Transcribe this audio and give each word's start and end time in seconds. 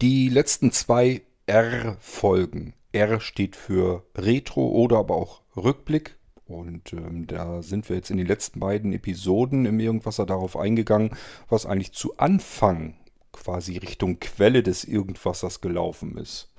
Die 0.00 0.30
letzten 0.30 0.72
zwei 0.72 1.20
R-Folgen. 1.44 2.72
R 2.90 3.20
steht 3.20 3.54
für 3.54 4.06
Retro 4.16 4.66
oder 4.68 4.96
aber 4.96 5.14
auch 5.14 5.42
Rückblick. 5.54 6.16
Und 6.46 6.94
ähm, 6.94 7.26
da 7.26 7.60
sind 7.62 7.86
wir 7.90 7.96
jetzt 7.96 8.10
in 8.10 8.16
den 8.16 8.26
letzten 8.26 8.60
beiden 8.60 8.94
Episoden 8.94 9.66
im 9.66 9.78
Irgendwasser 9.78 10.24
darauf 10.24 10.56
eingegangen, 10.56 11.10
was 11.50 11.66
eigentlich 11.66 11.92
zu 11.92 12.16
Anfang 12.16 12.94
quasi 13.30 13.76
Richtung 13.76 14.20
Quelle 14.20 14.62
des 14.62 14.84
Irgendwassers 14.84 15.60
gelaufen 15.60 16.16
ist. 16.16 16.49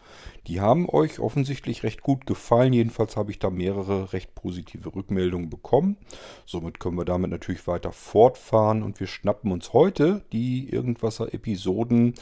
Die 0.48 0.62
haben 0.62 0.90
euch 0.90 1.20
offensichtlich 1.20 1.84
recht 1.84 2.02
gut 2.02 2.26
gefallen. 2.26 2.74
Jedenfalls 2.74 3.16
habe 3.16 3.32
ich 3.32 3.40
da 3.40 3.50
mehrere 3.50 4.14
recht 4.14 4.34
positive 4.36 4.94
Rückmeldungen 4.96 5.50
bekommen. 5.50 5.98
Somit 6.46 6.80
können 6.80 6.98
wir 6.98 7.06
damit 7.06 7.32
natürlich 7.32 7.68
weiter 7.68 7.92
fortfahren 7.92 8.84
und 8.84 9.00
wir 9.00 9.08
schnappen 9.08 9.52
uns 9.52 9.74
heute 9.74 10.24
die 10.32 10.70
Irgendwasser-Episoden 10.70 12.16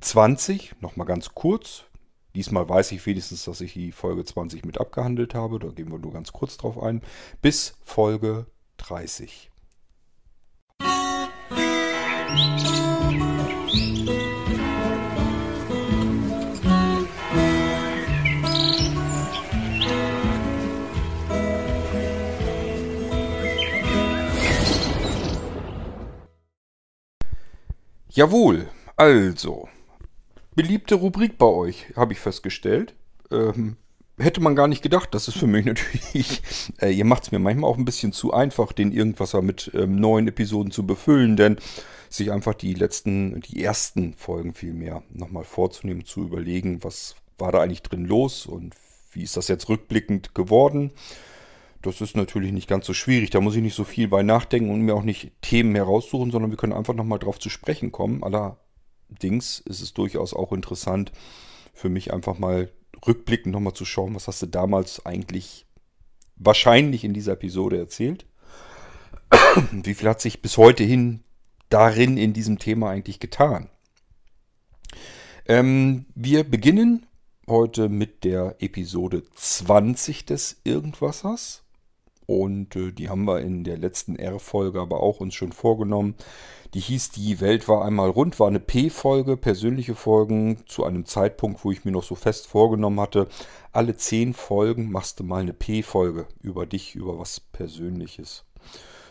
20. 0.00 0.74
Nochmal 0.80 1.06
ganz 1.06 1.34
kurz. 1.34 1.84
Diesmal 2.34 2.68
weiß 2.68 2.92
ich 2.92 3.04
wenigstens, 3.04 3.44
dass 3.44 3.60
ich 3.60 3.74
die 3.74 3.92
Folge 3.92 4.24
20 4.24 4.64
mit 4.64 4.80
abgehandelt 4.80 5.34
habe. 5.34 5.58
Da 5.58 5.68
gehen 5.68 5.90
wir 5.90 5.98
nur 5.98 6.12
ganz 6.12 6.32
kurz 6.32 6.56
drauf 6.56 6.82
ein. 6.82 7.02
Bis 7.42 7.74
Folge 7.82 8.46
30. 8.78 9.50
Jawohl, 28.14 28.68
also, 28.96 29.70
beliebte 30.54 30.96
Rubrik 30.96 31.38
bei 31.38 31.46
euch, 31.46 31.86
habe 31.96 32.12
ich 32.12 32.20
festgestellt. 32.20 32.94
Ähm, 33.30 33.76
hätte 34.18 34.42
man 34.42 34.54
gar 34.54 34.68
nicht 34.68 34.82
gedacht. 34.82 35.14
Das 35.14 35.28
ist 35.28 35.38
für 35.38 35.46
mich 35.46 35.64
natürlich, 35.64 36.42
äh, 36.82 36.90
ihr 36.90 37.06
macht 37.06 37.22
es 37.22 37.32
mir 37.32 37.38
manchmal 37.38 37.70
auch 37.70 37.78
ein 37.78 37.86
bisschen 37.86 38.12
zu 38.12 38.34
einfach, 38.34 38.74
den 38.74 38.92
Irgendwasser 38.92 39.40
mit 39.40 39.70
ähm, 39.72 39.96
neuen 39.96 40.28
Episoden 40.28 40.70
zu 40.72 40.86
befüllen, 40.86 41.38
denn 41.38 41.56
sich 42.10 42.30
einfach 42.30 42.52
die 42.52 42.74
letzten, 42.74 43.40
die 43.40 43.64
ersten 43.64 44.12
Folgen 44.12 44.52
vielmehr 44.52 45.02
nochmal 45.08 45.44
vorzunehmen, 45.44 46.04
zu 46.04 46.20
überlegen, 46.20 46.84
was 46.84 47.16
war 47.38 47.50
da 47.50 47.62
eigentlich 47.62 47.80
drin 47.80 48.04
los 48.04 48.44
und 48.44 48.74
wie 49.12 49.22
ist 49.22 49.38
das 49.38 49.48
jetzt 49.48 49.70
rückblickend 49.70 50.34
geworden. 50.34 50.92
Das 51.82 52.00
ist 52.00 52.16
natürlich 52.16 52.52
nicht 52.52 52.68
ganz 52.68 52.86
so 52.86 52.94
schwierig. 52.94 53.30
Da 53.30 53.40
muss 53.40 53.56
ich 53.56 53.62
nicht 53.62 53.74
so 53.74 53.84
viel 53.84 54.08
bei 54.08 54.22
nachdenken 54.22 54.70
und 54.70 54.82
mir 54.82 54.94
auch 54.94 55.02
nicht 55.02 55.32
Themen 55.42 55.74
heraussuchen, 55.74 56.30
sondern 56.30 56.50
wir 56.50 56.56
können 56.56 56.72
einfach 56.72 56.94
nochmal 56.94 57.18
drauf 57.18 57.40
zu 57.40 57.50
sprechen 57.50 57.90
kommen. 57.90 58.22
Allerdings 58.22 59.58
ist 59.58 59.80
es 59.80 59.92
durchaus 59.92 60.32
auch 60.32 60.52
interessant 60.52 61.12
für 61.74 61.88
mich 61.88 62.12
einfach 62.12 62.38
mal 62.38 62.70
rückblickend 63.06 63.52
nochmal 63.52 63.72
zu 63.72 63.84
schauen, 63.84 64.14
was 64.14 64.28
hast 64.28 64.42
du 64.42 64.46
damals 64.46 65.04
eigentlich 65.04 65.66
wahrscheinlich 66.36 67.04
in 67.04 67.14
dieser 67.14 67.32
Episode 67.32 67.78
erzählt. 67.78 68.26
Wie 69.72 69.94
viel 69.94 70.08
hat 70.08 70.20
sich 70.20 70.42
bis 70.42 70.56
heute 70.56 70.84
hin 70.84 71.24
darin 71.68 72.16
in 72.16 72.32
diesem 72.32 72.58
Thema 72.58 72.90
eigentlich 72.90 73.18
getan? 73.18 73.68
Ähm, 75.46 76.06
wir 76.14 76.44
beginnen 76.44 77.06
heute 77.48 77.88
mit 77.88 78.24
der 78.24 78.56
Episode 78.60 79.22
20 79.34 80.26
des 80.26 80.60
Irgendwassers. 80.64 81.61
Und 82.26 82.76
äh, 82.76 82.92
die 82.92 83.08
haben 83.08 83.24
wir 83.24 83.40
in 83.40 83.64
der 83.64 83.78
letzten 83.78 84.16
R-Folge 84.16 84.80
aber 84.80 85.00
auch 85.00 85.20
uns 85.20 85.34
schon 85.34 85.52
vorgenommen. 85.52 86.14
Die 86.74 86.80
hieß 86.80 87.10
Die 87.10 87.40
Welt 87.40 87.68
war 87.68 87.84
einmal 87.84 88.08
rund, 88.08 88.40
war 88.40 88.48
eine 88.48 88.60
P-Folge, 88.60 89.36
persönliche 89.36 89.94
Folgen 89.94 90.58
zu 90.66 90.84
einem 90.84 91.04
Zeitpunkt, 91.04 91.64
wo 91.64 91.70
ich 91.70 91.84
mir 91.84 91.92
noch 91.92 92.04
so 92.04 92.14
fest 92.14 92.46
vorgenommen 92.46 93.00
hatte, 93.00 93.28
alle 93.72 93.96
zehn 93.96 94.32
Folgen 94.32 94.90
machst 94.90 95.20
du 95.20 95.24
mal 95.24 95.42
eine 95.42 95.52
P-Folge 95.52 96.26
über 96.42 96.66
dich, 96.66 96.94
über 96.94 97.18
was 97.18 97.40
Persönliches. 97.40 98.44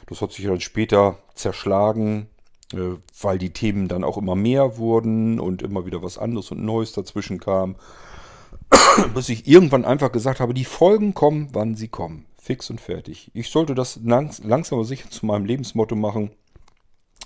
Das 0.07 0.21
hat 0.21 0.31
sich 0.31 0.45
dann 0.45 0.59
später 0.59 1.17
zerschlagen, 1.35 2.27
äh, 2.73 2.97
weil 3.21 3.37
die 3.37 3.53
Themen 3.53 3.87
dann 3.87 4.03
auch 4.03 4.17
immer 4.17 4.35
mehr 4.35 4.77
wurden 4.77 5.39
und 5.39 5.61
immer 5.61 5.85
wieder 5.85 6.01
was 6.01 6.17
anderes 6.17 6.51
und 6.51 6.63
Neues 6.63 6.93
dazwischen 6.93 7.39
kam. 7.39 7.75
Bis 9.13 9.29
ich 9.29 9.47
irgendwann 9.47 9.85
einfach 9.85 10.11
gesagt 10.11 10.39
habe, 10.39 10.53
die 10.53 10.65
Folgen 10.65 11.13
kommen, 11.13 11.49
wann 11.53 11.75
sie 11.75 11.87
kommen. 11.87 12.25
Fix 12.43 12.71
und 12.71 12.81
fertig. 12.81 13.29
Ich 13.35 13.51
sollte 13.51 13.75
das 13.75 13.99
langsam 14.03 14.79
aber 14.79 14.83
sicher 14.83 15.11
zu 15.11 15.27
meinem 15.27 15.45
Lebensmotto 15.45 15.95
machen. 15.95 16.31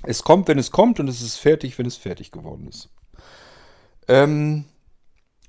Es 0.03 0.23
kommt, 0.23 0.49
wenn 0.49 0.59
es 0.59 0.71
kommt 0.71 0.99
und 0.99 1.07
es 1.07 1.21
ist 1.21 1.37
fertig, 1.37 1.79
wenn 1.79 1.85
es 1.85 1.95
fertig 1.95 2.31
geworden 2.31 2.67
ist. 2.67 2.89
Ähm, 4.09 4.65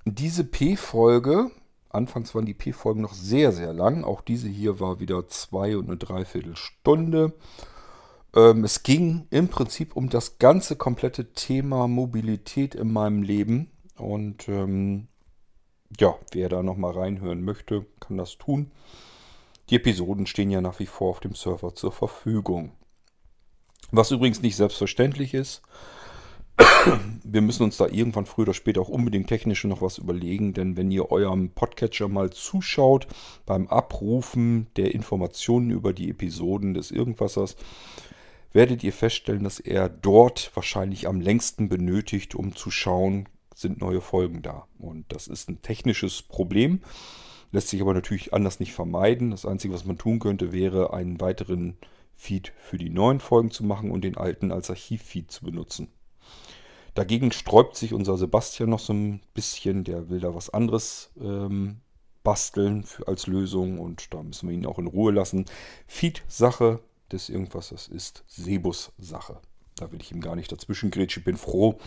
diese 0.05 0.45
P-Folge, 0.45 1.51
anfangs 1.91 2.33
waren 2.33 2.47
die 2.47 2.55
P-Folgen 2.55 3.01
noch 3.01 3.13
sehr, 3.13 3.51
sehr 3.51 3.73
lang. 3.73 4.05
Auch 4.05 4.21
diese 4.21 4.47
hier 4.49 4.79
war 4.79 5.01
wieder 5.01 5.27
zwei 5.27 5.77
und 5.77 5.89
eine 5.89 5.97
Dreiviertelstunde. 5.97 7.33
Ähm, 8.37 8.63
es 8.63 8.85
ging 8.85 9.27
im 9.31 9.49
Prinzip 9.49 9.97
um 9.97 10.11
das 10.11 10.39
ganze 10.39 10.77
komplette 10.77 11.33
Thema 11.33 11.89
Mobilität 11.89 12.77
in 12.77 12.93
meinem 12.93 13.25
Leben. 13.25 13.73
Und 13.97 14.49
ähm, 14.49 15.09
ja, 15.99 16.15
wer 16.31 16.49
da 16.49 16.63
nochmal 16.63 16.93
reinhören 16.93 17.43
möchte, 17.43 17.85
kann 17.99 18.17
das 18.17 18.39
tun. 18.39 18.71
Die 19.71 19.77
Episoden 19.77 20.27
stehen 20.27 20.51
ja 20.51 20.61
nach 20.61 20.79
wie 20.79 20.87
vor 20.87 21.11
auf 21.11 21.21
dem 21.21 21.35
Server 21.35 21.75
zur 21.75 21.93
Verfügung. 21.93 22.73
Was 23.91 24.11
übrigens 24.11 24.43
nicht 24.43 24.57
selbstverständlich 24.57 25.35
ist. 25.35 25.63
Wir 27.25 27.41
müssen 27.41 27.65
uns 27.65 27.77
da 27.77 27.87
irgendwann 27.87 28.27
früher 28.27 28.45
oder 28.45 28.55
später 28.55 28.81
auch 28.81 28.89
unbedingt 28.89 29.29
technisch 29.29 29.65
noch 29.65 29.83
was 29.83 29.99
überlegen, 29.99 30.55
denn 30.55 30.77
wenn 30.77 30.91
ihr 30.91 31.11
eurem 31.11 31.51
Podcatcher 31.51 32.09
mal 32.09 32.31
zuschaut 32.31 33.07
beim 33.45 33.67
Abrufen 33.69 34.69
der 34.77 34.95
Informationen 34.95 35.71
über 35.71 35.93
die 35.93 36.11
Episoden 36.11 36.75
des 36.75 36.91
Irgendwassers, 36.91 37.57
werdet 38.53 38.85
ihr 38.85 38.93
feststellen, 38.93 39.45
dass 39.45 39.61
er 39.61 39.89
dort 39.89 40.51
wahrscheinlich 40.55 41.09
am 41.09 41.21
längsten 41.21 41.69
benötigt, 41.69 42.35
um 42.35 42.55
zu 42.55 42.71
schauen, 42.71 43.29
sind 43.55 43.81
neue 43.81 44.01
Folgen 44.01 44.43
da. 44.43 44.67
Und 44.79 45.07
das 45.13 45.29
ist 45.29 45.49
ein 45.49 45.63
technisches 45.63 46.23
Problem. 46.23 46.81
Lässt 47.53 47.69
sich 47.69 47.81
aber 47.81 47.95
natürlich 47.95 48.35
anders 48.35 48.61
nicht 48.61 48.73
vermeiden. 48.73 49.31
Das 49.31 49.47
Einzige, 49.47 49.75
was 49.75 49.85
man 49.85 49.99
tun 49.99 50.19
könnte, 50.19 50.53
wäre 50.53 50.93
einen 50.93 51.21
weiteren 51.21 51.77
Feed 52.15 52.53
für 52.59 52.79
die 52.79 52.91
neuen 52.91 53.21
Folgen 53.21 53.51
zu 53.51 53.65
machen 53.65 53.91
und 53.91 54.03
den 54.03 54.17
alten 54.17 54.51
als 54.51 54.71
Archivfeed 54.71 55.31
zu 55.31 55.45
benutzen. 55.45 55.89
Dagegen 56.95 57.31
sträubt 57.31 57.77
sich 57.77 57.93
unser 57.93 58.17
Sebastian 58.17 58.71
noch 58.71 58.81
so 58.81 58.95
ein 58.95 59.21
bisschen. 59.35 59.85
Der 59.85 60.09
will 60.09 60.21
da 60.21 60.35
was 60.35 60.51
anderes 60.51 61.11
ähm, 61.21 61.81
basteln 62.25 62.83
für, 62.83 63.07
als 63.07 63.27
Lösung 63.27 63.79
und 63.79 64.13
da 64.15 64.23
müssen 64.23 64.49
wir 64.49 64.55
ihn 64.55 64.67
auch 64.67 64.79
in 64.79 64.87
Ruhe 64.87 65.13
lassen. 65.13 65.45
Feed-Sache 65.87 66.81
des 67.13 67.29
irgendwas, 67.29 67.69
das 67.69 67.87
ist 67.87 68.25
Sebus-Sache. 68.27 69.41
Da 69.77 69.93
will 69.93 70.01
ich 70.01 70.11
ihm 70.11 70.21
gar 70.21 70.37
nicht 70.37 70.51
dazwischen 70.51 70.91
grätschen. 70.91 71.21
Ich 71.21 71.25
bin 71.25 71.37
froh, 71.37 71.79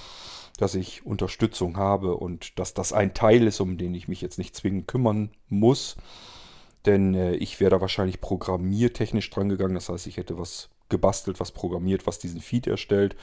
dass 0.57 0.75
ich 0.75 1.05
Unterstützung 1.05 1.77
habe 1.77 2.16
und 2.16 2.59
dass 2.59 2.73
das 2.73 2.94
ein 2.94 3.13
Teil 3.13 3.47
ist, 3.47 3.59
um 3.59 3.77
den 3.77 3.94
ich 3.94 4.07
mich 4.07 4.22
jetzt 4.22 4.38
nicht 4.38 4.55
zwingend 4.55 4.88
kümmern 4.88 5.31
muss. 5.47 5.95
Denn 6.85 7.13
äh, 7.13 7.35
ich 7.35 7.59
wäre 7.59 7.72
da 7.72 7.81
wahrscheinlich 7.81 8.22
programmiertechnisch 8.22 9.29
dran 9.29 9.49
gegangen. 9.49 9.75
Das 9.75 9.89
heißt, 9.89 10.07
ich 10.07 10.17
hätte 10.17 10.38
was 10.38 10.69
gebastelt, 10.89 11.39
was 11.39 11.51
programmiert, 11.51 12.07
was 12.07 12.19
diesen 12.19 12.41
Feed 12.41 12.67
erstellt. 12.67 13.16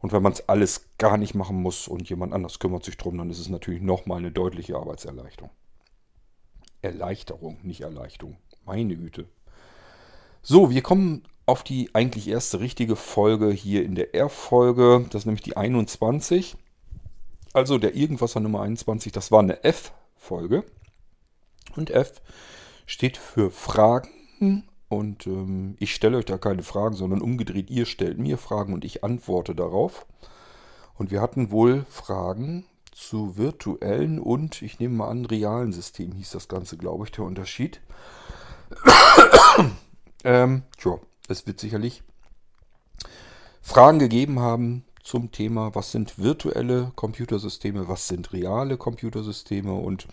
Und 0.00 0.12
wenn 0.12 0.22
man 0.22 0.32
es 0.32 0.48
alles 0.48 0.88
gar 0.98 1.16
nicht 1.16 1.34
machen 1.34 1.56
muss 1.62 1.88
und 1.88 2.08
jemand 2.10 2.32
anders 2.32 2.58
kümmert 2.58 2.84
sich 2.84 2.96
drum, 2.96 3.18
dann 3.18 3.30
ist 3.30 3.38
es 3.38 3.48
natürlich 3.48 3.80
nochmal 3.80 4.18
eine 4.18 4.32
deutliche 4.32 4.76
Arbeitserleichterung. 4.76 5.50
Erleichterung, 6.82 7.58
nicht 7.62 7.82
Erleichterung. 7.82 8.36
Meine 8.64 8.96
Güte. 8.96 9.28
So, 10.42 10.70
wir 10.70 10.82
kommen 10.82 11.22
auf 11.46 11.62
die 11.62 11.90
eigentlich 11.94 12.28
erste 12.28 12.60
richtige 12.60 12.96
Folge 12.96 13.50
hier 13.50 13.84
in 13.84 13.94
der 13.94 14.14
R-Folge. 14.14 15.06
Das 15.10 15.22
ist 15.22 15.26
nämlich 15.26 15.42
die 15.42 15.56
21. 15.56 16.56
Also 17.52 17.78
der 17.78 17.94
Irgendwasser 17.94 18.40
Nummer 18.40 18.62
21, 18.62 19.12
das 19.12 19.30
war 19.30 19.40
eine 19.40 19.62
F-Folge. 19.64 20.64
Und 21.76 21.90
F 21.90 22.22
steht 22.86 23.16
für 23.16 23.50
Fragen. 23.50 24.68
Und 24.88 25.26
ähm, 25.26 25.76
ich 25.78 25.94
stelle 25.94 26.18
euch 26.18 26.26
da 26.26 26.38
keine 26.38 26.62
Fragen, 26.62 26.94
sondern 26.94 27.22
umgedreht, 27.22 27.70
ihr 27.70 27.86
stellt 27.86 28.18
mir 28.18 28.36
Fragen 28.36 28.74
und 28.74 28.84
ich 28.84 29.04
antworte 29.04 29.54
darauf. 29.54 30.06
Und 30.94 31.10
wir 31.10 31.20
hatten 31.20 31.50
wohl 31.50 31.86
Fragen 31.88 32.66
zu 32.92 33.38
virtuellen 33.38 34.18
und, 34.18 34.60
ich 34.60 34.78
nehme 34.78 34.96
mal 34.96 35.08
an, 35.08 35.24
realen 35.24 35.72
Systemen 35.72 36.14
hieß 36.14 36.30
das 36.30 36.48
Ganze, 36.48 36.76
glaube 36.76 37.04
ich, 37.04 37.10
der 37.10 37.24
Unterschied. 37.24 37.80
ähm, 40.24 40.62
tja, 40.78 40.98
es 41.28 41.46
wird 41.46 41.60
sicherlich 41.60 42.02
Fragen 43.60 43.98
gegeben 43.98 44.40
haben 44.40 44.84
zum 45.02 45.32
Thema, 45.32 45.74
was 45.74 45.92
sind 45.92 46.18
virtuelle 46.18 46.92
Computersysteme, 46.94 47.88
was 47.88 48.08
sind 48.08 48.32
reale 48.32 48.76
Computersysteme. 48.76 49.72
Und 49.72 50.06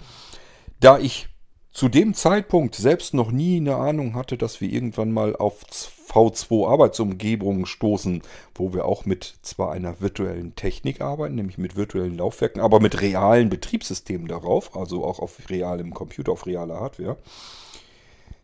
da 0.80 1.00
ich 1.00 1.30
zu 1.72 1.88
dem 1.88 2.14
Zeitpunkt 2.14 2.76
selbst 2.76 3.14
noch 3.14 3.32
nie 3.32 3.58
eine 3.58 3.76
Ahnung 3.76 4.16
hatte, 4.16 4.38
dass 4.38 4.60
wir 4.60 4.72
irgendwann 4.72 5.12
mal 5.12 5.36
auf 5.36 5.64
V2 5.64 6.68
Arbeitsumgebungen 6.68 7.68
stoßen, 7.68 8.24
wo 8.56 8.74
wir 8.74 8.86
auch 8.86 9.06
mit 9.06 9.36
zwar 9.44 9.72
einer 9.72 10.02
virtuellen 10.02 10.56
Technik 10.56 11.02
arbeiten, 11.02 11.36
nämlich 11.36 11.60
mit 11.60 11.76
virtuellen 11.76 12.18
Laufwerken, 12.18 12.62
aber 12.62 12.80
mit 12.80 13.02
realen 13.02 13.50
Betriebssystemen 13.50 14.28
darauf, 14.28 14.76
also 14.76 15.06
auch 15.06 15.20
auf 15.20 15.50
realem 15.50 15.94
Computer, 15.94 16.32
auf 16.32 16.48
realer 16.48 16.80
Hardware. 16.80 17.18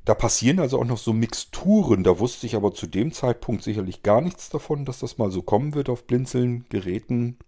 Da 0.06 0.14
passieren 0.14 0.60
also 0.60 0.80
auch 0.80 0.86
noch 0.86 1.00
so 1.00 1.14
Mixturen. 1.14 2.04
Da 2.04 2.20
wusste 2.20 2.46
ich 2.46 2.56
aber 2.56 2.74
zu 2.74 2.86
dem 2.86 3.12
Zeitpunkt 3.12 3.64
sicherlich 3.64 4.04
gar 4.04 4.22
nichts 4.22 4.50
davon, 4.50 4.86
dass 4.86 5.00
das 5.00 5.18
mal 5.18 5.32
so 5.32 5.42
kommen 5.42 5.74
wird 5.74 5.90
auf 5.90 6.06
Blinzeln-Geräten. 6.06 7.40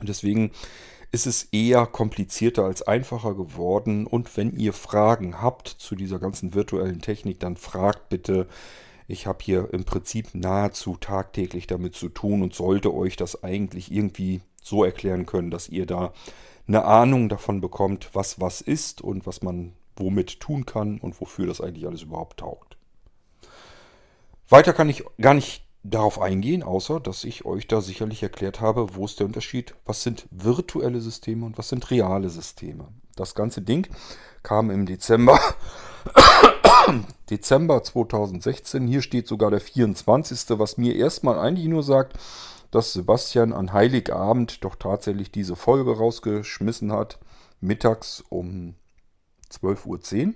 Deswegen 0.00 0.52
ist 1.10 1.26
es 1.26 1.44
eher 1.52 1.86
komplizierter 1.86 2.64
als 2.64 2.82
einfacher 2.82 3.34
geworden. 3.34 4.06
Und 4.06 4.36
wenn 4.36 4.56
ihr 4.56 4.72
Fragen 4.72 5.42
habt 5.42 5.68
zu 5.68 5.96
dieser 5.96 6.20
ganzen 6.20 6.54
virtuellen 6.54 7.00
Technik, 7.00 7.40
dann 7.40 7.56
fragt 7.56 8.08
bitte. 8.08 8.46
Ich 9.08 9.26
habe 9.26 9.40
hier 9.42 9.68
im 9.72 9.84
Prinzip 9.84 10.28
nahezu 10.34 10.96
tagtäglich 10.96 11.66
damit 11.66 11.96
zu 11.96 12.08
tun 12.08 12.42
und 12.42 12.54
sollte 12.54 12.94
euch 12.94 13.16
das 13.16 13.42
eigentlich 13.42 13.90
irgendwie 13.90 14.40
so 14.62 14.84
erklären 14.84 15.26
können, 15.26 15.50
dass 15.50 15.68
ihr 15.68 15.84
da 15.84 16.12
eine 16.68 16.84
Ahnung 16.84 17.28
davon 17.28 17.60
bekommt, 17.60 18.10
was 18.12 18.40
was 18.40 18.60
ist 18.60 19.02
und 19.02 19.26
was 19.26 19.42
man 19.42 19.72
womit 19.96 20.40
tun 20.40 20.66
kann 20.66 20.98
und 20.98 21.20
wofür 21.20 21.46
das 21.46 21.60
eigentlich 21.60 21.86
alles 21.86 22.02
überhaupt 22.02 22.40
taugt. 22.40 22.76
Weiter 24.48 24.72
kann 24.72 24.88
ich 24.88 25.04
gar 25.20 25.34
nicht 25.34 25.64
darauf 25.82 26.20
eingehen, 26.20 26.62
außer 26.62 27.00
dass 27.00 27.24
ich 27.24 27.44
euch 27.44 27.66
da 27.66 27.80
sicherlich 27.80 28.22
erklärt 28.22 28.60
habe, 28.60 28.94
wo 28.94 29.04
ist 29.04 29.18
der 29.18 29.26
Unterschied, 29.26 29.74
was 29.84 30.02
sind 30.02 30.26
virtuelle 30.30 31.00
Systeme 31.00 31.44
und 31.44 31.58
was 31.58 31.68
sind 31.68 31.90
reale 31.90 32.28
Systeme. 32.28 32.88
Das 33.16 33.34
ganze 33.34 33.62
Ding 33.62 33.88
kam 34.42 34.70
im 34.70 34.86
Dezember, 34.86 35.38
Dezember 37.30 37.82
2016. 37.82 38.86
Hier 38.86 39.02
steht 39.02 39.26
sogar 39.26 39.50
der 39.50 39.60
24. 39.60 40.58
Was 40.58 40.78
mir 40.78 40.96
erstmal 40.96 41.38
eigentlich 41.38 41.68
nur 41.68 41.82
sagt, 41.82 42.18
dass 42.70 42.92
Sebastian 42.92 43.52
an 43.52 43.72
Heiligabend 43.72 44.64
doch 44.64 44.76
tatsächlich 44.76 45.30
diese 45.30 45.56
Folge 45.56 45.96
rausgeschmissen 45.96 46.92
hat. 46.92 47.18
Mittags 47.60 48.24
um 48.28 48.74
12.10 49.52 50.34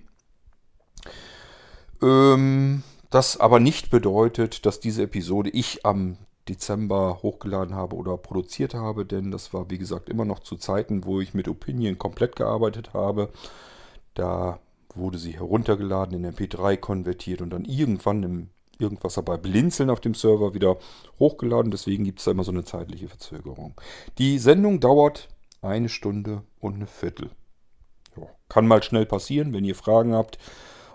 Uhr. 2.01 2.09
Ähm, 2.09 2.83
das 3.11 3.39
aber 3.39 3.61
nicht 3.61 3.91
bedeutet, 3.91 4.67
dass 4.67 4.81
diese 4.81 5.03
Episode 5.03 5.51
ich 5.51 5.87
am 5.87 6.19
Dezember 6.49 7.21
hochgeladen 7.23 7.75
habe 7.75 7.97
oder 7.97 8.17
produziert 8.17 8.75
habe, 8.75 9.05
denn 9.05 9.31
das 9.31 9.53
war 9.53 9.71
wie 9.71 9.79
gesagt 9.79 10.09
immer 10.09 10.25
noch 10.25 10.41
zu 10.41 10.57
Zeiten, 10.57 11.05
wo 11.05 11.21
ich 11.21 11.35
mit 11.35 11.49
Opinion 11.49 11.99
komplett 11.99 12.37
gearbeitet 12.37 12.95
habe. 12.95 13.31
Da 14.15 14.61
wurde 14.95 15.19
sie 15.19 15.33
heruntergeladen, 15.33 16.25
in 16.25 16.33
MP3 16.33 16.77
konvertiert 16.77 17.43
und 17.43 17.51
dann 17.51 17.65
irgendwann 17.65 18.23
im 18.23 18.49
irgendwas 18.79 19.15
dabei 19.15 19.39
blinzeln 19.39 19.89
auf 19.91 20.01
dem 20.01 20.15
Server 20.15 20.55
wieder 20.55 20.77
hochgeladen. 21.19 21.71
Deswegen 21.71 22.05
gibt 22.05 22.19
es 22.19 22.27
da 22.27 22.33
immer 22.33 22.45
so 22.45 22.53
eine 22.53 22.65
zeitliche 22.65 23.09
Verzögerung. 23.09 23.75
Die 24.19 24.39
Sendung 24.39 24.81
dauert 24.81 25.29
eine 25.63 25.89
Stunde 25.89 26.43
und 26.61 26.75
eine 26.75 26.87
Viertel. 26.87 27.31
Kann 28.49 28.67
mal 28.67 28.83
schnell 28.83 29.07
passieren, 29.07 29.53
wenn 29.53 29.65
ihr 29.65 29.75
Fragen 29.75 30.15
habt. 30.15 30.39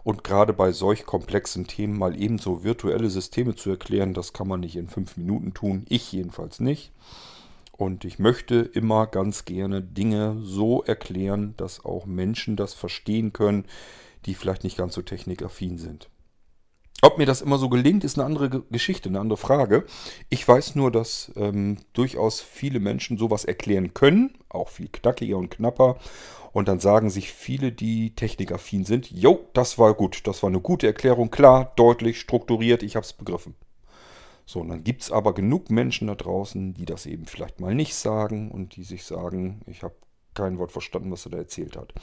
Und 0.04 0.24
gerade 0.24 0.54
bei 0.54 0.72
solch 0.72 1.06
komplexen 1.06 1.68
Themen 1.68 1.98
mal 1.98 2.20
ebenso 2.20 2.64
virtuelle 2.64 3.10
Systeme 3.10 3.56
zu 3.56 3.70
erklären, 3.70 4.14
das 4.14 4.34
kann 4.34 4.48
man 4.48 4.62
nicht 4.62 4.76
in 4.76 4.88
fünf 4.88 5.16
Minuten 5.16 5.54
tun. 5.54 5.86
Ich 5.90 6.12
jedenfalls 6.12 6.60
nicht. 6.60 6.92
Und 7.72 8.06
ich 8.06 8.20
möchte 8.20 8.56
immer 8.58 9.08
ganz 9.08 9.46
gerne 9.46 9.82
Dinge 9.82 10.38
so 10.42 10.84
erklären, 10.84 11.54
dass 11.58 11.86
auch 11.86 12.06
Menschen 12.06 12.56
das 12.56 12.74
verstehen 12.74 13.34
können, 13.34 13.66
die 14.26 14.36
vielleicht 14.36 14.64
nicht 14.64 14.78
ganz 14.78 14.94
so 14.94 15.02
technikaffin 15.02 15.78
sind. 15.78 16.10
Ob 17.04 17.18
mir 17.18 17.26
das 17.26 17.42
immer 17.42 17.58
so 17.58 17.68
gelingt, 17.68 18.04
ist 18.04 18.20
eine 18.20 18.26
andere 18.26 18.62
Geschichte, 18.70 19.10
eine 19.10 19.20
andere 19.20 19.38
Frage. 19.38 19.86
Ich 20.30 20.48
weiß 20.48 20.76
nur, 20.76 20.92
dass 20.92 21.32
ähm, 21.36 21.78
durchaus 21.94 22.42
viele 22.42 22.80
Menschen 22.80 23.18
sowas 23.18 23.44
erklären 23.44 23.96
können, 23.96 24.38
auch 24.50 24.70
viel 24.70 24.88
knackiger 24.88 25.38
und 25.38 25.50
knapper. 25.50 25.98
Und 26.54 26.68
dann 26.68 26.80
sagen 26.80 27.10
sich 27.10 27.32
viele, 27.32 27.72
die 27.72 28.14
technikaffin 28.14 28.86
sind, 28.86 29.10
jo, 29.10 29.48
das 29.54 29.80
war 29.80 29.94
gut, 29.94 30.28
das 30.28 30.44
war 30.44 30.50
eine 30.50 30.60
gute 30.60 30.86
Erklärung, 30.86 31.32
klar, 31.32 31.72
deutlich, 31.76 32.20
strukturiert, 32.20 32.84
ich 32.84 32.96
habe 32.96 33.06
es 33.06 33.14
begriffen. 33.14 33.56
So, 34.46 34.60
und 34.60 34.70
dann 34.70 34.84
gibt 34.84 35.02
es 35.02 35.12
aber 35.12 35.34
genug 35.34 35.72
Menschen 35.72 36.08
da 36.08 36.16
draußen, 36.16 36.74
die 36.74 36.86
das 36.86 37.06
eben 37.06 37.26
vielleicht 37.26 37.62
mal 37.62 37.74
nicht 37.74 37.96
sagen 37.96 38.52
und 38.52 38.76
die 38.76 38.84
sich 38.84 39.06
sagen, 39.06 39.62
ich 39.66 39.82
habe 39.82 39.96
kein 40.34 40.58
Wort 40.58 40.72
verstanden, 40.72 41.12
was 41.12 41.26
er 41.26 41.32
da 41.32 41.38
erzählt 41.38 41.78
hat. 41.78 41.94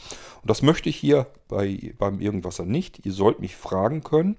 Und 0.43 0.51
das 0.51 0.63
möchte 0.63 0.89
ich 0.89 0.97
hier 0.97 1.27
bei, 1.49 1.95
beim 1.99 2.21
Irgendwasser 2.21 2.65
nicht. 2.65 3.05
Ihr 3.05 3.13
sollt 3.13 3.41
mich 3.41 3.55
fragen 3.55 4.03
können 4.03 4.39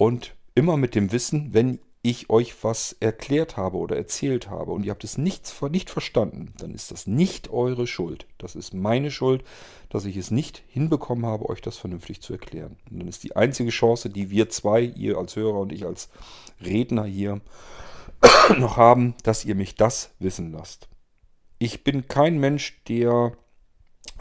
und 0.00 0.34
immer 0.54 0.78
mit 0.78 0.94
dem 0.94 1.12
Wissen, 1.12 1.52
wenn 1.52 1.78
ich 2.00 2.30
euch 2.30 2.64
was 2.64 2.96
erklärt 3.00 3.58
habe 3.58 3.76
oder 3.76 3.98
erzählt 3.98 4.48
habe 4.48 4.72
und 4.72 4.86
ihr 4.86 4.92
habt 4.92 5.04
es 5.04 5.18
nicht, 5.18 5.54
nicht 5.70 5.90
verstanden, 5.90 6.54
dann 6.56 6.72
ist 6.74 6.90
das 6.90 7.06
nicht 7.06 7.50
eure 7.50 7.86
Schuld. 7.86 8.24
Das 8.38 8.56
ist 8.56 8.72
meine 8.72 9.10
Schuld, 9.10 9.44
dass 9.90 10.06
ich 10.06 10.16
es 10.16 10.30
nicht 10.30 10.62
hinbekommen 10.68 11.26
habe, 11.26 11.50
euch 11.50 11.60
das 11.60 11.76
vernünftig 11.76 12.22
zu 12.22 12.32
erklären. 12.32 12.78
Und 12.90 13.00
dann 13.00 13.08
ist 13.08 13.22
die 13.24 13.36
einzige 13.36 13.68
Chance, 13.68 14.08
die 14.08 14.30
wir 14.30 14.48
zwei, 14.48 14.80
ihr 14.80 15.18
als 15.18 15.36
Hörer 15.36 15.58
und 15.60 15.70
ich 15.70 15.84
als 15.84 16.08
Redner 16.64 17.04
hier 17.04 17.42
noch 18.58 18.78
haben, 18.78 19.14
dass 19.22 19.44
ihr 19.44 19.54
mich 19.54 19.74
das 19.74 20.12
wissen 20.18 20.50
lasst. 20.50 20.88
Ich 21.58 21.84
bin 21.84 22.08
kein 22.08 22.38
Mensch, 22.38 22.82
der 22.88 23.36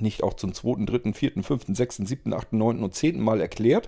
nicht 0.02 0.24
auch 0.24 0.34
zum 0.34 0.54
zweiten, 0.54 0.86
dritten, 0.86 1.14
vierten, 1.14 1.42
fünften, 1.42 1.74
sechsten, 1.74 2.06
siebten, 2.06 2.34
achten, 2.34 2.58
neunten 2.58 2.84
und 2.84 2.96
zehnten 2.96 3.22
Mal 3.22 3.40
erklärt, 3.40 3.88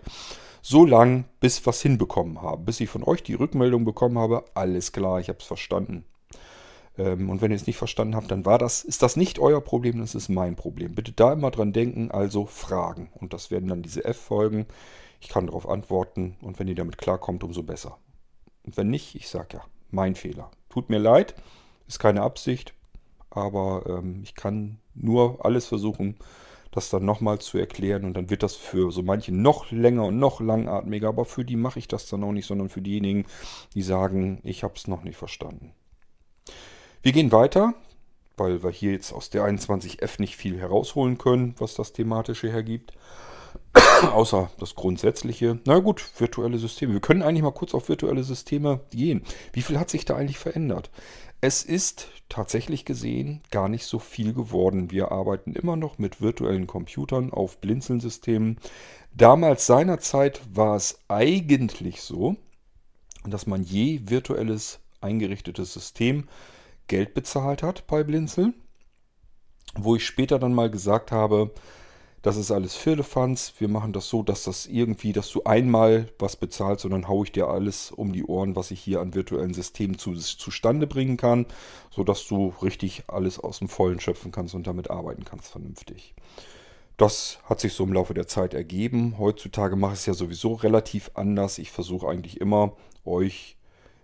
so 0.62 0.86
lang, 0.86 1.26
bis 1.40 1.66
was 1.66 1.82
hinbekommen 1.82 2.42
habe. 2.42 2.64
Bis 2.64 2.80
ich 2.80 2.90
von 2.90 3.04
euch 3.04 3.24
die 3.24 3.34
Rückmeldung 3.34 3.86
bekommen 3.86 4.18
habe, 4.18 4.46
alles 4.54 4.92
klar, 4.92 5.20
ich 5.20 5.30
habe 5.30 5.40
es 5.40 5.46
verstanden. 5.46 6.06
Ähm, 6.98 7.30
und 7.30 7.42
wenn 7.42 7.52
ihr 7.52 7.56
es 7.56 7.68
nicht 7.68 7.78
verstanden 7.78 8.16
habt, 8.16 8.32
dann 8.32 8.46
war 8.46 8.58
das, 8.58 8.84
ist 8.84 9.02
das 9.02 9.16
nicht 9.16 9.40
euer 9.40 9.62
Problem, 9.62 10.00
das 10.00 10.16
ist 10.16 10.30
mein 10.30 10.56
Problem. 10.56 10.96
Bitte 10.96 11.12
da 11.12 11.34
immer 11.34 11.52
dran 11.52 11.74
denken, 11.74 12.12
also 12.12 12.46
Fragen. 12.46 13.10
Und 13.14 13.34
das 13.34 13.52
werden 13.52 13.70
dann 13.70 13.82
diese 13.82 14.06
F-Folgen. 14.06 14.66
Ich 15.20 15.30
kann 15.30 15.48
darauf 15.48 15.68
antworten 15.68 16.36
und 16.42 16.60
wenn 16.60 16.68
ihr 16.68 16.76
damit 16.76 16.98
klarkommt, 16.98 17.44
umso 17.44 17.64
besser. 17.64 17.98
Und 18.64 18.78
wenn 18.78 18.90
nicht, 18.90 19.16
ich 19.16 19.30
sage 19.30 19.58
ja, 19.58 19.64
mein 19.90 20.16
Fehler. 20.16 20.52
Tut 20.70 20.90
mir 20.90 21.00
leid, 21.00 21.36
ist 21.88 22.00
keine 22.00 22.22
Absicht, 22.22 22.74
aber 23.30 23.84
ähm, 23.88 24.22
ich 24.24 24.36
kann 24.36 24.80
nur 24.94 25.46
alles 25.46 25.66
versuchen, 25.68 26.18
das 26.72 26.90
dann 26.90 27.06
nochmal 27.06 27.40
zu 27.40 27.58
erklären 27.58 28.06
und 28.06 28.14
dann 28.14 28.30
wird 28.30 28.44
das 28.44 28.56
für 28.56 28.92
so 28.92 29.04
manche 29.04 29.34
noch 29.34 29.72
länger 29.72 30.06
und 30.06 30.20
noch 30.20 30.40
langatmiger, 30.40 31.10
aber 31.10 31.26
für 31.26 31.46
die 31.46 31.58
mache 31.58 31.80
ich 31.80 31.88
das 31.88 32.08
dann 32.08 32.24
auch 32.24 32.32
nicht, 32.32 32.48
sondern 32.48 32.70
für 32.70 32.82
diejenigen, 32.82 33.26
die 33.74 33.82
sagen, 33.82 34.40
ich 34.44 34.64
habe 34.64 34.74
es 34.76 34.88
noch 34.88 35.04
nicht 35.04 35.18
verstanden. 35.18 35.74
Wir 37.04 37.12
gehen 37.12 37.32
weiter, 37.32 37.74
weil 38.38 38.64
wir 38.64 38.72
hier 38.72 38.92
jetzt 38.92 39.12
aus 39.12 39.30
der 39.30 39.44
21F 39.44 40.20
nicht 40.20 40.36
viel 40.36 40.60
herausholen 40.60 41.18
können, 41.18 41.56
was 41.58 41.76
das 41.76 41.94
thematische 41.94 42.52
hergibt. 42.52 42.94
Außer 44.14 44.50
das 44.60 44.76
Grundsätzliche. 44.76 45.60
Na 45.66 45.80
gut, 45.80 46.04
virtuelle 46.20 46.58
Systeme. 46.58 46.94
Wir 46.94 47.02
können 47.02 47.22
eigentlich 47.22 47.44
mal 47.44 47.52
kurz 47.52 47.74
auf 47.74 47.90
virtuelle 47.90 48.24
Systeme 48.24 48.82
gehen. 48.92 49.24
Wie 49.54 49.62
viel 49.62 49.80
hat 49.80 49.90
sich 49.90 50.06
da 50.06 50.16
eigentlich 50.16 50.40
verändert? 50.40 50.90
Es 51.44 51.64
ist 51.64 52.10
tatsächlich 52.30 52.86
gesehen 52.86 53.42
gar 53.50 53.68
nicht 53.68 53.86
so 53.86 53.98
viel 53.98 54.32
geworden. 54.32 54.92
Wir 54.92 55.12
arbeiten 55.12 55.54
immer 55.54 55.76
noch 55.76 55.98
mit 55.98 56.22
virtuellen 56.22 56.68
Computern 56.68 57.34
auf 57.34 57.58
Blinzeln-Systemen. 57.60 58.60
Damals 59.16 59.66
seinerzeit 59.66 60.42
war 60.54 60.76
es 60.76 61.00
eigentlich 61.08 62.04
so, 62.04 62.36
dass 63.26 63.48
man 63.48 63.64
je 63.64 64.02
virtuelles 64.04 64.82
eingerichtetes 65.02 65.74
System 65.74 66.28
Geld 66.88 67.16
bezahlt 67.16 67.64
hat 67.64 67.88
bei 67.88 68.04
Blinzeln. 68.04 68.54
Wo 69.74 69.96
ich 69.96 70.06
später 70.06 70.38
dann 70.38 70.54
mal 70.54 70.70
gesagt 70.70 71.12
habe, 71.12 71.52
das 72.22 72.38
ist 72.38 72.52
alles 72.52 72.76
Firlefanz. 72.76 73.54
Wir 73.58 73.68
machen 73.68 73.94
das 73.94 74.08
so, 74.08 74.22
dass 74.22 74.44
das 74.44 74.68
irgendwie, 74.68 75.12
dass 75.12 75.32
du 75.32 75.44
einmal 75.44 76.08
was 76.20 76.36
bezahlst 76.36 76.86
und 76.86 76.92
dann 76.92 77.08
haue 77.08 77.26
ich 77.26 77.32
dir 77.32 77.48
alles 77.48 77.92
um 77.92 78.14
die 78.14 78.24
Ohren, 78.24 78.56
was 78.56 78.70
ich 78.72 78.80
hier 78.80 79.02
an 79.02 79.16
virtuellen 79.16 79.54
Systemen 79.54 79.98
zu, 79.98 80.14
zustande 80.14 80.86
bringen 80.86 81.18
kann, 81.18 81.48
sodass 81.90 82.28
du 82.28 82.54
richtig 82.62 83.04
alles 83.08 83.40
aus 83.40 83.60
dem 83.60 83.70
Vollen 83.70 84.00
schöpfen 84.00 84.32
kannst 84.32 84.54
und 84.54 84.68
damit 84.68 84.92
arbeiten 84.92 85.26
kannst 85.26 85.48
vernünftig. 85.52 86.14
Das 86.98 87.40
hat 87.46 87.60
sich 87.60 87.74
so 87.74 87.84
im 87.84 87.94
Laufe 87.94 88.14
der 88.14 88.28
Zeit 88.28 88.54
ergeben. 88.54 89.16
Heutzutage 89.18 89.76
mache 89.76 89.94
ich 89.94 90.00
es 90.02 90.06
ja 90.06 90.14
sowieso 90.14 90.54
relativ 90.54 91.10
anders. 91.16 91.58
Ich 91.58 91.72
versuche 91.72 92.08
eigentlich 92.08 92.40
immer, 92.40 92.74
euch 93.04 93.58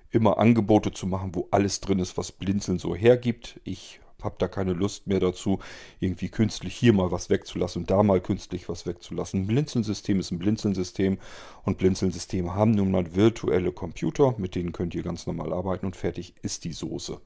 immer 0.09 0.39
Angebote 0.39 0.91
zu 0.91 1.05
machen, 1.05 1.35
wo 1.35 1.47
alles 1.51 1.81
drin 1.81 1.99
ist, 1.99 2.17
was 2.17 2.31
Blinzeln 2.31 2.79
so 2.79 2.95
hergibt. 2.95 3.59
Ich 3.63 3.99
habe 4.23 4.35
da 4.39 4.47
keine 4.47 4.73
Lust 4.73 5.07
mehr 5.07 5.19
dazu, 5.19 5.59
irgendwie 5.99 6.29
künstlich 6.29 6.75
hier 6.75 6.93
mal 6.93 7.11
was 7.11 7.29
wegzulassen 7.29 7.83
und 7.83 7.91
da 7.91 8.01
mal 8.03 8.21
künstlich 8.21 8.67
was 8.69 8.85
wegzulassen. 8.85 9.41
Ein 9.41 9.47
Blinzeln-System 9.47 10.19
ist 10.19 10.31
ein 10.31 10.39
Blinzeln-System 10.39 11.17
und 11.63 11.77
Blinzeln-Systeme 11.77 12.55
haben 12.55 12.71
nun 12.71 12.91
mal 12.91 13.15
virtuelle 13.15 13.71
Computer, 13.71 14.35
mit 14.37 14.55
denen 14.55 14.71
könnt 14.71 14.95
ihr 14.95 15.03
ganz 15.03 15.27
normal 15.27 15.53
arbeiten 15.53 15.85
und 15.85 15.95
fertig 15.95 16.33
ist 16.41 16.63
die 16.63 16.73
Soße. 16.73 17.19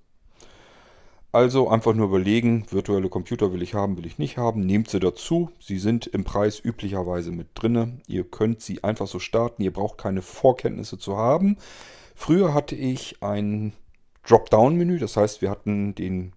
Also 1.34 1.70
einfach 1.70 1.94
nur 1.94 2.08
überlegen, 2.08 2.66
virtuelle 2.72 3.08
Computer 3.08 3.54
will 3.54 3.62
ich 3.62 3.74
haben, 3.74 3.98
will 3.98 4.06
ich 4.06 4.18
nicht 4.18 4.38
haben. 4.38 4.66
Nehmt 4.66 4.90
sie 4.90 5.00
dazu. 5.00 5.50
Sie 5.62 5.80
sind 5.80 6.06
im 6.08 6.26
Preis 6.26 6.60
üblicherweise 6.60 7.32
mit 7.32 7.48
drinne. 7.54 8.02
Ihr 8.06 8.26
könnt 8.26 8.62
sie 8.62 8.84
einfach 8.84 9.08
so 9.08 9.18
starten. 9.18 9.62
Ihr 9.62 9.72
braucht 9.72 9.98
keine 9.98 10.22
Vorkenntnisse 10.22 10.98
zu 10.98 11.16
haben. 11.16 11.56
Früher 12.16 12.54
hatte 12.54 12.76
ich 12.76 13.24
ein 13.24 13.72
Dropdown-Menü. 14.28 15.00
Das 15.00 15.16
heißt, 15.16 15.42
wir 15.42 15.50
hatten 15.50 15.96
den 15.96 16.34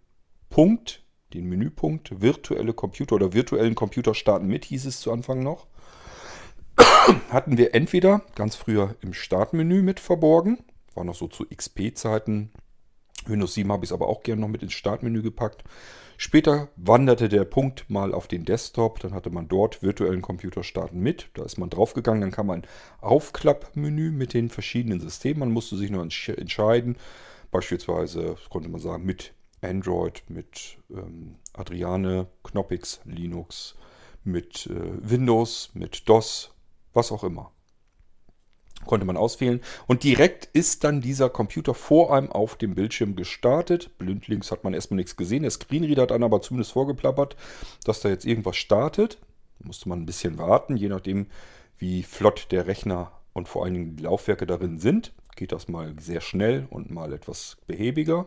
Punkt, 0.54 1.02
den 1.32 1.48
Menüpunkt, 1.48 2.22
virtuelle 2.22 2.74
Computer 2.74 3.16
oder 3.16 3.32
virtuellen 3.32 3.74
Computer 3.74 4.14
starten 4.14 4.46
mit, 4.46 4.64
hieß 4.64 4.86
es 4.86 5.00
zu 5.00 5.10
Anfang 5.10 5.42
noch. 5.42 5.66
hatten 7.28 7.58
wir 7.58 7.74
entweder 7.74 8.22
ganz 8.36 8.54
früher 8.54 8.94
im 9.00 9.14
Startmenü 9.14 9.82
mit 9.82 9.98
verborgen. 9.98 10.58
War 10.94 11.02
noch 11.02 11.16
so 11.16 11.26
zu 11.26 11.44
XP-Zeiten 11.44 12.52
Windows 13.26 13.54
7 13.54 13.72
habe 13.72 13.84
ich 13.84 13.90
es 13.90 13.92
aber 13.92 14.06
auch 14.06 14.22
gerne 14.22 14.42
noch 14.42 14.48
mit 14.48 14.62
ins 14.62 14.74
Startmenü 14.74 15.22
gepackt. 15.22 15.64
Später 16.18 16.68
wanderte 16.76 17.28
der 17.28 17.44
Punkt 17.46 17.90
mal 17.90 18.14
auf 18.14 18.28
den 18.28 18.44
Desktop, 18.44 19.00
dann 19.00 19.12
hatte 19.12 19.30
man 19.30 19.48
dort 19.48 19.82
virtuellen 19.82 20.22
Computer 20.22 20.62
starten 20.62 21.00
mit. 21.00 21.30
Da 21.34 21.42
ist 21.42 21.58
man 21.58 21.68
draufgegangen, 21.68 22.20
dann 22.20 22.30
kam 22.30 22.50
ein 22.50 22.62
Aufklappmenü 23.00 24.12
mit 24.12 24.34
den 24.34 24.50
verschiedenen 24.50 25.00
Systemen. 25.00 25.40
Man 25.40 25.50
musste 25.50 25.76
sich 25.76 25.90
nur 25.90 26.00
entscheiden, 26.00 26.96
beispielsweise 27.50 28.36
konnte 28.50 28.68
man 28.68 28.80
sagen 28.80 29.04
mit 29.04 29.34
Android, 29.64 30.22
mit 30.28 30.78
ähm, 30.90 31.36
Adriane, 31.52 32.26
Knoppix, 32.42 33.00
Linux, 33.04 33.74
mit 34.24 34.66
äh, 34.66 35.10
Windows, 35.10 35.70
mit 35.74 36.08
DOS, 36.08 36.50
was 36.92 37.12
auch 37.12 37.24
immer 37.24 37.54
konnte 38.84 39.06
man 39.06 39.16
auswählen. 39.16 39.60
Und 39.86 40.04
direkt 40.04 40.46
ist 40.52 40.84
dann 40.84 41.00
dieser 41.00 41.30
Computer 41.30 41.74
vor 41.74 42.14
einem 42.14 42.30
auf 42.30 42.56
dem 42.56 42.74
Bildschirm 42.74 43.16
gestartet. 43.16 43.96
Blindlings 43.98 44.50
hat 44.50 44.64
man 44.64 44.74
erstmal 44.74 44.96
nichts 44.96 45.16
gesehen. 45.16 45.42
Der 45.42 45.50
Screenreader 45.50 46.02
hat 46.02 46.10
dann 46.10 46.22
aber 46.22 46.42
zumindest 46.42 46.72
vorgeplappert, 46.72 47.36
dass 47.84 48.00
da 48.00 48.08
jetzt 48.08 48.24
irgendwas 48.24 48.56
startet. 48.56 49.18
Musste 49.62 49.88
man 49.88 50.02
ein 50.02 50.06
bisschen 50.06 50.38
warten, 50.38 50.76
je 50.76 50.88
nachdem, 50.88 51.26
wie 51.78 52.02
flott 52.02 52.48
der 52.50 52.66
Rechner 52.66 53.12
und 53.32 53.48
vor 53.48 53.64
allen 53.64 53.74
Dingen 53.74 53.96
die 53.96 54.02
Laufwerke 54.02 54.46
darin 54.46 54.78
sind. 54.78 55.12
Geht 55.36 55.52
das 55.52 55.68
mal 55.68 55.94
sehr 55.98 56.20
schnell 56.20 56.66
und 56.70 56.90
mal 56.90 57.12
etwas 57.12 57.56
behäbiger. 57.66 58.26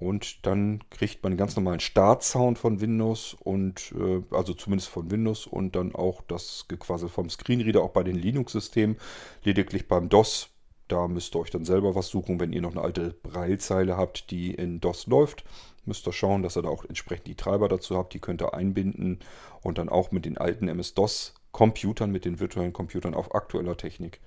Und 0.00 0.46
dann 0.46 0.80
kriegt 0.88 1.22
man 1.22 1.32
den 1.32 1.36
ganz 1.36 1.56
normalen 1.56 1.78
Startsound 1.78 2.58
von 2.58 2.80
Windows 2.80 3.36
und 3.38 3.92
äh, 3.92 4.22
also 4.34 4.54
zumindest 4.54 4.88
von 4.88 5.10
Windows 5.10 5.46
und 5.46 5.76
dann 5.76 5.94
auch 5.94 6.22
das 6.22 6.64
Gequassel 6.68 7.10
vom 7.10 7.28
Screenreader 7.28 7.82
auch 7.82 7.90
bei 7.90 8.02
den 8.02 8.16
Linux-Systemen. 8.16 8.96
Lediglich 9.44 9.88
beim 9.88 10.08
DOS, 10.08 10.48
da 10.88 11.06
müsst 11.06 11.36
ihr 11.36 11.40
euch 11.40 11.50
dann 11.50 11.66
selber 11.66 11.94
was 11.94 12.08
suchen, 12.08 12.40
wenn 12.40 12.54
ihr 12.54 12.62
noch 12.62 12.72
eine 12.72 12.80
alte 12.80 13.14
Braillezeile 13.22 13.98
habt, 13.98 14.30
die 14.30 14.54
in 14.54 14.80
DOS 14.80 15.06
läuft. 15.06 15.44
Müsst 15.84 16.06
ihr 16.06 16.14
schauen, 16.14 16.42
dass 16.42 16.56
ihr 16.56 16.62
da 16.62 16.70
auch 16.70 16.86
entsprechend 16.86 17.26
die 17.26 17.34
Treiber 17.34 17.68
dazu 17.68 17.98
habt. 17.98 18.14
Die 18.14 18.20
könnt 18.20 18.40
ihr 18.40 18.54
einbinden 18.54 19.18
und 19.60 19.76
dann 19.76 19.90
auch 19.90 20.12
mit 20.12 20.24
den 20.24 20.38
alten 20.38 20.66
MS-DOS-Computern, 20.66 22.10
mit 22.10 22.24
den 22.24 22.40
virtuellen 22.40 22.72
Computern 22.72 23.14
auf 23.14 23.34
aktueller 23.34 23.76
Technik 23.76 24.18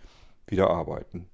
wieder 0.46 0.70
arbeiten. 0.70 1.25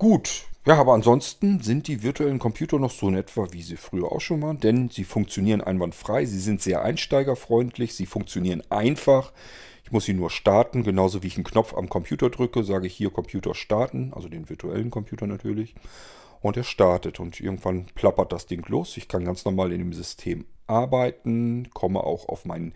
Gut, 0.00 0.44
ja, 0.64 0.76
aber 0.76 0.94
ansonsten 0.94 1.60
sind 1.60 1.86
die 1.86 2.02
virtuellen 2.02 2.38
Computer 2.38 2.78
noch 2.78 2.90
so 2.90 3.08
in 3.08 3.16
etwa, 3.16 3.52
wie 3.52 3.60
sie 3.60 3.76
früher 3.76 4.10
auch 4.10 4.22
schon 4.22 4.40
waren, 4.40 4.58
denn 4.58 4.88
sie 4.88 5.04
funktionieren 5.04 5.60
einwandfrei, 5.60 6.24
sie 6.24 6.38
sind 6.38 6.62
sehr 6.62 6.82
einsteigerfreundlich, 6.82 7.94
sie 7.94 8.06
funktionieren 8.06 8.62
einfach. 8.70 9.30
Ich 9.84 9.92
muss 9.92 10.06
sie 10.06 10.14
nur 10.14 10.30
starten, 10.30 10.84
genauso 10.84 11.22
wie 11.22 11.26
ich 11.26 11.36
einen 11.36 11.44
Knopf 11.44 11.74
am 11.74 11.90
Computer 11.90 12.30
drücke, 12.30 12.64
sage 12.64 12.86
ich 12.86 12.94
hier 12.94 13.10
Computer 13.10 13.54
starten, 13.54 14.14
also 14.16 14.30
den 14.30 14.48
virtuellen 14.48 14.90
Computer 14.90 15.26
natürlich. 15.26 15.74
Und 16.40 16.56
er 16.56 16.64
startet 16.64 17.20
und 17.20 17.38
irgendwann 17.38 17.84
plappert 17.94 18.32
das 18.32 18.46
Ding 18.46 18.64
los. 18.68 18.96
Ich 18.96 19.06
kann 19.06 19.26
ganz 19.26 19.44
normal 19.44 19.70
in 19.70 19.80
dem 19.80 19.92
System 19.92 20.46
arbeiten, 20.66 21.68
komme 21.74 22.02
auch 22.02 22.26
auf 22.30 22.46
mein 22.46 22.72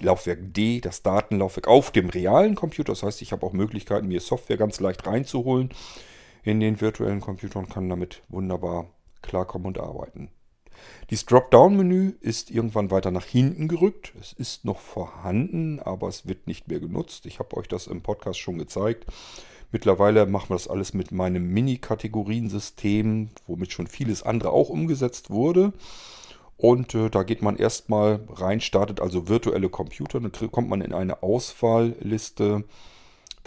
Laufwerk 0.00 0.54
D, 0.54 0.80
das 0.80 1.02
Datenlaufwerk 1.02 1.66
auf 1.66 1.90
dem 1.90 2.08
realen 2.08 2.54
Computer. 2.54 2.92
Das 2.92 3.02
heißt, 3.02 3.20
ich 3.20 3.32
habe 3.32 3.44
auch 3.44 3.52
Möglichkeiten, 3.52 4.06
mir 4.06 4.20
Software 4.20 4.58
ganz 4.58 4.78
leicht 4.78 5.08
reinzuholen 5.08 5.70
in 6.48 6.60
den 6.60 6.80
virtuellen 6.80 7.20
Computern 7.20 7.68
kann 7.68 7.90
damit 7.90 8.22
wunderbar 8.28 8.86
klarkommen 9.20 9.66
und 9.66 9.78
arbeiten. 9.78 10.30
Dieses 11.10 11.26
Dropdown-Menü 11.26 12.14
ist 12.20 12.50
irgendwann 12.50 12.90
weiter 12.90 13.10
nach 13.10 13.26
hinten 13.26 13.68
gerückt. 13.68 14.14
Es 14.18 14.32
ist 14.32 14.64
noch 14.64 14.78
vorhanden, 14.78 15.78
aber 15.80 16.08
es 16.08 16.26
wird 16.26 16.46
nicht 16.46 16.68
mehr 16.68 16.80
genutzt. 16.80 17.26
Ich 17.26 17.38
habe 17.38 17.56
euch 17.56 17.68
das 17.68 17.86
im 17.86 18.00
Podcast 18.00 18.38
schon 18.38 18.56
gezeigt. 18.56 19.04
Mittlerweile 19.72 20.24
machen 20.24 20.48
wir 20.48 20.54
das 20.54 20.68
alles 20.68 20.94
mit 20.94 21.12
meinem 21.12 21.52
Mini-Kategoriensystem, 21.52 23.28
womit 23.46 23.72
schon 23.72 23.86
vieles 23.86 24.22
andere 24.22 24.50
auch 24.50 24.70
umgesetzt 24.70 25.28
wurde. 25.28 25.74
Und 26.56 26.94
äh, 26.94 27.10
da 27.10 27.24
geht 27.24 27.42
man 27.42 27.56
erstmal 27.56 28.20
rein, 28.30 28.60
startet 28.62 29.00
also 29.00 29.28
virtuelle 29.28 29.68
Computer, 29.68 30.18
dann 30.18 30.32
kommt 30.50 30.70
man 30.70 30.80
in 30.80 30.94
eine 30.94 31.22
Auswahlliste 31.22 32.64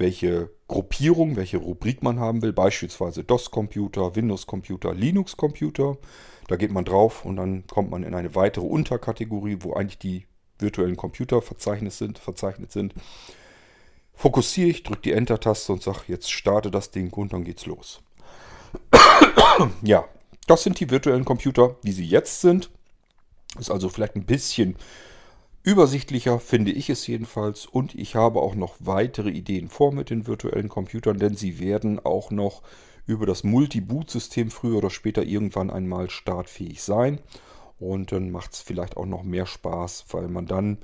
welche 0.02 0.50
Gruppierung, 0.68 1.38
welche 1.38 1.58
Rubrik 1.58 2.04
man 2.04 2.20
haben 2.20 2.42
will. 2.42 2.52
Beispielsweise 2.52 3.24
DOS-Computer, 3.24 4.16
Windows-Computer, 4.16 4.94
Linux-Computer. 4.94 5.98
Da 6.48 6.56
geht 6.58 6.72
man 6.72 6.84
drauf 6.84 7.24
und 7.24 7.38
dann 7.38 7.66
kommt 7.68 7.92
man 7.92 8.04
in 8.04 8.14
eine 8.14 8.36
weitere 8.36 8.66
Unterkategorie, 8.66 9.60
wo 9.62 9.74
eigentlich 9.74 10.00
die 10.00 10.26
virtuellen 10.60 10.98
Computer 10.98 11.42
verzeichnet 11.42 11.94
sind. 11.94 12.20
Verzeichnet 12.20 12.72
sind. 12.72 12.94
Fokussiere 14.14 14.70
ich, 14.70 14.84
drücke 14.84 15.02
die 15.04 15.14
Enter-Taste 15.14 15.72
und 15.72 15.82
sage, 15.82 16.02
jetzt 16.08 16.32
starte 16.32 16.70
das 16.72 16.92
Ding 16.92 17.14
und 17.14 17.32
dann 17.34 17.44
geht's 17.44 17.66
los. 17.66 18.02
ja, 19.82 20.06
das 20.48 20.64
sind 20.64 20.80
die 20.80 20.90
virtuellen 20.90 21.26
Computer, 21.26 21.76
wie 21.84 21.92
sie 21.92 22.06
jetzt 22.06 22.42
sind. 22.42 22.70
Ist 23.60 23.72
also 23.72 23.90
vielleicht 23.90 24.16
ein 24.16 24.26
bisschen 24.26 24.76
Übersichtlicher 25.64 26.40
finde 26.40 26.72
ich 26.72 26.90
es 26.90 27.06
jedenfalls 27.06 27.68
und 27.68 27.94
ich 27.94 28.16
habe 28.16 28.42
auch 28.42 28.56
noch 28.56 28.76
weitere 28.80 29.30
Ideen 29.30 29.70
vor 29.70 29.94
mit 29.94 30.10
den 30.10 30.26
virtuellen 30.26 30.70
Computern, 30.70 31.20
denn 31.20 31.36
sie 31.36 31.60
werden 31.60 32.04
auch 32.04 32.32
noch 32.32 32.64
über 33.06 33.28
das 33.28 33.44
Multi-Boot-System 33.44 34.50
früher 34.50 34.78
oder 34.78 34.90
später 34.90 35.24
irgendwann 35.24 35.70
einmal 35.70 36.10
startfähig 36.10 36.82
sein. 36.82 37.20
Und 37.80 38.12
dann 38.12 38.32
macht 38.32 38.54
es 38.54 38.62
vielleicht 38.62 38.98
auch 38.98 39.06
noch 39.06 39.24
mehr 39.24 39.46
Spaß, 39.46 40.06
weil 40.12 40.28
man 40.30 40.46
dann 40.46 40.78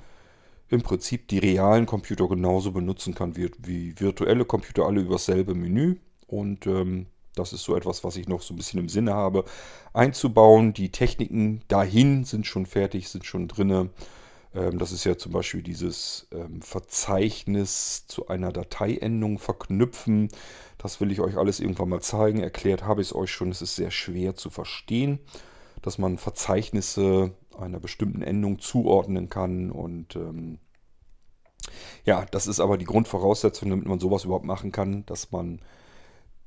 im 0.68 0.82
Prinzip 0.82 1.28
die 1.28 1.38
realen 1.38 1.86
Computer 1.86 2.28
genauso 2.28 2.72
benutzen 2.72 3.14
kann 3.14 3.36
wie, 3.36 3.50
wie 3.58 3.98
virtuelle 3.98 4.44
Computer, 4.44 4.86
alle 4.86 5.00
über 5.00 5.14
dasselbe 5.14 5.54
Menü. 5.54 5.96
Und 6.26 6.66
ähm, 6.66 7.06
das 7.34 7.52
ist 7.52 7.64
so 7.64 7.74
etwas, 7.76 8.04
was 8.04 8.16
ich 8.16 8.28
noch 8.28 8.42
so 8.42 8.54
ein 8.54 8.56
bisschen 8.56 8.80
im 8.80 8.88
Sinne 8.88 9.14
habe, 9.14 9.44
einzubauen. 9.92 10.72
Die 10.74 10.90
Techniken 10.90 11.62
dahin 11.68 12.24
sind 12.24 12.46
schon 12.46 12.66
fertig, 12.66 13.08
sind 13.08 13.24
schon 13.24 13.48
drinne. 13.48 13.90
Ähm, 14.58 14.78
das 14.78 14.92
ist 14.92 15.04
ja 15.04 15.16
zum 15.16 15.32
Beispiel 15.32 15.62
dieses 15.62 16.26
ähm, 16.32 16.60
Verzeichnis 16.62 18.06
zu 18.06 18.28
einer 18.28 18.52
Dateiendung 18.52 19.38
verknüpfen. 19.38 20.28
Das 20.78 21.00
will 21.00 21.10
ich 21.12 21.20
euch 21.20 21.36
alles 21.36 21.60
irgendwann 21.60 21.88
mal 21.88 22.00
zeigen. 22.00 22.40
Erklärt 22.40 22.84
habe 22.84 23.00
ich 23.00 23.08
es 23.08 23.14
euch 23.14 23.30
schon. 23.30 23.50
Es 23.50 23.62
ist 23.62 23.76
sehr 23.76 23.90
schwer 23.90 24.34
zu 24.34 24.50
verstehen, 24.50 25.20
dass 25.82 25.98
man 25.98 26.18
Verzeichnisse 26.18 27.32
einer 27.58 27.80
bestimmten 27.80 28.22
Endung 28.22 28.58
zuordnen 28.58 29.28
kann. 29.28 29.70
Und 29.70 30.16
ähm, 30.16 30.58
ja, 32.04 32.24
das 32.30 32.46
ist 32.46 32.60
aber 32.60 32.78
die 32.78 32.84
Grundvoraussetzung, 32.84 33.70
damit 33.70 33.86
man 33.86 34.00
sowas 34.00 34.24
überhaupt 34.24 34.44
machen 34.44 34.72
kann, 34.72 35.04
dass 35.06 35.30
man 35.30 35.60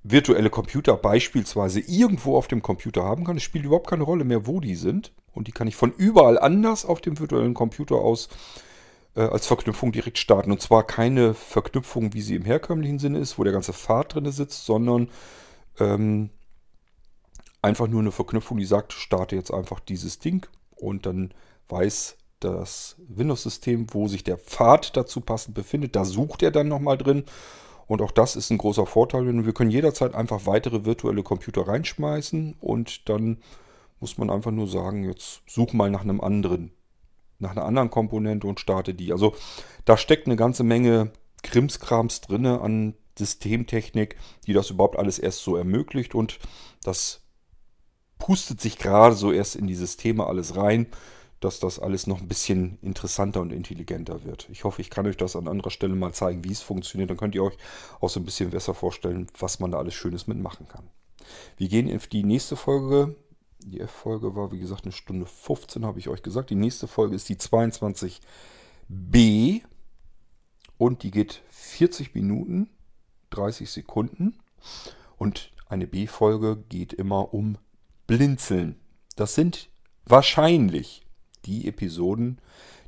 virtuelle 0.04 0.50
Computer 0.50 0.98
beispielsweise 0.98 1.80
irgendwo 1.80 2.36
auf 2.36 2.48
dem 2.48 2.62
Computer 2.62 3.04
haben 3.04 3.24
kann. 3.24 3.38
Es 3.38 3.44
spielt 3.44 3.66
überhaupt 3.66 3.90
keine 3.90 4.04
Rolle 4.04 4.24
mehr, 4.24 4.48
wo 4.48 4.60
die 4.60 4.76
sind. 4.76 5.14
Und 5.34 5.48
die 5.48 5.52
kann 5.52 5.68
ich 5.68 5.76
von 5.76 5.94
überall 5.94 6.38
anders 6.38 6.86
auf 6.86 7.02
dem 7.02 7.20
virtuellen 7.20 7.54
Computer 7.54 7.96
aus 7.96 8.30
äh, 9.16 9.22
als 9.22 9.48
Verknüpfung 9.48 9.92
direkt 9.92 10.18
starten. 10.18 10.52
Und 10.52 10.62
zwar 10.62 10.86
keine 10.86 11.34
Verknüpfung, 11.34 12.14
wie 12.14 12.22
sie 12.22 12.36
im 12.36 12.46
herkömmlichen 12.46 13.00
Sinne 13.00 13.20
ist, 13.20 13.38
wo 13.38 13.44
der 13.44 13.54
ganze 13.54 13.74
Pfad 13.74 14.16
drin 14.16 14.32
sitzt, 14.32 14.66
sondern 14.66 15.10
ähm, 15.80 16.30
einfach 17.62 17.88
nur 17.88 18.02
eine 18.02 18.12
Verknüpfung, 18.12 18.58
die 18.58 18.66
sagt, 18.66 18.94
starte 18.94 19.36
jetzt 19.36 19.54
einfach 19.54 19.80
dieses 19.80 20.20
Ding 20.20 20.48
und 20.76 21.06
dann 21.06 21.34
weiß 21.70 22.18
das 22.40 22.96
Windows-System, 23.08 23.88
wo 23.92 24.08
sich 24.08 24.24
der 24.24 24.38
Pfad 24.38 24.98
dazu 24.98 25.22
passend 25.22 25.54
befindet. 25.54 25.96
Da 25.96 26.06
sucht 26.06 26.42
er 26.44 26.52
dann 26.52 26.68
nochmal 26.68 26.98
drin. 26.98 27.24
Und 27.88 28.02
auch 28.02 28.12
das 28.12 28.36
ist 28.36 28.50
ein 28.50 28.58
großer 28.58 28.86
Vorteil, 28.86 29.46
wir 29.46 29.54
können 29.54 29.70
jederzeit 29.70 30.16
einfach 30.16 30.46
weitere 30.46 30.86
virtuelle 30.86 31.24
Computer 31.24 31.68
reinschmeißen 31.68 32.56
und 32.62 33.10
dann 33.10 33.38
muss 34.02 34.18
man 34.18 34.30
einfach 34.30 34.52
nur 34.52 34.68
sagen, 34.68 35.04
jetzt 35.04 35.42
such 35.48 35.74
mal 35.74 35.90
nach 35.90 36.02
einem 36.02 36.20
anderen, 36.20 36.72
nach 37.40 37.52
einer 37.52 37.66
anderen 37.66 37.90
Komponente 37.90 38.48
und 38.48 38.60
starte 38.60 38.94
die. 38.94 39.12
Also 39.12 39.36
da 39.86 39.96
steckt 39.96 40.26
eine 40.26 40.36
ganze 40.36 40.64
Menge 40.64 41.12
Krimskrams 41.44 42.22
drin 42.22 42.46
an 42.46 42.96
Systemtechnik, 43.18 44.16
die 44.48 44.54
das 44.54 44.70
überhaupt 44.70 44.98
alles 44.98 45.20
erst 45.20 45.44
so 45.44 45.56
ermöglicht 45.56 46.16
und 46.16 46.40
das 46.84 47.22
pustet 48.18 48.62
sich 48.62 48.78
gerade 48.78 49.16
so 49.16 49.32
erst 49.32 49.56
in 49.56 49.68
die 49.68 49.76
Systeme 49.76 50.26
alles 50.26 50.56
rein, 50.56 50.88
dass 51.40 51.60
das 51.60 51.80
alles 51.80 52.06
noch 52.06 52.22
ein 52.22 52.28
bisschen 52.28 52.78
interessanter 52.82 53.42
und 53.42 53.52
intelligenter 53.52 54.24
wird. 54.24 54.48
Ich 54.52 54.64
hoffe, 54.64 54.82
ich 54.82 54.92
kann 54.92 55.08
euch 55.08 55.18
das 55.18 55.36
an 55.36 55.48
anderer 55.48 55.72
Stelle 55.72 55.96
mal 55.96 56.14
zeigen, 56.14 56.44
wie 56.44 56.52
es 56.52 56.62
funktioniert. 56.62 57.10
Dann 57.10 57.18
könnt 57.18 57.34
ihr 57.34 57.44
euch 57.44 57.58
auch 58.00 58.10
so 58.10 58.20
ein 58.20 58.26
bisschen 58.26 58.52
besser 58.52 58.76
vorstellen, 58.76 59.28
was 59.40 59.60
man 59.60 59.72
da 59.72 59.80
alles 59.80 59.96
Schönes 59.96 60.28
mitmachen 60.28 60.68
kann. 60.68 60.88
Wir 61.58 61.68
gehen 61.68 61.88
in 61.88 62.00
die 62.12 62.24
nächste 62.24 62.56
Folge 62.56 63.16
Die 63.66 63.80
F-Folge 63.80 64.36
war, 64.36 64.52
wie 64.52 64.60
gesagt, 64.60 64.86
eine 64.86 64.92
Stunde 64.92 65.26
15, 65.26 65.86
habe 65.86 66.00
ich 66.00 66.10
euch 66.10 66.24
gesagt. 66.24 66.50
Die 66.50 66.56
nächste 66.56 66.88
Folge 66.88 67.16
ist 67.16 67.30
die 67.30 67.36
22b 67.36 69.62
und 70.78 71.04
die 71.04 71.12
geht 71.12 71.42
40 71.50 72.16
Minuten, 72.16 72.70
30 73.30 73.70
Sekunden. 73.70 74.40
Und 75.18 75.52
eine 75.68 75.88
B-Folge 75.88 76.64
geht 76.70 76.94
immer 76.94 77.34
um 77.34 77.58
Blinzeln. 78.08 78.80
Das 79.16 79.36
sind 79.36 79.70
wahrscheinlich 80.06 81.06
die 81.46 81.68
Episoden, 81.68 82.40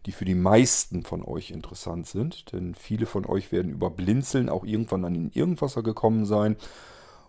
die 0.06 0.12
für 0.12 0.26
die 0.26 0.36
meisten 0.36 1.04
von 1.04 1.24
euch 1.24 1.52
interessant 1.52 2.08
sind. 2.08 2.52
Denn 2.52 2.76
viele 2.76 3.06
von 3.06 3.26
euch 3.26 3.52
werden 3.52 3.72
über 3.72 3.90
Blinzeln 3.90 4.50
auch 4.50 4.66
irgendwann 4.66 5.06
an 5.06 5.14
den 5.14 5.32
Irgendwasser 5.32 5.84
gekommen 5.84 6.26
sein 6.26 6.58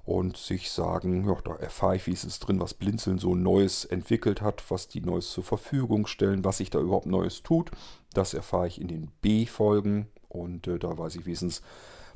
und 0.04 0.36
sich 0.36 0.70
sagen, 0.70 1.26
ja, 1.26 1.36
da 1.44 1.54
erfahre 1.56 1.96
ich, 1.96 2.06
wie 2.06 2.12
ist 2.12 2.24
es 2.24 2.38
drin, 2.38 2.60
was 2.60 2.74
Blinzeln 2.74 3.18
so 3.18 3.34
Neues 3.34 3.84
entwickelt 3.84 4.42
hat, 4.42 4.70
was 4.70 4.88
die 4.88 5.00
Neues 5.00 5.30
zur 5.30 5.44
Verfügung 5.44 6.06
stellen, 6.06 6.44
was 6.44 6.58
sich 6.58 6.70
da 6.70 6.78
überhaupt 6.78 7.06
Neues 7.06 7.42
tut. 7.42 7.70
Das 8.12 8.34
erfahre 8.34 8.68
ich 8.68 8.80
in 8.80 8.88
den 8.88 9.10
B-Folgen 9.22 10.08
und 10.28 10.66
äh, 10.66 10.78
da 10.78 10.96
weiß 10.98 11.16
ich 11.16 11.26
wenigstens, 11.26 11.62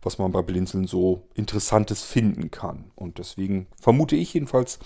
was 0.02 0.18
man 0.18 0.32
bei 0.32 0.42
Blinzeln 0.42 0.86
so 0.86 1.22
Interessantes 1.34 2.02
finden 2.02 2.50
kann. 2.50 2.90
Und 2.94 3.18
deswegen 3.18 3.66
vermute 3.80 4.16
ich 4.16 4.34
jedenfalls, 4.34 4.78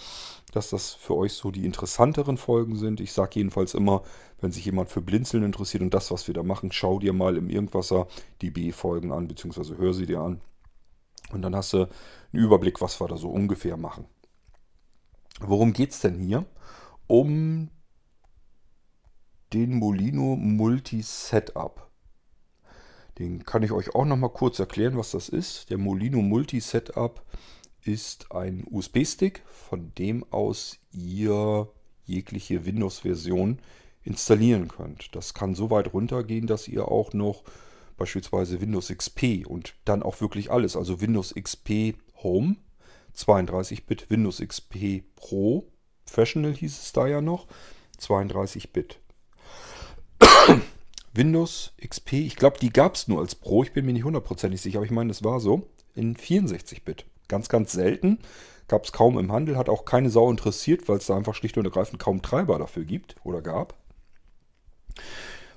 dass 0.53 0.71
das 0.71 0.95
für 0.95 1.17
euch 1.17 1.33
so 1.35 1.51
die 1.51 1.67
interessanteren 1.67 2.37
Folgen 2.37 2.77
sind. 2.77 3.01
Ich 3.01 3.13
sage 3.13 3.33
jedenfalls 3.35 3.75
immer, 3.75 4.03
wenn 4.41 4.53
sich 4.53 4.65
jemand 4.65 4.91
für 4.91 5.03
Blinzeln 5.03 5.43
interessiert 5.43 5.83
und 5.83 5.93
das, 5.93 6.11
was 6.11 6.27
wir 6.29 6.35
da 6.35 6.43
machen, 6.43 6.73
schau 6.73 6.99
dir 6.99 7.13
mal 7.13 7.37
im 7.37 7.51
Irgendwasser 7.51 8.07
die 8.41 8.51
B-Folgen 8.51 9.13
an, 9.13 9.29
beziehungsweise 9.29 9.77
hör 9.77 9.93
sie 9.93 10.07
dir 10.07 10.21
an. 10.21 10.41
Und 11.33 11.43
dann 11.43 11.57
hast 11.57 11.73
du 11.73 11.83
einen 11.83 12.45
Überblick, 12.45 12.81
was 12.81 13.01
wir 13.01 13.09
da 13.09 13.17
so 13.17 13.31
ungefähr 13.31 13.77
machen. 13.77 14.07
Worum 15.41 15.73
geht 15.73 15.91
es 15.91 16.01
denn 16.01 16.19
hier? 16.19 16.45
Um 17.07 17.71
den 19.53 19.75
Molino 19.75 20.37
Multi 20.37 21.03
Setup. 21.03 21.91
Den 23.19 23.45
kann 23.45 23.63
ich 23.63 23.73
euch 23.73 23.95
auch 23.95 24.05
noch 24.05 24.17
mal 24.17 24.31
kurz 24.31 24.59
erklären, 24.59 24.97
was 24.97 25.11
das 25.11 25.29
ist. 25.29 25.71
Der 25.71 25.79
Molino 25.79 26.23
Multi 26.23 26.61
Setup 26.61 27.23
ist 27.85 28.33
ein 28.33 28.65
USB-Stick, 28.71 29.43
von 29.47 29.93
dem 29.97 30.25
aus 30.33 30.79
ihr 30.93 31.69
jegliche 32.05 32.65
Windows-Version 32.65 33.59
installieren 34.03 34.69
könnt. 34.69 35.15
Das 35.15 35.35
kann 35.35 35.55
so 35.55 35.71
weit 35.71 35.93
runtergehen, 35.93 36.47
dass 36.47 36.69
ihr 36.69 36.89
auch 36.89 37.13
noch 37.13 37.45
beispielsweise 38.03 38.61
Windows 38.61 38.89
XP 38.89 39.47
und 39.47 39.75
dann 39.85 40.03
auch 40.03 40.21
wirklich 40.21 40.51
alles, 40.51 40.77
also 40.77 41.01
Windows 41.01 41.35
XP 41.35 41.95
Home, 42.25 42.57
32-Bit, 43.17 44.11
Windows 44.11 44.41
XP 44.41 45.05
Pro, 45.15 45.69
Professional 46.05 46.53
hieß 46.53 46.83
es 46.83 46.93
da 46.93 47.07
ja 47.07 47.21
noch, 47.21 47.47
32-Bit. 48.01 48.99
Windows 51.15 51.75
XP, 51.81 52.15
ich 52.15 52.35
glaube, 52.35 52.59
die 52.59 52.73
gab 52.73 52.97
es 52.97 53.07
nur 53.07 53.21
als 53.21 53.37
Pro, 53.37 53.63
ich 53.63 53.73
bin 53.73 53.87
mir 53.87 53.93
nicht 53.93 54.05
hundertprozentig 54.05 54.61
sicher, 54.61 54.79
aber 54.79 54.87
ich 54.87 54.91
meine, 54.91 55.09
das 55.09 55.23
war 55.23 55.39
so, 55.39 55.69
in 55.95 56.17
64-Bit. 56.17 57.05
Ganz, 57.29 57.49
ganz 57.49 57.71
selten, 57.71 58.19
gab 58.67 58.85
es 58.85 58.91
kaum 58.91 59.17
im 59.17 59.31
Handel, 59.31 59.57
hat 59.57 59.69
auch 59.69 59.85
keine 59.85 60.11
Sau 60.11 60.29
interessiert, 60.29 60.89
weil 60.89 60.97
es 60.97 61.07
da 61.07 61.17
einfach 61.17 61.37
schlicht 61.37 61.57
und 61.57 61.67
ergreifend 61.67 62.01
kaum 62.01 62.21
Treiber 62.21 62.59
dafür 62.59 62.85
gibt 62.85 63.15
oder 63.23 63.43
gab. 63.43 63.75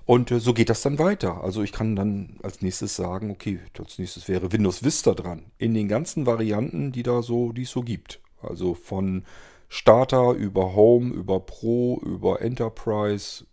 Und 0.05 0.31
äh, 0.31 0.39
so 0.39 0.53
geht 0.53 0.69
das 0.69 0.81
dann 0.81 0.99
weiter. 0.99 1.43
Also 1.43 1.63
ich 1.63 1.71
kann 1.71 1.95
dann 1.95 2.37
als 2.43 2.61
nächstes 2.61 2.95
sagen, 2.95 3.31
okay, 3.31 3.59
als 3.77 3.97
nächstes 3.97 4.27
wäre 4.27 4.51
Windows 4.51 4.83
Vista 4.83 5.13
dran. 5.13 5.51
In 5.57 5.73
den 5.73 5.87
ganzen 5.87 6.25
Varianten, 6.25 6.91
die 6.91 7.03
da 7.03 7.21
so, 7.21 7.51
die 7.51 7.63
es 7.63 7.71
so 7.71 7.81
gibt. 7.81 8.21
Also 8.41 8.75
von 8.75 9.23
Starter 9.67 10.33
über 10.33 10.75
Home, 10.75 11.11
über 11.13 11.39
Pro, 11.39 11.99
über 12.05 12.41
Enterprise, 12.41 13.45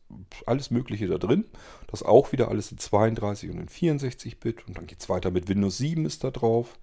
alles 0.45 0.71
Mögliche 0.71 1.09
da 1.09 1.17
drin. 1.17 1.47
Das 1.87 2.03
auch 2.03 2.33
wieder 2.33 2.49
alles 2.49 2.71
in 2.71 2.79
32 2.79 3.51
und 3.51 3.59
in 3.59 3.69
64 3.69 4.39
Bit. 4.39 4.69
Und 4.69 4.77
dann 4.77 4.87
geht 4.87 5.01
es 5.01 5.09
weiter 5.09 5.31
mit 5.31 5.49
Windows 5.49 5.79
7 5.79 6.05
ist 6.05 6.23
da 6.23 6.31
drauf. 6.31 6.79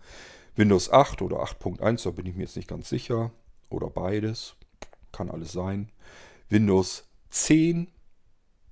Windows 0.56 0.92
8 0.92 1.22
oder 1.22 1.44
8.1, 1.44 2.04
da 2.04 2.12
bin 2.12 2.26
ich 2.26 2.36
mir 2.36 2.44
jetzt 2.44 2.58
nicht 2.58 2.68
ganz 2.68 2.90
sicher. 2.90 3.32
Oder 3.70 3.90
beides. 3.90 4.56
Kann 5.12 5.30
alles 5.30 5.52
sein. 5.52 5.90
Windows 6.50 7.06
10 7.30 7.88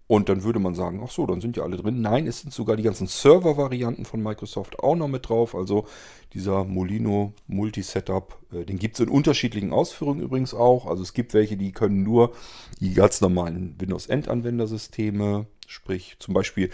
und 0.08 0.30
dann 0.30 0.44
würde 0.44 0.60
man 0.60 0.74
sagen, 0.74 1.02
ach 1.04 1.12
so, 1.12 1.26
dann 1.26 1.42
sind 1.42 1.58
ja 1.58 1.64
alle 1.64 1.76
drin. 1.76 2.02
Nein, 2.02 2.28
es 2.28 2.40
sind 2.40 2.54
sogar 2.54 2.78
die 2.78 2.84
ganzen 2.84 3.08
Server-Varianten 3.08 4.06
von 4.06 4.24
Microsoft 4.24 4.80
auch 4.80 4.96
noch 4.96 5.10
mit 5.10 5.28
drauf. 5.28 5.54
Also 5.54 5.86
dieser 6.34 6.64
Molino 6.64 7.34
Multi-Setup, 7.48 8.38
äh, 8.54 8.64
den 8.64 8.80
gibt 8.80 8.96
es 8.96 9.02
in 9.02 9.10
unterschiedlichen 9.10 9.74
Ausführungen 9.74 10.22
übrigens 10.22 10.54
auch. 10.54 10.86
Also 10.86 11.04
es 11.04 11.14
gibt 11.14 11.34
welche, 11.34 11.58
die 11.58 11.74
können 11.74 12.04
nur 12.04 12.34
die 12.80 12.94
ganz 12.94 13.20
normalen 13.20 13.76
Windows-End-Anwendersysteme, 13.80 15.46
sprich 15.68 16.16
zum 16.20 16.34
Beispiel, 16.34 16.70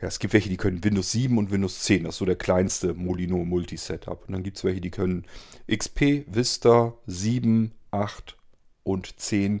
ja, 0.00 0.08
es 0.08 0.18
gibt 0.18 0.32
welche, 0.32 0.48
die 0.48 0.56
können 0.56 0.82
Windows 0.82 1.12
7 1.12 1.36
und 1.36 1.50
Windows 1.50 1.80
10. 1.80 2.04
Das 2.04 2.14
ist 2.14 2.18
so 2.18 2.24
der 2.24 2.36
kleinste 2.36 2.94
Molino 2.94 3.44
Multi-Setup. 3.44 4.24
Und 4.26 4.32
dann 4.32 4.42
gibt 4.42 4.56
es 4.56 4.64
welche, 4.64 4.80
die 4.80 4.90
können 4.90 5.26
XP, 5.70 6.24
Vista, 6.26 6.94
7, 7.06 7.72
8 7.90 8.38
und 8.84 9.20
10 9.20 9.60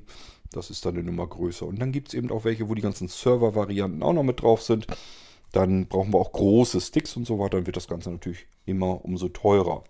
das 0.52 0.70
ist 0.70 0.84
dann 0.84 0.96
eine 0.96 1.04
Nummer 1.04 1.26
größer. 1.26 1.66
Und 1.66 1.80
dann 1.80 1.92
gibt 1.92 2.08
es 2.08 2.14
eben 2.14 2.30
auch 2.30 2.44
welche, 2.44 2.68
wo 2.68 2.74
die 2.74 2.82
ganzen 2.82 3.08
Server-Varianten 3.08 4.02
auch 4.02 4.12
noch 4.12 4.22
mit 4.22 4.42
drauf 4.42 4.62
sind. 4.62 4.86
Dann 5.52 5.86
brauchen 5.86 6.12
wir 6.12 6.18
auch 6.18 6.32
große 6.32 6.80
Sticks 6.80 7.16
und 7.16 7.26
so 7.26 7.38
weiter. 7.38 7.58
Dann 7.58 7.66
wird 7.66 7.76
das 7.76 7.88
Ganze 7.88 8.10
natürlich 8.10 8.46
immer 8.66 9.04
umso 9.04 9.28
teurer. 9.28 9.84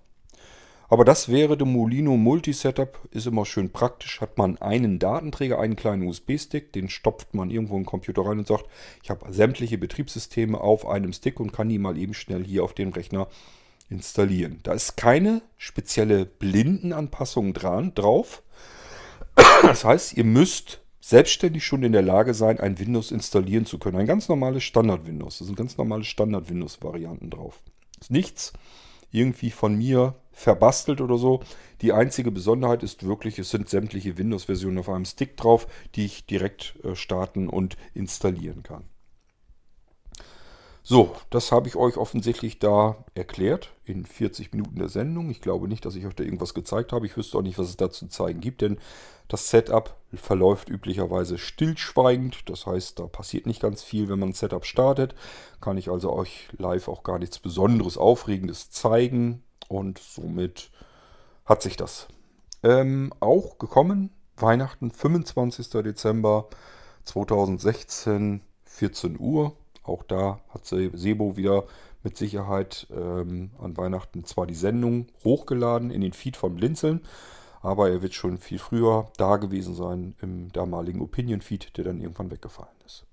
Aber 0.88 1.04
das 1.04 1.28
wäre 1.28 1.56
der 1.56 1.66
Molino 1.66 2.16
Multi-Setup. 2.16 2.98
Ist 3.12 3.26
immer 3.26 3.46
schön 3.46 3.70
praktisch. 3.70 4.20
Hat 4.20 4.36
man 4.38 4.58
einen 4.58 4.98
Datenträger, 4.98 5.60
einen 5.60 5.76
kleinen 5.76 6.06
USB-Stick. 6.08 6.72
Den 6.72 6.88
stopft 6.88 7.32
man 7.32 7.50
irgendwo 7.50 7.76
in 7.76 7.82
den 7.82 7.86
Computer 7.86 8.26
rein 8.26 8.40
und 8.40 8.48
sagt, 8.48 8.64
ich 9.02 9.08
habe 9.08 9.32
sämtliche 9.32 9.78
Betriebssysteme 9.78 10.60
auf 10.60 10.86
einem 10.86 11.12
Stick 11.12 11.38
und 11.38 11.52
kann 11.52 11.68
die 11.68 11.78
mal 11.78 11.96
eben 11.96 12.12
schnell 12.12 12.44
hier 12.44 12.64
auf 12.64 12.74
dem 12.74 12.90
Rechner 12.90 13.28
installieren. 13.88 14.60
Da 14.62 14.72
ist 14.72 14.96
keine 14.96 15.42
spezielle 15.56 16.26
Blindenanpassung 16.26 17.54
dran, 17.54 17.94
drauf 17.94 18.42
das 19.62 19.85
heißt, 19.85 20.16
ihr 20.16 20.24
müsst 20.24 20.81
selbstständig 21.00 21.64
schon 21.64 21.83
in 21.83 21.92
der 21.92 22.03
Lage 22.03 22.35
sein, 22.35 22.61
ein 22.61 22.79
Windows 22.79 23.11
installieren 23.11 23.66
zu 23.66 23.79
können. 23.79 23.96
Ein 23.96 24.07
ganz 24.07 24.29
normales 24.29 24.62
Standard-Windows. 24.64 25.38
Das 25.38 25.46
sind 25.46 25.57
ganz 25.57 25.76
normale 25.76 26.05
Standard-Windows-Varianten 26.05 27.31
drauf. 27.31 27.62
Ist 28.00 28.11
nichts 28.11 28.53
irgendwie 29.11 29.50
von 29.50 29.76
mir 29.76 30.14
verbastelt 30.33 31.00
oder 31.00 31.18
so. 31.18 31.40
Die 31.83 31.92
einzige 31.92 32.31
Besonderheit 32.31 32.83
ist 32.83 33.05
wirklich, 33.07 33.38
es 33.38 33.50
sind 33.50 33.68
sämtliche 33.68 34.18
Windows-Versionen 34.18 34.79
auf 34.79 34.88
einem 34.88 35.05
Stick 35.05 35.37
drauf, 35.37 35.66
die 35.94 36.05
ich 36.05 36.26
direkt 36.26 36.76
äh, 36.85 36.94
starten 36.94 37.48
und 37.48 37.76
installieren 37.94 38.62
kann. 38.62 38.85
So, 40.82 41.14
das 41.28 41.52
habe 41.52 41.68
ich 41.68 41.76
euch 41.76 41.96
offensichtlich 41.96 42.58
da 42.58 43.04
erklärt 43.14 43.70
in 43.84 44.06
40 44.06 44.52
Minuten 44.52 44.78
der 44.78 44.88
Sendung. 44.88 45.30
Ich 45.30 45.40
glaube 45.40 45.68
nicht, 45.68 45.84
dass 45.84 45.94
ich 45.94 46.06
euch 46.06 46.14
da 46.14 46.24
irgendwas 46.24 46.54
gezeigt 46.54 46.92
habe. 46.92 47.06
Ich 47.06 47.16
wüsste 47.16 47.38
auch 47.38 47.42
nicht, 47.42 47.58
was 47.58 47.68
es 47.68 47.76
da 47.76 47.90
zu 47.90 48.08
zeigen 48.08 48.40
gibt, 48.40 48.62
denn 48.62 48.78
das 49.28 49.50
Setup 49.50 49.94
verläuft 50.14 50.68
üblicherweise 50.68 51.38
stillschweigend. 51.38 52.48
Das 52.48 52.66
heißt, 52.66 52.98
da 52.98 53.06
passiert 53.06 53.46
nicht 53.46 53.60
ganz 53.60 53.82
viel, 53.82 54.08
wenn 54.08 54.18
man 54.18 54.30
ein 54.30 54.34
Setup 54.34 54.64
startet. 54.64 55.14
Kann 55.60 55.78
ich 55.78 55.90
also 55.90 56.12
euch 56.12 56.48
live 56.56 56.88
auch 56.88 57.02
gar 57.02 57.18
nichts 57.18 57.38
Besonderes, 57.38 57.96
Aufregendes 57.96 58.70
zeigen. 58.70 59.44
Und 59.68 59.98
somit 59.98 60.70
hat 61.44 61.62
sich 61.62 61.76
das. 61.76 62.08
Ähm, 62.62 63.12
auch 63.20 63.58
gekommen, 63.58 64.10
Weihnachten, 64.36 64.90
25. 64.90 65.68
Dezember 65.68 66.48
2016, 67.04 68.40
14 68.64 69.20
Uhr. 69.20 69.54
Auch 69.90 70.05
da 70.05 70.38
hat 70.50 70.64
Sebo 70.66 71.37
wieder 71.37 71.64
mit 72.05 72.16
Sicherheit 72.16 72.87
ähm, 72.92 73.50
an 73.59 73.76
Weihnachten 73.76 74.24
zwar 74.24 74.46
die 74.46 74.55
Sendung 74.55 75.09
hochgeladen 75.24 75.90
in 75.90 76.00
den 76.00 76.12
Feed 76.12 76.37
von 76.37 76.55
Blinzeln, 76.55 77.00
aber 77.61 77.90
er 77.90 78.00
wird 78.00 78.14
schon 78.14 78.38
viel 78.38 78.61
früher 78.61 79.11
da 79.16 79.37
gewesen 79.37 79.74
sein 79.74 80.14
im 80.22 80.53
damaligen 80.53 81.03
Opinion-Feed, 81.03 81.76
der 81.76 81.85
dann 81.85 82.00
irgendwann 82.00 82.31
weggefallen 82.31 82.76
ist. 82.87 83.05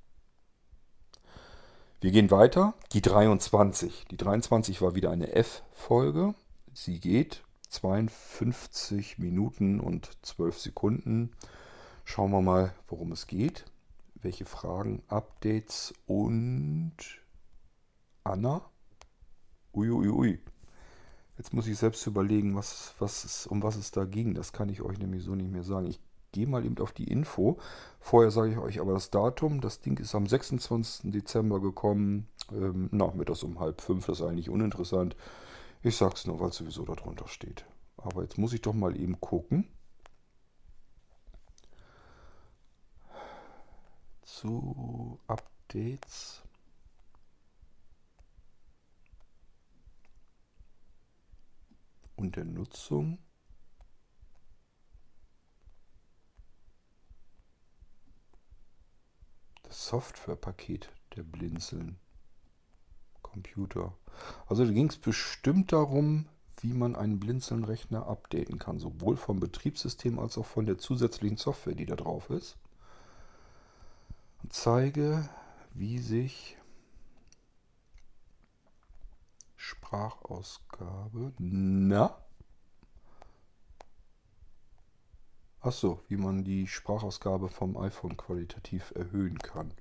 Wir 2.00 2.12
gehen 2.12 2.30
weiter. 2.30 2.76
Die 2.94 3.02
23. 3.02 4.06
Die 4.12 4.18
23 4.18 4.80
war 4.84 4.94
wieder 4.94 5.10
eine 5.10 5.34
F-Folge. 5.34 6.36
Sie 6.74 7.00
geht 7.00 7.44
52 7.70 9.18
Minuten 9.18 9.80
und 9.80 10.12
12 10.22 10.60
Sekunden. 10.60 11.32
Schauen 12.06 12.32
wir 12.32 12.42
mal, 12.42 12.72
worum 12.88 13.12
es 13.14 13.26
geht 13.26 13.66
welche 14.22 14.46
Fragen, 14.46 15.04
Updates 15.08 15.94
und 16.06 16.96
Anna. 18.24 18.62
Uiuiui. 19.74 20.10
Ui, 20.10 20.10
ui. 20.10 20.40
Jetzt 21.38 21.54
muss 21.54 21.68
ich 21.68 21.78
selbst 21.78 22.06
überlegen, 22.08 22.56
was, 22.56 22.96
was 22.98 23.24
es, 23.24 23.48
um 23.48 23.62
was 23.62 23.76
es 23.76 23.92
da 23.92 24.06
ging. 24.06 24.34
Das 24.34 24.54
kann 24.54 24.70
ich 24.70 24.82
euch 24.82 24.98
nämlich 24.98 25.24
so 25.24 25.36
nicht 25.36 25.52
mehr 25.52 25.64
sagen. 25.64 25.88
Ich 25.88 26.00
gehe 26.32 26.48
mal 26.48 26.66
eben 26.66 26.78
auf 26.80 26.92
die 26.94 27.10
Info. 27.10 27.58
Vorher 28.00 28.32
sage 28.32 28.52
ich 28.52 28.58
euch 28.58 28.80
aber 28.80 28.94
das 28.94 29.12
Datum. 29.12 29.62
Das 29.62 29.82
Ding 29.82 30.00
ist 30.00 30.16
am 30.16 30.26
26. 30.26 31.12
Dezember 31.12 31.62
gekommen. 31.62 32.28
Ähm, 32.52 32.90
nachmittags 32.92 33.44
um 33.44 33.60
halb 33.60 33.82
fünf. 33.82 34.08
Das 34.08 34.20
ist 34.20 34.26
eigentlich 34.26 34.50
uninteressant. 34.50 35.16
Ich 35.84 35.96
sage 35.96 36.16
es 36.16 36.26
nur, 36.26 36.40
weil 36.40 36.50
es 36.50 36.56
sowieso 36.56 36.86
darunter 36.86 37.28
steht. 37.28 37.66
Aber 37.98 38.24
jetzt 38.24 38.40
muss 38.40 38.54
ich 38.54 38.62
doch 38.62 38.74
mal 38.74 39.00
eben 39.00 39.22
gucken. 39.22 39.68
Zu 44.28 45.20
Updates. 45.28 46.44
Und 52.16 52.36
der 52.36 52.46
Nutzung. 52.46 53.20
Das 59.64 59.88
Softwarepaket 59.88 60.90
der 61.16 61.24
Blinzeln. 61.24 61.98
Computer. 63.22 63.94
Also 64.48 64.66
da 64.66 64.72
ging 64.72 64.90
es 64.90 64.98
bestimmt 64.98 65.72
darum, 65.72 66.28
wie 66.62 66.74
man 66.74 66.96
einen 66.96 67.20
Blinzeln-Rechner 67.20 68.08
updaten 68.08 68.58
kann, 68.58 68.80
sowohl 68.80 69.16
vom 69.16 69.40
Betriebssystem 69.40 70.18
als 70.18 70.38
auch 70.38 70.46
von 70.46 70.66
der 70.66 70.80
zusätzlichen 70.80 71.38
Software, 71.38 71.76
die 71.76 71.86
da 71.86 71.96
drauf 71.96 72.30
ist. 72.30 72.58
Und 74.44 74.54
zeige, 74.54 75.28
wie 75.74 76.00
sich 76.00 76.58
Sprachausgabe, 79.56 81.34
na? 81.38 82.16
Achso, 85.60 86.00
wie 86.08 86.18
man 86.18 86.44
die 86.44 86.68
Sprachausgabe 86.68 87.50
vom 87.50 87.78
iPhone 87.78 88.16
qualitativ 88.16 88.94
erhöhen 88.96 89.40
kann. 89.40 89.74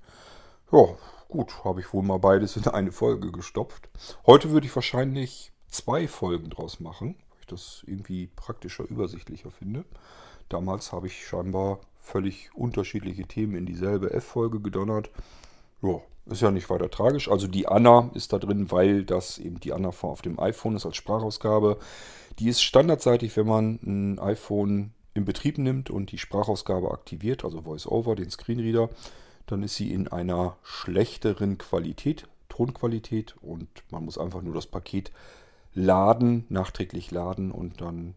Ja, 0.71 0.97
gut, 1.29 1.63
habe 1.63 1.79
ich 1.79 1.93
wohl 1.93 2.03
mal 2.03 2.19
beides 2.19 2.57
in 2.57 2.67
eine 2.67 2.91
Folge 2.91 3.31
gestopft. 3.31 3.89
Heute 4.25 4.51
würde 4.51 4.67
ich 4.67 4.75
wahrscheinlich 4.75 5.53
zwei 5.69 6.07
Folgen 6.07 6.49
draus 6.49 6.79
machen, 6.79 7.15
weil 7.29 7.39
ich 7.39 7.45
das 7.45 7.83
irgendwie 7.85 8.27
praktischer, 8.27 8.83
übersichtlicher 8.83 9.51
finde. 9.51 9.85
Damals 10.49 10.91
habe 10.91 11.07
ich 11.07 11.25
scheinbar 11.25 11.79
völlig 12.07 12.49
unterschiedliche 12.55 13.23
Themen 13.23 13.55
in 13.55 13.65
dieselbe 13.65 14.13
F-Folge 14.13 14.59
gedonnert. 14.59 15.09
Ja, 15.81 16.01
ist 16.25 16.41
ja 16.41 16.51
nicht 16.51 16.69
weiter 16.69 16.89
tragisch. 16.89 17.29
Also 17.29 17.47
die 17.47 17.67
Anna 17.67 18.09
ist 18.13 18.33
da 18.33 18.39
drin, 18.39 18.71
weil 18.71 19.03
das 19.03 19.37
eben 19.37 19.59
die 19.59 19.73
Anna 19.73 19.89
auf 19.89 20.21
dem 20.21 20.39
iPhone 20.39 20.75
ist 20.75 20.85
als 20.85 20.95
Sprachausgabe. 20.95 21.77
Die 22.39 22.49
ist 22.49 22.61
standardseitig, 22.61 23.35
wenn 23.37 23.47
man 23.47 23.79
ein 23.83 24.19
iPhone 24.19 24.93
in 25.13 25.25
Betrieb 25.25 25.57
nimmt 25.57 25.89
und 25.89 26.11
die 26.11 26.17
Sprachausgabe 26.17 26.91
aktiviert, 26.91 27.43
also 27.43 27.65
VoiceOver, 27.65 28.15
den 28.15 28.29
Screenreader, 28.29 28.89
dann 29.45 29.63
ist 29.63 29.75
sie 29.75 29.91
in 29.91 30.07
einer 30.07 30.57
schlechteren 30.63 31.57
Qualität, 31.57 32.27
Tonqualität 32.49 33.35
und 33.41 33.67
man 33.89 34.05
muss 34.05 34.17
einfach 34.17 34.41
nur 34.41 34.53
das 34.53 34.67
Paket 34.67 35.11
laden, 35.73 36.45
nachträglich 36.49 37.11
laden 37.11 37.51
und 37.51 37.81
dann 37.81 38.15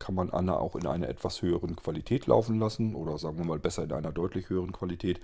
kann 0.00 0.14
man 0.16 0.30
Anna 0.30 0.56
auch 0.56 0.74
in 0.74 0.86
einer 0.86 1.08
etwas 1.08 1.42
höheren 1.42 1.76
Qualität 1.76 2.26
laufen 2.26 2.58
lassen 2.58 2.96
oder 2.96 3.18
sagen 3.18 3.38
wir 3.38 3.44
mal 3.44 3.60
besser 3.60 3.84
in 3.84 3.92
einer 3.92 4.10
deutlich 4.10 4.48
höheren 4.48 4.72
Qualität 4.72 5.20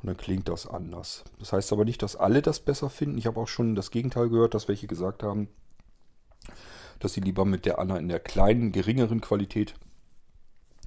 und 0.00 0.06
dann 0.06 0.16
klingt 0.16 0.48
das 0.48 0.66
anders. 0.66 1.24
Das 1.38 1.52
heißt 1.52 1.72
aber 1.72 1.84
nicht, 1.84 2.02
dass 2.02 2.16
alle 2.16 2.40
das 2.40 2.60
besser 2.60 2.88
finden. 2.88 3.18
Ich 3.18 3.26
habe 3.26 3.40
auch 3.40 3.48
schon 3.48 3.74
das 3.74 3.90
Gegenteil 3.90 4.30
gehört, 4.30 4.54
dass 4.54 4.68
welche 4.68 4.86
gesagt 4.86 5.22
haben, 5.22 5.48
dass 7.00 7.12
sie 7.12 7.20
lieber 7.20 7.44
mit 7.44 7.66
der 7.66 7.78
Anna 7.80 7.98
in 7.98 8.08
der 8.08 8.20
kleinen, 8.20 8.72
geringeren 8.72 9.20
Qualität 9.20 9.74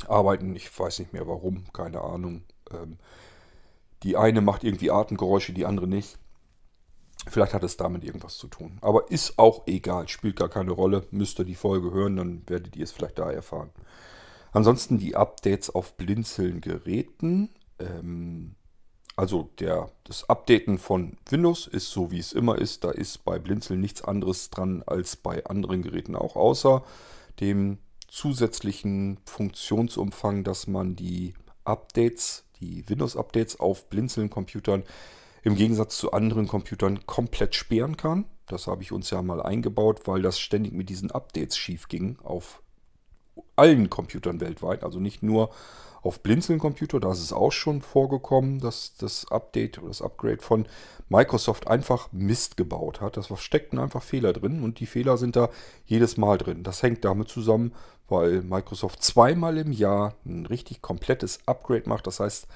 arbeiten. 0.07 0.55
Ich 0.55 0.79
weiß 0.79 0.99
nicht 0.99 1.13
mehr 1.13 1.27
warum, 1.27 1.65
keine 1.73 2.01
Ahnung. 2.01 2.43
Ähm, 2.71 2.97
die 4.03 4.15
eine 4.15 4.41
macht 4.41 4.63
irgendwie 4.63 4.89
Atemgeräusche, 4.89 5.53
die 5.53 5.65
andere 5.65 5.87
nicht. 5.87 6.17
Vielleicht 7.27 7.53
hat 7.53 7.63
es 7.63 7.77
damit 7.77 8.03
irgendwas 8.03 8.37
zu 8.37 8.47
tun. 8.47 8.77
Aber 8.81 9.09
ist 9.11 9.39
auch 9.39 9.65
egal, 9.67 10.07
spielt 10.07 10.35
gar 10.35 10.49
keine 10.49 10.71
Rolle. 10.71 11.05
Müsst 11.11 11.39
ihr 11.39 11.45
die 11.45 11.55
Folge 11.55 11.91
hören, 11.91 12.17
dann 12.17 12.43
werdet 12.47 12.75
ihr 12.75 12.83
es 12.83 12.91
vielleicht 12.91 13.19
da 13.19 13.31
erfahren. 13.31 13.69
Ansonsten 14.51 14.99
die 14.99 15.15
Updates 15.15 15.69
auf 15.69 15.95
Blinzeln-Geräten. 15.95 17.49
Ähm, 17.79 18.55
also 19.15 19.49
der, 19.59 19.91
das 20.03 20.29
Updaten 20.29 20.77
von 20.77 21.17
Windows 21.29 21.67
ist 21.67 21.91
so, 21.91 22.11
wie 22.11 22.19
es 22.19 22.33
immer 22.33 22.57
ist. 22.57 22.83
Da 22.83 22.91
ist 22.91 23.23
bei 23.25 23.39
Blinzeln 23.39 23.79
nichts 23.79 24.03
anderes 24.03 24.49
dran 24.49 24.83
als 24.85 25.15
bei 25.15 25.45
anderen 25.45 25.81
Geräten 25.81 26.15
auch, 26.15 26.35
außer 26.35 26.83
dem 27.39 27.77
zusätzlichen 28.07 29.19
Funktionsumfang, 29.25 30.43
dass 30.43 30.67
man 30.67 30.95
die 30.95 31.33
Updates, 31.63 32.43
die 32.59 32.87
Windows-Updates 32.87 33.59
auf 33.59 33.89
Blinzeln-Computern 33.89 34.83
im 35.43 35.55
Gegensatz 35.55 35.97
zu 35.97 36.11
anderen 36.11 36.47
Computern 36.47 37.05
komplett 37.05 37.55
sperren 37.55 37.97
kann. 37.97 38.25
Das 38.47 38.67
habe 38.67 38.81
ich 38.81 38.91
uns 38.91 39.09
ja 39.09 39.21
mal 39.21 39.41
eingebaut, 39.41 40.01
weil 40.05 40.21
das 40.21 40.39
ständig 40.39 40.73
mit 40.73 40.89
diesen 40.89 41.11
Updates 41.11 41.57
schief 41.57 41.87
ging 41.87 42.17
auf 42.23 42.61
allen 43.55 43.89
Computern 43.89 44.41
weltweit, 44.41 44.83
also 44.83 44.99
nicht 44.99 45.23
nur 45.23 45.49
auf 46.03 46.21
Blinzeln-Computer, 46.21 46.99
da 46.99 47.13
ist 47.13 47.21
es 47.21 47.31
auch 47.31 47.53
schon 47.53 47.81
vorgekommen, 47.81 48.59
dass 48.59 48.95
das 48.97 49.31
Update 49.31 49.77
oder 49.77 49.87
das 49.87 50.01
Upgrade 50.01 50.41
von 50.41 50.65
Microsoft 51.07 51.67
einfach 51.67 52.11
Mist 52.11 52.57
gebaut 52.57 52.99
hat. 52.99 53.15
Das 53.15 53.29
steckten 53.39 53.79
einfach 53.79 54.03
Fehler 54.03 54.33
drin 54.33 54.63
und 54.63 54.81
die 54.81 54.85
Fehler 54.85 55.17
sind 55.17 55.37
da 55.37 55.49
jedes 55.85 56.17
Mal 56.17 56.37
drin. 56.37 56.63
Das 56.63 56.83
hängt 56.83 57.05
damit 57.05 57.29
zusammen, 57.29 57.73
weil 58.09 58.41
Microsoft 58.41 59.01
zweimal 59.01 59.57
im 59.57 59.71
Jahr 59.71 60.15
ein 60.25 60.45
richtig 60.45 60.81
komplettes 60.81 61.39
Upgrade 61.45 61.87
macht. 61.87 62.05
Das 62.05 62.19
heißt, 62.19 62.47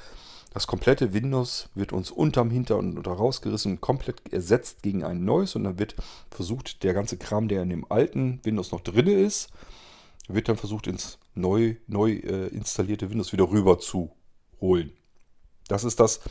das 0.58 0.66
komplette 0.66 1.14
Windows 1.14 1.70
wird 1.76 1.94
uns 1.94 2.10
unterm 2.10 2.50
Hinter 2.50 2.78
und 2.78 2.98
unter 2.98 3.12
rausgerissen 3.12 3.80
komplett 3.80 4.34
ersetzt 4.34 4.82
gegen 4.82 5.04
ein 5.04 5.24
neues. 5.24 5.56
Und 5.56 5.66
dann 5.66 5.78
wird 5.78 5.96
versucht, 6.32 6.82
der 6.82 6.96
ganze 6.96 7.16
Kram, 7.18 7.48
der 7.48 7.62
in 7.62 7.70
dem 7.70 7.86
alten 7.92 8.40
Windows 8.42 8.72
noch 8.72 8.82
drin 8.82 9.06
ist, 9.06 9.52
wird 10.28 10.50
dann 10.50 10.58
versucht, 10.58 10.88
ins 10.88 11.20
neu, 11.36 11.76
neu 11.86 12.14
äh, 12.14 12.48
installierte 12.48 13.12
Windows 13.12 13.34
wieder 13.34 13.52
rüber 13.52 13.78
zu 13.78 14.10
holen. 14.60 14.94
Das 15.68 15.84
ist 15.84 16.00
das 16.00 16.22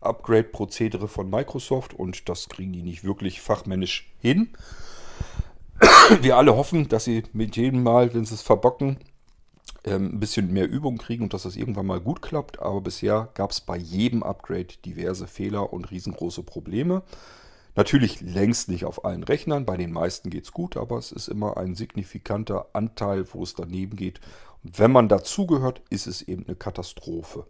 Upgrade-Prozedere 0.00 1.06
von 1.06 1.28
Microsoft 1.28 1.92
und 1.92 2.30
das 2.30 2.48
kriegen 2.48 2.72
die 2.72 2.82
nicht 2.82 3.04
wirklich 3.04 3.42
fachmännisch 3.42 4.10
hin. 4.18 4.48
Wir 6.22 6.38
alle 6.38 6.56
hoffen, 6.56 6.88
dass 6.88 7.04
sie 7.04 7.24
mit 7.34 7.54
jedem 7.58 7.82
Mal, 7.82 8.14
wenn 8.14 8.24
sie 8.24 8.34
es 8.34 8.40
verbocken, 8.40 8.96
ein 9.86 10.20
bisschen 10.20 10.52
mehr 10.52 10.68
Übung 10.68 10.98
kriegen 10.98 11.24
und 11.24 11.34
dass 11.34 11.42
das 11.42 11.56
irgendwann 11.56 11.86
mal 11.86 12.00
gut 12.00 12.22
klappt. 12.22 12.60
Aber 12.60 12.80
bisher 12.80 13.28
gab 13.34 13.50
es 13.50 13.60
bei 13.60 13.76
jedem 13.76 14.22
Upgrade 14.22 14.68
diverse 14.84 15.26
Fehler 15.26 15.72
und 15.72 15.90
riesengroße 15.90 16.42
Probleme. 16.42 17.02
Natürlich 17.76 18.20
längst 18.20 18.68
nicht 18.68 18.84
auf 18.84 19.04
allen 19.04 19.24
Rechnern, 19.24 19.66
bei 19.66 19.76
den 19.76 19.92
meisten 19.92 20.30
geht 20.30 20.44
es 20.44 20.52
gut, 20.52 20.76
aber 20.76 20.96
es 20.96 21.10
ist 21.10 21.26
immer 21.26 21.56
ein 21.56 21.74
signifikanter 21.74 22.68
Anteil, 22.72 23.26
wo 23.32 23.42
es 23.42 23.54
daneben 23.54 23.96
geht. 23.96 24.20
Und 24.62 24.78
wenn 24.78 24.92
man 24.92 25.08
dazugehört, 25.08 25.82
ist 25.90 26.06
es 26.06 26.22
eben 26.22 26.46
eine 26.46 26.54
Katastrophe. 26.54 27.46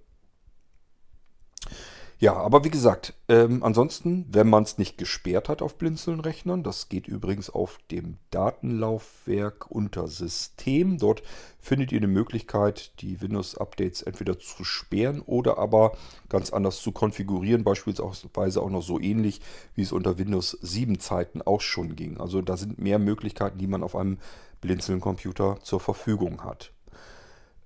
Ja, 2.24 2.36
aber 2.36 2.64
wie 2.64 2.70
gesagt, 2.70 3.12
ähm, 3.28 3.62
ansonsten, 3.62 4.24
wenn 4.30 4.48
man 4.48 4.62
es 4.62 4.78
nicht 4.78 4.96
gesperrt 4.96 5.50
hat 5.50 5.60
auf 5.60 5.76
Blinzeln-Rechnern, 5.76 6.62
das 6.62 6.88
geht 6.88 7.06
übrigens 7.06 7.50
auf 7.50 7.78
dem 7.90 8.16
Datenlaufwerk 8.30 9.70
unter 9.70 10.08
System. 10.08 10.96
Dort 10.96 11.22
findet 11.60 11.92
ihr 11.92 11.98
eine 11.98 12.06
Möglichkeit, 12.06 12.98
die 13.02 13.20
Windows-Updates 13.20 14.00
entweder 14.00 14.38
zu 14.38 14.64
sperren 14.64 15.20
oder 15.20 15.58
aber 15.58 15.98
ganz 16.30 16.50
anders 16.50 16.80
zu 16.80 16.92
konfigurieren, 16.92 17.62
beispielsweise 17.62 18.62
auch 18.62 18.70
noch 18.70 18.82
so 18.82 18.98
ähnlich, 18.98 19.42
wie 19.74 19.82
es 19.82 19.92
unter 19.92 20.16
Windows 20.16 20.56
7 20.62 21.00
Zeiten 21.00 21.42
auch 21.42 21.60
schon 21.60 21.94
ging. 21.94 22.18
Also 22.18 22.40
da 22.40 22.56
sind 22.56 22.78
mehr 22.78 22.98
Möglichkeiten, 22.98 23.58
die 23.58 23.66
man 23.66 23.82
auf 23.82 23.94
einem 23.94 24.16
Blinzeln-Computer 24.62 25.58
zur 25.62 25.78
Verfügung 25.78 26.42
hat. 26.42 26.72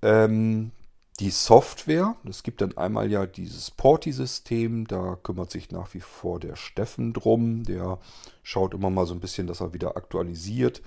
Ähm, 0.01 0.71
die 1.19 1.31
Software, 1.31 2.15
es 2.27 2.43
gibt 2.43 2.61
dann 2.61 2.77
einmal 2.77 3.11
ja 3.11 3.25
dieses 3.25 3.71
Porti-System, 3.71 4.87
da 4.87 5.17
kümmert 5.21 5.51
sich 5.51 5.69
nach 5.69 5.93
wie 5.93 5.99
vor 5.99 6.39
der 6.39 6.55
Steffen 6.55 7.11
drum. 7.11 7.63
Der 7.63 7.99
schaut 8.41 8.73
immer 8.73 8.89
mal 8.89 9.05
so 9.05 9.13
ein 9.13 9.19
bisschen, 9.19 9.45
dass 9.45 9.59
er 9.59 9.73
wieder 9.73 9.97
aktualisiert. 9.97 10.81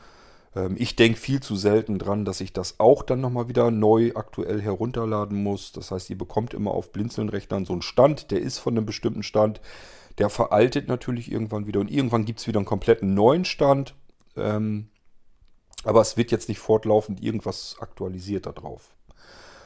Ähm, 0.57 0.77
ich 0.79 0.97
denke 0.97 1.19
viel 1.19 1.41
zu 1.41 1.55
selten 1.55 1.99
dran, 1.99 2.25
dass 2.25 2.41
ich 2.41 2.55
das 2.55 2.81
auch 2.81 3.03
dann 3.03 3.21
nochmal 3.21 3.49
wieder 3.49 3.71
neu 3.71 4.13
aktuell 4.15 4.63
herunterladen 4.63 5.43
muss. 5.43 5.73
Das 5.73 5.91
heißt, 5.91 6.09
ihr 6.09 6.19
bekommt 6.19 6.55
immer 6.55 6.71
auf 6.71 6.93
Blinzeln-Rechnern 6.93 7.67
so 7.67 7.75
einen 7.75 7.83
Stand, 7.83 8.31
der 8.31 8.41
ist 8.41 8.59
von 8.59 8.77
einem 8.77 8.87
bestimmten 8.87 9.23
Stand. 9.23 9.61
Der 10.19 10.31
veraltet 10.31 10.89
natürlich 10.89 11.31
irgendwann 11.31 11.67
wieder 11.67 11.81
und 11.81 11.91
irgendwann 11.91 12.25
gibt 12.25 12.41
es 12.41 12.47
wieder 12.47 12.59
einen 12.59 12.67
kompletten 12.67 13.13
neuen 13.13 13.45
Stand. 13.45 13.95
Ähm, 14.37 14.89
aber 15.85 16.01
es 16.01 16.17
wird 16.17 16.31
jetzt 16.31 16.49
nicht 16.49 16.59
fortlaufend 16.59 17.23
irgendwas 17.23 17.77
aktualisiert 17.81 18.47
da 18.47 18.53
drauf. 18.53 18.95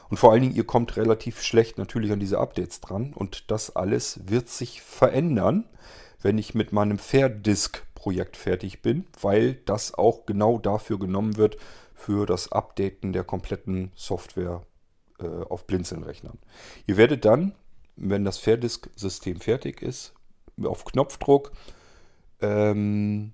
Und 0.09 0.17
vor 0.17 0.31
allen 0.31 0.41
Dingen, 0.41 0.55
ihr 0.55 0.65
kommt 0.65 0.97
relativ 0.97 1.41
schlecht 1.41 1.77
natürlich 1.77 2.11
an 2.11 2.19
diese 2.19 2.39
Updates 2.39 2.81
dran. 2.81 3.13
Und 3.13 3.51
das 3.51 3.75
alles 3.75 4.21
wird 4.25 4.49
sich 4.49 4.81
verändern, 4.81 5.65
wenn 6.21 6.37
ich 6.37 6.55
mit 6.55 6.71
meinem 6.71 6.97
Fairdisk-Projekt 6.97 8.37
fertig 8.37 8.81
bin, 8.81 9.05
weil 9.21 9.55
das 9.65 9.93
auch 9.93 10.25
genau 10.25 10.57
dafür 10.57 10.99
genommen 10.99 11.37
wird, 11.37 11.57
für 11.93 12.25
das 12.25 12.51
Updaten 12.51 13.11
der 13.11 13.23
kompletten 13.23 13.91
Software 13.95 14.61
äh, 15.19 15.25
auf 15.25 15.65
Blinzeln-Rechnern. 15.65 16.37
Ihr 16.85 16.95
werdet 16.95 17.25
dann, 17.25 17.53
wenn 17.95 18.23
das 18.23 18.37
Fairdisk-System 18.37 19.39
fertig 19.39 19.81
ist, 19.81 20.13
auf 20.63 20.85
Knopfdruck 20.85 21.51
ähm, 22.41 23.33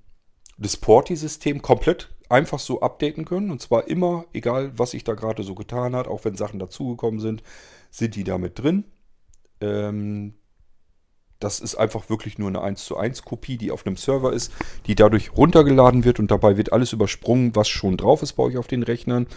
das 0.58 0.78
Porti-System 0.78 1.62
komplett 1.62 2.10
einfach 2.34 2.60
so 2.60 2.82
updaten 2.82 3.26
können. 3.26 3.52
Und 3.52 3.62
zwar 3.62 3.88
immer, 3.88 4.26
egal 4.34 4.72
was 4.78 4.92
sich 4.92 5.04
da 5.04 5.14
gerade 5.14 5.44
so 5.44 5.56
getan 5.56 5.96
hat, 5.96 6.08
auch 6.08 6.26
wenn 6.26 6.36
Sachen 6.36 6.60
dazugekommen 6.60 7.20
sind, 7.20 7.44
sind 7.92 8.16
die 8.16 8.24
damit 8.24 8.60
drin. 8.60 8.86
Ähm, 9.62 10.34
das 11.40 11.60
ist 11.60 11.76
einfach 11.76 12.10
wirklich 12.10 12.38
nur 12.38 12.48
eine 12.48 12.62
1 12.62 12.86
zu 12.86 12.98
1 12.98 13.24
Kopie, 13.24 13.58
die 13.58 13.72
auf 13.72 13.86
einem 13.86 13.98
Server 13.98 14.32
ist, 14.32 14.52
die 14.88 14.96
dadurch 14.96 15.36
runtergeladen 15.36 16.06
wird 16.06 16.20
und 16.20 16.32
dabei 16.32 16.58
wird 16.58 16.72
alles 16.72 16.94
übersprungen, 16.94 17.56
was 17.56 17.68
schon 17.68 17.98
drauf 17.98 18.24
ist 18.24 18.34
bei 18.34 18.44
euch 18.44 18.58
auf 18.58 18.68
den 18.68 18.84
Rechnern. 18.84 19.28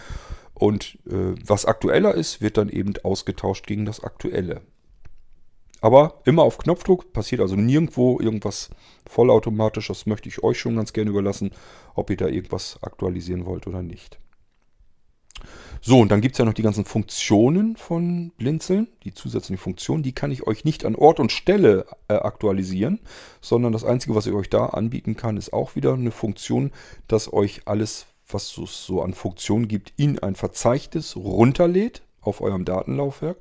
Und 0.54 0.98
äh, 1.06 1.34
was 1.44 1.66
aktueller 1.66 2.14
ist, 2.14 2.40
wird 2.40 2.56
dann 2.56 2.70
eben 2.70 2.94
ausgetauscht 3.02 3.66
gegen 3.66 3.84
das 3.84 4.02
aktuelle. 4.02 4.62
Aber 5.80 6.20
immer 6.24 6.42
auf 6.42 6.58
Knopfdruck, 6.58 7.12
passiert 7.12 7.40
also 7.40 7.56
nirgendwo 7.56 8.18
irgendwas 8.20 8.70
vollautomatisch. 9.08 9.88
Das 9.88 10.06
möchte 10.06 10.28
ich 10.28 10.42
euch 10.42 10.58
schon 10.58 10.76
ganz 10.76 10.92
gerne 10.92 11.10
überlassen, 11.10 11.50
ob 11.94 12.10
ihr 12.10 12.16
da 12.16 12.26
irgendwas 12.26 12.78
aktualisieren 12.82 13.46
wollt 13.46 13.66
oder 13.66 13.82
nicht. 13.82 14.18
So, 15.82 16.00
und 16.00 16.10
dann 16.10 16.20
gibt 16.20 16.34
es 16.34 16.38
ja 16.38 16.44
noch 16.44 16.54
die 16.54 16.62
ganzen 16.62 16.84
Funktionen 16.84 17.76
von 17.76 18.32
Blinzeln, 18.38 18.88
die 19.04 19.12
zusätzlichen 19.12 19.62
Funktionen. 19.62 20.02
Die 20.02 20.14
kann 20.14 20.30
ich 20.30 20.46
euch 20.46 20.64
nicht 20.64 20.84
an 20.84 20.96
Ort 20.96 21.20
und 21.20 21.30
Stelle 21.30 21.86
äh, 22.08 22.14
aktualisieren, 22.14 23.00
sondern 23.40 23.72
das 23.72 23.84
Einzige, 23.84 24.14
was 24.14 24.26
ich 24.26 24.32
euch 24.32 24.50
da 24.50 24.66
anbieten 24.66 25.16
kann, 25.16 25.36
ist 25.36 25.52
auch 25.52 25.76
wieder 25.76 25.92
eine 25.92 26.10
Funktion, 26.10 26.72
dass 27.06 27.32
euch 27.32 27.62
alles, 27.66 28.06
was 28.26 28.56
es 28.58 28.86
so 28.86 29.02
an 29.02 29.14
Funktionen 29.14 29.68
gibt, 29.68 29.92
in 29.96 30.18
ein 30.18 30.34
Verzeichnis 30.34 31.14
runterlädt 31.16 32.02
auf 32.20 32.40
eurem 32.40 32.64
Datenlaufwerk. 32.64 33.36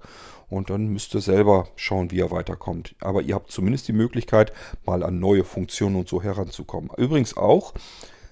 Und 0.49 0.69
dann 0.69 0.87
müsst 0.87 1.13
ihr 1.15 1.21
selber 1.21 1.67
schauen, 1.75 2.11
wie 2.11 2.17
ihr 2.17 2.31
weiterkommt. 2.31 2.95
Aber 2.99 3.21
ihr 3.21 3.35
habt 3.35 3.51
zumindest 3.51 3.87
die 3.87 3.93
Möglichkeit, 3.93 4.53
mal 4.85 5.03
an 5.03 5.19
neue 5.19 5.43
Funktionen 5.43 5.95
und 5.95 6.07
so 6.07 6.21
heranzukommen. 6.21 6.91
Übrigens 6.97 7.35
auch 7.35 7.73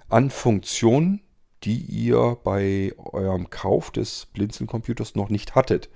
an 0.09 0.29
Funktionen, 0.29 1.21
die 1.63 1.79
ihr 1.79 2.37
bei 2.43 2.93
eurem 2.97 3.49
Kauf 3.49 3.91
des 3.91 4.27
Blinzeln-Computers 4.33 5.15
noch 5.15 5.29
nicht 5.29 5.55
hattet. 5.55 5.89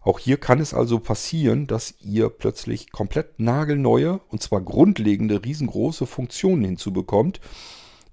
Auch 0.00 0.18
hier 0.18 0.36
kann 0.36 0.58
es 0.58 0.74
also 0.74 0.98
passieren, 0.98 1.66
dass 1.66 1.94
ihr 2.00 2.28
plötzlich 2.28 2.90
komplett 2.90 3.38
nagelneue 3.38 4.20
und 4.30 4.42
zwar 4.42 4.60
grundlegende, 4.60 5.44
riesengroße 5.44 6.06
Funktionen 6.06 6.64
hinzubekommt, 6.64 7.40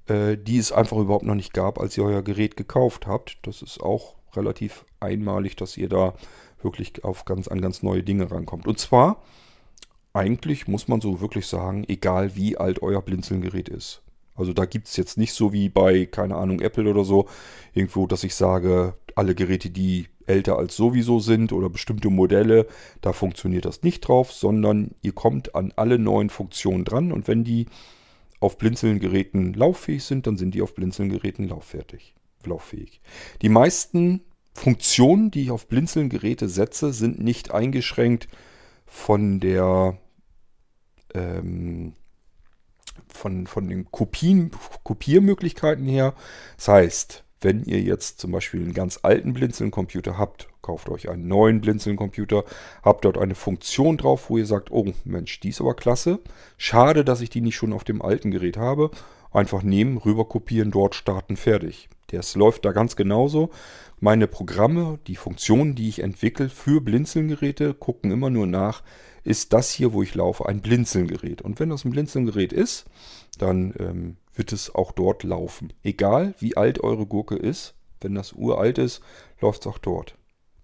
äh, 0.07 0.37
die 0.37 0.57
es 0.57 0.71
einfach 0.71 0.97
überhaupt 0.97 1.25
noch 1.25 1.35
nicht 1.35 1.53
gab, 1.53 1.79
als 1.79 1.97
ihr 1.97 2.03
euer 2.03 2.21
Gerät 2.21 2.55
gekauft 2.57 3.07
habt. 3.07 3.39
Das 3.41 3.63
ist 3.63 3.81
auch 3.81 4.15
relativ 4.35 4.85
einmalig, 4.99 5.55
dass 5.55 5.77
ihr 5.77 5.89
da 5.89 6.13
wirklich 6.61 7.03
auf 7.03 7.25
ganz, 7.25 7.47
an 7.47 7.61
ganz 7.61 7.83
neue 7.83 8.03
Dinge 8.03 8.29
rankommt. 8.31 8.67
Und 8.67 8.79
zwar, 8.79 9.21
eigentlich 10.13 10.67
muss 10.67 10.87
man 10.87 11.01
so 11.01 11.21
wirklich 11.21 11.47
sagen, 11.47 11.85
egal 11.87 12.35
wie 12.35 12.57
alt 12.57 12.81
euer 12.81 13.01
Blinzelgerät 13.01 13.69
ist. 13.69 14.01
Also 14.35 14.53
da 14.53 14.65
gibt 14.65 14.87
es 14.87 14.95
jetzt 14.95 15.17
nicht 15.17 15.33
so 15.33 15.51
wie 15.51 15.67
bei, 15.67 16.05
keine 16.05 16.35
Ahnung, 16.35 16.61
Apple 16.61 16.89
oder 16.89 17.03
so, 17.03 17.27
irgendwo, 17.73 18.07
dass 18.07 18.23
ich 18.23 18.35
sage, 18.35 18.93
alle 19.15 19.35
Geräte, 19.35 19.69
die 19.69 20.07
älter 20.27 20.57
als 20.57 20.75
sowieso 20.77 21.19
sind 21.19 21.51
oder 21.51 21.69
bestimmte 21.69 22.09
Modelle, 22.09 22.65
da 23.01 23.11
funktioniert 23.11 23.65
das 23.65 23.83
nicht 23.83 24.01
drauf, 24.01 24.31
sondern 24.31 24.91
ihr 25.01 25.11
kommt 25.11 25.55
an 25.55 25.73
alle 25.75 25.99
neuen 25.99 26.29
Funktionen 26.29 26.85
dran 26.85 27.11
und 27.11 27.27
wenn 27.27 27.43
die 27.43 27.65
auf 28.39 28.57
Blinzeln-Geräten 28.57 29.53
lauffähig 29.53 30.03
sind, 30.03 30.25
dann 30.25 30.37
sind 30.37 30.55
die 30.55 30.61
auf 30.61 30.73
Blinzeln-Geräten 30.73 31.49
lauffähig, 31.49 32.13
lauffähig. 32.45 33.01
Die 33.41 33.49
meisten 33.49 34.21
Funktionen, 34.59 35.31
die 35.31 35.43
ich 35.43 35.51
auf 35.51 35.67
Blinzeln-Geräte 35.67 36.49
setze, 36.49 36.91
sind 36.91 37.19
nicht 37.23 37.51
eingeschränkt 37.51 38.27
von 38.85 39.39
der 39.39 39.97
ähm, 41.13 41.93
von, 43.07 43.47
von 43.47 43.69
den 43.69 43.89
Kopien, 43.89 44.51
Kopiermöglichkeiten 44.83 45.85
her. 45.85 46.13
Das 46.57 46.67
heißt, 46.67 47.23
wenn 47.39 47.63
ihr 47.63 47.79
jetzt 47.79 48.19
zum 48.19 48.33
Beispiel 48.33 48.61
einen 48.61 48.73
ganz 48.73 48.99
alten 49.01 49.31
Blinzeln-Computer 49.31 50.17
habt, 50.17 50.49
kauft 50.61 50.89
euch 50.89 51.07
einen 51.07 51.29
neuen 51.29 51.61
Blinzeln-Computer, 51.61 52.43
habt 52.83 53.05
dort 53.05 53.17
eine 53.17 53.35
Funktion 53.35 53.95
drauf, 53.95 54.29
wo 54.29 54.37
ihr 54.37 54.45
sagt, 54.45 54.71
oh 54.71 54.91
Mensch, 55.05 55.39
die 55.39 55.49
ist 55.49 55.61
aber 55.61 55.73
klasse. 55.73 56.19
Schade, 56.57 57.05
dass 57.05 57.21
ich 57.21 57.29
die 57.29 57.39
nicht 57.39 57.55
schon 57.55 57.71
auf 57.71 57.85
dem 57.85 58.01
alten 58.01 58.29
Gerät 58.29 58.57
habe. 58.57 58.91
Einfach 59.31 59.63
nehmen, 59.63 59.97
rüber 59.97 60.25
kopieren, 60.25 60.71
dort 60.71 60.95
starten, 60.95 61.37
fertig. 61.37 61.87
Das 62.11 62.35
läuft 62.35 62.65
da 62.65 62.71
ganz 62.71 62.95
genauso. 62.95 63.49
Meine 63.99 64.27
Programme, 64.27 64.99
die 65.07 65.15
Funktionen, 65.15 65.75
die 65.75 65.89
ich 65.89 66.01
entwickle 66.01 66.49
für 66.49 66.81
Blinzeln-Geräte, 66.81 67.73
gucken 67.73 68.11
immer 68.11 68.29
nur 68.29 68.47
nach, 68.47 68.81
ist 69.23 69.53
das 69.53 69.71
hier, 69.71 69.93
wo 69.93 70.01
ich 70.01 70.15
laufe, 70.15 70.47
ein 70.47 70.61
Blinzelgerät. 70.61 71.41
Und 71.41 71.59
wenn 71.59 71.69
das 71.69 71.85
ein 71.85 71.91
Blinzelgerät 71.91 72.53
ist, 72.53 72.85
dann 73.37 73.73
ähm, 73.79 74.17
wird 74.33 74.53
es 74.53 74.73
auch 74.73 74.91
dort 74.91 75.23
laufen. 75.23 75.73
Egal 75.83 76.33
wie 76.39 76.57
alt 76.57 76.81
eure 76.81 77.05
Gurke 77.05 77.35
ist, 77.35 77.75
wenn 78.01 78.15
das 78.15 78.33
uralt 78.33 78.77
ist, 78.77 79.01
läuft 79.41 79.61
es 79.61 79.67
auch 79.67 79.77
dort. 79.77 80.15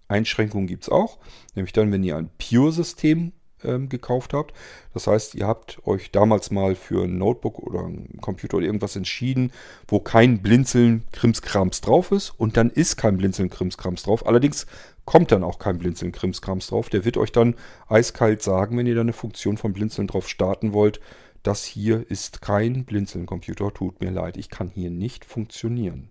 Einschränkungen 0.08 0.66
gibt 0.66 0.84
es 0.84 0.88
auch, 0.88 1.18
nämlich 1.54 1.72
dann, 1.72 1.92
wenn 1.92 2.04
ihr 2.04 2.16
ein 2.16 2.30
Pure-System 2.38 3.32
ähm, 3.64 3.88
gekauft 3.88 4.34
habt. 4.34 4.54
Das 4.94 5.06
heißt, 5.06 5.34
ihr 5.34 5.46
habt 5.46 5.78
euch 5.86 6.10
damals 6.10 6.50
mal 6.50 6.74
für 6.74 7.04
ein 7.04 7.18
Notebook 7.18 7.58
oder 7.58 7.80
ein 7.80 8.18
Computer 8.20 8.58
oder 8.58 8.66
irgendwas 8.66 8.96
entschieden, 8.96 9.52
wo 9.88 10.00
kein 10.00 10.42
Blinzeln 10.42 11.04
Krimskrams 11.12 11.80
drauf 11.80 12.12
ist 12.12 12.30
und 12.30 12.56
dann 12.56 12.70
ist 12.70 12.96
kein 12.96 13.16
Blinzeln 13.16 13.50
Krimskrams 13.50 14.04
drauf. 14.04 14.26
Allerdings 14.26 14.66
kommt 15.04 15.32
dann 15.32 15.44
auch 15.44 15.58
kein 15.58 15.78
Blinzeln 15.78 16.12
Krimskrams 16.12 16.66
drauf. 16.68 16.88
Der 16.88 17.04
wird 17.04 17.16
euch 17.16 17.32
dann 17.32 17.54
eiskalt 17.88 18.42
sagen, 18.42 18.76
wenn 18.76 18.86
ihr 18.86 18.94
da 18.94 19.00
eine 19.00 19.12
Funktion 19.12 19.56
von 19.56 19.72
Blinzeln 19.72 20.08
drauf 20.08 20.28
starten 20.28 20.72
wollt, 20.72 21.00
das 21.42 21.64
hier 21.64 22.10
ist 22.10 22.42
kein 22.42 22.84
Blinzeln-Computer, 22.84 23.72
tut 23.72 24.00
mir 24.00 24.10
leid, 24.10 24.36
ich 24.36 24.50
kann 24.50 24.68
hier 24.68 24.90
nicht 24.90 25.24
funktionieren. 25.24 26.10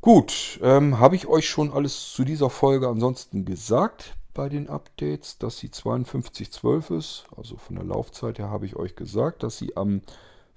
Gut, 0.00 0.58
ähm, 0.62 0.98
habe 0.98 1.16
ich 1.16 1.26
euch 1.26 1.48
schon 1.48 1.70
alles 1.70 2.12
zu 2.12 2.24
dieser 2.24 2.48
Folge 2.48 2.88
ansonsten 2.88 3.44
gesagt 3.44 4.17
bei 4.38 4.48
den 4.48 4.68
Updates, 4.68 5.38
dass 5.38 5.58
sie 5.58 5.66
5212 5.66 6.90
ist. 6.90 7.24
Also 7.36 7.56
von 7.56 7.74
der 7.74 7.84
Laufzeit 7.84 8.38
her 8.38 8.50
habe 8.50 8.66
ich 8.66 8.76
euch 8.76 8.94
gesagt, 8.94 9.42
dass 9.42 9.58
sie 9.58 9.76
am 9.76 10.00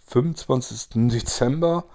25. 0.06 1.10
Dezember 1.10 1.86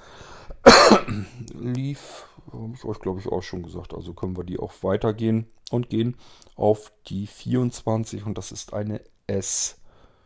lief. 1.55 2.27
Habe 2.53 2.73
ich 2.75 2.85
euch, 2.85 2.99
glaube 2.99 3.21
ich, 3.21 3.29
auch 3.29 3.45
schon 3.45 3.63
gesagt. 3.63 3.95
Also 3.95 4.15
können 4.15 4.37
wir 4.37 4.43
die 4.43 4.59
auch 4.59 4.73
weitergehen 4.83 5.47
und 5.71 5.89
gehen 5.89 6.17
auf 6.57 6.91
die 7.07 7.29
24 7.29 8.27
und 8.27 8.37
das 8.37 8.51
ist 8.51 8.73
eine 8.73 9.01
S. 9.29 9.81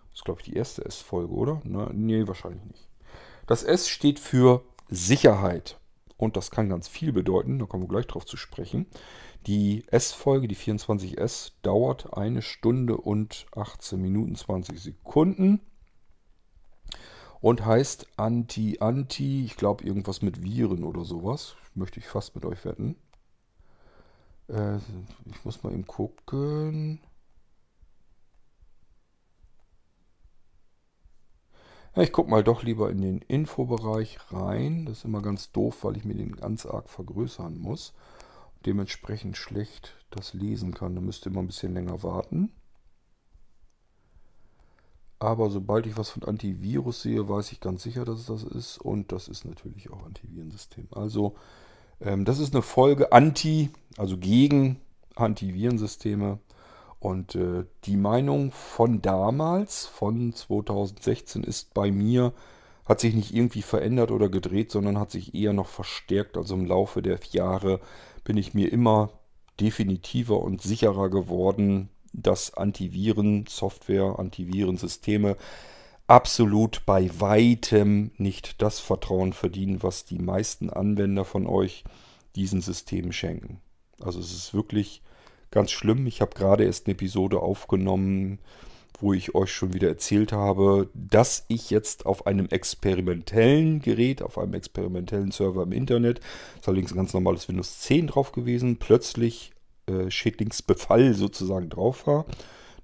Das 0.09 0.21
ist, 0.21 0.25
glaube 0.25 0.41
ich, 0.41 0.47
die 0.47 0.57
erste 0.57 0.87
S-Folge, 0.87 1.35
oder? 1.35 1.61
Na, 1.65 1.91
nee, 1.93 2.27
wahrscheinlich 2.27 2.65
nicht. 2.65 2.89
Das 3.47 3.65
S 3.65 3.87
steht 3.87 4.19
für 4.19 4.63
Sicherheit. 4.89 5.79
Und 6.17 6.37
das 6.37 6.51
kann 6.51 6.69
ganz 6.69 6.87
viel 6.87 7.13
bedeuten, 7.13 7.59
da 7.59 7.65
kommen 7.65 7.85
wir 7.85 7.89
gleich 7.89 8.07
drauf 8.07 8.27
zu 8.27 8.37
sprechen. 8.37 8.87
Die 9.47 9.85
S-Folge, 9.89 10.49
die 10.49 10.57
24S, 10.57 11.53
dauert 11.63 12.15
eine 12.15 12.43
Stunde 12.43 12.97
und 12.99 13.47
18 13.57 14.01
Minuten 14.01 14.37
20 14.37 14.79
Sekunden 14.79 15.61
und 17.41 17.65
heißt 17.65 18.07
Anti-Anti, 18.19 19.45
ich 19.45 19.57
glaube 19.57 19.85
irgendwas 19.85 20.21
mit 20.21 20.43
Viren 20.43 20.85
oder 20.85 21.05
sowas. 21.05 21.57
Möchte 21.75 22.01
ich 22.01 22.07
fast 22.07 22.35
mit 22.35 22.45
euch 22.45 22.67
wetten. 22.67 22.97
Äh, 24.49 24.77
ich 24.77 25.45
muss 25.45 25.63
mal 25.63 25.73
eben 25.73 25.87
gucken. 25.87 27.01
Ja, 31.97 32.03
ich 32.03 32.13
gucke 32.13 32.31
mal 32.31 32.45
doch 32.45 32.63
lieber 32.63 32.91
in 32.91 33.01
den 33.01 33.23
Infobereich 33.23 34.19
rein. 34.33 34.85
Das 34.85 34.99
ist 34.99 35.05
immer 35.07 35.23
ganz 35.23 35.51
doof, 35.51 35.83
weil 35.83 35.97
ich 35.97 36.05
mir 36.05 36.15
den 36.15 36.37
ganz 36.37 36.67
arg 36.67 36.91
vergrößern 36.91 37.57
muss 37.57 37.95
dementsprechend 38.67 39.37
schlecht 39.37 39.97
das 40.11 40.35
lesen 40.35 40.75
kann. 40.75 40.95
Da 40.95 41.01
müsst 41.01 41.27
ihr 41.27 41.33
immer 41.33 41.41
ein 41.41 41.47
bisschen 41.47 41.75
länger 41.75 42.03
warten. 42.03 42.51
Aber 45.19 45.51
sobald 45.51 45.87
ich 45.87 45.99
was 45.99 46.11
von 46.11 46.25
Antivirus 46.25 47.03
sehe, 47.03 47.29
weiß 47.29 47.53
ich 47.53 47.61
ganz 47.61 47.83
sicher, 47.83 48.05
dass 48.05 48.21
es 48.21 48.27
das 48.27 48.43
ist. 48.43 48.79
Und 48.79 49.13
das 49.13 49.29
ist 49.29 49.45
natürlich 49.45 49.91
auch 49.91 50.05
Antivirensystem. 50.05 50.89
Also 50.93 51.35
ähm, 52.01 52.25
das 52.25 52.39
ist 52.39 52.55
eine 52.55 52.63
Folge 52.63 53.13
Anti, 53.13 53.71
also 53.99 54.17
gegen 54.17 54.81
Antivirensysteme. 55.15 56.39
Und 56.99 57.35
äh, 57.35 57.65
die 57.85 57.97
Meinung 57.97 58.51
von 58.53 59.03
damals, 59.03 59.87
von 59.87 60.33
2016, 60.33 61.45
ist 61.45 61.75
bei 61.75 61.91
mir, 61.91 62.33
hat 62.87 63.01
sich 63.01 63.15
nicht 63.15 63.35
irgendwie 63.35 63.63
verändert 63.63 64.11
oder 64.11 64.29
gedreht, 64.29 64.73
sondern 64.73 64.99
hat 64.99 65.11
sich 65.11 65.35
eher 65.35 65.53
noch 65.53 65.69
verstärkt. 65.69 66.37
Also 66.37 66.55
im 66.55 66.65
Laufe 66.65 67.03
der 67.03 67.21
Jahre 67.31 67.81
bin 68.31 68.37
ich 68.37 68.55
mir 68.55 68.73
immer 68.73 69.11
definitiver 69.59 70.41
und 70.41 70.63
sicherer 70.63 71.11
geworden, 71.11 71.89
dass 72.13 72.55
Antiviren-Software, 72.55 74.21
Antivirensysteme 74.21 75.37
absolut 76.07 76.87
bei 76.87 77.11
weitem 77.19 78.13
nicht 78.19 78.63
das 78.63 78.79
Vertrauen 78.79 79.33
verdienen, 79.33 79.83
was 79.83 80.05
die 80.05 80.21
meisten 80.21 80.71
Anwender 80.71 81.25
von 81.25 81.49
euch 81.49 81.83
diesen 82.37 82.61
Systemen 82.61 83.13
schenken. 83.13 83.61
Also 84.01 84.21
es 84.21 84.33
ist 84.33 84.55
wirklich 84.55 85.03
ganz 85.51 85.73
schlimm. 85.73 86.07
Ich 86.07 86.21
habe 86.21 86.37
gerade 86.37 86.63
erst 86.63 86.87
eine 86.87 86.93
Episode 86.93 87.41
aufgenommen 87.41 88.39
wo 89.01 89.13
ich 89.13 89.35
euch 89.35 89.53
schon 89.53 89.73
wieder 89.75 89.89
erzählt 89.89 90.33
habe, 90.33 90.89
dass 90.95 91.45
ich 91.49 91.71
jetzt 91.71 92.07
auf 92.07 92.27
einem 92.27 92.47
experimentellen 92.47 93.81
Gerät, 93.81 94.23
auf 94.23 94.39
einem 94.39 94.55
experimentellen 94.55 95.31
Server 95.31 95.63
im 95.63 95.73
Internet, 95.73 96.21
ist 96.59 96.69
allerdings 96.69 96.93
ein 96.93 96.97
ganz 96.97 97.15
normales 97.15 97.49
Windows 97.49 97.81
10 97.81 98.09
drauf 98.09 98.33
gewesen, 98.33 98.79
plötzlich 98.79 99.53
äh, 99.87 100.11
Schädlingsbefall 100.11 101.15
sozusagen 101.15 101.69
drauf 101.69 102.07
war. 102.07 102.27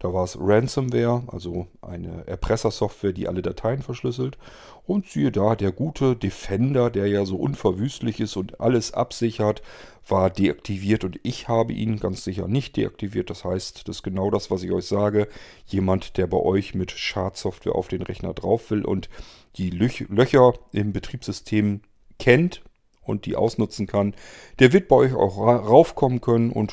Da 0.07 0.13
war 0.13 0.23
es 0.23 0.39
Ransomware, 0.41 1.25
also 1.27 1.67
eine 1.83 2.29
Erpressersoftware, 2.29 3.13
die 3.13 3.27
alle 3.27 3.43
Dateien 3.43 3.83
verschlüsselt. 3.83 4.39
Und 4.87 5.09
siehe 5.09 5.33
da, 5.33 5.57
der 5.57 5.73
gute 5.73 6.15
Defender, 6.15 6.91
der 6.91 7.09
ja 7.09 7.25
so 7.25 7.35
unverwüstlich 7.35 8.21
ist 8.21 8.37
und 8.37 8.61
alles 8.61 8.95
absichert, 8.95 9.63
war 10.07 10.31
deaktiviert 10.31 11.03
und 11.03 11.19
ich 11.25 11.49
habe 11.49 11.73
ihn 11.73 11.99
ganz 11.99 12.23
sicher 12.23 12.47
nicht 12.47 12.77
deaktiviert. 12.77 13.31
Das 13.31 13.45
heißt, 13.45 13.89
das 13.89 13.97
ist 13.97 14.03
genau 14.05 14.31
das, 14.31 14.49
was 14.49 14.63
ich 14.63 14.71
euch 14.71 14.87
sage. 14.87 15.27
Jemand, 15.67 16.19
der 16.19 16.29
bei 16.29 16.39
euch 16.39 16.73
mit 16.77 16.93
Schadsoftware 16.93 17.75
auf 17.75 17.89
den 17.89 18.03
Rechner 18.03 18.33
drauf 18.33 18.71
will 18.71 18.85
und 18.85 19.09
die 19.57 19.71
Löcher 19.71 20.53
im 20.71 20.93
Betriebssystem 20.93 21.81
kennt 22.21 22.63
und 23.03 23.27
die 23.27 23.35
ausnutzen 23.35 23.89
kann, 23.89 24.15
der 24.61 24.73
wird 24.73 24.87
bei 24.87 24.95
euch 24.95 25.15
auch 25.15 25.37
raufkommen 25.37 26.21
können 26.21 26.53
und 26.53 26.73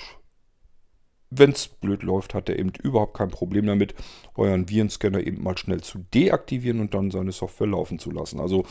wenn 1.38 1.52
es 1.52 1.67
blöd 1.67 2.04
läuft, 2.04 2.34
hat 2.34 2.50
er 2.50 2.60
eben 2.60 2.72
überhaupt 2.82 3.17
kein 3.17 3.30
Problem 3.30 3.65
damit, 3.65 3.96
euren 4.36 4.69
Virenscanner 4.69 5.26
eben 5.26 5.43
mal 5.43 5.58
schnell 5.58 5.82
zu 5.82 6.00
deaktivieren 6.13 6.80
und 6.80 6.93
dann 6.93 7.12
seine 7.12 7.32
Software 7.32 7.67
laufen 7.67 8.00
zu 8.00 8.12
lassen. 8.12 8.39
Also 8.39 8.65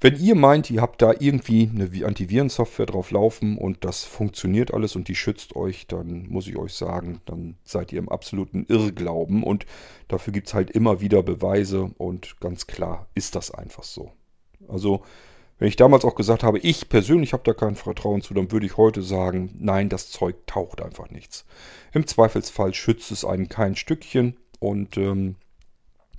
wenn 0.00 0.20
ihr 0.20 0.34
meint, 0.34 0.70
ihr 0.70 0.82
habt 0.82 1.00
da 1.00 1.14
irgendwie 1.18 1.70
eine 1.72 1.88
Antivirensoftware 2.06 2.84
drauf 2.84 3.10
laufen 3.10 3.56
und 3.56 3.84
das 3.84 4.04
funktioniert 4.04 4.74
alles 4.74 4.94
und 4.94 5.08
die 5.08 5.14
schützt 5.14 5.56
euch, 5.56 5.86
dann 5.86 6.26
muss 6.28 6.46
ich 6.46 6.56
euch 6.56 6.74
sagen, 6.74 7.22
dann 7.24 7.56
seid 7.64 7.92
ihr 7.92 7.98
im 7.98 8.10
absoluten 8.10 8.66
Irrglauben 8.68 9.42
und 9.42 9.64
dafür 10.08 10.34
gibt 10.34 10.48
es 10.48 10.54
halt 10.54 10.70
immer 10.70 11.00
wieder 11.00 11.22
Beweise 11.22 11.90
und 11.96 12.38
ganz 12.40 12.66
klar 12.66 13.06
ist 13.14 13.36
das 13.36 13.50
einfach 13.50 13.84
so. 13.84 14.12
Also 14.68 15.02
wenn 15.58 15.68
ich 15.68 15.76
damals 15.76 16.04
auch 16.04 16.14
gesagt 16.14 16.42
habe, 16.42 16.58
ich 16.58 16.88
persönlich 16.88 17.32
habe 17.32 17.42
da 17.44 17.54
kein 17.54 17.76
Vertrauen 17.76 18.22
zu, 18.22 18.34
dann 18.34 18.52
würde 18.52 18.66
ich 18.66 18.76
heute 18.76 19.02
sagen, 19.02 19.54
nein, 19.58 19.88
das 19.88 20.10
Zeug 20.10 20.46
taucht 20.46 20.82
einfach 20.82 21.10
nichts. 21.10 21.46
Im 21.92 22.06
Zweifelsfall 22.06 22.74
schützt 22.74 23.10
es 23.10 23.24
einen 23.24 23.48
kein 23.48 23.76
Stückchen 23.76 24.36
und 24.58 24.96
ähm, 24.96 25.36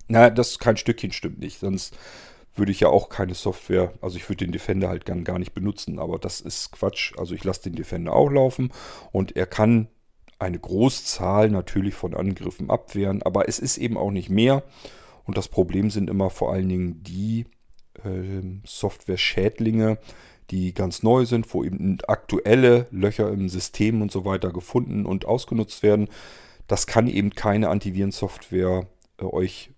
naja, 0.07 0.29
das 0.29 0.59
kein 0.59 0.77
Stückchen 0.77 1.11
stimmt 1.11 1.39
nicht, 1.39 1.59
sonst 1.59 1.95
würde 2.55 2.71
ich 2.71 2.79
ja 2.79 2.89
auch 2.89 3.09
keine 3.09 3.35
Software, 3.35 3.93
also 4.01 4.17
ich 4.17 4.27
würde 4.27 4.45
den 4.45 4.51
Defender 4.51 4.89
halt 4.89 5.05
gern 5.05 5.23
gar 5.23 5.37
nicht 5.37 5.53
benutzen, 5.53 5.99
aber 5.99 6.17
das 6.17 6.41
ist 6.41 6.71
Quatsch. 6.71 7.13
Also 7.17 7.35
ich 7.35 7.43
lasse 7.43 7.63
den 7.63 7.75
Defender 7.75 8.13
auch 8.13 8.29
laufen 8.29 8.71
und 9.11 9.35
er 9.35 9.45
kann 9.45 9.87
eine 10.39 10.59
Großzahl 10.59 11.49
natürlich 11.49 11.93
von 11.93 12.13
Angriffen 12.13 12.69
abwehren, 12.69 13.23
aber 13.23 13.47
es 13.47 13.59
ist 13.59 13.77
eben 13.77 13.97
auch 13.97 14.11
nicht 14.11 14.29
mehr. 14.29 14.63
Und 15.23 15.37
das 15.37 15.47
Problem 15.47 15.89
sind 15.89 16.09
immer 16.09 16.29
vor 16.29 16.53
allen 16.53 16.69
Dingen 16.69 17.03
die 17.03 17.45
Software-Schädlinge, 18.65 19.97
die 20.49 20.73
ganz 20.73 21.03
neu 21.03 21.25
sind, 21.25 21.53
wo 21.53 21.63
eben 21.63 21.97
aktuelle 22.07 22.87
Löcher 22.91 23.29
im 23.31 23.49
System 23.49 24.01
und 24.01 24.11
so 24.11 24.25
weiter 24.25 24.51
gefunden 24.51 25.05
und 25.05 25.25
ausgenutzt 25.25 25.83
werden. 25.83 26.07
Das 26.67 26.87
kann 26.87 27.07
eben 27.07 27.31
keine 27.31 27.69
Antivirensoftware 27.69 28.87
äh, 29.19 29.25
euch, 29.25 29.71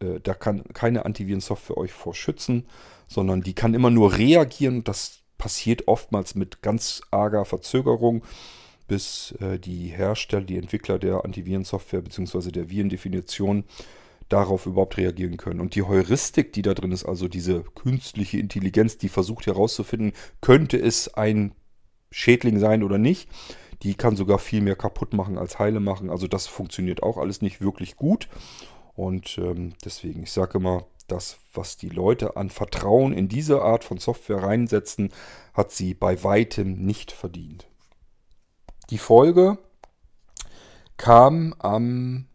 äh, 0.00 0.20
da 0.22 0.34
kann 0.34 0.64
keine 0.72 1.04
Antivirensoftware 1.04 1.76
euch 1.76 1.92
vor 1.92 2.14
schützen, 2.14 2.66
sondern 3.06 3.42
die 3.42 3.54
kann 3.54 3.74
immer 3.74 3.90
nur 3.90 4.16
reagieren. 4.16 4.84
Das 4.84 5.20
passiert 5.38 5.88
oftmals 5.88 6.34
mit 6.34 6.62
ganz 6.62 7.02
arger 7.10 7.44
Verzögerung, 7.44 8.24
bis 8.88 9.32
äh, 9.40 9.58
die 9.58 9.88
Hersteller, 9.88 10.44
die 10.44 10.58
Entwickler 10.58 10.98
der 10.98 11.24
Antivirensoftware 11.24 12.02
bzw. 12.02 12.50
der 12.50 12.70
Virendefinition 12.70 13.64
darauf 14.34 14.66
überhaupt 14.66 14.96
reagieren 14.96 15.36
können. 15.36 15.60
Und 15.60 15.76
die 15.76 15.84
Heuristik, 15.84 16.52
die 16.52 16.62
da 16.62 16.74
drin 16.74 16.90
ist, 16.90 17.04
also 17.04 17.28
diese 17.28 17.62
künstliche 17.62 18.38
Intelligenz, 18.38 18.98
die 18.98 19.08
versucht 19.08 19.46
herauszufinden, 19.46 20.12
könnte 20.40 20.76
es 20.76 21.14
ein 21.14 21.54
Schädling 22.10 22.58
sein 22.58 22.82
oder 22.82 22.98
nicht, 22.98 23.28
die 23.84 23.94
kann 23.94 24.16
sogar 24.16 24.40
viel 24.40 24.60
mehr 24.60 24.74
kaputt 24.74 25.14
machen 25.14 25.38
als 25.38 25.60
heile 25.60 25.78
machen. 25.78 26.10
Also 26.10 26.26
das 26.26 26.48
funktioniert 26.48 27.00
auch 27.00 27.16
alles 27.16 27.42
nicht 27.42 27.60
wirklich 27.60 27.94
gut. 27.94 28.28
Und 28.94 29.38
ähm, 29.38 29.74
deswegen, 29.84 30.24
ich 30.24 30.32
sage 30.32 30.58
immer, 30.58 30.84
das, 31.06 31.38
was 31.52 31.76
die 31.76 31.90
Leute 31.90 32.36
an 32.36 32.50
Vertrauen 32.50 33.12
in 33.12 33.28
diese 33.28 33.62
Art 33.62 33.84
von 33.84 33.98
Software 33.98 34.42
reinsetzen, 34.42 35.10
hat 35.52 35.70
sie 35.70 35.94
bei 35.94 36.24
weitem 36.24 36.84
nicht 36.84 37.12
verdient. 37.12 37.68
Die 38.90 38.98
Folge 38.98 39.58
kam 40.96 41.54
am 41.60 42.26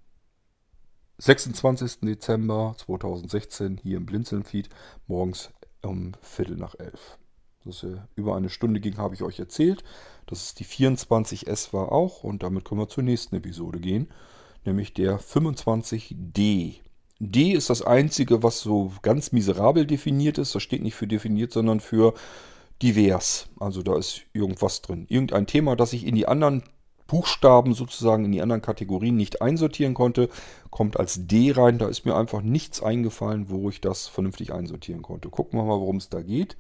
26. 1.22 2.00
Dezember 2.04 2.76
2016 2.78 3.78
hier 3.84 3.98
im 3.98 4.06
Blinzeln-Feed 4.06 4.70
morgens 5.08 5.50
um 5.82 6.14
Viertel 6.22 6.56
nach 6.56 6.76
elf. 6.80 7.18
Dass 7.66 7.84
er 7.84 8.08
über 8.16 8.38
eine 8.38 8.50
Stunde 8.50 8.80
ging, 8.80 8.98
habe 8.98 9.16
ich 9.16 9.22
euch 9.22 9.38
erzählt. 9.38 9.84
Dass 10.28 10.44
es 10.44 10.54
die 10.54 10.64
24S 10.64 11.74
war 11.74 11.92
auch 11.92 12.24
und 12.24 12.42
damit 12.42 12.64
können 12.64 12.80
wir 12.80 12.88
zur 12.88 13.04
nächsten 13.04 13.36
Episode 13.36 13.82
gehen, 13.82 14.08
nämlich 14.64 14.94
der 14.94 15.20
25D. 15.20 16.76
D 17.20 17.52
ist 17.52 17.70
das 17.70 17.82
einzige, 17.82 18.42
was 18.42 18.62
so 18.62 18.94
ganz 19.02 19.34
miserabel 19.34 19.86
definiert 19.86 20.38
ist. 20.38 20.56
Das 20.56 20.64
steht 20.64 20.84
nicht 20.84 20.96
für 20.96 21.08
definiert, 21.08 21.52
sondern 21.52 21.82
für 21.82 22.14
divers. 22.82 23.50
Also 23.60 23.84
da 23.84 23.98
ist 23.98 24.22
irgendwas 24.32 24.82
drin. 24.82 25.06
Irgendein 25.10 25.48
Thema, 25.48 25.76
das 25.76 25.90
sich 25.90 26.06
in 26.06 26.16
die 26.16 26.30
anderen 26.30 26.64
Buchstaben 27.10 27.74
sozusagen 27.74 28.24
in 28.24 28.32
die 28.32 28.42
anderen 28.42 28.62
Kategorien 28.62 29.18
nicht 29.18 29.42
einsortieren 29.42 29.96
konnte, 29.96 30.30
kommt 30.70 30.98
als 30.98 31.28
D 31.28 31.52
rein. 31.52 31.80
Da 31.80 31.90
ist 31.90 32.06
mir 32.06 32.16
einfach 32.16 32.42
nichts 32.42 32.82
eingefallen, 32.82 33.50
wo 33.50 33.70
ich 33.70 33.82
das 33.82 34.08
vernünftig 34.08 34.54
einsortieren 34.54 35.02
konnte. 35.02 35.30
Gucken 35.30 35.60
wir 35.60 35.66
mal, 35.66 35.80
worum 35.80 35.98
es 35.98 36.10
da 36.10 36.22
geht. 36.22 36.56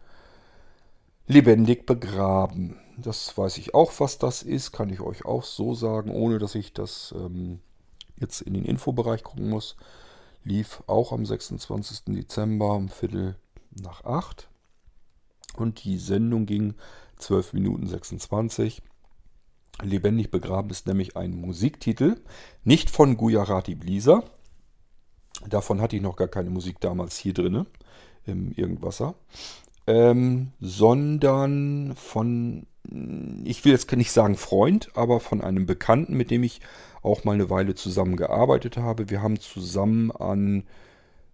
Lebendig 1.27 1.85
begraben. 1.85 2.77
Das 2.97 3.37
weiß 3.37 3.59
ich 3.59 3.75
auch, 3.75 3.93
was 3.99 4.17
das 4.17 4.41
ist. 4.41 4.71
Kann 4.71 4.89
ich 4.89 4.99
euch 4.99 5.23
auch 5.23 5.43
so 5.43 5.75
sagen, 5.75 6.09
ohne 6.09 6.39
dass 6.39 6.55
ich 6.55 6.73
das 6.73 7.13
ähm, 7.15 7.59
jetzt 8.17 8.41
in 8.41 8.55
den 8.55 8.65
Infobereich 8.65 9.23
gucken 9.23 9.49
muss. 9.49 9.77
Lief 10.43 10.83
auch 10.87 11.11
am 11.11 11.25
26. 11.25 12.05
Dezember 12.07 12.73
um 12.73 12.89
Viertel 12.89 13.35
nach 13.71 14.03
acht. 14.03 14.49
Und 15.55 15.83
die 15.83 15.99
Sendung 15.99 16.47
ging 16.47 16.73
12 17.17 17.53
Minuten 17.53 17.85
26. 17.85 18.81
Lebendig 19.81 20.31
begraben 20.31 20.69
ist 20.69 20.87
nämlich 20.87 21.15
ein 21.15 21.39
Musiktitel, 21.39 22.17
nicht 22.63 22.89
von 22.89 23.17
Gujarati 23.17 23.75
Blisa. 23.75 24.23
Davon 25.47 25.81
hatte 25.81 25.95
ich 25.95 26.01
noch 26.01 26.15
gar 26.15 26.27
keine 26.27 26.49
Musik 26.49 26.79
damals 26.81 27.17
hier 27.17 27.33
drin 27.33 27.65
im 28.25 28.51
Irgendwasser. 28.51 29.15
Ähm, 29.87 30.51
sondern 30.59 31.95
von, 31.95 32.67
ich 33.43 33.65
will 33.65 33.71
jetzt 33.71 33.91
nicht 33.91 34.11
sagen 34.11 34.35
Freund, 34.35 34.89
aber 34.95 35.19
von 35.19 35.41
einem 35.41 35.65
Bekannten, 35.65 36.15
mit 36.15 36.29
dem 36.29 36.43
ich 36.43 36.61
auch 37.01 37.23
mal 37.23 37.33
eine 37.33 37.49
Weile 37.49 37.75
zusammengearbeitet 37.75 38.77
habe. 38.77 39.09
Wir 39.09 39.21
haben 39.21 39.39
zusammen 39.39 40.11
an 40.11 40.63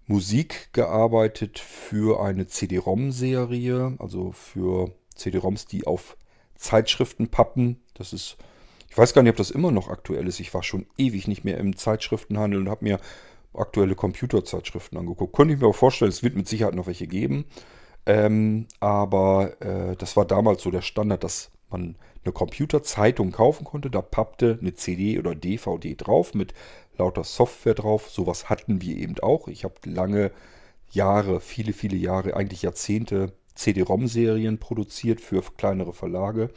Musik 0.08 0.70
gearbeitet 0.72 1.60
für 1.60 2.24
eine 2.24 2.48
CD-ROM-Serie, 2.48 3.96
also 3.98 4.32
für 4.32 4.92
CD-ROMs, 5.16 5.66
die 5.66 5.88
auf 5.88 6.16
Zeitschriftenpappen. 6.56 7.82
Das 7.96 8.14
ist, 8.14 8.38
ich 8.90 8.98
weiß 8.98 9.14
gar 9.14 9.24
nicht, 9.24 9.32
ob 9.32 9.38
das 9.38 9.52
immer 9.52 9.72
noch 9.72 9.90
aktuell 9.90 10.28
ist. 10.28 10.40
Ich 10.40 10.54
war 10.54 10.64
schon 10.64 10.86
ewig 10.98 11.28
nicht 11.28 11.44
mehr 11.44 11.58
im 11.58 11.76
Zeitschriftenhandel 11.76 12.62
und 12.62 12.70
habe 12.70 12.86
mir 12.86 13.00
aktuelle 13.54 13.96
Computerzeitschriften 13.96 14.98
angeguckt. 14.98 15.36
Könnte 15.36 15.54
ich 15.54 15.60
mir 15.60 15.68
auch 15.68 15.76
vorstellen, 15.76 16.10
es 16.10 16.24
wird 16.24 16.36
mit 16.36 16.48
Sicherheit 16.48 16.76
noch 16.76 16.88
welche 16.88 17.08
geben. 17.08 17.46
Ähm, 18.06 18.68
aber 18.80 19.60
äh, 19.62 19.96
das 19.96 20.16
war 20.16 20.26
damals 20.26 20.62
so 20.62 20.70
der 20.72 20.82
Standard, 20.82 21.24
dass 21.24 21.52
man 21.70 21.96
eine 22.24 22.34
Computerzeitung 22.34 23.32
kaufen 23.32 23.66
konnte. 23.66 23.90
Da 23.90 24.02
pappte 24.02 24.58
eine 24.62 24.74
CD 24.74 25.18
oder 25.20 25.36
DVD 25.36 25.96
drauf 25.96 26.34
mit 26.34 26.54
lauter 26.98 27.24
Software 27.24 27.74
drauf. 27.74 28.10
Sowas 28.10 28.50
hatten 28.50 28.82
wir 28.82 28.98
eben 28.98 29.18
auch. 29.20 29.48
Ich 29.48 29.64
habe 29.64 29.76
lange 29.86 30.32
Jahre, 30.92 31.42
viele, 31.42 31.74
viele 31.74 31.98
Jahre, 31.98 32.36
eigentlich 32.36 32.62
Jahrzehnte 32.62 33.34
CD-ROM-Serien 33.56 34.60
produziert 34.60 35.22
für 35.22 35.42
kleinere 35.58 35.94
Verlage. 35.94 36.50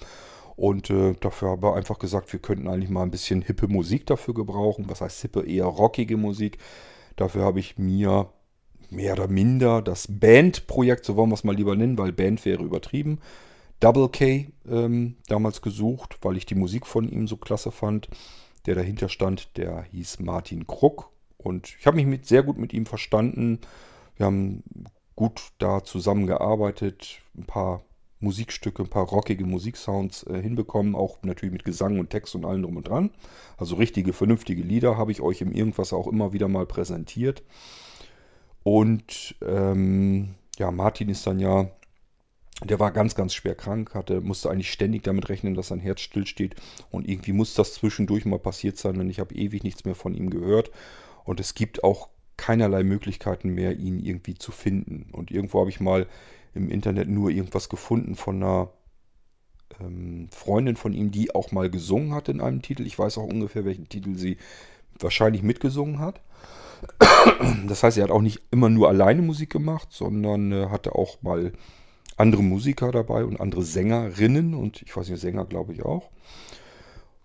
Und 0.59 0.91
äh, 0.91 1.15
dafür 1.21 1.51
haben 1.51 1.63
wir 1.63 1.77
einfach 1.77 2.01
gesagt, 2.01 2.33
wir 2.33 2.41
könnten 2.41 2.67
eigentlich 2.67 2.91
mal 2.91 3.05
ein 3.05 3.13
bisschen 3.13 3.43
hippe 3.43 3.69
Musik 3.69 4.07
dafür 4.07 4.35
gebrauchen. 4.35 4.87
Was 4.89 5.01
heißt 5.01 5.23
hippe? 5.23 5.47
Eher 5.47 5.67
rockige 5.67 6.17
Musik. 6.17 6.59
Dafür 7.15 7.45
habe 7.45 7.61
ich 7.61 7.79
mir 7.79 8.29
mehr 8.91 9.13
oder 9.13 9.29
minder 9.29 9.83
das 9.83 10.09
Bandprojekt, 10.11 11.05
so 11.05 11.15
wollen 11.15 11.31
wir 11.31 11.35
es 11.35 11.45
mal 11.45 11.55
lieber 11.55 11.77
nennen, 11.77 11.97
weil 11.97 12.11
Band 12.11 12.45
wäre 12.45 12.65
übertrieben, 12.65 13.21
Double 13.79 14.09
K 14.09 14.49
ähm, 14.69 15.15
damals 15.29 15.63
gesucht, 15.63 16.19
weil 16.23 16.37
ich 16.37 16.45
die 16.45 16.57
Musik 16.57 16.87
von 16.89 17.09
ihm 17.09 17.29
so 17.29 17.37
klasse 17.37 17.71
fand. 17.71 18.09
Der 18.67 18.75
dahinter 18.75 19.09
stand, 19.09 19.57
der 19.57 19.83
hieß 19.83 20.19
Martin 20.19 20.67
Krug. 20.67 21.11
Und 21.37 21.77
ich 21.79 21.87
habe 21.87 21.99
mich 21.99 22.07
mit, 22.07 22.27
sehr 22.27 22.43
gut 22.43 22.59
mit 22.59 22.73
ihm 22.73 22.85
verstanden. 22.85 23.61
Wir 24.17 24.27
haben 24.27 24.65
gut 25.15 25.53
da 25.59 25.85
zusammengearbeitet, 25.85 27.21
ein 27.37 27.45
paar 27.45 27.85
Musikstücke, 28.21 28.83
ein 28.83 28.89
paar 28.89 29.07
rockige 29.07 29.45
Musiksounds 29.45 30.25
äh, 30.25 30.41
hinbekommen, 30.43 30.95
auch 30.95 31.19
natürlich 31.23 31.53
mit 31.53 31.65
Gesang 31.65 31.99
und 32.01 32.11
Text 32.11 32.35
und 32.35 32.45
allem 32.45 32.63
drum 32.63 32.77
und 32.77 32.89
dran. 32.89 33.11
Also 33.57 33.77
richtige, 33.77 34.13
vernünftige 34.13 34.63
Lieder 34.63 34.97
habe 34.97 35.13
ich 35.13 35.21
euch 35.21 35.41
im 35.41 35.53
Irgendwas 35.53 35.93
auch 35.93 36.07
immer 36.07 36.33
wieder 36.33 36.49
mal 36.49 36.67
präsentiert. 36.67 37.43
Und 38.65 39.37
ähm, 39.47 40.35
ja, 40.59 40.71
Martin 40.71 41.09
ist 41.09 41.27
dann 41.27 41.39
ja 41.39 41.71
Der 42.65 42.81
war 42.81 42.91
ganz, 42.91 43.15
ganz 43.15 43.35
schwer 43.35 43.55
krank, 43.55 43.95
hatte, 43.95 44.21
musste 44.21 44.51
eigentlich 44.51 44.73
ständig 44.73 45.05
damit 45.05 45.29
rechnen, 45.29 45.55
dass 45.55 45.69
sein 45.69 45.79
Herz 45.79 46.01
stillsteht. 46.01 46.57
Und 46.91 47.09
irgendwie 47.09 47.33
muss 47.33 47.55
das 47.55 47.75
zwischendurch 47.75 48.25
mal 48.25 48.41
passiert 48.41 48.77
sein, 48.79 48.99
denn 48.99 49.09
ich 49.11 49.21
habe 49.21 49.35
ewig 49.35 49.63
nichts 49.63 49.85
mehr 49.85 49.95
von 49.95 50.13
ihm 50.13 50.29
gehört. 50.29 50.73
Und 51.25 51.39
es 51.39 51.55
gibt 51.55 51.85
auch 51.85 52.09
keinerlei 52.37 52.83
Möglichkeiten 52.83 53.51
mehr, 53.51 53.77
ihn 53.77 54.01
irgendwie 54.01 54.35
zu 54.35 54.51
finden. 54.51 55.09
Und 55.13 55.31
irgendwo 55.31 55.61
habe 55.61 55.71
ich 55.71 55.79
mal 55.79 56.09
im 56.59 56.71
Internet 56.71 57.09
nur 57.09 57.31
irgendwas 57.31 57.69
gefunden 57.69 58.17
von 58.17 58.43
einer 58.43 58.71
ähm, 59.81 60.29
Freundin 60.31 60.77
von 60.77 60.93
ihm, 60.93 61.11
die 61.11 61.35
auch 61.35 61.53
mal 61.53 61.71
gesungen 61.71 62.15
hat 62.15 62.29
in 62.29 62.41
einem 62.41 62.63
Titel. 62.63 62.87
Ich 62.87 62.99
weiß 62.99 63.19
auch 63.19 63.25
ungefähr, 63.25 63.65
welchen 63.65 63.89
Titel 63.89 64.17
sie 64.17 64.37
wahrscheinlich 64.99 65.43
mitgesungen 65.43 66.01
hat. 66.01 66.21
Das 67.67 67.83
heißt, 67.83 67.99
er 67.99 68.05
hat 68.05 68.11
auch 68.11 68.21
nicht 68.21 68.43
immer 68.51 68.69
nur 68.69 68.89
alleine 68.89 69.23
Musik 69.23 69.51
gemacht, 69.51 69.89
sondern 69.91 70.53
äh, 70.53 70.69
hatte 70.69 70.95
auch 70.95 71.21
mal 71.23 71.53
andere 72.17 72.43
Musiker 72.43 72.93
dabei 72.93 73.25
und 73.25 73.41
andere 73.41 73.63
Sängerinnen 73.63 74.55
und 74.55 74.83
ich 74.83 74.97
weiß 74.97 75.09
nicht, 75.09 75.21
Sänger 75.21 75.45
glaube 75.45 75.73
ich 75.73 75.85
auch, 75.85 76.11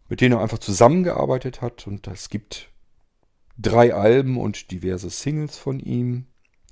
mit 0.09 0.21
denen 0.21 0.36
er 0.36 0.41
einfach 0.41 0.59
zusammengearbeitet 0.59 1.61
hat. 1.61 1.88
Und 1.88 2.07
es 2.07 2.29
gibt 2.29 2.69
drei 3.57 3.93
Alben 3.93 4.38
und 4.38 4.71
diverse 4.71 5.09
Singles 5.09 5.57
von 5.57 5.79
ihm. 5.79 6.25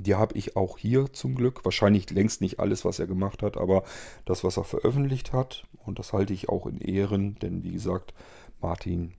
Die 0.03 0.15
habe 0.15 0.37
ich 0.37 0.55
auch 0.55 0.77
hier 0.77 1.13
zum 1.13 1.35
Glück. 1.35 1.63
Wahrscheinlich 1.63 2.09
längst 2.09 2.41
nicht 2.41 2.59
alles, 2.59 2.85
was 2.85 2.99
er 2.99 3.07
gemacht 3.07 3.43
hat, 3.43 3.57
aber 3.57 3.83
das, 4.25 4.43
was 4.43 4.57
er 4.57 4.63
veröffentlicht 4.63 5.33
hat. 5.33 5.67
Und 5.77 5.99
das 5.99 6.13
halte 6.13 6.33
ich 6.33 6.49
auch 6.49 6.65
in 6.65 6.79
Ehren, 6.79 7.35
denn 7.35 7.63
wie 7.63 7.71
gesagt, 7.71 8.13
Martin 8.59 9.13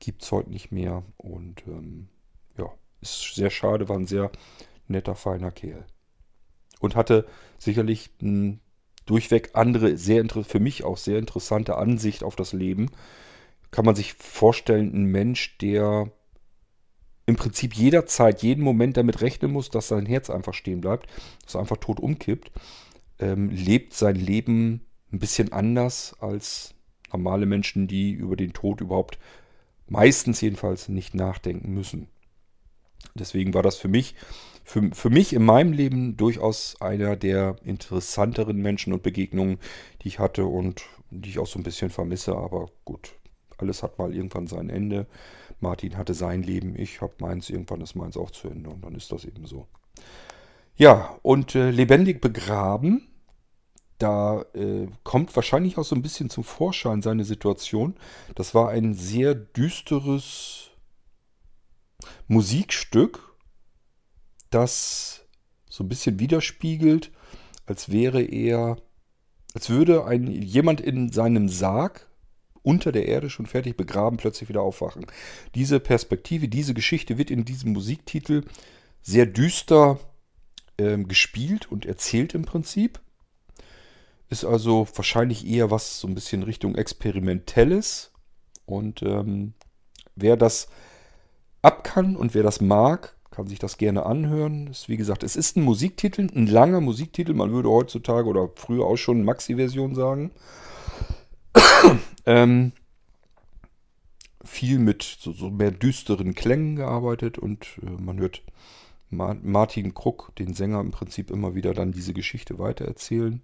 gibt 0.00 0.22
es 0.22 0.32
heute 0.32 0.50
nicht 0.50 0.72
mehr. 0.72 1.04
Und 1.16 1.62
ähm, 1.66 2.08
ja, 2.58 2.66
ist 3.00 3.34
sehr 3.34 3.50
schade, 3.50 3.88
war 3.88 3.96
ein 3.96 4.06
sehr 4.06 4.30
netter, 4.88 5.14
feiner 5.14 5.50
Kerl. 5.50 5.86
Und 6.80 6.96
hatte 6.96 7.26
sicherlich 7.58 8.10
eine 8.20 8.58
durchweg 9.06 9.50
andere, 9.54 9.96
sehr 9.96 10.24
für 10.28 10.60
mich 10.60 10.84
auch 10.84 10.96
sehr 10.96 11.18
interessante 11.18 11.76
Ansicht 11.76 12.24
auf 12.24 12.36
das 12.36 12.52
Leben. 12.52 12.90
Kann 13.70 13.84
man 13.84 13.94
sich 13.94 14.14
vorstellen, 14.14 14.92
ein 14.94 15.04
Mensch, 15.04 15.58
der 15.58 16.10
im 17.26 17.36
Prinzip 17.36 17.74
jederzeit, 17.74 18.42
jeden 18.42 18.62
Moment 18.62 18.96
damit 18.96 19.20
rechnen 19.20 19.52
muss, 19.52 19.70
dass 19.70 19.88
sein 19.88 20.06
Herz 20.06 20.30
einfach 20.30 20.54
stehen 20.54 20.80
bleibt, 20.80 21.08
dass 21.44 21.54
er 21.54 21.60
einfach 21.60 21.78
tot 21.78 22.00
umkippt, 22.00 22.50
ähm, 23.18 23.50
lebt 23.50 23.94
sein 23.94 24.16
Leben 24.16 24.82
ein 25.12 25.18
bisschen 25.18 25.52
anders 25.52 26.14
als 26.20 26.74
normale 27.12 27.46
Menschen, 27.46 27.86
die 27.86 28.12
über 28.12 28.36
den 28.36 28.52
Tod 28.52 28.80
überhaupt 28.80 29.18
meistens 29.86 30.40
jedenfalls 30.40 30.88
nicht 30.88 31.14
nachdenken 31.14 31.72
müssen. 31.72 32.08
Deswegen 33.14 33.54
war 33.54 33.62
das 33.62 33.76
für 33.76 33.88
mich, 33.88 34.14
für, 34.64 34.90
für 34.92 35.10
mich 35.10 35.32
in 35.32 35.44
meinem 35.44 35.72
Leben 35.72 36.16
durchaus 36.16 36.80
einer 36.80 37.16
der 37.16 37.56
interessanteren 37.64 38.56
Menschen 38.56 38.92
und 38.92 39.02
Begegnungen, 39.02 39.58
die 40.02 40.08
ich 40.08 40.18
hatte 40.18 40.46
und 40.46 40.82
die 41.10 41.30
ich 41.30 41.38
auch 41.38 41.46
so 41.46 41.58
ein 41.58 41.62
bisschen 41.62 41.90
vermisse. 41.90 42.34
Aber 42.34 42.70
gut, 42.84 43.12
alles 43.58 43.82
hat 43.82 43.98
mal 43.98 44.14
irgendwann 44.14 44.46
sein 44.46 44.70
Ende. 44.70 45.06
Martin 45.60 45.96
hatte 45.96 46.14
sein 46.14 46.42
Leben, 46.42 46.78
ich 46.78 47.00
habe 47.00 47.14
meins, 47.20 47.50
irgendwann 47.50 47.80
ist 47.80 47.94
meins 47.94 48.16
auch 48.16 48.30
zu 48.30 48.48
Ende 48.48 48.70
und 48.70 48.84
dann 48.84 48.94
ist 48.94 49.12
das 49.12 49.24
eben 49.24 49.46
so. 49.46 49.66
Ja, 50.76 51.18
und 51.22 51.54
äh, 51.54 51.70
lebendig 51.70 52.20
begraben, 52.20 53.08
da 53.98 54.42
äh, 54.54 54.88
kommt 55.04 55.34
wahrscheinlich 55.36 55.78
auch 55.78 55.84
so 55.84 55.94
ein 55.94 56.02
bisschen 56.02 56.30
zum 56.30 56.42
Vorschein 56.44 57.00
seine 57.00 57.24
Situation. 57.24 57.94
Das 58.34 58.54
war 58.54 58.70
ein 58.70 58.94
sehr 58.94 59.34
düsteres 59.34 60.70
Musikstück, 62.26 63.34
das 64.50 65.24
so 65.68 65.84
ein 65.84 65.88
bisschen 65.88 66.18
widerspiegelt, 66.18 67.12
als 67.66 67.90
wäre 67.90 68.22
er, 68.22 68.76
als 69.54 69.70
würde 69.70 70.04
ein, 70.04 70.26
jemand 70.26 70.80
in 70.80 71.10
seinem 71.12 71.48
Sarg 71.48 72.08
unter 72.64 72.90
der 72.90 73.06
Erde 73.06 73.30
schon 73.30 73.46
fertig 73.46 73.76
begraben, 73.76 74.16
plötzlich 74.16 74.48
wieder 74.48 74.62
aufwachen. 74.62 75.06
Diese 75.54 75.78
Perspektive, 75.78 76.48
diese 76.48 76.74
Geschichte 76.74 77.18
wird 77.18 77.30
in 77.30 77.44
diesem 77.44 77.72
Musiktitel 77.72 78.42
sehr 79.02 79.26
düster 79.26 80.00
äh, 80.78 80.96
gespielt 80.98 81.70
und 81.70 81.86
erzählt 81.86 82.34
im 82.34 82.44
Prinzip. 82.44 83.00
Ist 84.30 84.44
also 84.44 84.88
wahrscheinlich 84.94 85.46
eher 85.46 85.70
was 85.70 86.00
so 86.00 86.08
ein 86.08 86.14
bisschen 86.14 86.42
Richtung 86.42 86.74
Experimentelles. 86.74 88.10
Und 88.64 89.02
ähm, 89.02 89.52
wer 90.16 90.36
das 90.36 90.68
ab 91.60 91.84
kann 91.84 92.16
und 92.16 92.34
wer 92.34 92.42
das 92.42 92.62
mag, 92.62 93.14
kann 93.30 93.46
sich 93.46 93.58
das 93.58 93.76
gerne 93.76 94.06
anhören. 94.06 94.68
Ist, 94.68 94.88
wie 94.88 94.96
gesagt, 94.96 95.22
es 95.22 95.36
ist 95.36 95.56
ein 95.56 95.62
Musiktitel, 95.62 96.28
ein 96.34 96.46
langer 96.46 96.80
Musiktitel. 96.80 97.34
Man 97.34 97.52
würde 97.52 97.68
heutzutage 97.68 98.26
oder 98.26 98.48
früher 98.54 98.86
auch 98.86 98.96
schon 98.96 99.22
Maxi-Version 99.22 99.94
sagen. 99.94 100.30
Ähm, 102.26 102.72
viel 104.42 104.78
mit 104.78 105.02
so, 105.02 105.32
so, 105.32 105.50
mehr 105.50 105.70
düsteren 105.70 106.34
Klängen 106.34 106.76
gearbeitet 106.76 107.38
und 107.38 107.66
äh, 107.82 108.00
man 108.00 108.18
hört 108.18 108.42
Ma 109.10 109.36
Martin 109.42 109.94
Krug, 109.94 110.32
den 110.38 110.54
Sänger, 110.54 110.80
im 110.80 110.90
Prinzip 110.90 111.30
immer 111.30 111.54
wieder 111.54 111.74
dann 111.74 111.92
diese 111.92 112.14
Geschichte 112.14 112.58
weitererzählen, 112.58 113.42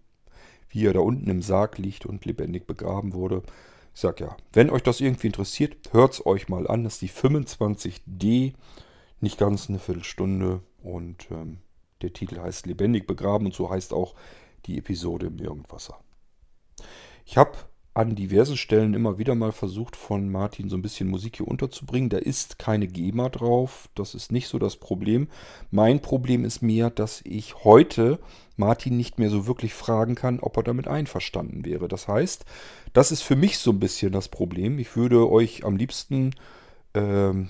wie 0.71 0.87
er 0.87 0.95
da 0.95 1.01
unten 1.01 1.29
im 1.29 1.43
Sarg 1.43 1.79
liegt 1.79 2.07
und 2.07 2.25
lebendig 2.25 2.67
begraben 2.67 3.13
wurde. 3.13 3.43
Ich 3.95 4.01
sag 4.01 4.21
ja, 4.21 4.37
wenn 4.53 4.71
euch 4.71 4.83
das 4.83 5.01
irgendwie 5.01 5.27
interessiert, 5.27 5.77
hört 5.93 6.15
es 6.15 6.25
euch 6.25 6.49
mal 6.49 6.67
an. 6.67 6.85
Das 6.85 6.95
ist 6.95 7.03
die 7.03 7.11
25D, 7.11 8.55
nicht 9.21 9.39
ganz 9.39 9.69
eine 9.69 9.79
Viertelstunde 9.79 10.63
und 10.83 11.31
ähm, 11.31 11.59
der 12.03 12.13
Titel 12.13 12.41
heißt 12.41 12.67
Lebendig 12.67 13.07
begraben 13.07 13.47
und 13.47 13.55
so 13.55 13.69
heißt 13.69 13.93
auch 13.93 14.15
die 14.67 14.79
Episode 14.79 15.27
im 15.27 15.39
Irgendwasser. 15.39 16.01
Ich 17.27 17.37
habe 17.37 17.53
an 17.93 18.15
diversen 18.15 18.57
Stellen 18.57 18.95
immer 18.95 19.19
wieder 19.19 19.35
mal 19.35 19.51
versucht, 19.51 19.97
von 19.97 20.31
Martin 20.31 20.69
so 20.69 20.77
ein 20.77 20.83
bisschen 20.83 21.09
Musik 21.09 21.39
hier 21.39 21.49
unterzubringen. 21.49 22.09
Da 22.09 22.19
ist 22.19 22.59
keine 22.59 22.87
GEMA 22.87 23.29
drauf. 23.29 23.89
Das 23.95 24.15
ist 24.15 24.31
nicht 24.31 24.49
so 24.49 24.59
das 24.59 24.77
Problem. 24.77 25.29
Mein 25.71 26.01
Problem 26.01 26.45
ist 26.45 26.63
mehr, 26.63 26.91
dass 26.91 27.21
ich 27.25 27.65
heute 27.65 28.21
Martin 28.57 28.97
nicht 28.97 29.19
mehr 29.19 29.31
so 29.31 29.47
wirklich 29.47 29.75
fragen 29.75 30.15
kann, 30.15 30.39
ob 30.39 30.57
er 30.57 30.63
damit 30.63 30.87
einverstanden 30.87 31.65
wäre. 31.65 31.89
Das 31.89 32.07
heißt, 32.07 32.45
das 32.93 33.11
ist 33.11 33.23
für 33.23 33.37
mich 33.37 33.59
so 33.59 33.73
ein 33.73 33.81
bisschen 33.81 34.13
das 34.13 34.29
Problem. 34.29 34.79
Ich 34.79 34.95
würde 34.95 35.29
euch 35.29 35.65
am 35.65 35.77
liebsten 35.77 36.35
ähm, 36.95 37.49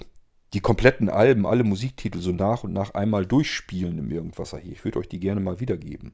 die 0.54 0.60
kompletten 0.60 1.10
Alben, 1.10 1.46
alle 1.46 1.64
Musiktitel 1.64 2.18
so 2.18 2.32
nach 2.32 2.64
und 2.64 2.72
nach 2.72 2.94
einmal 2.94 3.26
durchspielen 3.26 3.98
im 3.98 4.10
Irgendwasser 4.10 4.58
hier. 4.58 4.72
Ich 4.72 4.84
würde 4.84 4.98
euch 5.00 5.08
die 5.08 5.20
gerne 5.20 5.40
mal 5.40 5.60
wiedergeben. 5.60 6.12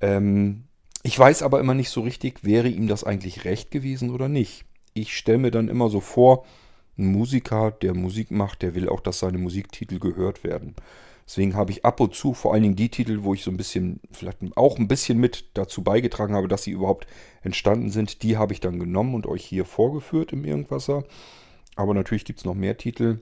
Ähm, 0.00 0.64
ich 1.02 1.18
weiß 1.18 1.42
aber 1.42 1.60
immer 1.60 1.74
nicht 1.74 1.90
so 1.90 2.02
richtig, 2.02 2.44
wäre 2.44 2.68
ihm 2.68 2.86
das 2.86 3.04
eigentlich 3.04 3.44
recht 3.44 3.70
gewesen 3.70 4.10
oder 4.10 4.28
nicht. 4.28 4.64
Ich 4.92 5.16
stelle 5.16 5.38
mir 5.38 5.50
dann 5.50 5.68
immer 5.68 5.88
so 5.88 6.00
vor, 6.00 6.44
ein 6.98 7.06
Musiker, 7.06 7.70
der 7.70 7.94
Musik 7.94 8.30
macht, 8.30 8.62
der 8.62 8.74
will 8.74 8.88
auch, 8.88 9.00
dass 9.00 9.20
seine 9.20 9.38
Musiktitel 9.38 9.98
gehört 9.98 10.44
werden. 10.44 10.74
Deswegen 11.26 11.54
habe 11.54 11.70
ich 11.70 11.84
ab 11.84 12.00
und 12.00 12.14
zu 12.14 12.34
vor 12.34 12.52
allen 12.52 12.64
Dingen 12.64 12.76
die 12.76 12.88
Titel, 12.88 13.22
wo 13.22 13.34
ich 13.34 13.44
so 13.44 13.50
ein 13.50 13.56
bisschen, 13.56 14.00
vielleicht 14.10 14.38
auch 14.56 14.78
ein 14.78 14.88
bisschen 14.88 15.18
mit 15.18 15.44
dazu 15.54 15.82
beigetragen 15.82 16.34
habe, 16.34 16.48
dass 16.48 16.64
sie 16.64 16.72
überhaupt 16.72 17.06
entstanden 17.42 17.90
sind, 17.90 18.22
die 18.22 18.36
habe 18.36 18.52
ich 18.52 18.60
dann 18.60 18.80
genommen 18.80 19.14
und 19.14 19.26
euch 19.26 19.44
hier 19.44 19.64
vorgeführt 19.64 20.32
im 20.32 20.44
Irgendwasser. 20.44 21.04
Aber 21.76 21.94
natürlich 21.94 22.24
gibt 22.24 22.40
es 22.40 22.44
noch 22.44 22.54
mehr 22.54 22.76
Titel. 22.76 23.20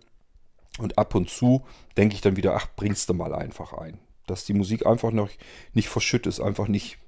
Und 0.78 0.96
ab 0.96 1.14
und 1.14 1.28
zu 1.28 1.66
denke 1.96 2.14
ich 2.14 2.20
dann 2.20 2.36
wieder, 2.36 2.56
ach, 2.56 2.68
bringst 2.76 3.08
du 3.10 3.14
mal 3.14 3.34
einfach 3.34 3.74
ein. 3.74 3.98
Dass 4.26 4.46
die 4.46 4.54
Musik 4.54 4.86
einfach 4.86 5.10
noch 5.10 5.28
nicht 5.74 5.88
verschüttet 5.88 6.28
ist, 6.32 6.40
einfach 6.40 6.66
nicht 6.66 6.98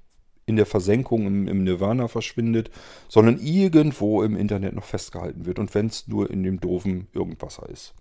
in 0.45 0.55
der 0.55 0.65
Versenkung 0.65 1.25
im, 1.25 1.47
im 1.47 1.63
Nirvana 1.63 2.07
verschwindet, 2.07 2.71
sondern 3.07 3.39
irgendwo 3.39 4.23
im 4.23 4.35
Internet 4.35 4.73
noch 4.73 4.83
festgehalten 4.83 5.45
wird 5.45 5.59
und 5.59 5.73
wenn 5.75 5.87
es 5.87 6.07
nur 6.07 6.29
in 6.29 6.43
dem 6.43 6.59
doofen 6.59 7.07
Irgendwasser 7.13 7.69
ist. 7.69 7.93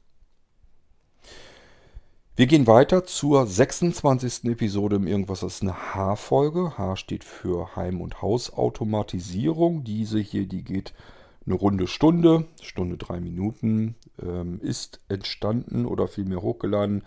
Wir 2.36 2.46
gehen 2.46 2.66
weiter 2.66 3.04
zur 3.04 3.46
26. 3.46 4.44
Episode 4.44 4.96
im 4.96 5.06
Irgendwas. 5.06 5.40
Das 5.40 5.56
ist 5.56 5.62
eine 5.62 5.94
H-Folge. 5.94 6.78
H 6.78 6.96
steht 6.96 7.22
für 7.22 7.76
Heim- 7.76 8.00
und 8.00 8.22
Hausautomatisierung. 8.22 9.84
Diese 9.84 10.20
hier, 10.20 10.46
die 10.46 10.64
geht 10.64 10.94
eine 11.44 11.54
runde 11.54 11.86
Stunde, 11.86 12.46
Stunde 12.62 12.96
drei 12.96 13.20
Minuten, 13.20 13.96
ähm, 14.22 14.58
ist 14.62 15.00
entstanden 15.08 15.84
oder 15.84 16.08
vielmehr 16.08 16.40
hochgeladen 16.40 17.02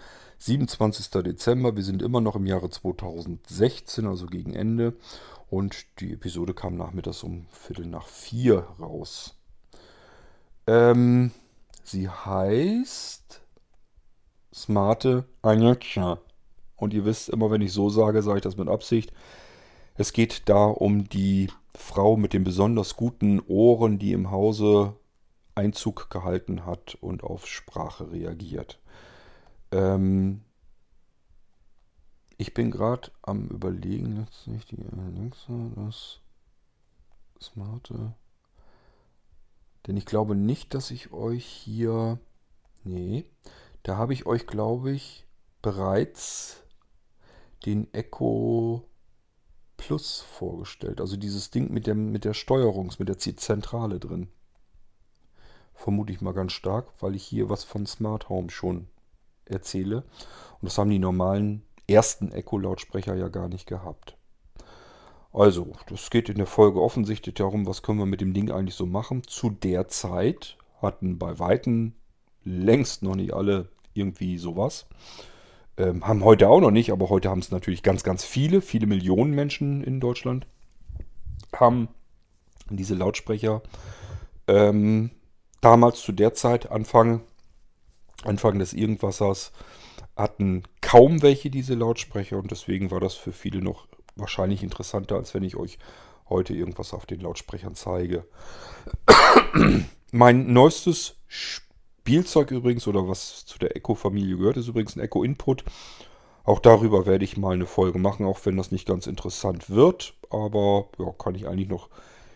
27. 0.46 1.24
Dezember. 1.24 1.78
Wir 1.78 1.84
sind 1.84 2.02
immer 2.02 2.20
noch 2.20 2.36
im 2.36 2.46
Jahre 2.46 2.70
2016, 2.70 4.06
also 4.06 4.26
gegen 4.26 4.54
Ende. 4.54 4.94
Und 5.50 5.86
die 6.02 6.12
Episode 6.12 6.54
kam 6.54 6.76
nachmittags 6.76 7.24
um 7.24 7.46
Viertel 7.50 7.86
nach 7.86 8.08
vier 8.08 8.68
raus. 8.78 9.36
Ähm, 10.68 11.32
sie 11.86 12.10
heißt 12.10 13.42
Smarte 14.54 15.24
Anjatscha. 15.42 16.20
Und 16.76 16.94
ihr 16.94 17.06
wisst 17.06 17.30
immer, 17.30 17.50
wenn 17.50 17.62
ich 17.62 17.72
so 17.72 17.90
sage, 17.90 18.22
sage 18.22 18.40
ich 18.40 18.44
das 18.44 18.58
mit 18.58 18.68
Absicht. 18.68 19.14
Es 19.96 20.12
geht 20.12 20.50
da 20.50 20.66
um 20.66 21.08
die 21.08 21.50
Frau 21.74 22.18
mit 22.18 22.34
den 22.34 22.44
besonders 22.44 22.98
guten 22.98 23.40
Ohren, 23.48 23.98
die 23.98 24.12
im 24.12 24.30
Hause 24.30 24.98
Einzug 25.56 26.10
gehalten 26.10 26.66
hat 26.66 26.98
und 27.00 27.24
auf 27.24 27.48
Sprache 27.48 28.12
reagiert. 28.12 28.83
Ähm, 29.74 30.42
ich 32.38 32.54
bin 32.54 32.70
gerade 32.70 33.12
am 33.24 33.48
überlegen, 33.48 34.18
letztlich 34.18 34.66
die 34.68 34.86
Alexa, 34.86 35.72
das 35.76 36.20
smarte. 37.42 38.14
Denn 39.88 39.98
ich 39.98 40.06
glaube 40.06 40.36
nicht, 40.36 40.74
dass 40.74 40.92
ich 40.92 41.12
euch 41.12 41.46
hier. 41.46 42.20
Nee, 42.84 43.26
da 43.82 43.98
habe 43.98 44.14
ich 44.14 44.26
euch, 44.26 44.46
glaube 44.46 44.92
ich, 44.92 45.26
bereits 45.62 46.64
den 47.66 47.92
Echo 47.94 48.88
Plus 49.78 50.22
vorgestellt. 50.22 51.02
Also 51.02 51.18
dieses 51.18 51.50
Ding 51.50 51.72
mit, 51.72 51.88
dem, 51.88 52.12
mit 52.12 52.26
der 52.26 52.34
Steuerungs-, 52.34 53.00
mit 53.00 53.10
der 53.10 53.18
Zentrale 53.18 54.00
drin. 54.00 54.30
Vermute 55.74 56.14
ich 56.14 56.22
mal 56.22 56.34
ganz 56.34 56.52
stark, 56.52 56.94
weil 57.02 57.16
ich 57.16 57.24
hier 57.24 57.50
was 57.50 57.64
von 57.64 57.86
Smart 57.86 58.30
Home 58.30 58.50
schon 58.50 58.88
erzähle. 59.46 60.04
Und 60.62 60.64
das 60.64 60.78
haben 60.78 60.90
die 60.90 61.00
normalen 61.00 61.64
ersten 61.88 62.32
Echo-Lautsprecher 62.32 63.16
ja 63.16 63.28
gar 63.28 63.48
nicht 63.48 63.68
gehabt. 63.68 64.16
Also, 65.32 65.74
das 65.90 66.10
geht 66.10 66.30
in 66.30 66.38
der 66.38 66.46
Folge 66.46 66.82
offensichtlich 66.82 67.36
darum, 67.36 67.66
was 67.66 67.82
können 67.82 68.00
wir 68.00 68.06
mit 68.06 68.22
dem 68.22 68.34
Ding 68.34 68.52
eigentlich 68.52 68.76
so 68.76 68.86
machen. 68.86 69.24
Zu 69.24 69.50
der 69.50 69.88
Zeit 69.88 70.58
hatten 70.82 71.18
bei 71.18 71.40
Weitem 71.40 71.94
längst 72.44 73.04
noch 73.04 73.16
nicht 73.16 73.34
alle 73.34 73.70
irgendwie 73.94 74.38
sowas. 74.38 74.86
Ähm, 75.78 76.06
haben 76.08 76.24
heute 76.24 76.50
auch 76.50 76.62
noch 76.62 76.72
nicht, 76.72 76.92
aber 76.92 77.10
heute 77.10 77.30
haben 77.30 77.40
es 77.40 77.52
natürlich 77.52 77.82
ganz, 77.82 78.04
ganz 78.04 78.24
viele, 78.24 78.62
viele 78.62 78.86
Millionen 78.86 79.32
Menschen 79.32 79.84
in 79.84 80.00
Deutschland 80.00 80.46
haben 81.60 81.90
diese 82.70 82.96
Lautsprecher. 82.96 83.62
Ähm, 84.48 85.12
damals 85.62 86.02
zu 86.02 86.12
der 86.12 86.34
Zeit, 86.34 86.70
Anfang, 86.72 87.22
Anfang 88.24 88.60
des 88.60 88.74
Irgendwassers, 88.74 89.52
hatten 90.16 90.64
kaum 90.82 91.22
welche 91.22 91.50
diese 91.50 91.74
Lautsprecher 91.74 92.38
und 92.38 92.52
deswegen 92.52 92.92
war 92.92 93.00
das 93.00 93.16
für 93.16 93.32
viele 93.32 93.62
noch 93.62 93.88
wahrscheinlich 94.16 94.62
interessanter, 94.62 95.16
als 95.16 95.34
wenn 95.34 95.44
ich 95.44 95.56
euch 95.56 95.80
heute 96.30 96.54
irgendwas 96.54 96.94
auf 96.94 97.06
den 97.06 97.20
Lautsprechern 97.22 97.76
zeige. 97.76 98.26
mein 100.12 100.54
neuestes 100.54 101.16
Spiel 101.28 101.64
Spielzeug 102.04 102.52
übrigens 102.52 102.86
oder 102.86 103.08
was 103.08 103.46
zu 103.46 103.58
der 103.58 103.78
Echo-Familie 103.78 104.36
gehört, 104.36 104.58
ist 104.58 104.68
übrigens 104.68 104.98
ein 104.98 105.00
Echo 105.00 105.24
Input. 105.24 105.64
Auch 106.44 106.60
darüber 106.60 107.06
werde 107.06 107.24
ich 107.24 107.38
mal 107.38 107.54
eine 107.54 107.66
Folge 107.66 107.98
machen, 107.98 108.26
auch 108.26 108.42
wenn 108.44 108.58
das 108.58 108.74
nicht 108.74 108.86
ganz 108.86 109.08
interessant 109.08 109.70
wird. 109.70 110.14
Aber 110.30 110.90
ja, 111.00 111.14
kann 111.18 111.34
ich 111.34 111.48
eigentlich 111.48 111.70
noch 111.70 111.88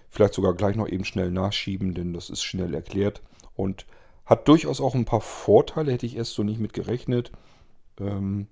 vielleicht 0.10 0.36
sogar 0.36 0.54
gleich 0.54 0.78
noch 0.78 0.88
eben 0.88 1.04
schnell 1.04 1.32
nachschieben, 1.32 1.94
denn 1.94 2.14
das 2.14 2.30
ist 2.30 2.44
schnell 2.44 2.74
erklärt 2.74 3.22
und 3.58 3.86
hat 4.28 4.48
durchaus 4.48 4.80
auch 4.80 4.94
ein 4.94 5.06
paar 5.06 5.22
Vorteile, 5.22 5.92
hätte 5.92 6.06
ich 6.06 6.16
erst 6.16 6.34
so 6.34 6.44
nicht 6.44 6.60
mit 6.60 6.74
gerechnet. 6.74 7.32
Ähm, 8.00 8.48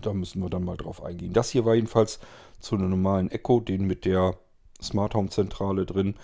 da 0.00 0.14
müssen 0.14 0.40
wir 0.42 0.48
dann 0.48 0.64
mal 0.64 0.78
drauf 0.78 1.02
eingehen. 1.02 1.34
Das 1.34 1.50
hier 1.50 1.66
war 1.66 1.74
jedenfalls 1.74 2.18
zu 2.60 2.76
einem 2.76 2.88
normalen 2.88 3.30
Echo, 3.30 3.60
den 3.60 3.84
mit 3.84 4.06
der 4.06 4.38
Smart 4.80 5.14
Home 5.14 5.28
Zentrale 5.28 5.84
drin 5.84 6.14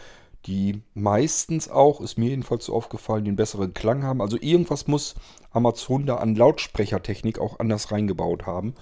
die 0.47 0.83
meistens 0.95 1.69
auch, 1.69 2.01
ist 2.01 2.19
mir 2.19 2.31
jedenfalls 2.31 2.67
so 2.67 2.75
aufgefallen, 2.75 3.25
den 3.25 3.37
besseren 3.37 3.75
Klang 3.75 4.03
haben. 4.03 4.23
Also 4.23 4.39
irgendwas 4.41 4.87
muss 4.87 5.15
Amazon 5.51 6.07
da 6.07 6.17
an 6.17 6.35
Lautsprechertechnik 6.35 7.39
auch 7.39 7.59
anders 7.59 7.91
reingebaut 7.93 8.47
haben. 8.47 8.75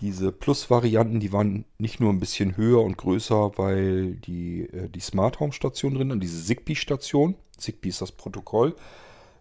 Diese 0.00 0.32
Plus-Varianten, 0.32 1.20
die 1.20 1.32
waren 1.32 1.64
nicht 1.78 2.00
nur 2.00 2.10
ein 2.10 2.20
bisschen 2.20 2.56
höher 2.56 2.82
und 2.82 2.96
größer, 2.96 3.58
weil 3.58 4.14
die, 4.14 4.62
äh, 4.62 4.88
die 4.88 5.00
Smart 5.00 5.40
Home 5.40 5.52
Station 5.52 5.94
drin 5.94 6.20
diese 6.20 6.42
Zigbee-Station. 6.42 7.34
Zigbee 7.60 7.90
ist 7.90 8.00
das 8.00 8.12
Protokoll, 8.12 8.74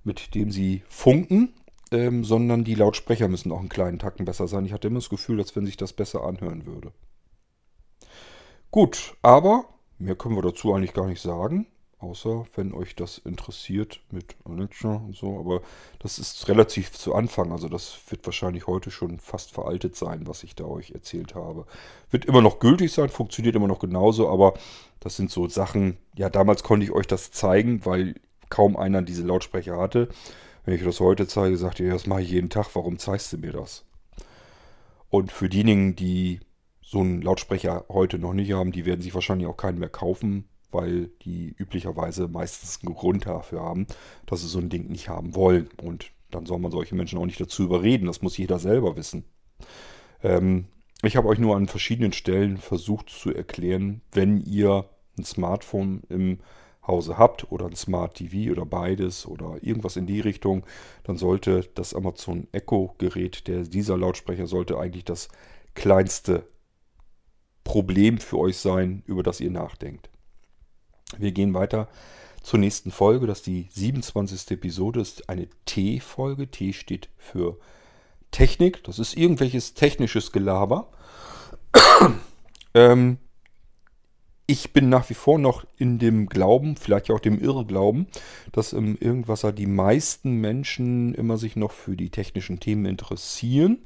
mit 0.04 0.36
dem 0.36 0.52
sie 0.52 0.84
funken, 0.90 1.54
ähm, 1.92 2.24
sondern 2.24 2.64
die 2.64 2.76
Lautsprecher 2.76 3.28
müssen 3.28 3.52
auch 3.52 3.60
einen 3.60 3.70
kleinen 3.70 4.00
Tacken 4.00 4.26
besser 4.26 4.48
sein. 4.48 4.66
Ich 4.66 4.74
hatte 4.74 4.88
immer 4.88 5.00
das 5.00 5.10
Gefühl, 5.10 5.40
als 5.40 5.56
wenn 5.56 5.66
sich 5.66 5.78
das 5.78 5.94
besser 5.94 6.24
anhören 6.24 6.66
würde. 6.66 6.92
Gut, 8.72 9.16
aber 9.24 9.66
Mehr 10.00 10.16
können 10.16 10.36
wir 10.36 10.42
dazu 10.42 10.74
eigentlich 10.74 10.94
gar 10.94 11.08
nicht 11.08 11.22
sagen, 11.22 11.68
außer 12.00 12.45
wenn 12.56 12.74
euch 12.74 12.95
das 12.95 13.18
interessiert 13.20 14.00
mit 14.10 14.36
Alexa 14.45 14.95
und 14.95 15.16
so. 15.16 15.39
Aber 15.39 15.62
das 16.00 16.18
ist 16.18 16.47
relativ 16.47 16.91
zu 16.91 17.14
Anfang, 17.14 17.52
also 17.52 17.68
das 17.68 18.00
wird 18.10 18.26
wahrscheinlich 18.26 18.68
heute 18.68 18.89
schon 18.91 19.20
fast 19.20 19.52
veraltet 19.52 19.95
sein, 19.95 20.28
was 20.28 20.43
ich 20.43 20.56
da 20.56 20.64
euch 20.66 20.91
erzählt 20.91 21.36
habe. 21.36 21.66
Wird 22.10 22.26
immer 22.26 22.41
noch 22.41 22.60
gültig 22.60 22.91
sein, 22.91 23.10
funktioniert 23.10 23.56
immer 23.56 23.68
noch 23.68 23.80
genauso, 23.80 24.30
aber 24.30 24.54
das 25.00 25.16
sind 25.16 25.30
so 25.30 25.47
Sachen, 25.47 25.97
ja, 26.16 26.30
damals 26.30 26.64
konnte 26.64 26.86
ich 26.86 26.91
euch 26.91 27.08
das 27.08 27.32
zeigen, 27.32 27.86
weil 27.86 28.16
kaum 28.50 28.78
einer 28.78 29.02
diese 29.02 29.24
Lautsprecher 29.24 29.78
hatte. 29.78 30.10
Wenn 30.66 30.76
ich 30.76 30.84
das 30.84 31.00
heute 31.00 31.28
zeige, 31.28 31.58
sagt 31.58 31.80
ihr, 31.80 31.91
das 31.91 32.08
mache 32.08 32.22
ich 32.22 32.32
jeden 32.32 32.50
Tag, 32.50 32.68
warum 32.74 33.00
zeigst 33.00 33.32
du 33.34 33.38
mir 33.38 33.52
das? 33.52 33.86
Und 35.10 35.32
für 35.32 35.50
diejenigen, 35.50 35.95
die 35.95 36.39
so 36.82 37.00
einen 37.00 37.22
Lautsprecher 37.22 37.86
heute 37.89 38.20
noch 38.20 38.34
nicht 38.34 38.52
haben, 38.54 38.72
die 38.72 38.86
werden 38.86 39.02
sich 39.02 39.14
wahrscheinlich 39.14 39.47
auch 39.47 39.58
keinen 39.58 39.80
mehr 39.80 39.89
kaufen, 39.89 40.47
weil 40.72 41.10
die 41.24 41.54
üblicherweise 41.58 42.28
meistens 42.28 42.80
einen 42.84 42.96
Grund 42.96 43.26
dafür 43.26 43.62
haben, 43.62 43.88
dass 44.26 44.42
sie 44.42 44.48
so 44.48 44.60
ein 44.60 44.70
Ding 44.70 44.88
nicht 44.88 45.10
haben 45.10 45.36
wollen. 45.36 45.70
Und 45.82 46.12
dann 46.32 46.46
soll 46.46 46.60
man 46.60 46.72
solche 46.72 46.96
Menschen 46.96 47.20
auch 47.20 47.26
nicht 47.26 47.42
dazu 47.42 47.64
überreden. 47.64 48.08
Das 48.08 48.22
muss 48.22 48.38
jeder 48.38 48.60
selber 48.60 48.96
wissen. 48.96 49.26
Ähm, 50.22 50.66
ich 51.02 51.16
habe 51.16 51.28
euch 51.28 51.40
nur 51.40 51.56
an 51.56 51.68
verschiedenen 51.68 52.14
Stellen 52.14 52.58
versucht 52.58 53.10
zu 53.10 53.34
erklären, 53.34 54.02
wenn 54.12 54.42
ihr 54.42 54.90
ein 55.18 55.24
Smartphone 55.24 56.02
im 56.10 56.40
Hause 56.86 57.18
habt 57.18 57.52
oder 57.52 57.68
ein 57.68 57.76
Smart 57.76 58.16
TV 58.16 58.52
oder 58.52 58.66
beides 58.66 59.26
oder 59.26 59.58
irgendwas 59.62 59.96
in 59.96 60.08
die 60.08 60.20
Richtung, 60.20 60.66
dann 61.04 61.18
sollte 61.18 61.70
das 61.76 61.94
Amazon 61.94 62.48
Echo 62.52 62.96
Gerät, 62.98 63.48
der 63.48 63.64
dieser 63.64 63.98
Lautsprecher 63.98 64.48
sollte 64.48 64.78
eigentlich 64.78 65.06
das 65.06 65.30
kleinste 65.76 66.48
Problem 67.64 68.18
für 68.18 68.40
euch 68.40 68.58
sein, 68.58 69.04
über 69.06 69.24
das 69.24 69.40
ihr 69.40 69.52
nachdenkt. 69.52 70.10
Wir 71.18 71.32
gehen 71.32 71.53
weiter 71.53 71.88
zur 72.43 72.60
nächsten 72.60 72.91
Folge. 72.91 73.28
Das 73.28 73.39
ist 73.39 73.47
die 73.47 73.68
27. 73.72 74.51
Episode. 74.51 74.99
Das 74.99 75.10
ist 75.10 75.30
eine 75.30 75.47
T-Folge. 75.66 76.49
T 76.49 76.74
steht 76.74 77.10
für 77.18 77.57
Technik. 78.32 78.84
Das 78.84 78.99
ist 78.99 79.18
irgendwelches 79.18 79.74
technisches 79.74 80.32
Gelaber. 80.32 80.91
ähm, 82.74 83.18
ich 84.45 84.74
bin 84.74 84.89
nach 84.89 85.10
wie 85.10 85.16
vor 85.16 85.38
noch 85.38 85.66
in 85.78 85.99
dem 85.99 86.28
Glauben, 86.28 86.76
vielleicht 86.76 87.12
auch 87.12 87.20
dem 87.20 87.39
Irrglauben, 87.39 88.07
dass 88.51 88.74
im 88.74 88.97
Irgendwasser 88.97 89.51
die 89.51 89.68
meisten 89.68 90.36
Menschen 90.38 91.14
immer 91.14 91.38
sich 91.38 91.55
noch 91.55 91.72
für 91.72 91.95
die 91.95 92.10
technischen 92.10 92.60
Themen 92.60 92.86
interessieren 92.86 93.86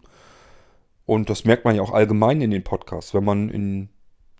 und 1.05 1.29
das 1.29 1.45
merkt 1.45 1.65
man 1.65 1.75
ja 1.75 1.81
auch 1.81 1.91
allgemein 1.91 2.41
in 2.41 2.51
den 2.51 2.63
Podcasts. 2.63 3.13
Wenn 3.13 3.25
man 3.25 3.49
in 3.49 3.89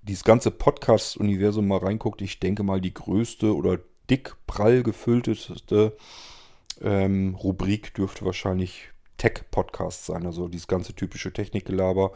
dieses 0.03 0.23
ganze 0.23 0.51
Podcast-Universum 0.51 1.67
mal 1.67 1.79
reinguckt, 1.79 2.21
ich 2.21 2.39
denke 2.39 2.63
mal, 2.63 2.81
die 2.81 2.93
größte 2.93 3.55
oder 3.55 3.79
dick 4.09 4.35
prall 4.47 4.83
gefüllteste 4.83 5.95
ähm, 6.81 7.35
Rubrik 7.35 7.93
dürfte 7.93 8.25
wahrscheinlich 8.25 8.89
Tech-Podcast 9.17 10.05
sein, 10.05 10.25
also 10.25 10.47
dieses 10.49 10.67
ganze 10.67 10.93
typische 10.93 11.31
Technikgelaber. 11.31 12.11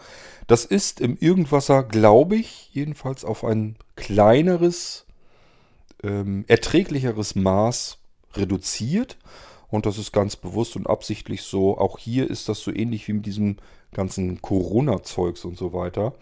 Das 0.47 0.65
ist 0.65 0.99
im 0.99 1.17
Irgendwasser, 1.17 1.83
glaube 1.83 2.35
ich, 2.35 2.69
jedenfalls 2.73 3.23
auf 3.23 3.45
ein 3.45 3.77
kleineres, 3.95 5.05
ähm, 6.03 6.43
erträglicheres 6.47 7.35
Maß 7.35 7.99
reduziert. 8.33 9.17
Und 9.69 9.85
das 9.85 9.97
ist 9.97 10.11
ganz 10.11 10.35
bewusst 10.35 10.75
und 10.75 10.87
absichtlich 10.87 11.43
so. 11.43 11.77
Auch 11.77 11.97
hier 11.97 12.29
ist 12.29 12.49
das 12.49 12.59
so 12.59 12.73
ähnlich 12.73 13.07
wie 13.07 13.13
mit 13.13 13.25
diesem 13.25 13.57
ganzen 13.93 14.41
Corona-Zeugs 14.41 15.45
und 15.45 15.57
so 15.57 15.73
weiter. 15.73 16.13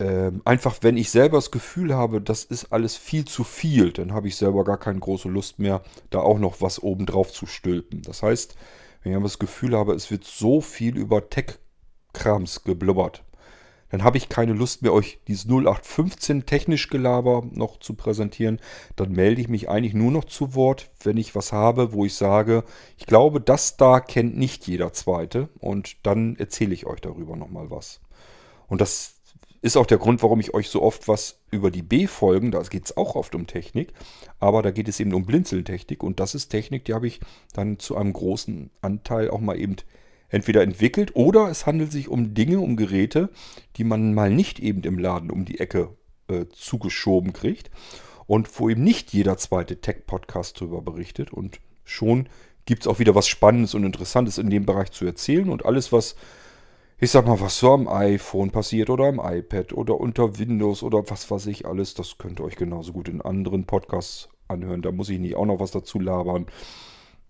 Ähm, 0.00 0.42
einfach, 0.44 0.78
wenn 0.80 0.96
ich 0.96 1.10
selber 1.10 1.38
das 1.38 1.50
Gefühl 1.50 1.94
habe, 1.94 2.20
das 2.20 2.44
ist 2.44 2.72
alles 2.72 2.96
viel 2.96 3.24
zu 3.24 3.44
viel, 3.44 3.92
dann 3.92 4.12
habe 4.12 4.28
ich 4.28 4.36
selber 4.36 4.64
gar 4.64 4.78
keine 4.78 4.98
große 4.98 5.28
Lust 5.28 5.58
mehr, 5.58 5.82
da 6.10 6.18
auch 6.18 6.38
noch 6.38 6.60
was 6.60 6.82
obendrauf 6.82 7.32
zu 7.32 7.46
stülpen. 7.46 8.02
Das 8.02 8.22
heißt, 8.22 8.56
wenn 9.02 9.16
ich 9.16 9.22
das 9.22 9.38
Gefühl 9.38 9.76
habe, 9.76 9.94
es 9.94 10.10
wird 10.10 10.24
so 10.24 10.60
viel 10.60 10.96
über 10.96 11.28
Tech-Krams 11.28 12.64
geblubbert, 12.64 13.22
dann 13.94 14.02
habe 14.02 14.16
ich 14.16 14.28
keine 14.28 14.54
Lust 14.54 14.82
mehr, 14.82 14.92
euch 14.92 15.20
dieses 15.28 15.44
0815 15.44 16.46
technisch 16.46 16.90
Gelaber 16.90 17.44
noch 17.52 17.78
zu 17.78 17.94
präsentieren. 17.94 18.58
Dann 18.96 19.12
melde 19.12 19.40
ich 19.40 19.48
mich 19.48 19.68
eigentlich 19.68 19.94
nur 19.94 20.10
noch 20.10 20.24
zu 20.24 20.56
Wort, 20.56 20.90
wenn 21.04 21.16
ich 21.16 21.36
was 21.36 21.52
habe, 21.52 21.92
wo 21.92 22.04
ich 22.04 22.14
sage, 22.14 22.64
ich 22.98 23.06
glaube, 23.06 23.40
das 23.40 23.76
da 23.76 24.00
kennt 24.00 24.36
nicht 24.36 24.66
jeder 24.66 24.92
Zweite. 24.92 25.48
Und 25.60 26.04
dann 26.04 26.34
erzähle 26.34 26.74
ich 26.74 26.86
euch 26.86 27.00
darüber 27.02 27.36
nochmal 27.36 27.70
was. 27.70 28.00
Und 28.66 28.80
das 28.80 29.14
ist 29.64 29.78
auch 29.78 29.86
der 29.86 29.96
Grund, 29.96 30.22
warum 30.22 30.40
ich 30.40 30.52
euch 30.52 30.68
so 30.68 30.82
oft 30.82 31.08
was 31.08 31.40
über 31.50 31.70
die 31.70 31.80
B-Folgen, 31.80 32.50
da 32.50 32.60
geht 32.64 32.84
es 32.84 32.96
auch 32.98 33.14
oft 33.14 33.34
um 33.34 33.46
Technik, 33.46 33.94
aber 34.38 34.60
da 34.60 34.70
geht 34.70 34.88
es 34.88 35.00
eben 35.00 35.14
um 35.14 35.24
Blinzeltechnik 35.24 36.02
und 36.02 36.20
das 36.20 36.34
ist 36.34 36.50
Technik, 36.50 36.84
die 36.84 36.92
habe 36.92 37.06
ich 37.06 37.20
dann 37.54 37.78
zu 37.78 37.96
einem 37.96 38.12
großen 38.12 38.68
Anteil 38.82 39.30
auch 39.30 39.40
mal 39.40 39.58
eben 39.58 39.76
entweder 40.28 40.62
entwickelt 40.62 41.16
oder 41.16 41.48
es 41.48 41.64
handelt 41.64 41.92
sich 41.92 42.08
um 42.08 42.34
Dinge, 42.34 42.60
um 42.60 42.76
Geräte, 42.76 43.30
die 43.76 43.84
man 43.84 44.12
mal 44.12 44.30
nicht 44.30 44.58
eben 44.58 44.82
im 44.82 44.98
Laden 44.98 45.30
um 45.30 45.46
die 45.46 45.60
Ecke 45.60 45.96
äh, 46.28 46.44
zugeschoben 46.52 47.32
kriegt 47.32 47.70
und 48.26 48.60
wo 48.60 48.68
eben 48.68 48.84
nicht 48.84 49.14
jeder 49.14 49.38
zweite 49.38 49.80
Tech-Podcast 49.80 50.60
darüber 50.60 50.82
berichtet 50.82 51.32
und 51.32 51.58
schon 51.84 52.28
gibt 52.66 52.82
es 52.82 52.86
auch 52.86 52.98
wieder 52.98 53.14
was 53.14 53.28
Spannendes 53.28 53.74
und 53.74 53.84
Interessantes 53.84 54.36
in 54.36 54.50
dem 54.50 54.66
Bereich 54.66 54.92
zu 54.92 55.06
erzählen 55.06 55.48
und 55.48 55.64
alles, 55.64 55.90
was 55.90 56.16
ich 56.98 57.10
sag 57.10 57.26
mal, 57.26 57.40
was 57.40 57.58
so 57.58 57.72
am 57.72 57.88
iPhone 57.88 58.50
passiert 58.50 58.88
oder 58.88 59.04
am 59.04 59.20
iPad 59.22 59.72
oder 59.72 59.98
unter 60.00 60.38
Windows 60.38 60.82
oder 60.82 61.08
was 61.10 61.30
weiß 61.30 61.46
ich 61.46 61.66
alles, 61.66 61.94
das 61.94 62.18
könnt 62.18 62.40
ihr 62.40 62.44
euch 62.44 62.56
genauso 62.56 62.92
gut 62.92 63.08
in 63.08 63.20
anderen 63.20 63.64
Podcasts 63.64 64.28
anhören. 64.48 64.82
Da 64.82 64.92
muss 64.92 65.08
ich 65.08 65.18
nicht 65.18 65.36
auch 65.36 65.46
noch 65.46 65.60
was 65.60 65.72
dazu 65.72 65.98
labern. 65.98 66.46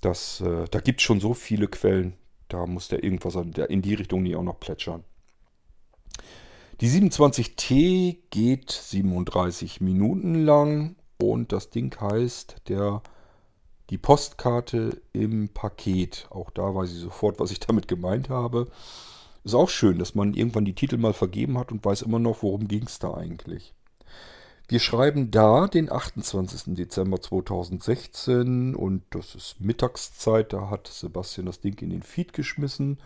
Das, 0.00 0.40
äh, 0.42 0.66
da 0.70 0.80
gibt 0.80 1.00
es 1.00 1.04
schon 1.04 1.20
so 1.20 1.32
viele 1.32 1.68
Quellen, 1.68 2.14
da 2.48 2.66
muss 2.66 2.88
der 2.88 3.02
irgendwas 3.02 3.36
in 3.36 3.82
die 3.82 3.94
Richtung 3.94 4.22
nicht 4.22 4.36
auch 4.36 4.42
noch 4.42 4.60
plätschern. 4.60 5.02
Die 6.80 6.88
27T 6.88 8.18
geht 8.30 8.70
37 8.70 9.80
Minuten 9.80 10.44
lang 10.44 10.96
und 11.18 11.52
das 11.52 11.70
Ding 11.70 11.94
heißt 11.98 12.56
der 12.68 13.02
die 13.90 13.98
Postkarte 13.98 15.00
im 15.12 15.50
Paket. 15.50 16.26
Auch 16.30 16.50
da 16.50 16.74
weiß 16.74 16.92
ich 16.92 16.98
sofort, 16.98 17.38
was 17.38 17.50
ich 17.50 17.60
damit 17.60 17.86
gemeint 17.86 18.28
habe. 18.28 18.66
Ist 19.44 19.54
auch 19.54 19.68
schön, 19.68 19.98
dass 19.98 20.14
man 20.14 20.34
irgendwann 20.34 20.64
die 20.64 20.74
Titel 20.74 20.96
mal 20.96 21.12
vergeben 21.12 21.58
hat 21.58 21.70
und 21.70 21.84
weiß 21.84 22.02
immer 22.02 22.18
noch, 22.18 22.42
worum 22.42 22.66
ging 22.66 22.84
es 22.84 22.98
da 22.98 23.14
eigentlich. 23.14 23.74
Wir 24.68 24.80
schreiben 24.80 25.30
da 25.30 25.66
den 25.66 25.92
28. 25.92 26.74
Dezember 26.74 27.20
2016 27.20 28.74
und 28.74 29.02
das 29.10 29.34
ist 29.34 29.60
Mittagszeit. 29.60 30.54
Da 30.54 30.70
hat 30.70 30.88
Sebastian 30.88 31.44
das 31.44 31.60
Ding 31.60 31.78
in 31.82 31.90
den 31.90 32.02
Feed 32.02 32.32
geschmissen. 32.32 32.98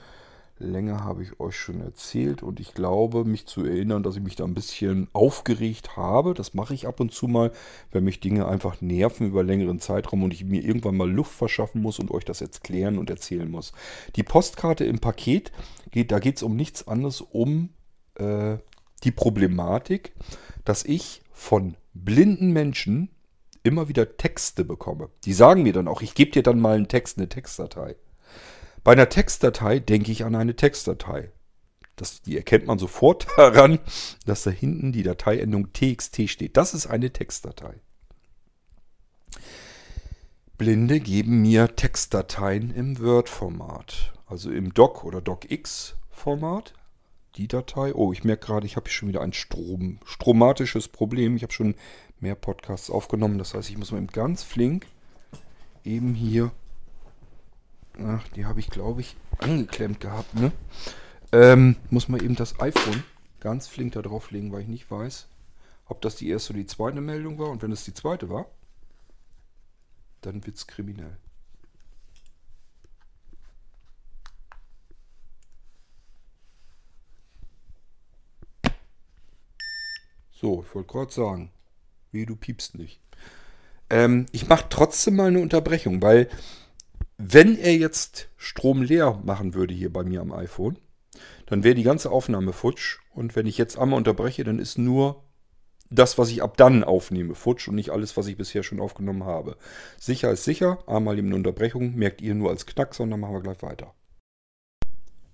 Länger 0.59 1.05
habe 1.05 1.23
ich 1.23 1.39
euch 1.41 1.57
schon 1.57 1.81
erzählt 1.81 2.43
und 2.43 2.61
ich 2.61 2.75
glaube, 2.75 3.25
mich 3.25 3.47
zu 3.47 3.65
erinnern, 3.65 4.03
dass 4.03 4.17
ich 4.17 4.23
mich 4.23 4.37
da 4.37 4.45
ein 4.45 4.55
bisschen 4.55 5.09
aufgeregt 5.13 5.97
habe. 5.97 6.35
Das 6.35 6.55
mache 6.55 6.75
ich 6.75 6.87
ab 6.87 7.01
und 7.01 7.13
zu 7.13 7.29
mal, 7.29 7.53
wenn 7.93 8.05
mich 8.05 8.21
Dinge 8.21 8.47
einfach 8.49 8.81
nerven 8.81 9.27
über 9.27 9.43
längeren 9.43 9.81
Zeitraum 9.81 10.23
und 10.23 10.35
ich 10.35 10.45
mir 10.45 10.63
irgendwann 10.63 10.97
mal 10.97 11.11
Luft 11.11 11.33
verschaffen 11.33 11.81
muss 11.81 11.99
und 11.99 12.11
euch 12.11 12.25
das 12.25 12.41
jetzt 12.41 12.65
klären 12.65 12.99
und 12.99 13.11
erzählen 13.11 13.51
muss. 13.51 13.73
Die 14.17 14.23
Postkarte 14.23 14.85
im 14.85 14.99
Paket, 14.99 15.53
da 15.93 16.19
geht 16.19 16.37
es 16.37 16.43
um 16.43 16.57
nichts 16.57 16.87
anderes, 16.89 17.21
um 17.21 17.71
äh, 18.17 18.59
die 19.05 19.13
Problematik, 19.13 20.13
dass 20.65 20.85
ich 20.85 21.23
von 21.33 21.77
blinden 21.95 22.53
Menschen 22.53 23.11
immer 23.63 23.89
wieder 23.89 24.17
Texte 24.17 24.65
bekomme. 24.65 25.11
Die 25.25 25.33
sagen 25.33 25.63
mir 25.63 25.73
dann 25.73 25.89
auch, 25.89 26.03
ich 26.03 26.15
gebe 26.15 26.31
dir 26.31 26.43
dann 26.43 26.61
mal 26.61 26.77
einen 26.77 26.89
Text, 26.89 27.19
eine 27.19 27.29
Textdatei. 27.29 27.97
Bei 28.89 28.93
einer 28.93 29.11
Textdatei 29.11 29.81
denke 29.81 30.11
ich 30.11 30.25
an 30.25 30.35
eine 30.35 30.57
Textdatei. 30.57 31.31
Das, 31.97 32.23
die 32.23 32.39
erkennt 32.39 32.67
man 32.67 32.79
sofort 32.79 33.27
daran, 33.37 33.81
dass 34.25 34.45
da 34.45 34.51
hinten 34.51 34.93
die 34.93 35.03
Dateiendung 35.03 35.75
txt 35.75 36.27
steht. 36.31 36.57
Das 36.57 36.73
ist 36.73 36.87
eine 36.87 37.13
Textdatei. 37.13 37.75
Blinde 40.57 41.01
geben 41.01 41.43
mir 41.43 41.77
Textdateien 41.77 42.71
im 42.71 42.99
Word-Format, 42.99 44.15
also 44.25 44.51
im 44.51 44.73
Doc- 44.73 45.05
oder 45.05 45.21
DocX-Format. 45.21 46.73
Die 47.37 47.47
Datei, 47.47 47.95
oh, 47.95 48.15
ich 48.15 48.25
merke 48.25 48.47
gerade, 48.47 48.65
ich 48.65 48.77
habe 48.77 48.89
schon 48.89 49.11
wieder 49.11 49.21
ein 49.21 49.35
Strom, 49.35 50.01
stromatisches 50.07 50.89
Problem. 50.89 51.37
Ich 51.37 51.43
habe 51.43 51.53
schon 51.53 51.75
mehr 52.21 52.37
Podcasts 52.37 52.89
aufgenommen, 52.89 53.37
das 53.37 53.53
heißt, 53.53 53.69
ich 53.69 53.77
muss 53.77 53.93
mal 53.93 53.99
eben 53.99 54.07
ganz 54.07 54.45
flink 54.45 54.87
eben 55.85 56.15
hier 56.15 56.53
Ach, 58.05 58.27
die 58.29 58.47
habe 58.47 58.61
ich, 58.61 58.71
glaube 58.71 59.01
ich, 59.01 59.17
angeklemmt 59.39 60.01
gehabt, 60.01 60.35
ne? 60.35 60.53
Ähm, 61.33 61.77
muss 61.91 62.09
man 62.09 62.21
eben 62.21 62.37
das 62.37 62.61
iPhone 62.61 63.03
ganz 63.41 63.69
flink 63.69 63.93
da 63.93 64.03
drauf 64.03 64.31
legen, 64.31 64.53
weil 64.53 64.63
ich 64.63 64.69
nicht 64.69 64.91
weiß, 64.91 65.27
ob 65.87 66.01
das 66.01 66.17
die 66.17 66.29
erste 66.29 66.53
oder 66.53 66.61
die 66.61 66.67
zweite 66.67 67.01
Meldung 67.01 67.39
war. 67.39 67.51
Und 67.51 67.63
wenn 67.63 67.73
es 67.73 67.85
die 67.85 67.95
zweite 67.95 68.29
war, 68.29 68.47
dann 70.21 70.47
wird 70.47 70.57
es 70.57 70.67
kriminell. 70.67 71.17
So, 80.31 80.65
ich 80.67 80.73
wollte 80.75 80.93
gerade 80.93 81.13
sagen, 81.13 81.51
wie 82.13 82.25
du 82.25 82.37
piepst 82.37 82.79
nicht. 82.79 83.01
Ähm, 83.91 84.27
ich 84.31 84.49
mache 84.49 84.67
trotzdem 84.71 85.17
mal 85.17 85.29
eine 85.29 85.41
Unterbrechung, 85.41 86.01
weil 86.01 86.29
wenn 87.19 87.59
er 87.59 87.77
jetzt 87.77 88.29
Strom 88.37 88.83
leer 88.83 89.21
machen 89.25 89.53
würde 89.55 89.75
hier 89.75 89.93
bei 89.93 90.05
mir 90.05 90.21
am 90.21 90.33
iPhone, 90.33 90.79
dann 91.47 91.65
wäre 91.65 91.75
die 91.75 91.83
ganze 91.83 92.11
Aufnahme 92.11 92.53
futsch. 92.53 93.01
Und 93.13 93.35
wenn 93.35 93.47
ich 93.47 93.59
jetzt 93.59 93.77
einmal 93.77 93.99
unterbreche, 93.99 94.45
dann 94.45 94.61
ist 94.61 94.79
nur 94.79 95.25
das, 95.91 96.17
was 96.17 96.31
ich 96.31 96.43
ab 96.43 96.57
dann 96.57 96.85
aufnehme, 96.85 97.35
futsch 97.35 97.67
und 97.67 97.75
nicht 97.75 97.91
alles, 97.91 98.17
was 98.17 98.29
ich 98.29 98.37
bisher 98.37 98.63
schon 98.63 98.81
aufgenommen 98.81 99.25
habe. 99.25 99.57
Sicher 99.99 100.31
ist 100.31 100.45
sicher. 100.45 100.79
Einmal 100.87 101.19
eben 101.19 101.29
eine 101.29 101.37
Unterbrechung. 101.37 101.97
Merkt 101.97 102.21
ihr 102.21 102.35
nur 102.35 102.51
als 102.51 102.67
Knack, 102.67 102.95
sondern 102.95 103.21
machen 103.21 103.35
wir 103.35 103.43
gleich 103.43 103.63
weiter. 103.63 103.95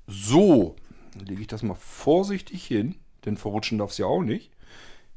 So, 0.07 0.77
lege 1.23 1.43
ich 1.43 1.49
das 1.49 1.63
mal 1.63 1.75
vorsichtig 1.75 2.65
hin, 2.65 2.97
denn 3.25 3.37
verrutschen 3.37 3.79
darf 3.79 3.91
es 3.91 3.99
ja 3.99 4.07
auch 4.07 4.23
nicht. 4.23 4.53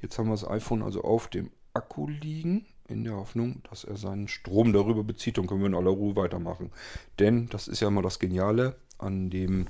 Jetzt 0.02 0.18
haben 0.18 0.28
wir 0.28 0.34
das 0.34 0.48
iPhone 0.48 0.84
also 0.84 1.02
auf 1.02 1.30
dem 1.30 1.52
Akku 1.74 2.08
liegen 2.08 2.66
in 2.88 3.04
der 3.04 3.16
Hoffnung, 3.16 3.62
dass 3.70 3.84
er 3.84 3.98
seinen 3.98 4.28
Strom 4.28 4.74
darüber 4.74 5.04
bezieht 5.04 5.40
und 5.40 5.48
können 5.48 5.62
wir 5.62 5.68
in 5.68 5.76
aller 5.76 5.92
Ruhe 5.92 6.16
weitermachen. 6.16 6.72
Denn 7.20 7.48
das 7.50 7.68
ist 7.68 7.80
ja 7.80 7.88
immer 7.88 8.02
das 8.02 8.20
Geniale 8.20 8.76
an 8.98 9.30
dem 9.30 9.68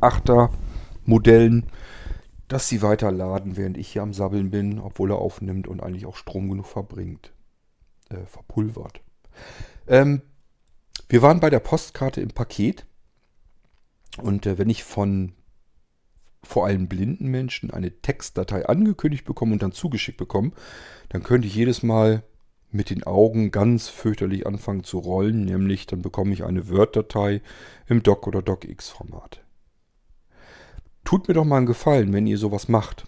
8er 0.00 0.50
Modellen, 1.04 1.66
dass 2.48 2.68
sie 2.68 2.82
weiterladen, 2.82 3.56
während 3.56 3.76
ich 3.76 3.88
hier 3.88 4.02
am 4.02 4.12
Sabbeln 4.12 4.50
bin, 4.50 4.78
obwohl 4.78 5.10
er 5.10 5.18
aufnimmt 5.18 5.66
und 5.68 5.82
eigentlich 5.82 6.06
auch 6.06 6.16
Strom 6.16 6.48
genug 6.48 6.66
verbringt. 6.66 7.32
Äh, 8.08 8.24
verpulvert. 8.26 9.00
Ähm, 9.88 10.22
wir 11.08 11.22
waren 11.22 11.40
bei 11.40 11.50
der 11.50 11.58
Postkarte 11.58 12.20
im 12.20 12.28
Paket. 12.28 12.86
Und 14.18 14.46
äh, 14.46 14.58
wenn 14.58 14.70
ich 14.70 14.84
von 14.84 15.32
vor 16.46 16.66
allem 16.66 16.88
blinden 16.88 17.28
Menschen 17.28 17.70
eine 17.70 17.90
Textdatei 17.90 18.66
angekündigt 18.66 19.24
bekommen 19.24 19.52
und 19.52 19.62
dann 19.62 19.72
zugeschickt 19.72 20.18
bekommen, 20.18 20.52
dann 21.08 21.22
könnte 21.22 21.46
ich 21.48 21.54
jedes 21.54 21.82
Mal 21.82 22.22
mit 22.70 22.90
den 22.90 23.04
Augen 23.04 23.50
ganz 23.50 23.88
fürchterlich 23.88 24.46
anfangen 24.46 24.84
zu 24.84 24.98
rollen, 24.98 25.44
nämlich 25.44 25.86
dann 25.86 26.02
bekomme 26.02 26.32
ich 26.32 26.44
eine 26.44 26.68
Word-Datei 26.68 27.40
im 27.86 28.02
Doc- 28.02 28.26
oder 28.26 28.42
DocX-Format. 28.42 29.42
Tut 31.04 31.28
mir 31.28 31.34
doch 31.34 31.44
mal 31.44 31.58
einen 31.58 31.66
Gefallen, 31.66 32.12
wenn 32.12 32.26
ihr 32.26 32.38
sowas 32.38 32.68
macht. 32.68 33.06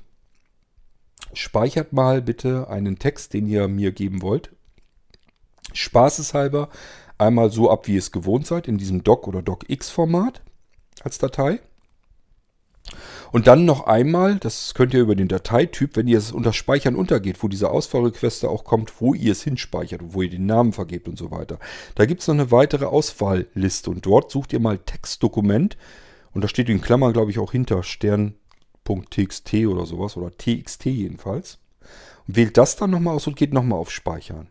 Speichert 1.32 1.93
mal 1.93 2.22
bitte 2.22 2.68
einen 2.68 2.99
Text, 2.99 3.34
den 3.34 3.47
ihr 3.47 3.68
mir 3.68 3.93
geben 3.93 4.22
wollt. 4.22 4.55
Spaßeshalber 5.72 6.70
einmal 7.18 7.51
so 7.51 7.70
ab, 7.70 7.86
wie 7.86 7.95
ihr 7.95 7.99
es 7.99 8.12
gewohnt 8.12 8.47
seid, 8.47 8.68
in 8.68 8.78
diesem 8.78 9.03
Doc- 9.03 9.26
oder 9.26 9.43
DocX-Format 9.43 10.43
als 11.03 11.18
Datei. 11.18 11.61
Und 13.32 13.47
dann 13.47 13.64
noch 13.64 13.86
einmal, 13.86 14.36
das 14.36 14.74
könnt 14.74 14.95
ihr 14.95 15.01
über 15.01 15.14
den 15.14 15.28
Dateityp, 15.28 15.97
wenn 15.97 16.09
ihr 16.09 16.18
es 16.18 16.32
unter 16.32 16.53
Speichern 16.53 16.95
untergeht, 16.95 17.43
wo 17.43 17.49
diese 17.49 17.70
Auswahlrequeste 17.70 18.49
auch 18.49 18.64
kommt, 18.64 19.01
wo 19.01 19.14
ihr 19.14 19.32
es 19.32 19.43
hinspeichert 19.43 20.03
und 20.03 20.14
wo 20.14 20.22
ihr 20.22 20.30
den 20.30 20.47
Namen 20.47 20.72
vergebt 20.72 21.09
und 21.09 21.18
so 21.18 21.30
weiter. 21.30 21.59
Da 21.95 22.07
gibt 22.07 22.22
es 22.22 22.28
noch 22.28 22.34
eine 22.34 22.51
weitere 22.51 22.86
Auswahlliste 22.86 23.91
und 23.91 24.07
dort 24.07 24.30
sucht 24.30 24.53
ihr 24.53 24.61
mal 24.61 24.78
Textdokument 24.78 25.76
und 26.32 26.43
da 26.43 26.49
steht 26.49 26.68
in 26.68 26.80
Klammern, 26.80 27.12
glaube 27.12 27.30
ich, 27.30 27.39
auch 27.39 27.53
hinter 27.53 27.82
Stern.txt 27.82 29.55
oder 29.66 29.86
sowas 29.86 30.16
oder 30.16 30.30
txt 30.30 30.84
jedenfalls. 30.84 31.59
Und 32.26 32.36
wählt 32.36 32.57
das 32.57 32.76
dann 32.76 32.91
nochmal 32.91 33.16
aus 33.16 33.26
und 33.26 33.36
geht 33.36 33.53
nochmal 33.53 33.78
auf 33.78 33.91
Speichern. 33.91 34.49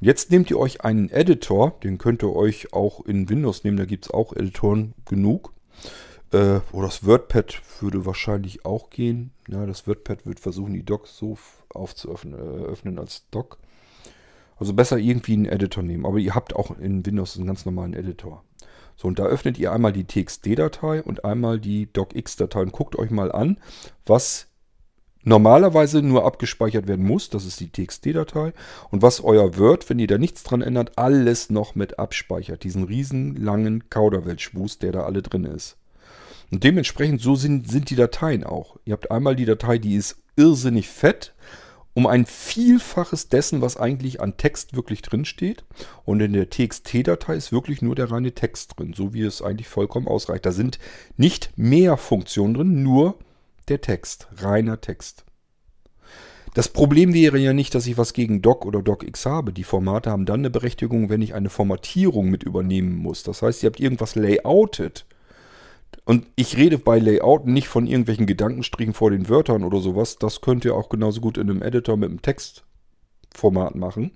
Und 0.00 0.06
jetzt 0.06 0.30
nehmt 0.30 0.50
ihr 0.50 0.58
euch 0.58 0.80
einen 0.80 1.10
Editor, 1.10 1.78
den 1.84 1.98
könnt 1.98 2.22
ihr 2.22 2.34
euch 2.34 2.72
auch 2.72 3.06
in 3.06 3.28
Windows 3.28 3.62
nehmen, 3.62 3.76
da 3.76 3.84
gibt 3.84 4.06
es 4.06 4.10
auch 4.10 4.32
Editoren 4.32 4.94
genug. 5.04 5.52
Äh, 6.32 6.60
oh, 6.72 6.80
das 6.80 7.04
WordPad 7.04 7.60
würde 7.80 8.06
wahrscheinlich 8.06 8.64
auch 8.64 8.88
gehen. 8.88 9.32
Ja, 9.48 9.66
das 9.66 9.86
WordPad 9.86 10.24
wird 10.24 10.40
versuchen, 10.40 10.72
die 10.72 10.84
Docs 10.84 11.16
so 11.16 11.36
aufzuöffnen 11.68 12.34
äh, 12.34 12.64
öffnen 12.64 12.98
als 12.98 13.28
Doc. 13.30 13.58
Also 14.56 14.72
besser 14.72 14.96
irgendwie 14.96 15.34
einen 15.34 15.46
Editor 15.46 15.82
nehmen. 15.82 16.06
Aber 16.06 16.18
ihr 16.18 16.34
habt 16.34 16.56
auch 16.56 16.78
in 16.78 17.04
Windows 17.04 17.36
einen 17.36 17.46
ganz 17.46 17.66
normalen 17.66 17.92
Editor. 17.92 18.44
So, 18.96 19.08
und 19.08 19.18
da 19.18 19.24
öffnet 19.24 19.58
ihr 19.58 19.72
einmal 19.72 19.92
die 19.92 20.04
TXT-Datei 20.04 21.02
und 21.02 21.24
einmal 21.24 21.58
die 21.58 21.92
DocX-Datei 21.92 22.62
und 22.62 22.72
guckt 22.72 22.96
euch 22.96 23.10
mal 23.10 23.32
an, 23.32 23.58
was 24.06 24.46
normalerweise 25.24 26.02
nur 26.02 26.24
abgespeichert 26.24 26.86
werden 26.86 27.04
muss. 27.04 27.28
Das 27.28 27.44
ist 27.44 27.60
die 27.60 27.70
TXT-Datei. 27.70 28.52
Und 28.90 29.02
was 29.02 29.22
euer 29.22 29.58
Word, 29.58 29.90
wenn 29.90 29.98
ihr 29.98 30.06
da 30.06 30.16
nichts 30.16 30.44
dran 30.44 30.62
ändert, 30.62 30.96
alles 30.96 31.50
noch 31.50 31.74
mit 31.74 31.98
abspeichert. 31.98 32.64
Diesen 32.64 32.84
riesen 32.84 33.36
langen 33.36 33.90
Kauderwelsch-Schwust, 33.90 34.82
der 34.82 34.92
da 34.92 35.02
alle 35.02 35.20
drin 35.20 35.44
ist. 35.44 35.76
Und 36.52 36.64
dementsprechend 36.64 37.22
so 37.22 37.34
sind, 37.34 37.70
sind 37.70 37.88
die 37.88 37.96
Dateien 37.96 38.44
auch. 38.44 38.76
Ihr 38.84 38.92
habt 38.92 39.10
einmal 39.10 39.34
die 39.34 39.46
Datei, 39.46 39.78
die 39.78 39.94
ist 39.94 40.18
irrsinnig 40.36 40.86
fett, 40.86 41.32
um 41.94 42.06
ein 42.06 42.26
Vielfaches 42.26 43.30
dessen, 43.30 43.62
was 43.62 43.78
eigentlich 43.78 44.20
an 44.20 44.36
Text 44.36 44.76
wirklich 44.76 45.00
drin 45.00 45.24
steht. 45.24 45.64
Und 46.04 46.20
in 46.20 46.34
der 46.34 46.50
TXT-Datei 46.50 47.36
ist 47.36 47.52
wirklich 47.52 47.80
nur 47.80 47.94
der 47.94 48.10
reine 48.10 48.32
Text 48.32 48.78
drin, 48.78 48.92
so 48.94 49.14
wie 49.14 49.22
es 49.22 49.40
eigentlich 49.40 49.68
vollkommen 49.68 50.06
ausreicht. 50.06 50.44
Da 50.44 50.52
sind 50.52 50.78
nicht 51.16 51.52
mehr 51.56 51.96
Funktionen 51.96 52.52
drin, 52.52 52.82
nur 52.82 53.14
der 53.68 53.80
Text, 53.80 54.28
reiner 54.36 54.78
Text. 54.78 55.24
Das 56.52 56.68
Problem 56.68 57.14
wäre 57.14 57.38
ja 57.38 57.54
nicht, 57.54 57.74
dass 57.74 57.86
ich 57.86 57.96
was 57.96 58.12
gegen 58.12 58.42
Doc 58.42 58.66
oder 58.66 58.82
DocX 58.82 59.24
habe. 59.24 59.54
Die 59.54 59.64
Formate 59.64 60.10
haben 60.10 60.26
dann 60.26 60.40
eine 60.40 60.50
Berechtigung, 60.50 61.08
wenn 61.08 61.22
ich 61.22 61.32
eine 61.32 61.48
Formatierung 61.48 62.28
mit 62.28 62.42
übernehmen 62.42 62.94
muss. 62.94 63.22
Das 63.22 63.40
heißt, 63.40 63.62
ihr 63.62 63.68
habt 63.68 63.80
irgendwas 63.80 64.16
layoutet 64.16 65.06
Und 66.04 66.26
ich 66.36 66.56
rede 66.56 66.78
bei 66.78 66.98
Layout 66.98 67.46
nicht 67.46 67.68
von 67.68 67.86
irgendwelchen 67.86 68.26
Gedankenstrichen 68.26 68.94
vor 68.94 69.10
den 69.10 69.28
Wörtern 69.28 69.62
oder 69.62 69.80
sowas. 69.80 70.18
Das 70.18 70.40
könnt 70.40 70.64
ihr 70.64 70.74
auch 70.74 70.88
genauso 70.88 71.20
gut 71.20 71.38
in 71.38 71.48
einem 71.48 71.62
Editor 71.62 71.96
mit 71.96 72.10
einem 72.10 72.22
Textformat 72.22 73.76
machen. 73.76 74.12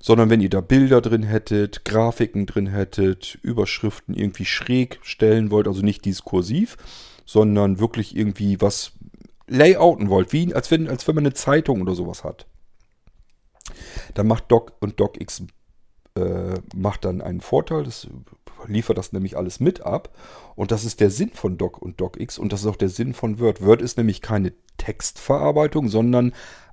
Sondern 0.00 0.30
wenn 0.30 0.40
ihr 0.40 0.50
da 0.50 0.60
Bilder 0.60 1.00
drin 1.00 1.24
hättet, 1.24 1.84
Grafiken 1.84 2.46
drin 2.46 2.68
hättet, 2.68 3.38
Überschriften 3.42 4.14
irgendwie 4.14 4.44
schräg 4.44 5.00
stellen 5.02 5.50
wollt, 5.50 5.66
also 5.66 5.82
nicht 5.82 6.04
diskursiv, 6.04 6.76
sondern 7.24 7.80
wirklich 7.80 8.16
irgendwie 8.16 8.60
was 8.60 8.92
layouten 9.48 10.08
wollt, 10.08 10.32
wie 10.32 10.54
als 10.54 10.70
wenn, 10.70 10.88
als 10.88 11.08
wenn 11.08 11.16
man 11.16 11.24
eine 11.24 11.34
Zeitung 11.34 11.80
oder 11.80 11.94
sowas 11.94 12.22
hat. 12.22 12.46
Dann 14.14 14.28
macht 14.28 14.44
Doc 14.48 14.74
und 14.80 15.00
DocX 15.00 15.42
äh, 16.16 16.54
macht 16.74 17.04
dann 17.04 17.20
einen 17.20 17.40
Vorteil, 17.40 17.84
das 17.84 18.08
liefert 18.66 18.98
das 18.98 19.12
nämlich 19.12 19.36
alles 19.36 19.60
mit 19.60 19.82
ab. 19.82 20.16
Und 20.54 20.70
das 20.70 20.84
ist 20.84 21.00
der 21.00 21.10
Sinn 21.10 21.30
von 21.34 21.58
Doc 21.58 21.80
und 21.80 22.00
DocX 22.00 22.38
und 22.38 22.52
das 22.52 22.60
ist 22.60 22.66
auch 22.66 22.76
der 22.76 22.88
Sinn 22.88 23.14
von 23.14 23.38
Word. 23.40 23.62
Word 23.64 23.82
ist 23.82 23.96
nämlich 23.96 24.22
keine 24.22 24.52
Textverarbeitung, 24.78 25.88
sondern 25.88 26.32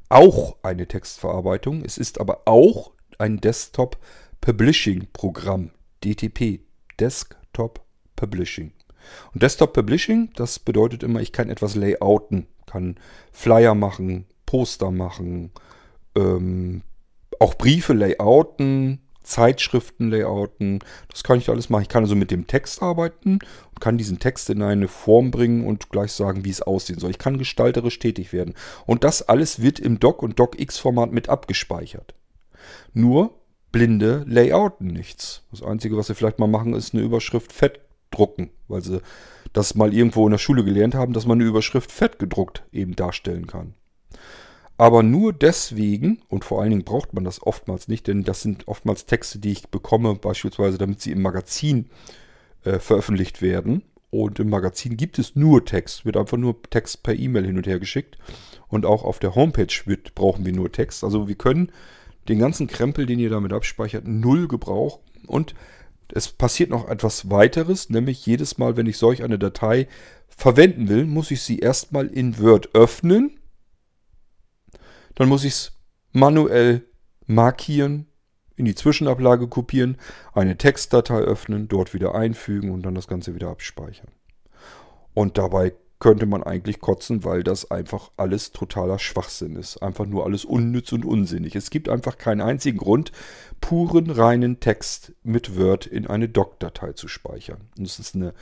auch 0.09 0.57
eine 0.63 0.87
Textverarbeitung. 0.87 1.83
Es 1.83 1.97
ist 1.97 2.19
aber 2.19 2.43
auch 2.45 2.91
ein 3.17 3.39
Desktop 3.41 3.97
Publishing 4.41 5.07
Programm, 5.13 5.71
DTP, 6.03 6.61
Desktop 6.99 7.81
Publishing. 8.15 8.71
Und 9.33 9.43
Desktop 9.43 9.73
Publishing, 9.73 10.31
das 10.35 10.59
bedeutet 10.59 11.03
immer, 11.03 11.21
ich 11.21 11.31
kann 11.31 11.49
etwas 11.49 11.75
layouten, 11.75 12.47
kann 12.65 12.97
Flyer 13.31 13.75
machen, 13.75 14.25
Poster 14.45 14.91
machen, 14.91 15.51
ähm, 16.15 16.81
auch 17.39 17.55
Briefe 17.55 17.93
layouten, 17.93 19.01
Zeitschriften 19.23 20.09
layouten. 20.09 20.79
Das 21.09 21.23
kann 21.23 21.37
ich 21.37 21.49
alles 21.49 21.69
machen. 21.69 21.83
Ich 21.83 21.89
kann 21.89 22.03
also 22.03 22.15
mit 22.15 22.31
dem 22.31 22.47
Text 22.47 22.81
arbeiten 22.81 23.39
und 23.69 23.79
kann 23.79 23.97
diesen 23.97 24.19
Text 24.19 24.49
in 24.49 24.61
eine 24.61 24.87
Form 24.87 25.31
bringen 25.31 25.65
und 25.65 25.89
gleich 25.89 26.11
sagen, 26.11 26.45
wie 26.45 26.49
es 26.49 26.61
aussehen 26.61 26.99
soll. 26.99 27.11
Ich 27.11 27.17
kann 27.17 27.37
gestalterisch 27.37 27.99
tätig 27.99 28.33
werden. 28.33 28.53
Und 28.85 29.03
das 29.03 29.21
alles 29.27 29.61
wird 29.61 29.79
im 29.79 29.99
Doc 29.99 30.21
und 30.21 30.39
DocX-Format 30.39 31.11
mit 31.11 31.29
abgespeichert. 31.29 32.13
Nur 32.93 33.33
blinde 33.71 34.23
layouten 34.27 34.87
nichts. 34.87 35.43
Das 35.51 35.63
Einzige, 35.63 35.97
was 35.97 36.07
sie 36.07 36.15
vielleicht 36.15 36.39
mal 36.39 36.47
machen, 36.47 36.73
ist 36.73 36.93
eine 36.93 37.03
Überschrift 37.03 37.51
fett 37.51 37.81
drucken, 38.11 38.51
weil 38.67 38.81
sie 38.81 39.01
das 39.51 39.75
mal 39.75 39.93
irgendwo 39.93 40.25
in 40.25 40.31
der 40.31 40.37
Schule 40.37 40.63
gelernt 40.63 40.95
haben, 40.95 41.13
dass 41.13 41.25
man 41.25 41.39
eine 41.39 41.49
Überschrift 41.49 41.91
fett 41.91 42.19
gedruckt 42.19 42.63
eben 42.71 42.95
darstellen 42.95 43.47
kann. 43.47 43.73
Aber 44.77 45.03
nur 45.03 45.33
deswegen, 45.33 46.21
und 46.29 46.43
vor 46.45 46.61
allen 46.61 46.71
Dingen 46.71 46.83
braucht 46.83 47.13
man 47.13 47.23
das 47.23 47.41
oftmals 47.41 47.87
nicht, 47.87 48.07
denn 48.07 48.23
das 48.23 48.41
sind 48.41 48.67
oftmals 48.67 49.05
Texte, 49.05 49.39
die 49.39 49.51
ich 49.51 49.67
bekomme, 49.69 50.15
beispielsweise 50.15 50.77
damit 50.77 50.99
sie 50.99 51.11
im 51.11 51.21
Magazin 51.21 51.89
äh, 52.63 52.79
veröffentlicht 52.79 53.41
werden. 53.41 53.83
Und 54.09 54.39
im 54.39 54.49
Magazin 54.49 54.97
gibt 54.97 55.19
es 55.19 55.35
nur 55.35 55.65
Text, 55.65 56.05
wird 56.05 56.17
einfach 56.17 56.37
nur 56.37 56.61
Text 56.69 57.03
per 57.03 57.15
E-Mail 57.15 57.45
hin 57.45 57.57
und 57.57 57.67
her 57.67 57.79
geschickt. 57.79 58.17
Und 58.67 58.85
auch 58.85 59.03
auf 59.03 59.19
der 59.19 59.35
Homepage 59.35 59.73
wird, 59.85 60.15
brauchen 60.15 60.45
wir 60.45 60.53
nur 60.53 60.71
Text. 60.71 61.03
Also 61.03 61.27
wir 61.27 61.35
können 61.35 61.71
den 62.27 62.39
ganzen 62.39 62.67
Krempel, 62.67 63.05
den 63.05 63.19
ihr 63.19 63.29
damit 63.29 63.53
abspeichert, 63.53 64.07
null 64.07 64.47
gebrauchen. 64.47 65.01
Und 65.27 65.55
es 66.11 66.29
passiert 66.29 66.69
noch 66.69 66.87
etwas 66.87 67.29
weiteres, 67.29 67.89
nämlich 67.89 68.25
jedes 68.25 68.57
Mal, 68.57 68.77
wenn 68.77 68.87
ich 68.87 68.97
solch 68.97 69.23
eine 69.23 69.39
Datei 69.39 69.87
verwenden 70.27 70.89
will, 70.89 71.05
muss 71.05 71.31
ich 71.31 71.41
sie 71.41 71.59
erstmal 71.59 72.07
in 72.07 72.39
Word 72.39 72.69
öffnen 72.73 73.39
dann 75.15 75.29
muss 75.29 75.43
ich 75.43 75.53
es 75.53 75.71
manuell 76.11 76.85
markieren, 77.25 78.07
in 78.55 78.65
die 78.65 78.75
Zwischenablage 78.75 79.47
kopieren, 79.47 79.97
eine 80.33 80.57
Textdatei 80.57 81.19
öffnen, 81.19 81.67
dort 81.67 81.93
wieder 81.93 82.13
einfügen 82.13 82.71
und 82.71 82.83
dann 82.83 82.95
das 82.95 83.07
Ganze 83.07 83.33
wieder 83.33 83.49
abspeichern. 83.49 84.11
Und 85.13 85.37
dabei 85.37 85.73
könnte 86.03 86.25
man 86.25 86.43
eigentlich 86.43 86.81
kotzen, 86.81 87.23
weil 87.23 87.43
das 87.43 87.71
einfach 87.71 88.11
alles 88.17 88.51
totaler 88.51 88.99
Schwachsinn 88.99 89.55
ist. 89.55 89.77
Einfach 89.81 90.05
nur 90.05 90.25
alles 90.25 90.43
unnütz 90.43 90.91
und 90.91 91.05
unsinnig. 91.05 91.55
Es 91.55 91.69
gibt 91.69 91.87
einfach 91.87 92.17
keinen 92.17 92.41
einzigen 92.41 92.77
Grund, 92.77 93.13
puren, 93.61 94.09
reinen 94.09 94.59
Text 94.59 95.13
mit 95.23 95.57
Word 95.57 95.85
in 95.85 96.05
eine 96.05 96.27
Doc-Datei 96.27 96.91
zu 96.91 97.07
speichern. 97.07 97.69
Und 97.77 97.85
es 97.85 97.99
ist 97.99 98.15
eine 98.15 98.33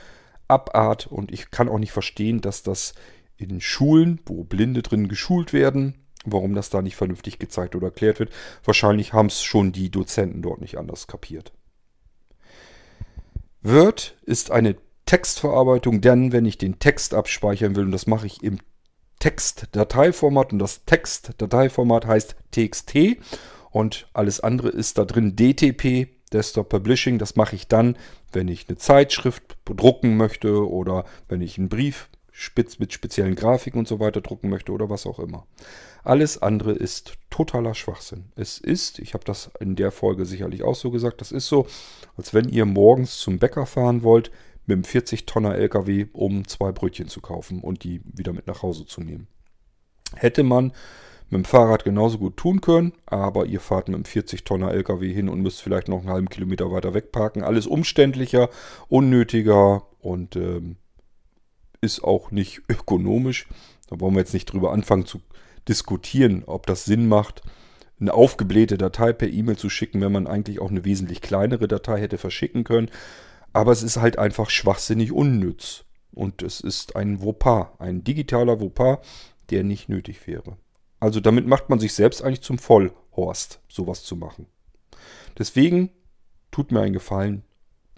Abart 0.48 1.06
und 1.06 1.30
ich 1.30 1.52
kann 1.52 1.68
auch 1.68 1.78
nicht 1.78 1.92
verstehen, 1.92 2.40
dass 2.40 2.64
das 2.64 2.94
in 3.36 3.60
Schulen, 3.60 4.20
wo 4.26 4.42
Blinde 4.42 4.82
drin 4.82 5.06
geschult 5.06 5.52
werden, 5.52 6.01
warum 6.24 6.54
das 6.54 6.70
da 6.70 6.82
nicht 6.82 6.96
vernünftig 6.96 7.38
gezeigt 7.38 7.74
oder 7.74 7.88
erklärt 7.88 8.18
wird. 8.18 8.30
Wahrscheinlich 8.64 9.12
haben 9.12 9.26
es 9.26 9.42
schon 9.42 9.72
die 9.72 9.90
Dozenten 9.90 10.42
dort 10.42 10.60
nicht 10.60 10.78
anders 10.78 11.06
kapiert. 11.06 11.52
Word 13.62 14.16
ist 14.22 14.50
eine 14.50 14.76
Textverarbeitung, 15.06 16.00
denn 16.00 16.32
wenn 16.32 16.46
ich 16.46 16.58
den 16.58 16.78
Text 16.78 17.14
abspeichern 17.14 17.76
will, 17.76 17.84
und 17.84 17.92
das 17.92 18.06
mache 18.06 18.26
ich 18.26 18.42
im 18.42 18.58
Textdateiformat, 19.18 20.52
und 20.52 20.58
das 20.58 20.84
Textdateiformat 20.84 22.06
heißt 22.06 22.36
TXT, 22.50 23.18
und 23.70 24.08
alles 24.12 24.40
andere 24.40 24.68
ist 24.68 24.98
da 24.98 25.04
drin 25.04 25.36
DTP, 25.36 26.08
Desktop 26.32 26.68
Publishing. 26.68 27.18
Das 27.18 27.36
mache 27.36 27.56
ich 27.56 27.68
dann, 27.68 27.96
wenn 28.32 28.48
ich 28.48 28.68
eine 28.68 28.78
Zeitschrift 28.78 29.56
drucken 29.64 30.16
möchte 30.16 30.68
oder 30.68 31.04
wenn 31.28 31.40
ich 31.40 31.58
einen 31.58 31.68
Brief 31.68 32.08
mit 32.78 32.92
speziellen 32.92 33.34
Grafiken 33.34 33.78
und 33.78 33.88
so 33.88 34.00
weiter 34.00 34.20
drucken 34.20 34.48
möchte 34.48 34.72
oder 34.72 34.90
was 34.90 35.06
auch 35.06 35.18
immer. 35.18 35.46
Alles 36.04 36.42
andere 36.42 36.72
ist 36.72 37.14
totaler 37.30 37.74
Schwachsinn. 37.74 38.24
Es 38.34 38.58
ist, 38.58 38.98
ich 38.98 39.14
habe 39.14 39.24
das 39.24 39.50
in 39.60 39.76
der 39.76 39.92
Folge 39.92 40.26
sicherlich 40.26 40.62
auch 40.62 40.74
so 40.74 40.90
gesagt, 40.90 41.20
das 41.20 41.32
ist 41.32 41.46
so, 41.46 41.66
als 42.16 42.34
wenn 42.34 42.48
ihr 42.48 42.64
morgens 42.64 43.18
zum 43.18 43.38
Bäcker 43.38 43.66
fahren 43.66 44.02
wollt 44.02 44.30
mit 44.66 44.76
einem 44.76 44.84
40-Tonner 44.84 45.54
LKW, 45.54 46.06
um 46.12 46.46
zwei 46.46 46.72
Brötchen 46.72 47.08
zu 47.08 47.20
kaufen 47.20 47.60
und 47.60 47.84
die 47.84 48.00
wieder 48.04 48.32
mit 48.32 48.46
nach 48.46 48.62
Hause 48.62 48.86
zu 48.86 49.00
nehmen. 49.00 49.28
Hätte 50.14 50.42
man 50.42 50.72
mit 51.30 51.38
dem 51.38 51.44
Fahrrad 51.44 51.84
genauso 51.84 52.18
gut 52.18 52.36
tun 52.36 52.60
können, 52.60 52.92
aber 53.06 53.46
ihr 53.46 53.60
fahrt 53.60 53.88
mit 53.88 53.94
einem 53.94 54.04
40-Tonner 54.04 54.72
LKW 54.72 55.12
hin 55.12 55.28
und 55.28 55.40
müsst 55.40 55.62
vielleicht 55.62 55.88
noch 55.88 56.00
einen 56.00 56.10
halben 56.10 56.28
Kilometer 56.28 56.70
weiter 56.70 56.94
wegparken. 56.94 57.42
Alles 57.42 57.66
umständlicher, 57.66 58.50
unnötiger 58.88 59.86
und 60.00 60.36
ähm, 60.36 60.76
ist 61.82 62.02
auch 62.02 62.30
nicht 62.30 62.62
ökonomisch. 62.68 63.48
Da 63.88 64.00
wollen 64.00 64.14
wir 64.14 64.20
jetzt 64.20 64.32
nicht 64.32 64.46
drüber 64.46 64.72
anfangen 64.72 65.04
zu 65.04 65.20
diskutieren, 65.68 66.44
ob 66.46 66.66
das 66.66 66.84
Sinn 66.84 67.08
macht, 67.08 67.42
eine 68.00 68.14
aufgeblähte 68.14 68.78
Datei 68.78 69.12
per 69.12 69.28
E-Mail 69.28 69.56
zu 69.56 69.68
schicken, 69.68 70.00
wenn 70.00 70.12
man 70.12 70.26
eigentlich 70.26 70.60
auch 70.60 70.70
eine 70.70 70.84
wesentlich 70.84 71.20
kleinere 71.20 71.68
Datei 71.68 72.00
hätte 72.00 72.18
verschicken 72.18 72.64
können. 72.64 72.90
Aber 73.52 73.70
es 73.70 73.82
ist 73.82 73.98
halt 73.98 74.18
einfach 74.18 74.48
schwachsinnig 74.48 75.12
unnütz. 75.12 75.84
Und 76.12 76.42
es 76.42 76.60
ist 76.60 76.96
ein 76.96 77.22
Vopar, 77.22 77.74
ein 77.78 78.04
digitaler 78.04 78.60
Vopar, 78.60 79.02
der 79.50 79.62
nicht 79.62 79.88
nötig 79.88 80.26
wäre. 80.26 80.56
Also 81.00 81.20
damit 81.20 81.46
macht 81.46 81.68
man 81.68 81.78
sich 81.78 81.94
selbst 81.94 82.22
eigentlich 82.22 82.42
zum 82.42 82.58
Vollhorst, 82.58 83.60
sowas 83.68 84.04
zu 84.04 84.16
machen. 84.16 84.46
Deswegen 85.38 85.90
tut 86.50 86.70
mir 86.70 86.80
einen 86.80 86.92
Gefallen, 86.92 87.44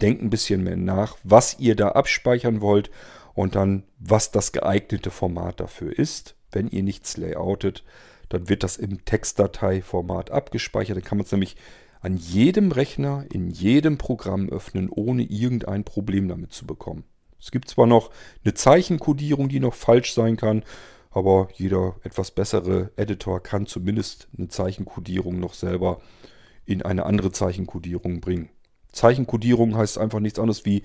denkt 0.01 0.22
ein 0.22 0.30
bisschen 0.30 0.62
mehr 0.62 0.76
nach, 0.76 1.16
was 1.22 1.59
ihr 1.59 1.76
da 1.76 1.91
abspeichern 1.91 2.61
wollt 2.61 2.91
und 3.35 3.55
dann, 3.57 3.85
was 3.99 4.30
das 4.30 4.53
geeignete 4.53 5.11
Format 5.11 5.61
dafür 5.61 5.97
ist. 5.99 6.37
Wenn 6.53 6.68
ihr 6.68 6.82
nichts 6.82 7.16
layoutet, 7.16 7.85
dann 8.28 8.49
wird 8.49 8.62
das 8.62 8.76
im 8.76 9.05
Textdateiformat 9.05 10.30
abgespeichert. 10.30 10.97
Dann 10.97 11.05
kann 11.05 11.18
man 11.18 11.24
es 11.24 11.32
nämlich 11.32 11.57
an 12.01 12.16
jedem 12.16 12.70
Rechner, 12.70 13.24
in 13.30 13.51
jedem 13.51 13.99
Programm 13.99 14.49
öffnen, 14.49 14.89
ohne 14.89 15.22
irgendein 15.22 15.85
Problem 15.85 16.28
damit 16.28 16.53
zu 16.53 16.66
bekommen. 16.66 17.05
Es 17.41 17.51
gibt 17.51 17.68
zwar 17.68 17.87
noch 17.87 18.11
eine 18.45 18.55
Zeichenkodierung, 18.55 19.49
die 19.49 19.61
noch 19.61 19.74
falsch 19.74 20.14
sein 20.14 20.37
kann, 20.37 20.64
aber 21.11 21.49
jeder 21.55 21.97
etwas 22.03 22.30
bessere 22.30 22.91
Editor 22.97 23.43
kann 23.43 23.66
zumindest 23.66 24.28
eine 24.37 24.49
Zeichenkodierung 24.49 25.39
noch 25.39 25.55
selber 25.55 26.01
in 26.66 26.82
eine 26.82 27.07
andere 27.07 27.32
Zeichenkodierung 27.32 28.20
bringen. 28.20 28.49
Zeichenkodierung 28.93 29.76
heißt 29.76 29.99
einfach 29.99 30.20
nichts 30.20 30.39
anderes 30.39 30.64
wie 30.64 30.82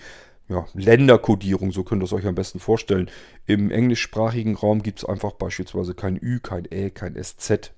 ja, 0.50 0.66
Länderkodierung, 0.74 1.72
so 1.72 1.84
könnt 1.84 2.02
ihr 2.02 2.06
es 2.06 2.14
euch 2.14 2.26
am 2.26 2.36
besten 2.36 2.60
vorstellen. 2.60 3.10
Im 3.46 3.70
englischsprachigen 3.70 4.56
Raum 4.56 4.82
gibt 4.82 5.00
es 5.00 5.06
einfach 5.06 5.34
beispielsweise 5.34 5.94
kein 5.94 6.18
Ü, 6.22 6.40
kein 6.40 6.66
Ä, 6.72 6.90
kein 6.90 7.16
SZ. 7.22 7.72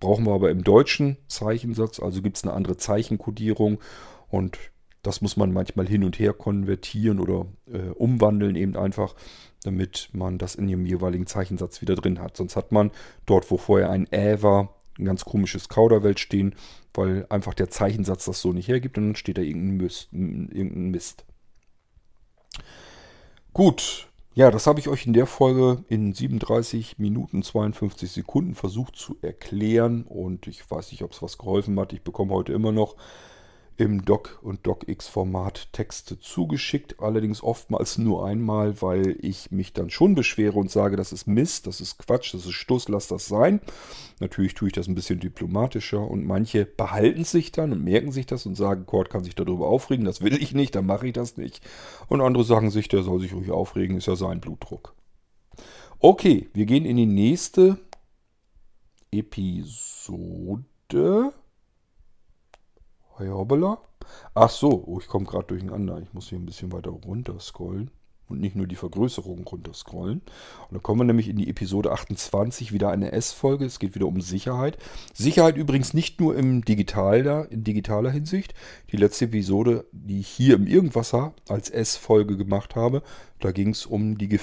Brauchen 0.00 0.26
wir 0.26 0.34
aber 0.34 0.50
im 0.50 0.62
deutschen 0.62 1.16
Zeichensatz, 1.28 2.00
also 2.00 2.20
gibt 2.20 2.36
es 2.36 2.44
eine 2.44 2.52
andere 2.52 2.76
Zeichenkodierung 2.76 3.78
und 4.28 4.58
das 5.02 5.22
muss 5.22 5.36
man 5.36 5.52
manchmal 5.52 5.86
hin 5.88 6.04
und 6.04 6.18
her 6.18 6.34
konvertieren 6.34 7.20
oder 7.20 7.46
äh, 7.72 7.90
umwandeln 7.90 8.56
eben 8.56 8.76
einfach, 8.76 9.14
damit 9.62 10.10
man 10.12 10.36
das 10.38 10.54
in 10.54 10.68
ihrem 10.68 10.84
jeweiligen 10.84 11.26
Zeichensatz 11.26 11.80
wieder 11.80 11.94
drin 11.94 12.20
hat. 12.20 12.36
Sonst 12.36 12.56
hat 12.56 12.70
man 12.70 12.90
dort, 13.24 13.50
wo 13.50 13.56
vorher 13.56 13.90
ein 13.90 14.06
Ä 14.12 14.42
war, 14.42 14.74
ein 14.98 15.06
ganz 15.06 15.24
komisches 15.24 15.68
Kauderwelt 15.68 16.20
stehen, 16.20 16.54
weil 16.92 17.26
einfach 17.28 17.54
der 17.54 17.70
Zeichensatz 17.70 18.26
das 18.26 18.40
so 18.40 18.52
nicht 18.52 18.68
hergibt 18.68 18.98
und 18.98 19.04
dann 19.04 19.16
steht 19.16 19.38
da 19.38 19.42
irgendein 19.42 19.78
Mist. 19.78 20.08
Irgendein 20.12 20.90
Mist. 20.90 21.24
Gut, 23.52 24.08
ja, 24.34 24.50
das 24.50 24.66
habe 24.66 24.80
ich 24.80 24.88
euch 24.88 25.06
in 25.06 25.12
der 25.12 25.26
Folge 25.26 25.84
in 25.88 26.12
37 26.12 26.98
Minuten 26.98 27.42
52 27.42 28.10
Sekunden 28.10 28.54
versucht 28.56 28.96
zu 28.96 29.16
erklären 29.22 30.02
und 30.02 30.48
ich 30.48 30.68
weiß 30.68 30.90
nicht, 30.90 31.02
ob 31.02 31.12
es 31.12 31.22
was 31.22 31.38
geholfen 31.38 31.78
hat. 31.78 31.92
Ich 31.92 32.02
bekomme 32.02 32.34
heute 32.34 32.52
immer 32.52 32.72
noch 32.72 32.96
im 33.76 34.04
Doc- 34.04 34.38
und 34.42 34.66
DocX-Format 34.66 35.72
Texte 35.72 36.18
zugeschickt. 36.18 37.00
Allerdings 37.00 37.42
oftmals 37.42 37.98
nur 37.98 38.24
einmal, 38.26 38.80
weil 38.80 39.16
ich 39.20 39.50
mich 39.50 39.72
dann 39.72 39.90
schon 39.90 40.14
beschwere 40.14 40.58
und 40.58 40.70
sage, 40.70 40.96
das 40.96 41.12
ist 41.12 41.26
Mist, 41.26 41.66
das 41.66 41.80
ist 41.80 41.98
Quatsch, 41.98 42.34
das 42.34 42.46
ist 42.46 42.52
Stuss, 42.52 42.88
lass 42.88 43.08
das 43.08 43.26
sein. 43.26 43.60
Natürlich 44.20 44.54
tue 44.54 44.68
ich 44.68 44.74
das 44.74 44.86
ein 44.86 44.94
bisschen 44.94 45.18
diplomatischer 45.20 46.08
und 46.08 46.24
manche 46.24 46.64
behalten 46.66 47.24
sich 47.24 47.50
dann 47.52 47.72
und 47.72 47.82
merken 47.82 48.12
sich 48.12 48.26
das 48.26 48.46
und 48.46 48.54
sagen, 48.54 48.86
Cord 48.86 49.10
kann 49.10 49.24
sich 49.24 49.34
darüber 49.34 49.66
aufregen, 49.66 50.04
das 50.04 50.20
will 50.20 50.40
ich 50.40 50.54
nicht, 50.54 50.74
dann 50.74 50.86
mache 50.86 51.08
ich 51.08 51.12
das 51.12 51.36
nicht. 51.36 51.60
Und 52.08 52.20
andere 52.20 52.44
sagen 52.44 52.70
sich, 52.70 52.88
der 52.88 53.02
soll 53.02 53.20
sich 53.20 53.34
ruhig 53.34 53.50
aufregen, 53.50 53.96
ist 53.96 54.06
ja 54.06 54.16
sein 54.16 54.40
Blutdruck. 54.40 54.94
Okay, 55.98 56.48
wir 56.52 56.66
gehen 56.66 56.84
in 56.84 56.96
die 56.96 57.06
nächste 57.06 57.78
Episode. 59.10 60.14
Hoppala. 63.18 63.78
Ach 64.34 64.50
so, 64.50 64.84
oh, 64.86 64.98
ich 65.00 65.08
komme 65.08 65.26
gerade 65.26 65.46
durcheinander. 65.46 66.00
Ich 66.00 66.12
muss 66.12 66.28
hier 66.28 66.38
ein 66.38 66.46
bisschen 66.46 66.72
weiter 66.72 66.90
runter 66.90 67.38
scrollen 67.40 67.90
und 68.28 68.40
nicht 68.40 68.56
nur 68.56 68.66
die 68.66 68.76
Vergrößerung 68.76 69.44
runterscrollen. 69.46 70.18
Und 70.18 70.72
dann 70.72 70.82
kommen 70.82 71.00
wir 71.00 71.04
nämlich 71.04 71.28
in 71.28 71.36
die 71.36 71.48
Episode 71.48 71.92
28, 71.92 72.72
wieder 72.72 72.90
eine 72.90 73.12
S-Folge. 73.12 73.64
Es 73.64 73.78
geht 73.78 73.94
wieder 73.94 74.06
um 74.06 74.20
Sicherheit. 74.20 74.78
Sicherheit 75.12 75.56
übrigens 75.56 75.94
nicht 75.94 76.20
nur 76.20 76.36
im 76.36 76.64
Digital 76.64 77.48
in 77.50 77.64
digitaler 77.64 78.10
Hinsicht. 78.10 78.54
Die 78.92 78.96
letzte 78.96 79.26
Episode, 79.26 79.86
die 79.92 80.20
ich 80.20 80.28
hier 80.28 80.54
im 80.56 80.66
Irgendwasser 80.66 81.34
als 81.48 81.70
S-Folge 81.70 82.36
gemacht 82.36 82.76
habe, 82.76 83.02
da 83.40 83.52
ging 83.52 83.70
es 83.70 83.86
um, 83.86 84.16
die 84.16 84.38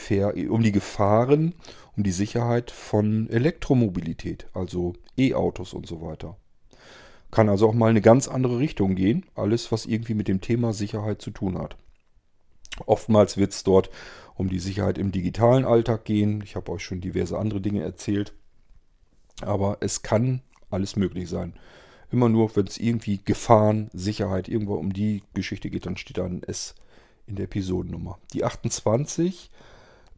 um 0.48 0.62
die 0.62 0.72
Gefahren, 0.72 1.56
um 1.98 2.04
die 2.04 2.12
Sicherheit 2.12 2.72
von 2.72 3.30
Elektromobilität, 3.30 4.48
also 4.54 4.94
E-Autos 5.18 5.74
und 5.74 5.88
so 5.88 6.02
weiter. 6.02 6.38
Kann 7.32 7.50
also 7.50 7.70
auch 7.70 7.74
mal 7.74 7.90
eine 7.90 8.02
ganz 8.02 8.28
andere 8.28 8.60
Richtung 8.60 8.96
gehen. 8.96 9.26
Alles, 9.36 9.72
was 9.72 9.86
irgendwie 9.86 10.14
mit 10.14 10.28
dem 10.28 10.42
Thema 10.42 10.74
Sicherheit 10.74 11.22
zu 11.22 11.32
tun 11.32 11.58
hat. 11.58 11.78
Oftmals 12.86 13.38
wird 13.38 13.54
es 13.54 13.64
dort 13.64 13.90
um 14.36 14.50
die 14.50 14.60
Sicherheit 14.60 14.98
im 14.98 15.12
digitalen 15.12 15.66
Alltag 15.66 16.06
gehen. 16.06 16.42
Ich 16.44 16.56
habe 16.56 16.72
euch 16.72 16.84
schon 16.84 17.02
diverse 17.02 17.38
andere 17.38 17.62
Dinge 17.62 17.82
erzählt. 17.82 18.34
Aber 19.42 19.78
es 19.80 20.02
kann 20.02 20.42
alles 20.70 20.96
möglich 20.96 21.30
sein. 21.30 21.54
Immer 22.12 22.28
nur, 22.28 22.54
wenn 22.56 22.68
es 22.68 22.78
irgendwie 22.78 23.22
Gefahren, 23.24 23.90
Sicherheit, 23.94 24.50
irgendwo 24.50 24.76
um 24.76 24.92
die 24.92 25.24
Geschichte 25.34 25.70
geht, 25.70 25.86
dann 25.86 25.98
steht 25.98 26.18
da 26.18 26.26
ein 26.26 26.44
S 26.44 26.76
in 27.28 27.36
der 27.36 27.46
Episodennummer. 27.46 28.20
Die 28.34 28.44
28, 28.44 29.50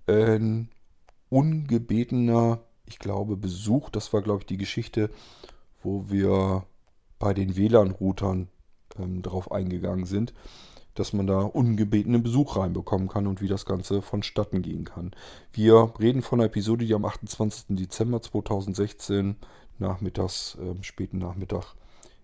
ein 0.07 0.69
ungebetener, 1.29 2.59
ich 2.85 2.99
glaube, 2.99 3.37
Besuch. 3.37 3.89
Das 3.89 4.13
war, 4.13 4.21
glaube 4.21 4.41
ich, 4.41 4.45
die 4.47 4.57
Geschichte, 4.57 5.09
wo 5.83 6.09
wir 6.09 6.65
bei 7.23 7.33
den 7.33 7.55
WLAN-Routern 7.55 8.49
ähm, 8.99 9.21
darauf 9.21 9.49
eingegangen 9.49 10.05
sind 10.05 10.33
dass 10.95 11.11
man 11.11 11.25
da 11.25 11.39
ungebetenen 11.39 12.21
Besuch 12.21 12.55
reinbekommen 12.55 13.07
kann 13.07 13.25
und 13.25 13.41
wie 13.41 13.47
das 13.47 13.65
Ganze 13.65 14.03
vonstatten 14.03 14.61
gehen 14.61 14.85
kann. 14.85 15.09
Wir 15.51 15.91
reden 15.99 16.21
von 16.21 16.39
einer 16.39 16.45
Episode, 16.45 16.85
die 16.85 16.93
am 16.93 17.03
28. 17.03 17.75
Dezember 17.75 18.21
2016 18.21 19.37
nachmittags, 19.79 20.55
äh, 20.61 20.83
späten 20.83 21.17
Nachmittag 21.17 21.73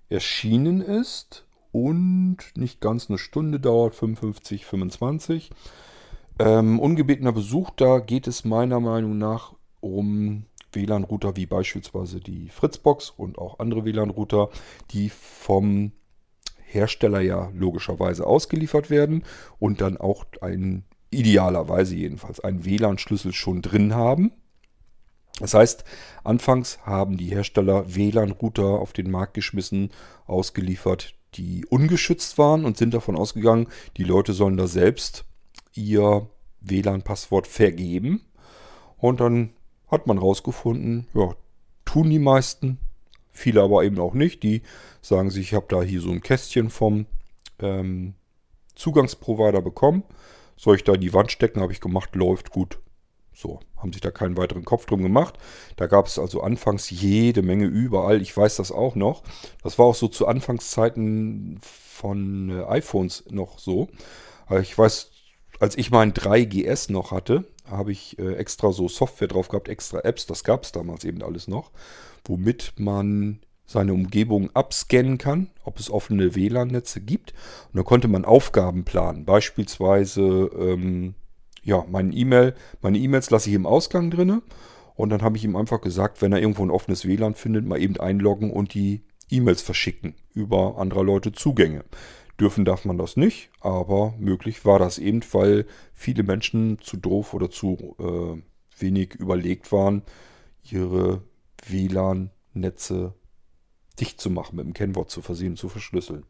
erschienen 0.10 0.82
ist 0.82 1.46
und 1.72 2.38
nicht 2.56 2.80
ganz 2.80 3.10
eine 3.10 3.18
Stunde 3.18 3.60
dauert, 3.60 3.96
55, 3.96 4.68
25. 4.68 5.50
Ähm, 6.38 6.80
ungebetener 6.80 7.32
Besuch, 7.32 7.72
da 7.72 7.98
geht 7.98 8.28
es 8.28 8.46
meiner 8.46 8.80
Meinung 8.80 9.18
nach 9.18 9.54
um 9.80 10.46
WLAN-Router 10.74 11.36
wie 11.36 11.46
beispielsweise 11.46 12.20
die 12.20 12.50
Fritzbox 12.50 13.10
und 13.10 13.38
auch 13.38 13.60
andere 13.60 13.86
WLAN-Router, 13.86 14.50
die 14.92 15.10
vom 15.10 15.92
Hersteller 16.66 17.22
ja 17.22 17.52
logischerweise 17.54 18.26
ausgeliefert 18.26 18.90
werden 18.90 19.24
und 19.58 19.82
dann 19.82 19.98
auch 19.98 20.26
ein, 20.42 20.86
idealerweise 21.12 21.96
jedenfalls, 21.96 22.40
einen 22.40 22.66
WLAN-Schlüssel 22.66 23.34
schon 23.34 23.62
drin 23.62 23.96
haben. 23.96 24.32
Das 25.40 25.54
heißt, 25.54 25.84
anfangs 26.24 26.80
haben 26.86 27.18
die 27.18 27.30
Hersteller 27.30 27.96
WLAN-Router 27.96 28.66
auf 28.66 28.94
den 28.94 29.10
Markt 29.10 29.34
geschmissen, 29.34 29.92
ausgeliefert, 30.28 31.16
die 31.36 31.66
ungeschützt 31.66 32.38
waren 32.38 32.66
und 32.66 32.78
sind 32.78 32.94
davon 32.94 33.16
ausgegangen, 33.16 33.68
die 33.98 34.04
Leute 34.04 34.34
sollen 34.34 34.58
da 34.58 34.68
selbst 34.68 35.26
ihr 35.74 36.28
WLAN-Passwort 36.62 37.48
vergeben. 37.48 38.26
Und 38.98 39.22
dann 39.22 39.52
hat 39.90 40.08
man 40.08 40.18
rausgefunden, 40.18 41.08
ja, 41.14 41.34
tun 41.86 42.10
die 42.10 42.20
meisten, 42.20 42.80
Viele 43.40 43.62
aber 43.64 43.84
eben 43.84 44.00
auch 44.00 44.14
nicht. 44.14 44.44
Die 44.44 44.62
sagen 45.02 45.30
sich, 45.30 45.48
ich 45.48 45.54
habe 45.54 45.66
da 45.70 45.82
hier 45.82 46.02
so 46.02 46.12
ein 46.12 46.22
Kästchen 46.22 46.70
vom 46.70 47.06
ähm, 47.60 48.14
Zugangsprovider 48.76 49.62
bekommen. 49.62 50.04
Soll 50.58 50.76
ich 50.76 50.84
da 50.84 50.94
in 50.94 51.02
die 51.02 51.14
Wand 51.14 51.32
stecken? 51.32 51.62
Habe 51.62 51.72
ich 51.72 51.80
gemacht, 51.80 52.16
läuft 52.16 52.52
gut. 52.52 52.80
So, 53.34 53.62
haben 53.78 53.94
sich 53.94 54.02
da 54.02 54.12
keinen 54.12 54.36
weiteren 54.36 54.66
Kopf 54.66 54.86
drum 54.86 55.02
gemacht. 55.02 55.38
Da 55.78 55.88
gab 55.88 56.08
es 56.08 56.20
also 56.20 56.42
anfangs 56.42 56.90
jede 56.90 57.42
Menge 57.42 57.66
überall. 57.66 58.22
Ich 58.22 58.36
weiß 58.36 58.58
das 58.58 58.74
auch 58.74 58.96
noch. 58.96 59.24
Das 59.64 59.80
war 59.80 59.86
auch 59.86 59.96
so 59.96 60.10
zu 60.10 60.28
Anfangszeiten 60.28 61.60
von 61.62 62.50
äh, 62.50 62.64
iPhones 62.66 63.24
noch 63.30 63.58
so. 63.58 63.88
Also 64.48 64.62
ich 64.62 64.78
weiß, 64.78 65.12
als 65.62 65.78
ich 65.78 65.92
meinen 65.92 66.12
3GS 66.12 66.92
noch 66.92 67.12
hatte, 67.12 67.46
habe 67.70 67.92
ich 67.92 68.18
äh, 68.20 68.34
extra 68.36 68.72
so 68.72 68.88
Software 68.88 69.28
drauf 69.28 69.50
gehabt, 69.50 69.70
extra 69.70 70.00
Apps. 70.00 70.26
Das 70.26 70.44
gab 70.44 70.64
es 70.64 70.72
damals 70.72 71.04
eben 71.06 71.24
alles 71.24 71.48
noch 71.48 71.72
womit 72.26 72.74
man 72.78 73.40
seine 73.66 73.94
Umgebung 73.94 74.50
abscannen 74.56 75.18
kann, 75.18 75.50
ob 75.64 75.80
es 75.80 75.92
offene 75.92 76.36
WLAN-Netze 76.36 77.02
gibt. 77.02 77.34
Und 77.68 77.78
dann 77.78 77.86
konnte 77.86 78.08
man 78.08 78.26
Aufgaben 78.26 78.84
planen. 78.84 79.26
Beispielsweise, 79.26 80.50
ähm, 80.58 81.14
ja, 81.64 81.86
mein 81.90 82.12
e 82.12 82.54
meine 82.82 82.98
E-Mails 82.98 83.30
lasse 83.30 83.50
ich 83.50 83.56
im 83.56 83.68
Ausgang 83.68 84.10
drinne. 84.10 84.42
Und 84.96 85.12
dann 85.12 85.22
habe 85.22 85.38
ich 85.38 85.44
ihm 85.44 85.56
einfach 85.56 85.82
gesagt, 85.82 86.22
wenn 86.22 86.34
er 86.34 86.40
irgendwo 86.40 86.64
ein 86.64 86.72
offenes 86.72 87.06
WLAN 87.06 87.36
findet, 87.36 87.66
mal 87.66 87.80
eben 87.80 87.98
einloggen 87.98 88.52
und 88.52 88.74
die 88.74 89.04
E-Mails 89.30 89.62
verschicken 89.62 90.16
über 90.34 90.78
anderer 90.78 91.04
Leute 91.04 91.32
Zugänge. 91.32 91.84
Dürfen 92.40 92.64
darf 92.64 92.86
man 92.86 92.98
das 92.98 93.18
nicht, 93.18 93.50
aber 93.60 94.14
möglich 94.18 94.64
war 94.64 94.80
das 94.80 94.98
eben, 94.98 95.22
weil 95.34 95.66
viele 95.94 96.24
Menschen 96.24 96.80
zu 96.80 96.96
doof 96.96 97.34
oder 97.34 97.50
zu 97.50 97.96
äh, 98.00 98.82
wenig 98.82 99.16
überlegt 99.16 99.72
waren, 99.72 100.04
ihre 100.64 101.22
WLAN-Netze 101.68 103.14
dicht 104.00 104.22
zu 104.22 104.30
machen, 104.30 104.56
mit 104.56 104.66
dem 104.66 104.74
Kennwort 104.74 105.10
zu 105.10 105.22
versehen, 105.22 105.58
zu 105.58 105.68
verschlüsseln. 105.68 106.24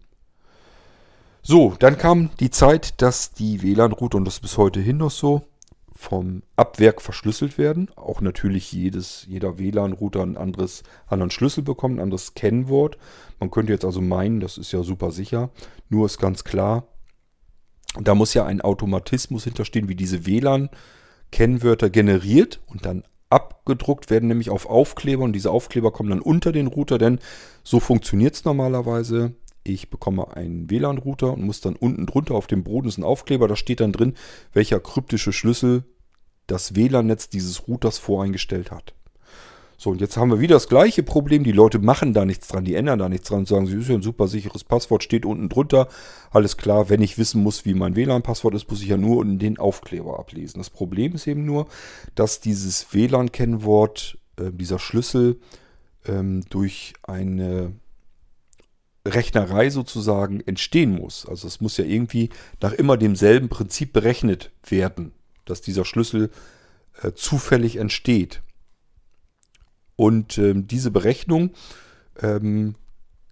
So, 1.43 1.75
dann 1.77 1.97
kam 1.97 2.31
die 2.39 2.49
Zeit, 2.49 3.01
dass 3.01 3.31
die 3.31 3.61
WLAN-Router, 3.61 4.17
und 4.17 4.25
das 4.25 4.35
ist 4.35 4.41
bis 4.41 4.57
heute 4.57 4.79
hin 4.79 4.97
noch 4.97 5.11
so, 5.11 5.43
vom 5.99 6.43
Abwerk 6.55 7.01
verschlüsselt 7.01 7.57
werden. 7.57 7.91
Auch 7.97 8.21
natürlich 8.21 8.71
jedes, 8.71 9.25
jeder 9.27 9.59
WLAN-Router 9.59 10.23
ein 10.23 10.37
anderes, 10.37 10.83
anderen 11.07 11.29
Schlüssel 11.29 11.61
bekommt, 11.61 11.97
ein 11.97 12.01
anderes 12.01 12.35
Kennwort. 12.35 12.97
Man 13.37 13.51
könnte 13.51 13.73
jetzt 13.73 13.83
also 13.83 13.99
meinen, 13.99 14.39
das 14.39 14.57
ist 14.57 14.71
ja 14.71 14.81
super 14.81 15.11
sicher. 15.11 15.49
Nur 15.89 16.05
ist 16.05 16.17
ganz 16.17 16.45
klar, 16.45 16.87
da 17.99 18.15
muss 18.15 18.33
ja 18.33 18.45
ein 18.45 18.61
Automatismus 18.61 19.43
hinterstehen, 19.43 19.89
wie 19.89 19.95
diese 19.95 20.25
WLAN-Kennwörter 20.25 21.89
generiert 21.89 22.61
und 22.67 22.85
dann 22.85 23.03
abgedruckt 23.29 24.09
werden, 24.09 24.29
nämlich 24.29 24.51
auf 24.51 24.67
Aufkleber 24.67 25.25
und 25.25 25.33
diese 25.33 25.51
Aufkleber 25.51 25.91
kommen 25.91 26.11
dann 26.11 26.21
unter 26.21 26.53
den 26.53 26.67
Router, 26.67 26.97
denn 26.97 27.19
so 27.65 27.81
funktioniert 27.81 28.35
es 28.35 28.45
normalerweise. 28.45 29.33
Ich 29.63 29.89
bekomme 29.89 30.35
einen 30.35 30.69
WLAN-Router 30.69 31.33
und 31.33 31.43
muss 31.43 31.61
dann 31.61 31.75
unten 31.75 32.05
drunter 32.05 32.35
auf 32.35 32.47
dem 32.47 32.63
Boden 32.63 32.87
ist 32.87 32.97
ein 32.97 33.03
Aufkleber, 33.03 33.47
da 33.47 33.55
steht 33.55 33.81
dann 33.81 33.91
drin, 33.91 34.15
welcher 34.53 34.79
kryptische 34.79 35.33
Schlüssel 35.33 35.83
das 36.47 36.75
WLAN-Netz 36.75 37.29
dieses 37.29 37.67
Routers 37.67 37.97
voreingestellt 37.97 38.71
hat. 38.71 38.93
So, 39.81 39.91
und 39.91 40.01
jetzt 40.01 40.17
haben 40.17 40.29
wir 40.29 40.41
wieder 40.41 40.57
das 40.57 40.67
gleiche 40.67 41.03
Problem. 41.03 41.45
Die 41.45 41.53
Leute 41.53 41.79
machen 41.79 42.13
da 42.13 42.25
nichts 42.25 42.49
dran, 42.49 42.65
die 42.65 42.75
ändern 42.75 42.99
da 42.99 43.07
nichts 43.07 43.29
dran 43.29 43.39
und 43.39 43.47
sagen, 43.47 43.65
sie 43.65 43.77
ist 43.77 43.87
ja 43.87 43.95
ein 43.95 44.01
super 44.01 44.27
sicheres 44.27 44.65
Passwort, 44.65 45.03
steht 45.03 45.25
unten 45.25 45.47
drunter. 45.47 45.87
Alles 46.31 46.57
klar, 46.57 46.89
wenn 46.89 47.01
ich 47.01 47.17
wissen 47.17 47.41
muss, 47.41 47.63
wie 47.63 47.73
mein 47.73 47.95
WLAN-Passwort 47.95 48.55
ist, 48.55 48.69
muss 48.69 48.81
ich 48.81 48.89
ja 48.89 48.97
nur 48.97 49.15
unten 49.15 49.39
den 49.39 49.57
Aufkleber 49.57 50.19
ablesen. 50.19 50.57
Das 50.57 50.69
Problem 50.69 51.13
ist 51.13 51.27
eben 51.27 51.45
nur, 51.45 51.65
dass 52.13 52.41
dieses 52.41 52.93
WLAN-Kennwort, 52.93 54.17
äh, 54.37 54.51
dieser 54.51 54.79
Schlüssel, 54.79 55.39
ähm, 56.05 56.43
durch 56.49 56.93
eine 57.03 57.71
Rechnerei 59.05 59.69
sozusagen 59.69 60.41
entstehen 60.41 60.91
muss. 60.91 61.25
Also 61.25 61.47
es 61.47 61.61
muss 61.61 61.77
ja 61.77 61.85
irgendwie 61.85 62.29
nach 62.61 62.73
immer 62.73 62.97
demselben 62.97 63.49
Prinzip 63.49 63.93
berechnet 63.93 64.51
werden, 64.67 65.13
dass 65.45 65.61
dieser 65.61 65.85
Schlüssel 65.85 66.29
äh, 67.01 67.13
zufällig 67.13 67.77
entsteht. 67.77 68.41
Und 69.95 70.37
ähm, 70.37 70.67
diese 70.67 70.91
Berechnung 70.91 71.51
ähm, 72.21 72.75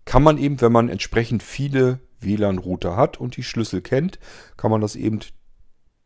kann 0.06 0.24
man 0.24 0.38
eben, 0.38 0.60
wenn 0.62 0.72
man 0.72 0.90
entsprechend 0.90 1.44
viele 1.44 2.00
WLAN-Router 2.20 2.96
hat 2.96 3.20
und 3.20 3.38
die 3.38 3.44
Schlüssel 3.44 3.82
kennt, 3.82 4.20
kann 4.56 4.72
man 4.72 4.82
das 4.82 4.96
eben 4.96 5.20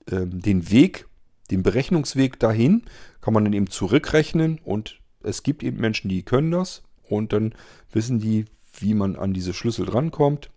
ähm, 0.10 0.42
den 0.42 0.72
Weg, 0.72 1.08
den 1.50 1.64
Berechnungsweg 1.64 2.40
dahin, 2.40 2.84
kann 3.22 3.34
man 3.34 3.46
dann 3.46 3.54
eben 3.54 3.70
zurückrechnen 3.70 4.60
und 4.64 5.00
es 5.24 5.44
gibt 5.44 5.64
eben 5.64 5.80
Menschen, 5.80 6.10
die 6.10 6.24
können 6.24 6.52
das 6.52 6.84
und 7.08 7.34
dann 7.34 7.54
wissen 7.92 8.20
die, 8.20 8.46
wie 8.74 8.94
man 8.94 9.16
an 9.16 9.34
diese 9.34 9.54
Schlüssel 9.54 9.86
drankommt. 9.86 10.52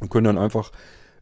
und 0.00 0.10
können 0.10 0.24
dann 0.24 0.38
einfach 0.38 0.72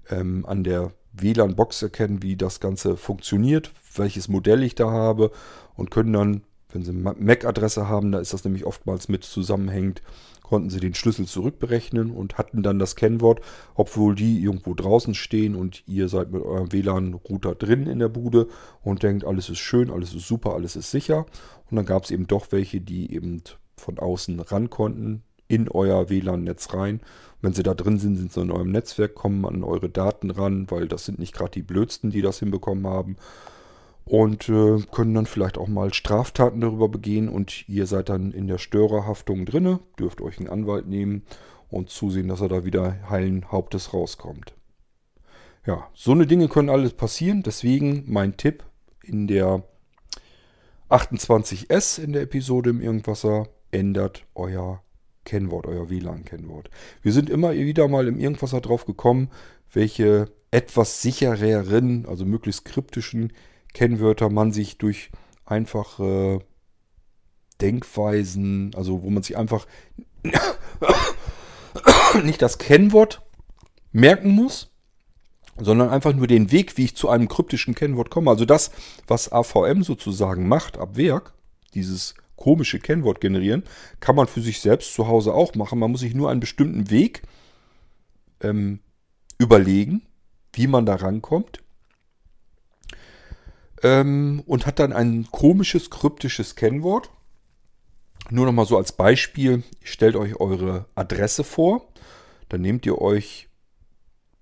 ähm, 0.08 0.46
an 0.46 0.64
der 0.64 0.92
WLAN-Box 1.12 1.82
erkennen, 1.82 2.22
wie 2.22 2.36
das 2.36 2.60
Ganze 2.60 2.96
funktioniert, 2.96 3.72
welches 3.96 4.28
Modell 4.28 4.62
ich 4.62 4.74
da 4.74 4.90
habe 4.90 5.30
und 5.74 5.90
können 5.90 6.12
dann, 6.12 6.42
wenn 6.70 6.82
Sie 6.82 6.92
MAC-Adresse 6.92 7.86
haben, 7.88 8.12
da 8.12 8.18
ist 8.18 8.32
das 8.32 8.44
nämlich 8.44 8.64
oftmals 8.64 9.08
mit 9.08 9.24
zusammenhängend, 9.24 10.02
konnten 10.42 10.70
Sie 10.70 10.80
den 10.80 10.94
Schlüssel 10.94 11.26
zurückberechnen 11.26 12.10
und 12.10 12.38
hatten 12.38 12.62
dann 12.62 12.78
das 12.78 12.96
Kennwort, 12.96 13.40
obwohl 13.74 14.14
die 14.14 14.42
irgendwo 14.42 14.74
draußen 14.74 15.14
stehen 15.14 15.54
und 15.54 15.86
ihr 15.86 16.08
seid 16.08 16.30
mit 16.32 16.42
eurem 16.42 16.72
WLAN-Router 16.72 17.54
drin 17.54 17.86
in 17.86 17.98
der 17.98 18.08
Bude 18.08 18.48
und 18.82 19.02
denkt, 19.02 19.24
alles 19.24 19.50
ist 19.50 19.58
schön, 19.58 19.90
alles 19.90 20.14
ist 20.14 20.26
super, 20.26 20.54
alles 20.54 20.76
ist 20.76 20.90
sicher. 20.90 21.26
Und 21.70 21.76
dann 21.76 21.86
gab 21.86 22.04
es 22.04 22.10
eben 22.10 22.26
doch 22.26 22.46
welche, 22.50 22.80
die 22.80 23.14
eben 23.14 23.42
von 23.76 23.98
außen 23.98 24.40
ran 24.40 24.70
konnten, 24.70 25.22
in 25.52 25.68
euer 25.68 26.08
WLAN-Netz 26.08 26.72
rein. 26.72 27.00
wenn 27.42 27.52
sie 27.52 27.64
da 27.64 27.74
drin 27.74 27.98
sind, 27.98 28.16
sind 28.16 28.32
sie 28.32 28.40
in 28.40 28.52
eurem 28.52 28.70
Netzwerk, 28.70 29.16
kommen 29.16 29.44
an 29.44 29.64
eure 29.64 29.90
Daten 29.90 30.30
ran, 30.30 30.70
weil 30.70 30.86
das 30.86 31.04
sind 31.04 31.18
nicht 31.18 31.34
gerade 31.34 31.50
die 31.50 31.62
Blödsten, 31.62 32.10
die 32.10 32.22
das 32.22 32.38
hinbekommen 32.38 32.86
haben. 32.86 33.16
Und 34.04 34.48
äh, 34.48 34.78
können 34.92 35.14
dann 35.14 35.26
vielleicht 35.26 35.58
auch 35.58 35.66
mal 35.68 35.92
Straftaten 35.92 36.60
darüber 36.60 36.88
begehen 36.88 37.28
und 37.28 37.68
ihr 37.68 37.86
seid 37.86 38.08
dann 38.08 38.32
in 38.32 38.46
der 38.46 38.58
Störerhaftung 38.58 39.44
drinne, 39.44 39.80
dürft 39.98 40.20
euch 40.20 40.38
einen 40.38 40.48
Anwalt 40.48 40.86
nehmen 40.86 41.22
und 41.68 41.90
zusehen, 41.90 42.28
dass 42.28 42.40
er 42.40 42.48
da 42.48 42.64
wieder 42.64 43.10
heilen 43.10 43.50
Hauptes 43.50 43.92
rauskommt. 43.92 44.54
Ja, 45.66 45.88
so 45.94 46.12
eine 46.12 46.26
Dinge 46.26 46.48
können 46.48 46.70
alles 46.70 46.92
passieren, 46.92 47.42
deswegen 47.42 48.04
mein 48.06 48.36
Tipp 48.36 48.64
in 49.02 49.26
der 49.26 49.64
28S 50.90 52.00
in 52.00 52.12
der 52.12 52.22
Episode 52.22 52.70
im 52.70 52.80
Irgendwasser, 52.80 53.48
ändert 53.72 54.26
euer 54.34 54.82
Kennwort, 55.24 55.66
euer 55.66 55.88
WLAN-Kennwort. 55.88 56.70
Wir 57.02 57.12
sind 57.12 57.30
immer 57.30 57.52
wieder 57.52 57.88
mal 57.88 58.08
im 58.08 58.18
Irgendwasser 58.18 58.60
drauf 58.60 58.84
gekommen, 58.84 59.30
welche 59.72 60.30
etwas 60.50 61.02
sichereren, 61.02 62.06
also 62.06 62.24
möglichst 62.24 62.64
kryptischen 62.64 63.32
Kennwörter 63.72 64.28
man 64.28 64.52
sich 64.52 64.78
durch 64.78 65.10
einfache 65.44 66.40
Denkweisen, 67.60 68.72
also 68.76 69.02
wo 69.02 69.10
man 69.10 69.22
sich 69.22 69.36
einfach 69.36 69.66
nicht 72.22 72.42
das 72.42 72.58
Kennwort 72.58 73.22
merken 73.92 74.30
muss, 74.30 74.70
sondern 75.58 75.90
einfach 75.90 76.14
nur 76.14 76.26
den 76.26 76.50
Weg, 76.50 76.76
wie 76.76 76.84
ich 76.84 76.96
zu 76.96 77.08
einem 77.08 77.28
kryptischen 77.28 77.74
Kennwort 77.74 78.10
komme. 78.10 78.30
Also 78.30 78.44
das, 78.44 78.70
was 79.06 79.32
AVM 79.32 79.82
sozusagen 79.82 80.48
macht 80.48 80.78
ab 80.78 80.96
Werk, 80.96 81.34
dieses 81.74 82.14
komische 82.42 82.80
Kennwort 82.80 83.20
generieren, 83.20 83.62
kann 84.00 84.16
man 84.16 84.26
für 84.26 84.40
sich 84.40 84.60
selbst 84.60 84.94
zu 84.94 85.06
Hause 85.06 85.32
auch 85.32 85.54
machen. 85.54 85.78
Man 85.78 85.92
muss 85.92 86.00
sich 86.00 86.12
nur 86.12 86.28
einen 86.28 86.40
bestimmten 86.40 86.90
Weg 86.90 87.22
ähm, 88.40 88.80
überlegen, 89.38 90.02
wie 90.52 90.66
man 90.66 90.84
da 90.84 90.96
rankommt. 90.96 91.62
Ähm, 93.84 94.42
und 94.44 94.66
hat 94.66 94.80
dann 94.80 94.92
ein 94.92 95.28
komisches, 95.30 95.88
kryptisches 95.88 96.56
Kennwort. 96.56 97.10
Nur 98.28 98.46
nochmal 98.46 98.66
so 98.66 98.76
als 98.76 98.90
Beispiel, 98.90 99.62
stellt 99.84 100.16
euch 100.16 100.40
eure 100.40 100.86
Adresse 100.96 101.44
vor. 101.44 101.92
Dann 102.48 102.62
nehmt 102.62 102.84
ihr 102.86 103.00
euch 103.00 103.50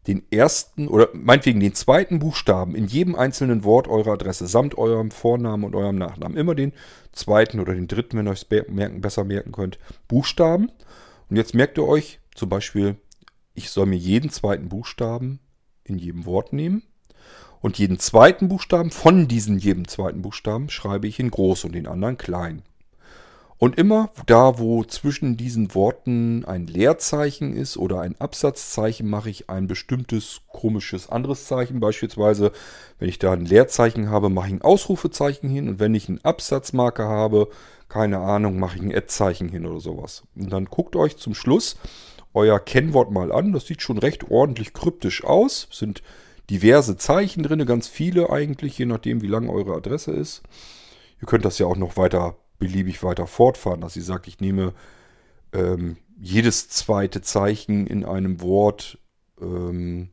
den 0.06 0.22
ersten 0.30 0.88
oder 0.88 1.08
meinetwegen 1.12 1.60
den 1.60 1.74
zweiten 1.74 2.18
Buchstaben 2.18 2.74
in 2.74 2.86
jedem 2.86 3.14
einzelnen 3.14 3.64
Wort 3.64 3.86
eurer 3.86 4.12
Adresse 4.12 4.46
samt 4.46 4.78
eurem 4.78 5.10
Vornamen 5.10 5.64
und 5.64 5.74
eurem 5.74 5.96
Nachnamen. 5.96 6.38
Immer 6.38 6.54
den 6.54 6.72
zweiten 7.12 7.60
oder 7.60 7.74
den 7.74 7.86
dritten, 7.86 8.16
wenn 8.16 8.26
ihr 8.26 8.32
euch 8.32 8.46
merken, 8.68 9.00
besser 9.00 9.24
merken 9.24 9.52
könnt, 9.52 9.78
Buchstaben. 10.08 10.70
Und 11.28 11.36
jetzt 11.36 11.54
merkt 11.54 11.78
ihr 11.78 11.86
euch 11.86 12.18
zum 12.34 12.48
Beispiel, 12.48 12.96
ich 13.54 13.70
soll 13.70 13.86
mir 13.86 13.96
jeden 13.96 14.30
zweiten 14.30 14.68
Buchstaben 14.68 15.40
in 15.84 15.98
jedem 15.98 16.24
Wort 16.24 16.52
nehmen. 16.52 16.82
Und 17.60 17.78
jeden 17.78 17.98
zweiten 17.98 18.48
Buchstaben 18.48 18.90
von 18.90 19.28
diesen 19.28 19.58
jedem 19.58 19.86
zweiten 19.86 20.22
Buchstaben 20.22 20.70
schreibe 20.70 21.06
ich 21.06 21.20
in 21.20 21.30
groß 21.30 21.64
und 21.64 21.72
den 21.72 21.86
anderen 21.86 22.16
klein. 22.16 22.62
Und 23.60 23.76
immer 23.76 24.08
da, 24.24 24.58
wo 24.58 24.84
zwischen 24.84 25.36
diesen 25.36 25.74
Worten 25.74 26.46
ein 26.46 26.66
Leerzeichen 26.66 27.54
ist 27.54 27.76
oder 27.76 28.00
ein 28.00 28.18
Absatzzeichen, 28.18 29.06
mache 29.06 29.28
ich 29.28 29.50
ein 29.50 29.66
bestimmtes 29.66 30.40
komisches 30.48 31.10
anderes 31.10 31.44
Zeichen. 31.44 31.78
Beispielsweise, 31.78 32.52
wenn 32.98 33.10
ich 33.10 33.18
da 33.18 33.34
ein 33.34 33.44
Leerzeichen 33.44 34.08
habe, 34.08 34.30
mache 34.30 34.46
ich 34.46 34.54
ein 34.54 34.62
Ausrufezeichen 34.62 35.50
hin. 35.50 35.68
Und 35.68 35.78
wenn 35.78 35.94
ich 35.94 36.08
einen 36.08 36.24
Absatzmarker 36.24 37.06
habe, 37.06 37.50
keine 37.90 38.20
Ahnung, 38.20 38.58
mache 38.58 38.76
ich 38.76 38.82
ein 38.82 38.96
Ad-Zeichen 38.96 39.50
hin 39.50 39.66
oder 39.66 39.80
sowas. 39.80 40.22
Und 40.34 40.50
dann 40.50 40.64
guckt 40.64 40.96
euch 40.96 41.18
zum 41.18 41.34
Schluss 41.34 41.76
euer 42.32 42.60
Kennwort 42.60 43.10
mal 43.10 43.30
an. 43.30 43.52
Das 43.52 43.66
sieht 43.66 43.82
schon 43.82 43.98
recht 43.98 44.30
ordentlich 44.30 44.72
kryptisch 44.72 45.22
aus. 45.22 45.68
Es 45.70 45.80
sind 45.80 46.02
diverse 46.48 46.96
Zeichen 46.96 47.42
drin, 47.42 47.66
ganz 47.66 47.88
viele 47.88 48.30
eigentlich, 48.30 48.78
je 48.78 48.86
nachdem, 48.86 49.20
wie 49.20 49.26
lang 49.26 49.50
eure 49.50 49.74
Adresse 49.74 50.12
ist. 50.12 50.42
Ihr 51.20 51.26
könnt 51.26 51.44
das 51.44 51.58
ja 51.58 51.66
auch 51.66 51.76
noch 51.76 51.98
weiter 51.98 52.36
beliebig 52.60 53.02
weiter 53.02 53.26
fortfahren, 53.26 53.80
dass 53.80 53.94
sie 53.94 54.00
sagt, 54.00 54.28
ich 54.28 54.38
nehme 54.38 54.72
ähm, 55.52 55.96
jedes 56.16 56.68
zweite 56.68 57.22
Zeichen 57.22 57.88
in 57.88 58.04
einem 58.04 58.40
Wort, 58.40 58.98
ähm, 59.40 60.10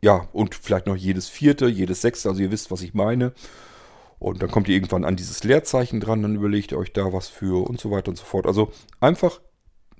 ja, 0.00 0.28
und 0.32 0.54
vielleicht 0.54 0.86
noch 0.86 0.96
jedes 0.96 1.28
vierte, 1.28 1.68
jedes 1.68 2.00
sechste, 2.00 2.30
also 2.30 2.40
ihr 2.40 2.50
wisst, 2.50 2.70
was 2.70 2.82
ich 2.82 2.94
meine. 2.94 3.32
Und 4.18 4.40
dann 4.40 4.50
kommt 4.50 4.68
ihr 4.68 4.74
irgendwann 4.74 5.04
an 5.04 5.16
dieses 5.16 5.44
Leerzeichen 5.44 6.00
dran, 6.00 6.22
dann 6.22 6.36
überlegt 6.36 6.72
ihr 6.72 6.78
euch 6.78 6.92
da 6.92 7.12
was 7.12 7.28
für 7.28 7.68
und 7.68 7.80
so 7.80 7.90
weiter 7.90 8.08
und 8.08 8.16
so 8.16 8.24
fort. 8.24 8.46
Also 8.46 8.72
einfach 9.00 9.40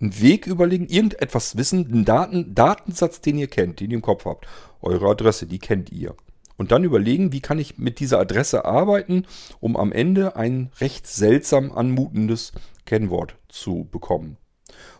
einen 0.00 0.20
Weg 0.20 0.46
überlegen, 0.46 0.86
irgendetwas 0.86 1.56
wissen, 1.56 1.86
einen 1.86 2.04
Daten, 2.04 2.54
Datensatz, 2.54 3.20
den 3.20 3.38
ihr 3.38 3.48
kennt, 3.48 3.80
den 3.80 3.90
ihr 3.90 3.96
im 3.96 4.02
Kopf 4.02 4.24
habt. 4.24 4.46
Eure 4.80 5.08
Adresse, 5.08 5.46
die 5.46 5.58
kennt 5.58 5.90
ihr 5.90 6.16
und 6.56 6.72
dann 6.72 6.84
überlegen, 6.84 7.32
wie 7.32 7.40
kann 7.40 7.58
ich 7.58 7.78
mit 7.78 7.98
dieser 8.00 8.20
Adresse 8.20 8.64
arbeiten, 8.64 9.26
um 9.60 9.76
am 9.76 9.92
Ende 9.92 10.36
ein 10.36 10.70
recht 10.80 11.06
seltsam 11.06 11.72
anmutendes 11.72 12.52
Kennwort 12.84 13.36
zu 13.48 13.88
bekommen. 13.90 14.36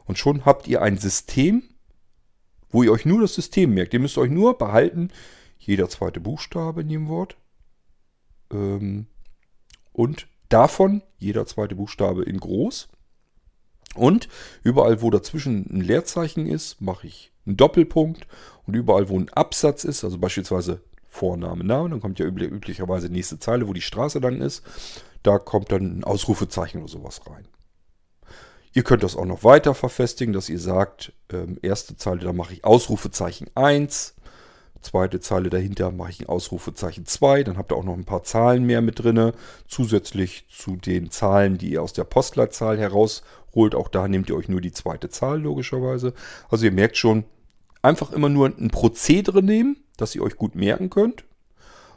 Und 0.05 0.19
schon 0.19 0.45
habt 0.45 0.69
ihr 0.69 0.83
ein 0.83 0.99
System, 0.99 1.63
wo 2.71 2.83
ihr 2.83 2.93
euch 2.93 3.05
nur 3.05 3.21
das 3.21 3.35
System 3.35 3.75
merkt. 3.75 3.95
Ihr 3.95 4.01
müsst 4.01 4.19
euch 4.19 4.31
nur 4.31 4.59
behalten, 4.59 5.11
jeder 5.59 5.89
zweite 5.89 6.21
Buchstabe 6.21 6.81
in 6.81 6.89
dem 6.89 7.09
Wort. 7.09 7.37
Ähm, 8.51 9.07
und 9.93 10.27
davon 10.49 11.03
jeder 11.19 11.47
zweite 11.47 11.75
Buchstabe 11.75 12.25
in 12.25 12.41
groß. 12.41 12.89
Und 13.95 14.29
überall, 14.63 15.03
wo 15.03 15.11
dazwischen 15.11 15.67
ein 15.71 15.81
Leerzeichen 15.83 16.47
ist, 16.47 16.81
mache 16.81 17.07
ich 17.07 17.33
einen 17.47 17.57
Doppelpunkt. 17.57 18.27
Und 18.67 18.75
überall, 18.75 19.09
wo 19.09 19.19
ein 19.19 19.29
Absatz 19.29 19.85
ist, 19.85 20.03
also 20.03 20.19
beispielsweise 20.19 20.83
Vorname, 21.13 21.63
Name. 21.63 21.91
Dann 21.91 22.01
kommt 22.01 22.19
ja 22.19 22.25
üblicherweise 22.25 23.09
die 23.09 23.15
nächste 23.15 23.39
Zeile, 23.39 23.69
wo 23.69 23.75
die 23.75 23.83
Straße 23.83 24.19
dann 24.19 24.41
ist. 24.41 24.63
Da 25.23 25.39
kommt 25.39 25.71
dann 25.71 25.99
ein 25.99 26.05
Ausrufezeichen 26.05 26.81
oder 26.81 26.91
sowas 26.91 27.21
rein. 27.29 27.47
Ihr 28.73 28.83
könnt 28.83 29.03
das 29.03 29.15
auch 29.15 29.27
noch 29.27 29.45
weiter 29.45 29.75
verfestigen, 29.75 30.33
dass 30.33 30.49
ihr 30.49 30.59
sagt, 30.59 31.13
ähm, 31.31 31.59
erste 31.61 31.97
Zeile, 31.99 32.21
da 32.21 32.33
mache 32.33 32.55
ich 32.55 32.65
Ausrufezeichen 32.65 33.49
1. 33.55 34.15
Zweite 34.81 35.21
Zeile 35.21 35.51
dahinter 35.51 35.93
mache 35.93 36.11
ich 36.11 36.21
ein 36.21 36.29
Ausrufezeichen 36.31 37.05
2. 37.05 37.45
Dann 37.45 37.59
habt 37.59 37.73
ihr 37.73 37.77
auch 37.77 37.85
noch 37.85 37.93
ein 37.95 38.07
paar 38.07 38.25
Zahlen 38.25 38.65
mehr 38.65 38.81
mit 38.81 39.05
drin. 39.05 39.33
Zusätzlich 39.69 40.47
zu 40.49 40.77
den 40.77 41.11
Zahlen, 41.11 41.59
die 41.59 41.73
ihr 41.73 41.83
aus 41.83 41.93
der 41.93 42.05
Postleitzahl 42.05 42.79
herausholt. 42.79 43.75
Auch 43.75 43.89
da 43.89 44.09
nehmt 44.09 44.31
ihr 44.31 44.37
euch 44.37 44.49
nur 44.49 44.63
die 44.63 44.73
zweite 44.73 45.11
Zahl 45.11 45.43
logischerweise. 45.43 46.15
Also 46.49 46.65
ihr 46.65 46.73
merkt 46.73 46.97
schon, 46.97 47.25
einfach 47.83 48.13
immer 48.13 48.31
nur 48.31 48.47
ein 48.47 48.71
Prozedere 48.71 49.43
nehmen 49.43 49.77
das 49.97 50.15
ihr 50.15 50.23
euch 50.23 50.37
gut 50.37 50.55
merken 50.55 50.91
könnt. 50.91 51.25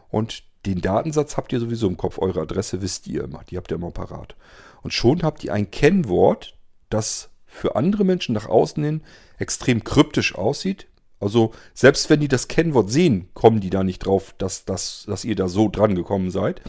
Und 0.10 0.44
den 0.66 0.82
Datensatz 0.82 1.38
habt 1.38 1.54
ihr 1.54 1.60
sowieso 1.60 1.88
im 1.88 1.98
Kopf. 1.98 2.18
Eure 2.18 2.42
Adresse 2.42 2.82
wisst 2.82 3.08
ihr 3.08 3.24
immer. 3.24 3.44
Die 3.50 3.58
habt 3.58 3.72
ihr 3.72 3.76
immer 3.76 3.92
parat. 3.92 4.36
Und 4.82 4.94
schon 4.94 5.24
habt 5.24 5.44
ihr 5.44 5.54
ein 5.54 5.72
Kennwort, 5.72 6.58
das 6.90 7.30
für 7.46 7.76
andere 7.76 8.04
Menschen 8.04 8.34
nach 8.34 8.48
außen 8.48 8.84
hin 8.84 9.02
extrem 9.38 9.84
kryptisch 9.84 10.36
aussieht. 10.36 10.88
Also 11.20 11.54
selbst 11.74 12.10
wenn 12.10 12.20
die 12.20 12.28
das 12.28 12.48
Kennwort 12.48 12.92
sehen, 12.92 13.30
kommen 13.34 13.62
die 13.62 13.70
da 13.70 13.84
nicht 13.84 14.00
drauf, 14.00 14.36
dass, 14.38 14.66
dass, 14.66 15.06
dass 15.08 15.26
ihr 15.26 15.36
da 15.36 15.48
so 15.48 15.70
dran 15.70 15.96
gekommen 15.96 16.32
seid. 16.32 16.62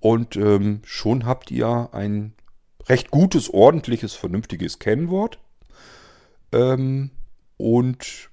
Und 0.00 0.36
ähm, 0.36 0.80
schon 0.84 1.26
habt 1.26 1.50
ihr 1.50 1.90
ein 1.92 2.34
recht 2.88 3.10
gutes, 3.10 3.52
ordentliches, 3.52 4.14
vernünftiges 4.14 4.78
Kennwort. 4.78 5.38
Ähm, 6.52 7.10
und 7.56 8.30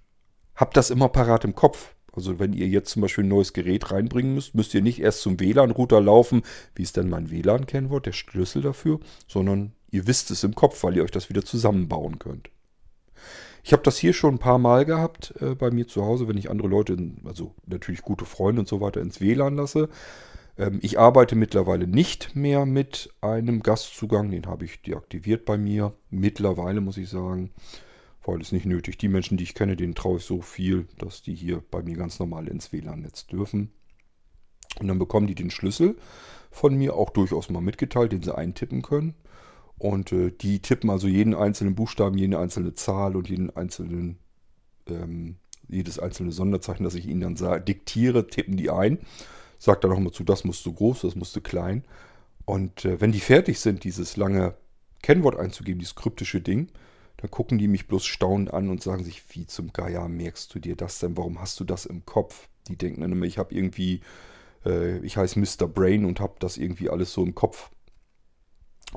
habt 0.55 0.77
das 0.77 0.89
immer 0.89 1.09
parat 1.09 1.45
im 1.45 1.55
Kopf. 1.55 1.95
Also 2.15 2.39
wenn 2.39 2.53
ihr 2.53 2.67
jetzt 2.67 2.91
zum 2.91 3.01
Beispiel 3.01 3.23
ein 3.23 3.29
neues 3.29 3.53
Gerät 3.53 3.91
reinbringen 3.91 4.35
müsst, 4.35 4.55
müsst 4.55 4.73
ihr 4.73 4.81
nicht 4.81 5.01
erst 5.01 5.21
zum 5.21 5.39
WLAN-Router 5.39 6.01
laufen, 6.01 6.43
wie 6.75 6.83
ist 6.83 6.97
denn 6.97 7.09
mein 7.09 7.29
WLAN-Kennwort, 7.29 8.05
der 8.05 8.13
Schlüssel 8.13 8.61
dafür, 8.61 8.99
sondern 9.27 9.73
ihr 9.91 10.07
wisst 10.07 10.31
es 10.31 10.43
im 10.43 10.55
Kopf, 10.55 10.83
weil 10.83 10.95
ihr 10.95 11.03
euch 11.03 11.11
das 11.11 11.29
wieder 11.29 11.43
zusammenbauen 11.43 12.19
könnt. 12.19 12.49
Ich 13.63 13.71
habe 13.71 13.83
das 13.83 13.97
hier 13.97 14.13
schon 14.13 14.35
ein 14.35 14.39
paar 14.39 14.57
Mal 14.57 14.85
gehabt 14.85 15.33
äh, 15.39 15.55
bei 15.55 15.71
mir 15.71 15.87
zu 15.87 16.03
Hause, 16.03 16.27
wenn 16.27 16.37
ich 16.37 16.49
andere 16.49 16.67
Leute, 16.67 16.97
also 17.23 17.55
natürlich 17.65 18.01
gute 18.01 18.25
Freunde 18.25 18.61
und 18.61 18.67
so 18.67 18.81
weiter, 18.81 19.01
ins 19.01 19.21
WLAN 19.21 19.55
lasse. 19.55 19.89
Ähm, 20.57 20.79
ich 20.81 20.99
arbeite 20.99 21.35
mittlerweile 21.35 21.87
nicht 21.87 22.35
mehr 22.35 22.65
mit 22.65 23.09
einem 23.21 23.63
Gastzugang, 23.63 24.31
den 24.31 24.47
habe 24.47 24.65
ich 24.65 24.81
deaktiviert 24.81 25.45
bei 25.45 25.57
mir. 25.57 25.93
Mittlerweile 26.09 26.81
muss 26.81 26.97
ich 26.97 27.09
sagen, 27.09 27.51
weil 28.25 28.41
es 28.41 28.51
nicht 28.51 28.65
nötig. 28.65 28.97
Die 28.97 29.09
Menschen, 29.09 29.37
die 29.37 29.43
ich 29.43 29.55
kenne, 29.55 29.75
denen 29.75 29.95
traue 29.95 30.17
ich 30.17 30.25
so 30.25 30.41
viel, 30.41 30.87
dass 30.97 31.21
die 31.21 31.35
hier 31.35 31.63
bei 31.71 31.81
mir 31.81 31.95
ganz 31.95 32.19
normal 32.19 32.47
ins 32.47 32.71
WLAN-Netz 32.71 33.27
dürfen. 33.27 33.71
Und 34.79 34.87
dann 34.87 34.99
bekommen 34.99 35.27
die 35.27 35.35
den 35.35 35.51
Schlüssel 35.51 35.95
von 36.51 36.75
mir 36.75 36.95
auch 36.95 37.09
durchaus 37.09 37.49
mal 37.49 37.61
mitgeteilt, 37.61 38.11
den 38.11 38.23
sie 38.23 38.35
eintippen 38.35 38.81
können. 38.81 39.15
Und 39.77 40.11
äh, 40.11 40.31
die 40.31 40.59
tippen 40.59 40.89
also 40.89 41.07
jeden 41.07 41.35
einzelnen 41.35 41.75
Buchstaben, 41.75 42.17
jede 42.17 42.39
einzelne 42.39 42.73
Zahl 42.73 43.15
und 43.15 43.29
jeden 43.29 43.55
einzelnen, 43.55 44.19
ähm, 44.87 45.37
jedes 45.67 45.99
einzelne 45.99 46.31
Sonderzeichen, 46.31 46.83
das 46.83 46.95
ich 46.95 47.07
ihnen 47.07 47.21
dann 47.21 47.35
sage, 47.35 47.63
diktiere, 47.63 48.27
tippen 48.27 48.55
die 48.55 48.69
ein. 48.69 48.99
Sagt 49.57 49.83
dann 49.83 49.91
auch 49.91 49.97
immer 49.97 50.11
zu, 50.11 50.23
das 50.23 50.43
musst 50.43 50.65
du 50.65 50.73
groß, 50.73 51.01
das 51.01 51.15
musst 51.15 51.35
du 51.35 51.41
klein. 51.41 51.83
Und 52.45 52.85
äh, 52.85 53.01
wenn 53.01 53.11
die 53.11 53.19
fertig 53.19 53.59
sind, 53.59 53.83
dieses 53.83 54.15
lange 54.15 54.55
Kennwort 55.01 55.37
einzugeben, 55.37 55.79
dieses 55.79 55.95
kryptische 55.95 56.41
Ding, 56.41 56.69
dann 57.17 57.31
gucken 57.31 57.57
die 57.57 57.67
mich 57.67 57.87
bloß 57.87 58.05
staunend 58.05 58.53
an 58.53 58.69
und 58.69 58.81
sagen 58.81 59.03
sich, 59.03 59.23
wie 59.35 59.45
zum 59.45 59.71
Geier 59.71 60.07
merkst 60.07 60.53
du 60.53 60.59
dir 60.59 60.75
das 60.75 60.99
denn? 60.99 61.17
Warum 61.17 61.39
hast 61.39 61.59
du 61.59 61.63
das 61.63 61.85
im 61.85 62.05
Kopf? 62.05 62.49
Die 62.67 62.77
denken 62.77 63.01
dann 63.01 63.11
immer, 63.11 63.25
ich 63.25 63.37
habe 63.37 63.53
irgendwie, 63.53 64.01
äh, 64.65 64.97
ich 64.99 65.17
heiße 65.17 65.39
Mr. 65.39 65.67
Brain 65.67 66.05
und 66.05 66.19
habe 66.19 66.35
das 66.39 66.57
irgendwie 66.57 66.89
alles 66.89 67.13
so 67.13 67.23
im 67.23 67.35
Kopf. 67.35 67.69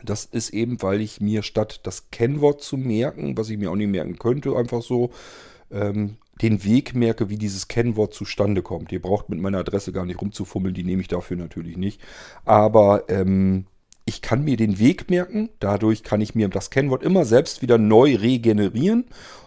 Das 0.03 0.25
ist 0.25 0.51
eben, 0.51 0.83
weil 0.83 1.01
ich 1.01 1.21
mir 1.21 1.43
statt 1.43 1.81
das 1.85 2.11
Kennwort 2.11 2.63
zu 2.63 2.77
merken, 2.77 3.37
was 3.37 3.49
ich 3.49 3.59
mir 3.59 3.71
auch 3.71 3.77
nicht 3.77 3.91
merken 3.91 4.19
könnte, 4.19 4.57
einfach 4.57 4.83
so 4.83 5.11
ähm, 5.71 6.19
den 6.43 6.65
Weg 6.65 6.95
merke, 6.95 7.31
wie 7.31 7.39
dieses 7.39 7.69
Kennwort 7.69 8.13
zustande 8.13 8.63
kommt. 8.63 8.93
Ihr 8.93 9.01
braucht 9.01 9.29
mit 9.31 9.41
meiner 9.41 9.59
Adresse 9.59 9.93
gar 9.93 10.05
nicht 10.05 10.21
rumzufummeln, 10.21 10.75
die 10.75 10.85
nehme 10.85 11.01
ich 11.01 11.09
dafür 11.09 11.37
natürlich 11.37 11.77
nicht. 11.77 12.01
Aber 12.45 13.09
ähm, 13.09 13.67
ich 14.07 14.23
kann 14.23 14.45
mir 14.45 14.57
den 14.57 14.79
Weg 14.79 15.11
merken, 15.11 15.51
dadurch 15.59 16.05
kann 16.05 16.21
ich 16.21 16.35
mir 16.35 16.49
das 16.49 16.71
Kennwort 16.71 17.03
immer 17.03 17.25
selbst 17.25 17.61
wieder 17.61 17.77
neu 17.77 18.15
regenerieren. 18.15 19.05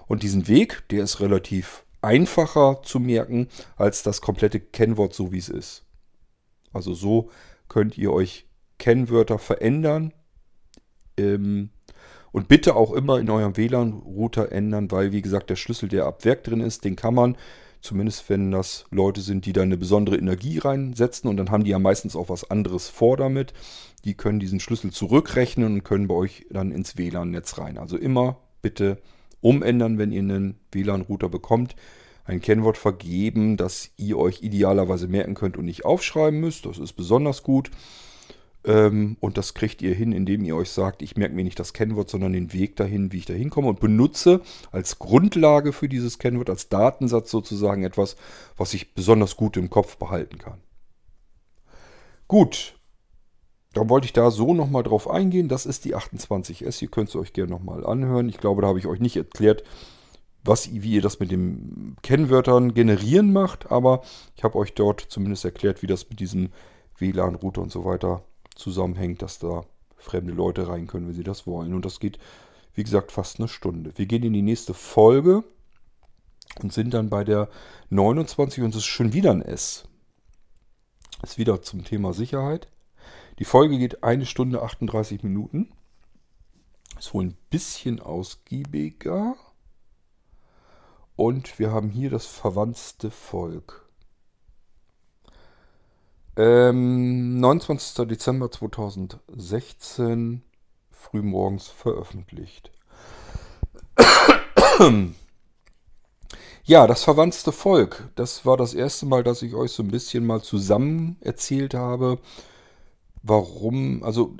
Und 0.07 0.21
diesen 0.21 0.47
Weg, 0.47 0.83
der 0.89 1.03
ist 1.03 1.21
relativ 1.21 1.85
einfacher 2.01 2.81
zu 2.83 2.99
merken 2.99 3.47
als 3.77 4.03
das 4.03 4.21
komplette 4.21 4.59
Kennwort 4.59 5.13
so 5.13 5.31
wie 5.31 5.37
es 5.37 5.49
ist. 5.49 5.85
Also 6.73 6.93
so 6.93 7.29
könnt 7.69 7.97
ihr 7.97 8.11
euch 8.11 8.47
Kennwörter 8.77 9.39
verändern. 9.39 10.13
Ähm, 11.17 11.69
und 12.31 12.47
bitte 12.47 12.75
auch 12.75 12.91
immer 12.91 13.19
in 13.19 13.29
eurem 13.29 13.57
WLAN-Router 13.57 14.51
ändern, 14.51 14.91
weil 14.91 15.11
wie 15.11 15.21
gesagt 15.21 15.49
der 15.49 15.55
Schlüssel, 15.55 15.89
der 15.89 16.05
ab 16.05 16.25
Werk 16.25 16.43
drin 16.43 16.61
ist, 16.61 16.83
den 16.83 16.95
kann 16.95 17.15
man, 17.15 17.37
zumindest 17.81 18.29
wenn 18.29 18.51
das 18.51 18.85
Leute 18.91 19.21
sind, 19.21 19.45
die 19.45 19.53
da 19.53 19.61
eine 19.61 19.77
besondere 19.77 20.17
Energie 20.17 20.57
reinsetzen 20.57 21.29
und 21.29 21.37
dann 21.37 21.51
haben 21.51 21.63
die 21.63 21.71
ja 21.71 21.79
meistens 21.79 22.15
auch 22.15 22.29
was 22.29 22.49
anderes 22.49 22.89
vor 22.89 23.17
damit. 23.17 23.53
Die 24.05 24.13
können 24.13 24.39
diesen 24.39 24.59
Schlüssel 24.59 24.91
zurückrechnen 24.91 25.73
und 25.73 25.83
können 25.83 26.07
bei 26.07 26.15
euch 26.15 26.45
dann 26.49 26.71
ins 26.71 26.97
WLAN-Netz 26.97 27.57
rein. 27.57 27.77
Also 27.77 27.97
immer 27.97 28.37
bitte 28.61 28.97
umändern, 29.41 29.97
wenn 29.97 30.11
ihr 30.11 30.21
einen 30.21 30.59
WLAN-Router 30.71 31.29
bekommt. 31.29 31.75
Ein 32.25 32.41
Kennwort 32.41 32.77
vergeben, 32.77 33.57
das 33.57 33.89
ihr 33.97 34.17
euch 34.17 34.43
idealerweise 34.43 35.07
merken 35.07 35.33
könnt 35.33 35.57
und 35.57 35.65
nicht 35.65 35.85
aufschreiben 35.85 36.39
müsst. 36.39 36.65
Das 36.65 36.77
ist 36.77 36.93
besonders 36.93 37.43
gut. 37.43 37.71
Ähm, 38.69 39.17
und 39.19 39.39
das 39.39 39.55
kriegt 39.55 39.81
ihr 39.81 39.95
hin, 39.95 40.11
indem 40.11 40.43
ihr 40.43 40.55
euch 40.55 40.69
sagt, 40.69 41.01
ich 41.01 41.17
merke 41.17 41.33
mir 41.33 41.43
nicht 41.43 41.59
das 41.59 41.73
Kennwort, 41.73 42.07
sondern 42.07 42.33
den 42.33 42.53
Weg 42.53 42.75
dahin, 42.75 43.11
wie 43.11 43.17
ich 43.17 43.25
da 43.25 43.33
hinkomme 43.33 43.67
und 43.67 43.79
benutze 43.79 44.41
als 44.71 44.99
Grundlage 44.99 45.73
für 45.73 45.89
dieses 45.89 46.19
Kennwort, 46.19 46.51
als 46.51 46.69
Datensatz 46.69 47.31
sozusagen 47.31 47.83
etwas, 47.83 48.15
was 48.57 48.75
ich 48.75 48.93
besonders 48.93 49.35
gut 49.37 49.57
im 49.57 49.71
Kopf 49.71 49.97
behalten 49.97 50.37
kann. 50.37 50.59
Gut, 52.27 52.75
dann 53.73 53.89
wollte 53.89 54.05
ich 54.05 54.13
da 54.13 54.29
so 54.29 54.53
nochmal 54.53 54.83
drauf 54.83 55.09
eingehen. 55.09 55.47
Das 55.47 55.65
ist 55.65 55.83
die 55.85 55.95
28S. 55.95 56.83
Ihr 56.83 56.91
könnt 56.91 57.09
es 57.09 57.15
euch 57.15 57.33
gerne 57.33 57.49
nochmal 57.49 57.83
anhören. 57.83 58.29
Ich 58.29 58.37
glaube, 58.37 58.61
da 58.61 58.67
habe 58.67 58.77
ich 58.77 58.85
euch 58.85 58.99
nicht 58.99 59.17
erklärt, 59.17 59.63
was, 60.43 60.71
wie 60.71 60.93
ihr 60.93 61.01
das 61.01 61.19
mit 61.19 61.31
den 61.31 61.95
Kennwörtern 62.03 62.75
generieren 62.75 63.33
macht, 63.33 63.71
aber 63.71 64.03
ich 64.35 64.43
habe 64.43 64.59
euch 64.59 64.75
dort 64.75 65.01
zumindest 65.01 65.43
erklärt, 65.43 65.81
wie 65.81 65.87
das 65.87 66.07
mit 66.07 66.19
diesem 66.19 66.49
WLAN-Router 66.99 67.63
und 67.63 67.71
so 67.71 67.83
weiter 67.83 68.23
zusammenhängt, 68.59 69.21
dass 69.21 69.39
da 69.39 69.63
fremde 69.97 70.33
Leute 70.33 70.67
rein 70.67 70.87
können, 70.87 71.07
wenn 71.07 71.15
sie 71.15 71.23
das 71.23 71.47
wollen. 71.47 71.73
Und 71.73 71.85
das 71.85 71.99
geht, 71.99 72.19
wie 72.73 72.83
gesagt, 72.83 73.11
fast 73.11 73.39
eine 73.39 73.47
Stunde. 73.47 73.91
Wir 73.95 74.05
gehen 74.05 74.23
in 74.23 74.33
die 74.33 74.41
nächste 74.41 74.73
Folge 74.73 75.43
und 76.61 76.73
sind 76.73 76.93
dann 76.93 77.09
bei 77.09 77.23
der 77.23 77.49
29 77.89 78.63
und 78.63 78.71
es 78.71 78.77
ist 78.77 78.85
schon 78.85 79.13
wieder 79.13 79.31
ein 79.31 79.41
S. 79.41 79.85
Ist 81.23 81.37
wieder 81.37 81.61
zum 81.61 81.83
Thema 81.83 82.13
Sicherheit. 82.13 82.69
Die 83.39 83.45
Folge 83.45 83.77
geht 83.77 84.03
eine 84.03 84.25
Stunde 84.25 84.61
38 84.61 85.23
Minuten. 85.23 85.71
Ist 86.97 87.13
wohl 87.13 87.25
ein 87.25 87.37
bisschen 87.49 87.99
ausgiebiger. 87.99 89.35
Und 91.15 91.59
wir 91.59 91.71
haben 91.71 91.89
hier 91.89 92.09
das 92.09 92.25
verwandte 92.25 93.11
Volk. 93.11 93.88
Ähm, 96.35 97.39
29. 97.39 98.07
Dezember 98.07 98.51
2016, 98.51 100.43
frühmorgens 100.91 101.67
veröffentlicht. 101.67 102.71
Ja, 106.63 106.85
das 106.85 107.03
verwandte 107.03 107.51
Volk. 107.51 108.09
Das 108.15 108.45
war 108.45 108.55
das 108.55 108.75
erste 108.75 109.07
Mal, 109.07 109.23
dass 109.23 109.41
ich 109.41 109.55
euch 109.55 109.71
so 109.71 109.81
ein 109.81 109.89
bisschen 109.89 110.25
mal 110.25 110.41
zusammen 110.41 111.17
erzählt 111.19 111.73
habe, 111.73 112.19
warum. 113.23 114.03
Also 114.03 114.37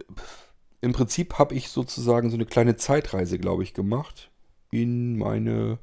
im 0.79 0.93
Prinzip 0.93 1.39
habe 1.39 1.55
ich 1.55 1.69
sozusagen 1.69 2.29
so 2.29 2.35
eine 2.35 2.45
kleine 2.45 2.75
Zeitreise, 2.75 3.39
glaube 3.39 3.63
ich, 3.63 3.73
gemacht 3.73 4.29
in 4.71 5.17
meine 5.17 5.79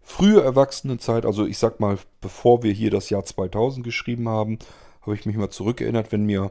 frühe 0.00 0.40
Erwachsenenzeit. 0.40 1.26
Also 1.26 1.46
ich 1.46 1.58
sag 1.58 1.80
mal, 1.80 1.98
bevor 2.20 2.62
wir 2.62 2.72
hier 2.72 2.90
das 2.90 3.10
Jahr 3.10 3.24
2000 3.24 3.84
geschrieben 3.84 4.28
haben, 4.28 4.58
habe 5.02 5.14
ich 5.14 5.26
mich 5.26 5.36
mal 5.36 5.50
zurückerinnert, 5.50 6.12
wenn 6.12 6.24
mir 6.24 6.50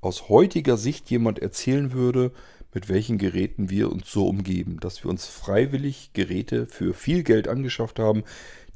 aus 0.00 0.28
heutiger 0.28 0.76
Sicht 0.76 1.10
jemand 1.10 1.40
erzählen 1.40 1.92
würde, 1.92 2.32
mit 2.72 2.88
welchen 2.88 3.18
Geräten 3.18 3.70
wir 3.70 3.90
uns 3.90 4.10
so 4.10 4.28
umgeben, 4.28 4.78
dass 4.80 5.02
wir 5.02 5.10
uns 5.10 5.26
freiwillig 5.26 6.10
Geräte 6.12 6.66
für 6.66 6.94
viel 6.94 7.22
Geld 7.22 7.48
angeschafft 7.48 7.98
haben, 7.98 8.24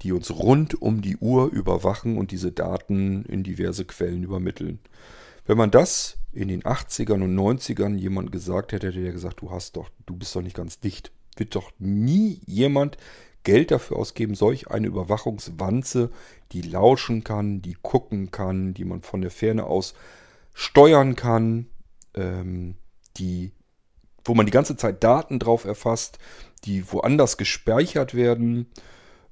die 0.03 0.12
uns 0.12 0.31
rund 0.31 0.81
um 0.81 1.03
die 1.03 1.16
Uhr 1.18 1.51
überwachen 1.53 2.16
und 2.18 2.31
diese 2.31 2.53
Daten 2.53 3.25
in 3.27 3.45
diverse 3.45 3.85
Quellen 3.85 4.25
übermitteln. 4.25 4.81
Wenn 5.47 5.59
man 5.59 5.70
das 5.70 6.16
in 6.33 6.49
den 6.49 6.62
80ern 6.62 7.23
und 7.23 7.37
90ern 7.37 7.97
jemand 7.97 8.33
gesagt 8.33 8.73
hätte, 8.73 8.89
hätte 8.89 9.01
er 9.01 9.12
gesagt, 9.12 9.43
du 9.43 9.51
hast 9.51 9.77
doch, 9.77 9.91
du 10.07 10.16
bist 10.16 10.35
doch 10.35 10.43
nicht 10.43 10.57
ganz 10.57 10.81
dicht. 10.81 11.12
Wird 11.37 11.55
doch 11.55 11.73
nie 11.79 12.41
jemand 12.47 12.97
Geld 13.45 13.70
dafür 13.70 13.97
ausgeben, 13.97 14.34
solch 14.34 14.70
eine 14.70 14.86
Überwachungswanze, 14.86 16.11
die 16.53 16.62
lauschen 16.62 17.24
kann, 17.24 17.62
die 17.62 17.76
gucken 17.80 18.30
kann, 18.30 18.74
die 18.74 18.84
man 18.84 19.03
von 19.03 19.20
der 19.20 19.30
Ferne 19.30 19.64
aus 19.64 19.95
steuern 20.55 21.16
kann, 21.16 21.66
ähm, 22.14 22.76
die, 23.16 23.53
wo 24.24 24.34
man 24.34 24.47
die 24.47 24.53
ganze 24.53 24.76
Zeit 24.76 25.03
Daten 25.03 25.38
drauf 25.38 25.64
erfasst, 25.64 26.18
die 26.64 26.90
woanders 26.93 27.36
gespeichert 27.36 28.14
werden, 28.14 28.66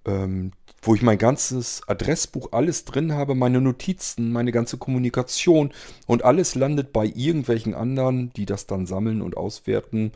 ähm, 0.04 0.52
wo 0.82 0.94
ich 0.94 1.02
mein 1.02 1.18
ganzes 1.18 1.82
Adressbuch, 1.86 2.52
alles 2.52 2.86
drin 2.86 3.12
habe, 3.12 3.34
meine 3.34 3.60
Notizen, 3.60 4.32
meine 4.32 4.50
ganze 4.50 4.78
Kommunikation 4.78 5.72
und 6.06 6.24
alles 6.24 6.54
landet 6.54 6.92
bei 6.92 7.04
irgendwelchen 7.04 7.74
anderen, 7.74 8.32
die 8.32 8.46
das 8.46 8.66
dann 8.66 8.86
sammeln 8.86 9.20
und 9.20 9.36
auswerten 9.36 10.12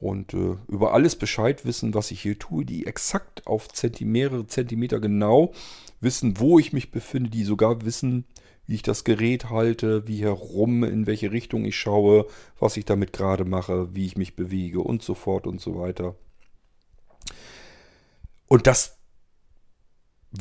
und 0.00 0.34
äh, 0.34 0.56
über 0.68 0.92
alles 0.92 1.16
Bescheid 1.16 1.64
wissen, 1.64 1.94
was 1.94 2.10
ich 2.10 2.20
hier 2.20 2.38
tue, 2.38 2.64
die 2.64 2.86
exakt 2.86 3.46
auf 3.46 3.68
mehrere 4.00 4.46
Zentimeter 4.46 5.00
genau 5.00 5.52
wissen, 6.00 6.38
wo 6.38 6.58
ich 6.58 6.72
mich 6.72 6.90
befinde, 6.90 7.30
die 7.30 7.44
sogar 7.44 7.84
wissen, 7.84 8.26
wie 8.66 8.74
ich 8.74 8.82
das 8.82 9.04
Gerät 9.04 9.48
halte, 9.50 10.06
wie 10.08 10.22
herum, 10.22 10.84
in 10.84 11.06
welche 11.06 11.30
Richtung 11.32 11.64
ich 11.64 11.76
schaue, 11.76 12.26
was 12.58 12.76
ich 12.76 12.84
damit 12.84 13.12
gerade 13.12 13.44
mache, 13.44 13.94
wie 13.94 14.06
ich 14.06 14.16
mich 14.16 14.36
bewege 14.36 14.80
und 14.80 15.02
so 15.02 15.14
fort 15.14 15.46
und 15.46 15.60
so 15.60 15.78
weiter. 15.78 16.16
Und 18.48 18.66
das 18.66 18.95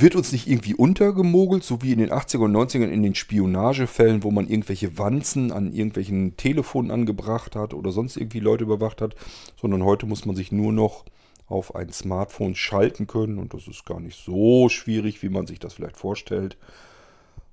wird 0.02 0.16
uns 0.16 0.32
nicht 0.32 0.48
irgendwie 0.48 0.74
untergemogelt, 0.74 1.64
so 1.64 1.82
wie 1.82 1.94
in 1.94 2.00
den 2.00 2.12
80er 2.12 2.46
und 2.46 2.56
90ern 2.56 2.90
in 2.90 3.04
den 3.04 3.16
Spionagefällen, 3.16 4.24
wo 4.24 4.32
man 4.32 4.48
irgendwelche 4.48 4.98
Wanzen 4.98 5.52
an 5.52 5.72
irgendwelchen 5.72 6.38
Telefonen 6.38 6.92
angebracht 6.92 7.56
hat 7.56 7.74
oder 7.74 7.92
sonst 7.92 8.18
irgendwie 8.18 8.40
Leute 8.40 8.64
überwacht 8.64 9.02
hat, 9.02 9.16
sondern 9.60 9.84
heute 9.84 10.06
muss 10.06 10.26
man 10.26 10.36
sich 10.36 10.52
nur 10.52 10.74
noch 10.74 11.06
auf 11.48 11.76
ein 11.76 11.92
Smartphone 11.92 12.56
schalten 12.56 13.06
können 13.06 13.38
und 13.38 13.54
das 13.54 13.68
ist 13.68 13.86
gar 13.86 14.00
nicht 14.00 14.18
so 14.18 14.70
schwierig, 14.70 15.22
wie 15.22 15.30
man 15.30 15.46
sich 15.46 15.60
das 15.60 15.76
vielleicht 15.76 15.98
vorstellt. 15.98 16.58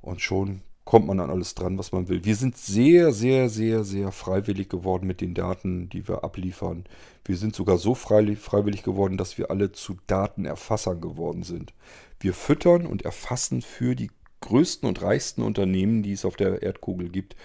Und 0.01 0.21
schon 0.21 0.63
kommt 0.93 1.07
man 1.07 1.21
an 1.21 1.31
alles 1.31 1.55
dran, 1.55 1.79
was 1.79 1.91
man 1.93 2.11
will. 2.11 2.23
Wir 2.27 2.37
sind 2.37 2.59
sehr, 2.59 3.13
sehr, 3.13 3.49
sehr, 3.49 3.83
sehr 3.83 4.13
freiwillig 4.13 4.69
geworden 4.69 5.07
mit 5.07 5.23
den 5.23 5.33
Daten, 5.33 5.89
die 5.89 6.07
wir 6.07 6.23
abliefern. 6.23 6.85
Wir 7.25 7.39
sind 7.39 7.55
sogar 7.55 7.79
so 7.79 7.95
freiwillig 7.95 8.83
geworden, 8.83 9.17
dass 9.17 9.39
wir 9.39 9.51
alle 9.51 9.73
zu 9.73 9.97
Datenerfassern 10.07 11.01
geworden 11.01 11.45
sind. 11.45 11.73
Wir 12.21 12.35
füttern 12.35 12.85
und 12.85 13.07
erfassen 13.07 13.63
für 13.63 13.97
die 13.97 14.11
größten 14.43 14.87
und 14.87 15.01
reichsten 15.01 15.41
Unternehmen, 15.41 16.03
die 16.03 16.13
es 16.13 16.27
auf 16.27 16.37
der 16.37 16.61
Erdkugel 16.61 17.09
gibt, 17.09 17.37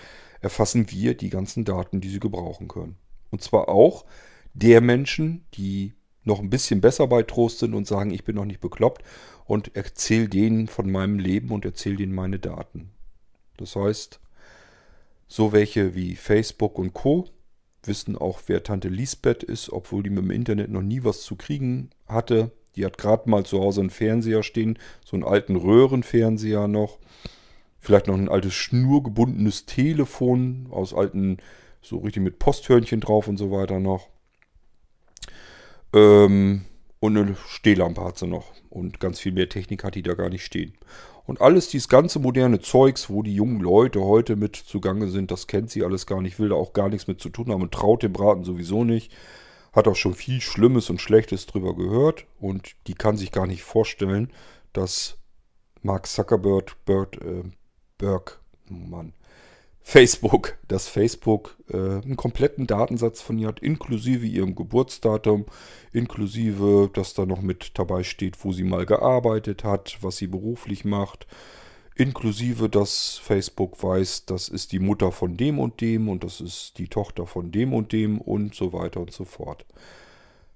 erfassen 0.41 0.91
wir 0.91 1.15
die 1.15 1.30
ganzen 1.30 1.64
Daten, 1.64 2.02
die 2.02 2.10
sie 2.10 2.19
gebrauchen 2.19 2.68
können. 2.68 2.98
Und 3.32 3.44
zwar 3.44 3.69
auch 3.69 4.03
der 4.56 4.82
Menschen, 4.82 5.45
die 5.53 5.94
noch 6.26 6.41
ein 6.41 6.49
bisschen 6.49 6.82
besser 6.82 7.07
bei 7.07 7.24
Trost 7.24 7.60
sind 7.60 7.76
und 7.76 7.88
sagen, 7.88 8.11
ich 8.11 8.26
bin 8.26 8.36
noch 8.36 8.44
nicht 8.44 8.60
bekloppt 8.60 9.06
und 9.45 9.74
erzähle 9.74 10.28
denen 10.28 10.68
von 10.68 10.91
meinem 10.91 11.18
Leben 11.18 11.52
und 11.52 11.64
erzähle 11.64 11.95
denen 11.95 12.14
meine 12.14 12.40
Daten. 12.40 12.91
Das 13.57 13.75
heißt, 13.75 14.19
so 15.27 15.51
welche 15.51 15.95
wie 15.95 16.15
Facebook 16.15 16.77
und 16.79 16.93
Co. 16.93 17.27
wissen 17.84 18.17
auch, 18.17 18.41
wer 18.47 18.63
Tante 18.63 18.89
Lisbeth 18.89 19.43
ist, 19.43 19.71
obwohl 19.71 20.03
die 20.03 20.09
mit 20.09 20.23
dem 20.23 20.31
Internet 20.31 20.71
noch 20.71 20.81
nie 20.81 21.03
was 21.03 21.21
zu 21.21 21.35
kriegen 21.35 21.89
hatte. 22.07 22.51
Die 22.75 22.85
hat 22.85 22.97
gerade 22.97 23.29
mal 23.29 23.45
zu 23.45 23.59
Hause 23.59 23.81
einen 23.81 23.89
Fernseher 23.89 24.43
stehen, 24.43 24.77
so 25.03 25.15
einen 25.15 25.23
alten 25.23 25.55
Röhrenfernseher 25.55 26.67
noch. 26.67 26.99
Vielleicht 27.79 28.07
noch 28.07 28.15
ein 28.15 28.29
altes 28.29 28.53
schnurgebundenes 28.53 29.65
Telefon 29.65 30.67
aus 30.69 30.93
alten, 30.93 31.38
so 31.81 31.97
richtig 31.97 32.23
mit 32.23 32.39
Posthörnchen 32.39 32.99
drauf 32.99 33.27
und 33.27 33.38
so 33.38 33.51
weiter 33.51 33.79
noch. 33.79 34.09
Ähm, 35.93 36.65
und 36.99 37.18
eine 37.18 37.36
Stehlampe 37.48 38.03
hat 38.03 38.18
sie 38.18 38.28
noch. 38.28 38.52
Und 38.69 38.99
ganz 38.99 39.19
viel 39.19 39.32
mehr 39.32 39.49
Technik 39.49 39.84
hat 39.84 39.95
die 39.95 40.03
da 40.03 40.14
gar 40.14 40.30
nicht 40.30 40.44
stehen. 40.44 40.74
Und 41.26 41.41
alles 41.41 41.69
dieses 41.69 41.90
ganze 41.90 42.19
moderne 42.19 42.61
Zeugs, 42.61 43.10
wo 43.10 43.22
die 43.22 43.36
jungen 43.36 43.60
Leute 43.60 44.02
heute 44.02 44.36
mit 44.36 44.56
zugange 44.56 45.10
sind, 45.10 45.30
das 45.30 45.48
kennt 45.48 45.69
sie 45.69 45.84
alles 45.84 46.06
gar 46.06 46.22
nicht, 46.22 46.40
will 46.40 46.49
da 46.49 46.56
auch 46.56 46.72
gar 46.72 46.88
nichts 46.88 47.07
mit 47.07 47.19
zu 47.19 47.30
tun 47.30 47.52
haben 47.52 47.61
und 47.61 47.74
traut 47.74 48.02
dem 48.02 48.14
Braten 48.14 48.45
sowieso 48.45 48.86
nicht. 48.86 49.11
Hat 49.74 49.88
auch 49.88 49.95
schon 49.95 50.14
viel 50.14 50.40
Schlimmes 50.40 50.90
und 50.90 51.02
Schlechtes 51.02 51.45
drüber 51.45 51.76
gehört 51.76 52.26
und 52.40 52.76
die 52.88 52.94
kann 52.94 53.18
sich 53.18 53.32
gar 53.32 53.45
nicht 53.45 53.61
vorstellen, 53.61 54.32
dass 54.72 55.18
Mark 55.82 56.07
Zuckerberg, 56.07 56.76
Bird, 56.86 57.22
äh, 57.22 57.44
Berg, 57.98 58.40
Mann, 58.69 59.14
Facebook, 59.89 60.57
dass 60.68 60.89
Facebook 60.89 61.55
äh, 61.69 61.77
einen 61.77 62.18
kompletten 62.18 62.68
Datensatz 62.68 63.22
von 63.22 63.39
ihr 63.39 63.47
hat, 63.47 63.61
inklusive 63.61 64.26
ihrem 64.26 64.53
Geburtsdatum, 64.53 65.45
inklusive, 65.93 66.89
dass 66.91 67.14
da 67.14 67.26
noch 67.26 67.41
mit 67.41 67.72
dabei 67.80 68.03
steht, 68.03 68.43
wo 68.43 68.51
sie 68.51 68.65
mal 68.65 68.85
gearbeitet 68.85 69.64
hat, 69.64 69.97
was 70.01 70.18
sie 70.18 70.27
beruflich 70.27 70.84
macht, 70.84 71.26
inklusive, 71.95 72.68
dass 72.68 73.18
Facebook 73.18 73.81
weiß, 73.81 74.26
das 74.26 74.49
ist 74.49 74.73
die 74.73 74.80
Mutter 74.80 75.14
von 75.14 75.38
dem 75.38 75.57
und 75.57 75.80
dem 75.80 76.09
und 76.09 76.26
das 76.26 76.41
ist 76.41 76.77
die 76.80 76.89
Tochter 76.89 77.26
von 77.26 77.53
dem 77.53 77.73
und 77.73 77.93
dem 77.93 78.19
und 78.19 78.55
so 78.55 78.73
weiter 78.73 78.99
und 78.99 79.14
so 79.14 79.23
fort. 79.23 79.65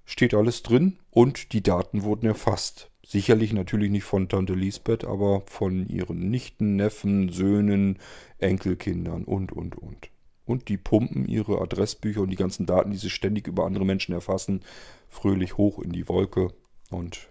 Steht 0.04 0.34
alles 0.34 0.62
drin 0.62 0.98
und 1.10 1.54
die 1.54 1.64
Daten 1.64 2.04
wurden 2.04 2.26
erfasst. 2.26 2.91
Sicherlich 3.12 3.52
natürlich 3.52 3.92
nicht 3.92 4.06
von 4.06 4.30
Tante 4.30 4.54
Lisbeth, 4.54 5.04
aber 5.04 5.42
von 5.46 5.86
ihren 5.86 6.30
Nichten, 6.30 6.78
Neffen, 6.78 7.28
Söhnen, 7.28 8.00
Enkelkindern 8.38 9.26
und, 9.26 9.52
und, 9.52 9.78
und. 9.78 10.10
Und 10.46 10.70
die 10.70 10.78
pumpen 10.78 11.28
ihre 11.28 11.60
Adressbücher 11.60 12.22
und 12.22 12.30
die 12.30 12.38
ganzen 12.38 12.66
Daten, 12.66 12.92
die 12.92 12.98
sie 12.98 13.10
ständig 13.10 13.48
über 13.48 13.66
andere 13.66 13.84
Menschen 13.84 14.14
erfassen, 14.14 14.62
fröhlich 15.10 15.58
hoch 15.58 15.80
in 15.80 15.92
die 15.92 16.08
Wolke. 16.08 16.54
Und 16.90 17.28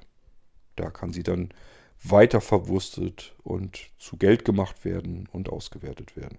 da 0.77 0.91
kann 0.91 1.15
sie 1.15 1.23
dann 1.23 1.49
weiter 2.05 2.43
verwurstet 2.43 3.35
und 3.43 3.91
zu 3.97 4.19
Geld 4.19 4.45
gemacht 4.45 4.85
werden 4.85 5.31
und 5.33 5.49
ausgewertet 5.49 6.15
werden. 6.15 6.37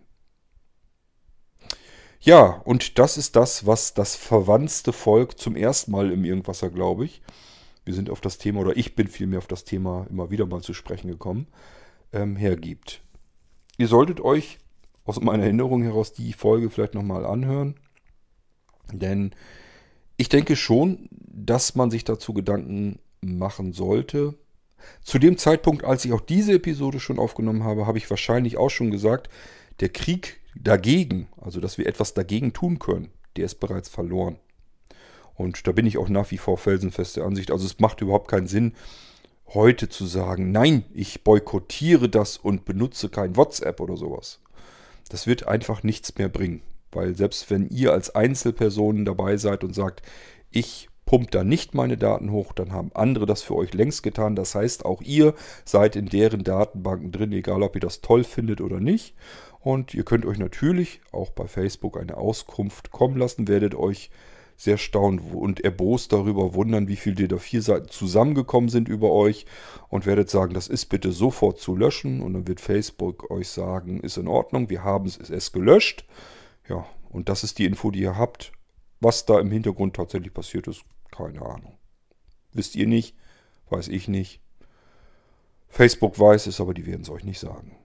Ja, 2.19 2.61
und 2.63 2.99
das 2.99 3.17
ist 3.17 3.35
das, 3.35 3.65
was 3.65 3.95
das 3.95 4.15
verwandte 4.15 4.93
Volk 4.93 5.39
zum 5.39 5.55
ersten 5.55 5.89
Mal 5.89 6.11
im 6.11 6.25
Irgendwasser, 6.25 6.69
glaube 6.69 7.05
ich, 7.05 7.23
wir 7.91 7.95
sind 7.97 8.09
auf 8.09 8.21
das 8.21 8.37
Thema, 8.37 8.61
oder 8.61 8.77
ich 8.77 8.95
bin 8.95 9.09
vielmehr 9.09 9.39
auf 9.39 9.47
das 9.47 9.65
Thema 9.65 10.07
immer 10.09 10.31
wieder 10.31 10.45
mal 10.45 10.61
zu 10.61 10.73
sprechen 10.73 11.09
gekommen, 11.09 11.47
ähm, 12.13 12.37
hergibt. 12.37 13.01
Ihr 13.77 13.89
solltet 13.89 14.21
euch 14.21 14.59
aus 15.03 15.19
meiner 15.19 15.43
Erinnerung 15.43 15.83
heraus 15.83 16.13
die 16.13 16.31
Folge 16.31 16.69
vielleicht 16.69 16.93
nochmal 16.93 17.25
anhören, 17.25 17.75
denn 18.93 19.31
ich 20.15 20.29
denke 20.29 20.55
schon, 20.55 21.09
dass 21.11 21.75
man 21.75 21.91
sich 21.91 22.05
dazu 22.05 22.33
Gedanken 22.33 22.99
machen 23.19 23.73
sollte. 23.73 24.35
Zu 25.03 25.19
dem 25.19 25.37
Zeitpunkt, 25.37 25.83
als 25.83 26.05
ich 26.05 26.13
auch 26.13 26.21
diese 26.21 26.53
Episode 26.53 27.01
schon 27.01 27.19
aufgenommen 27.19 27.65
habe, 27.65 27.87
habe 27.87 27.97
ich 27.97 28.09
wahrscheinlich 28.09 28.55
auch 28.55 28.69
schon 28.69 28.89
gesagt, 28.89 29.29
der 29.81 29.89
Krieg 29.89 30.39
dagegen, 30.55 31.27
also 31.41 31.59
dass 31.59 31.77
wir 31.77 31.87
etwas 31.87 32.13
dagegen 32.13 32.53
tun 32.53 32.79
können, 32.79 33.09
der 33.35 33.43
ist 33.43 33.59
bereits 33.59 33.89
verloren. 33.89 34.37
Und 35.35 35.67
da 35.67 35.71
bin 35.71 35.85
ich 35.85 35.97
auch 35.97 36.09
nach 36.09 36.31
wie 36.31 36.37
vor 36.37 36.57
felsenfeste 36.57 37.23
Ansicht. 37.23 37.51
Also 37.51 37.65
es 37.65 37.79
macht 37.79 38.01
überhaupt 38.01 38.29
keinen 38.29 38.47
Sinn, 38.47 38.73
heute 39.53 39.89
zu 39.89 40.05
sagen, 40.05 40.51
nein, 40.51 40.85
ich 40.93 41.23
boykottiere 41.23 42.09
das 42.09 42.37
und 42.37 42.65
benutze 42.65 43.09
kein 43.09 43.35
WhatsApp 43.35 43.79
oder 43.79 43.97
sowas. 43.97 44.39
Das 45.09 45.27
wird 45.27 45.47
einfach 45.47 45.83
nichts 45.83 46.17
mehr 46.17 46.29
bringen. 46.29 46.61
Weil 46.91 47.15
selbst 47.15 47.49
wenn 47.49 47.69
ihr 47.69 47.93
als 47.93 48.13
Einzelpersonen 48.15 49.05
dabei 49.05 49.37
seid 49.37 49.63
und 49.63 49.73
sagt, 49.73 50.01
ich 50.51 50.89
pumpt 51.05 51.33
da 51.35 51.43
nicht 51.43 51.73
meine 51.73 51.97
Daten 51.97 52.31
hoch, 52.31 52.53
dann 52.53 52.71
haben 52.71 52.91
andere 52.93 53.25
das 53.25 53.41
für 53.41 53.55
euch 53.55 53.73
längst 53.73 54.03
getan. 54.03 54.35
Das 54.35 54.55
heißt, 54.55 54.85
auch 54.85 55.01
ihr 55.01 55.33
seid 55.65 55.95
in 55.95 56.05
deren 56.05 56.43
Datenbanken 56.43 57.11
drin, 57.11 57.31
egal 57.33 57.63
ob 57.63 57.75
ihr 57.75 57.81
das 57.81 58.01
toll 58.01 58.23
findet 58.23 58.61
oder 58.61 58.79
nicht. 58.79 59.15
Und 59.59 59.93
ihr 59.93 60.03
könnt 60.03 60.25
euch 60.25 60.37
natürlich 60.37 61.01
auch 61.11 61.31
bei 61.31 61.47
Facebook 61.47 61.97
eine 61.97 62.17
Auskunft 62.17 62.91
kommen 62.91 63.17
lassen, 63.17 63.47
werdet 63.47 63.75
euch 63.75 64.09
sehr 64.61 64.77
staunen 64.77 65.19
und 65.19 65.59
erbost 65.61 66.13
darüber 66.13 66.53
wundern, 66.53 66.87
wie 66.87 66.95
viele 66.95 67.27
da 67.27 67.37
vier 67.39 67.63
Seiten 67.63 67.89
zusammengekommen 67.89 68.69
sind 68.69 68.89
über 68.89 69.11
euch 69.11 69.47
und 69.89 70.05
werdet 70.05 70.29
sagen, 70.29 70.53
das 70.53 70.67
ist 70.67 70.85
bitte 70.85 71.11
sofort 71.11 71.59
zu 71.59 71.75
löschen 71.75 72.21
und 72.21 72.35
dann 72.35 72.47
wird 72.47 72.61
Facebook 72.61 73.31
euch 73.31 73.47
sagen, 73.47 74.01
ist 74.01 74.17
in 74.17 74.27
Ordnung, 74.27 74.69
wir 74.69 74.83
haben 74.83 75.07
es, 75.07 75.17
es 75.17 75.51
gelöscht. 75.51 76.05
Ja, 76.69 76.85
und 77.09 77.27
das 77.27 77.43
ist 77.43 77.57
die 77.57 77.65
Info, 77.65 77.89
die 77.89 78.01
ihr 78.01 78.17
habt. 78.17 78.51
Was 78.99 79.25
da 79.25 79.39
im 79.39 79.49
Hintergrund 79.49 79.95
tatsächlich 79.95 80.31
passiert 80.31 80.67
ist, 80.67 80.83
keine 81.09 81.41
Ahnung. 81.41 81.75
Wisst 82.53 82.75
ihr 82.75 82.85
nicht, 82.85 83.15
weiß 83.71 83.87
ich 83.87 84.07
nicht. 84.07 84.41
Facebook 85.69 86.19
weiß 86.19 86.45
es, 86.45 86.61
aber 86.61 86.75
die 86.75 86.85
werden 86.85 87.01
es 87.01 87.09
euch 87.09 87.23
nicht 87.23 87.39
sagen. 87.39 87.75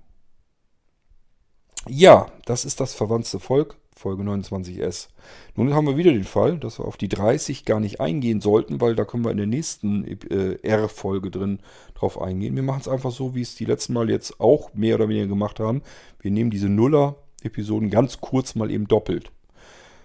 Ja, 1.89 2.31
das 2.45 2.67
ist 2.67 2.81
das 2.81 2.93
verwandte 2.93 3.41
Volk. 3.41 3.79
Folge 3.97 4.23
29s. 4.25 5.09
Nun 5.55 5.73
haben 5.73 5.87
wir 5.87 5.97
wieder 5.97 6.13
den 6.13 6.25
Fall, 6.25 6.59
dass 6.59 6.79
wir 6.79 6.85
auf 6.85 6.99
die 6.99 7.09
30 7.09 7.65
gar 7.65 7.81
nicht 7.81 7.99
eingehen 7.99 8.43
sollten, 8.43 8.81
weil 8.83 8.95
da 8.95 9.07
können 9.07 9.25
wir 9.25 9.31
in 9.31 9.39
der 9.39 9.47
nächsten 9.47 10.05
äh, 10.05 10.59
R-Folge 10.63 11.31
drin 11.31 11.61
drauf 11.95 12.21
eingehen. 12.21 12.55
Wir 12.55 12.63
machen 12.63 12.83
es 12.83 12.89
einfach 12.89 13.11
so, 13.11 13.35
wie 13.35 13.41
es 13.41 13.55
die 13.55 13.65
letzten 13.65 13.95
Mal 13.95 14.11
jetzt 14.11 14.39
auch 14.39 14.75
mehr 14.75 14.97
oder 14.97 15.09
weniger 15.09 15.29
gemacht 15.29 15.61
haben. 15.61 15.83
Wir 16.21 16.31
nehmen 16.31 16.51
diese 16.51 16.69
Nuller-Episoden 16.69 17.89
ganz 17.89 18.21
kurz 18.21 18.55
mal 18.55 18.71
eben 18.71 18.87
doppelt. 18.87 19.33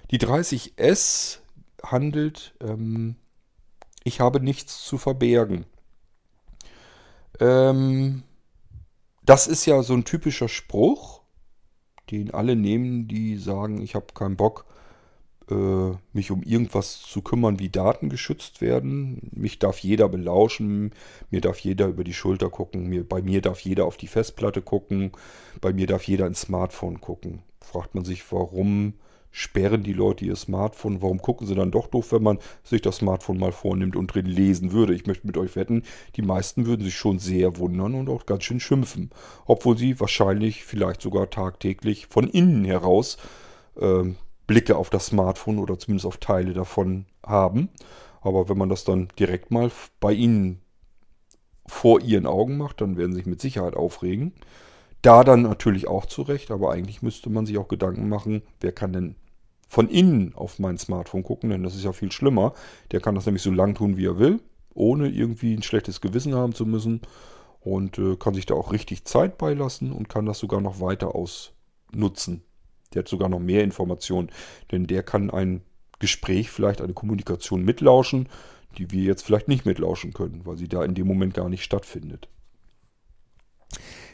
Die 0.10 0.20
30s 0.20 1.40
handelt, 1.84 2.54
ähm, 2.62 3.16
ich 4.06 4.22
habe 4.22 4.40
nichts 4.40 4.86
zu 4.86 4.98
verbergen. 4.98 5.66
Ähm, 7.42 8.24
das 9.26 9.48
ist 9.48 9.66
ja 9.66 9.84
so 9.84 9.94
ein 9.94 10.06
typischer 10.06 10.48
Spruch 10.48 11.11
den 12.12 12.32
alle 12.32 12.56
nehmen, 12.56 13.08
die 13.08 13.38
sagen, 13.38 13.82
ich 13.82 13.96
habe 13.96 14.08
keinen 14.14 14.36
Bock, 14.36 14.66
äh, 15.50 15.92
mich 16.14 16.32
um 16.32 16.44
irgendwas 16.44 17.02
zu 17.02 17.22
kümmern, 17.22 17.60
wie 17.60 17.70
Daten 17.70 18.10
geschützt 18.10 18.62
werden. 18.62 19.30
Mich 19.34 19.60
darf 19.60 19.80
jeder 19.80 20.10
belauschen, 20.10 20.92
mir 21.30 21.42
darf 21.42 21.60
jeder 21.60 21.88
über 21.88 22.04
die 22.04 22.14
Schulter 22.14 22.50
gucken, 22.50 22.88
mir, 22.88 23.08
bei 23.08 23.22
mir 23.22 23.42
darf 23.42 23.60
jeder 23.60 23.86
auf 23.86 23.98
die 23.98 24.08
Festplatte 24.08 24.62
gucken, 24.62 25.12
bei 25.60 25.74
mir 25.74 25.88
darf 25.88 26.04
jeder 26.04 26.28
ins 26.28 26.42
Smartphone 26.42 27.02
gucken. 27.02 27.44
Fragt 27.60 27.96
man 27.96 28.06
sich, 28.06 28.32
warum 28.32 28.94
sperren 29.32 29.84
die 29.84 29.94
Leute 29.94 30.26
ihr 30.26 30.36
Smartphone? 30.36 31.02
Warum 31.02 31.22
gucken 31.22 31.48
sie 31.48 31.56
dann 31.56 31.72
doch 31.72 31.88
doof, 31.88 32.12
wenn 32.12 32.24
man 32.24 32.40
sich 32.64 32.82
das 32.82 32.98
Smartphone 32.98 33.40
mal 33.40 33.52
vornimmt 33.52 33.96
und 33.96 34.08
drin 34.08 34.26
lesen 34.26 34.72
würde? 34.72 34.94
Ich 34.94 35.08
möchte 35.08 35.28
mit 35.28 35.38
euch 35.38 35.56
wetten, 35.56 35.84
die 36.16 36.22
meisten 36.22 36.66
würden 36.66 36.84
sich 36.84 36.96
schon 36.96 37.20
sehr 37.20 37.58
wundern 37.58 37.96
und 37.96 38.10
auch 38.10 38.26
ganz 38.26 38.44
schön 38.44 38.60
schimpfen. 38.60 39.10
Obwohl 39.46 39.78
sie 39.78 40.00
wahrscheinlich 40.00 40.64
vielleicht 40.64 41.02
sogar 41.02 41.30
tagtäglich 41.30 42.08
von 42.08 42.28
innen 42.28 42.66
heraus 42.66 43.18
äh, 43.80 44.04
Blicke 44.48 44.76
auf 44.76 44.90
das 44.90 45.08
Smartphone 45.08 45.60
oder 45.60 45.80
zumindest 45.80 46.06
auf 46.06 46.18
Teile 46.18 46.54
davon 46.54 47.06
haben. 47.26 47.70
Aber 48.22 48.50
wenn 48.50 48.58
man 48.58 48.70
das 48.70 48.84
dann 48.84 49.08
direkt 49.18 49.50
mal 49.50 49.72
bei 50.00 50.14
ihnen 50.14 50.62
vor 51.66 52.02
ihren 52.02 52.26
Augen 52.26 52.58
macht, 52.58 52.82
dann 52.82 52.98
werden 52.98 53.14
sie 53.14 53.20
sich 53.20 53.26
mit 53.26 53.42
Sicherheit 53.42 53.76
aufregen. 53.76 54.34
Da 55.02 55.24
dann 55.24 55.42
natürlich 55.44 55.88
auch 55.88 56.06
zurecht, 56.06 56.52
aber 56.52 56.72
eigentlich 56.72 57.02
müsste 57.02 57.30
man 57.30 57.46
sich 57.46 57.58
auch 57.58 57.68
Gedanken 57.68 58.08
machen, 58.10 58.44
wer 58.60 58.72
kann 58.72 58.94
denn 58.94 59.16
von 59.72 59.88
innen 59.88 60.36
auf 60.36 60.60
mein 60.60 60.78
Smartphone 60.78 61.24
gucken, 61.24 61.50
denn 61.50 61.64
das 61.64 61.76
ist 61.76 61.86
ja 61.86 61.94
viel 61.94 62.12
schlimmer. 62.12 62.52
Der 62.92 63.00
kann 63.00 63.16
das 63.16 63.26
nämlich 63.26 63.42
so 63.42 63.52
lang 63.52 63.74
tun, 63.74 63.96
wie 63.96 64.06
er 64.06 64.20
will, 64.20 64.42
ohne 64.74 65.08
irgendwie 65.08 65.54
ein 65.54 65.64
schlechtes 65.64 66.02
Gewissen 66.02 66.36
haben 66.36 66.54
zu 66.54 66.66
müssen 66.66 67.00
und 67.62 67.98
äh, 67.98 68.18
kann 68.18 68.34
sich 68.34 68.46
da 68.46 68.54
auch 68.54 68.74
richtig 68.74 69.06
Zeit 69.06 69.38
beilassen 69.38 69.94
und 69.94 70.10
kann 70.10 70.26
das 70.26 70.40
sogar 70.40 70.60
noch 70.60 70.82
weiter 70.82 71.16
ausnutzen. 71.16 72.44
Der 72.94 73.04
hat 73.04 73.08
sogar 73.08 73.30
noch 73.30 73.40
mehr 73.40 73.64
Informationen, 73.64 74.30
denn 74.74 74.88
der 74.88 75.04
kann 75.04 75.30
ein 75.30 75.62
Gespräch, 76.00 76.52
vielleicht 76.52 76.82
eine 76.82 76.94
Kommunikation 76.94 77.64
mitlauschen, 77.64 78.28
die 78.78 78.92
wir 78.92 79.04
jetzt 79.04 79.24
vielleicht 79.24 79.48
nicht 79.48 79.66
mitlauschen 79.66 80.12
können, 80.12 80.42
weil 80.44 80.58
sie 80.58 80.68
da 80.68 80.84
in 80.84 80.96
dem 80.96 81.08
Moment 81.08 81.34
gar 81.34 81.48
nicht 81.48 81.64
stattfindet. 81.64 82.28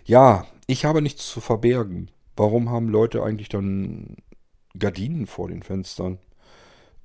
Ja, 0.05 0.45
ich 0.67 0.85
habe 0.85 1.01
nichts 1.01 1.27
zu 1.27 1.41
verbergen. 1.41 2.11
Warum 2.35 2.69
haben 2.69 2.89
Leute 2.89 3.23
eigentlich 3.23 3.49
dann 3.49 4.17
Gardinen 4.77 5.27
vor 5.27 5.47
den 5.47 5.63
Fenstern. 5.63 6.19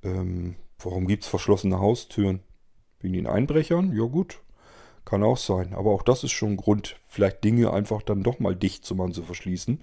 Ähm, 0.03 0.55
warum 0.79 1.07
gibt 1.07 1.23
es 1.23 1.29
verschlossene 1.29 1.79
Haustüren? 1.79 2.41
Wegen 2.99 3.13
den 3.13 3.27
Einbrechern? 3.27 3.95
Ja 3.95 4.05
gut, 4.05 4.39
kann 5.05 5.23
auch 5.23 5.37
sein. 5.37 5.73
Aber 5.73 5.91
auch 5.91 6.03
das 6.03 6.23
ist 6.23 6.31
schon 6.31 6.51
ein 6.51 6.57
Grund, 6.57 6.97
vielleicht 7.07 7.43
Dinge 7.43 7.73
einfach 7.73 8.01
dann 8.01 8.23
doch 8.23 8.39
mal 8.39 8.55
dicht 8.55 8.85
zu 8.85 8.95
machen, 8.95 9.13
zu 9.13 9.23
verschließen. 9.23 9.79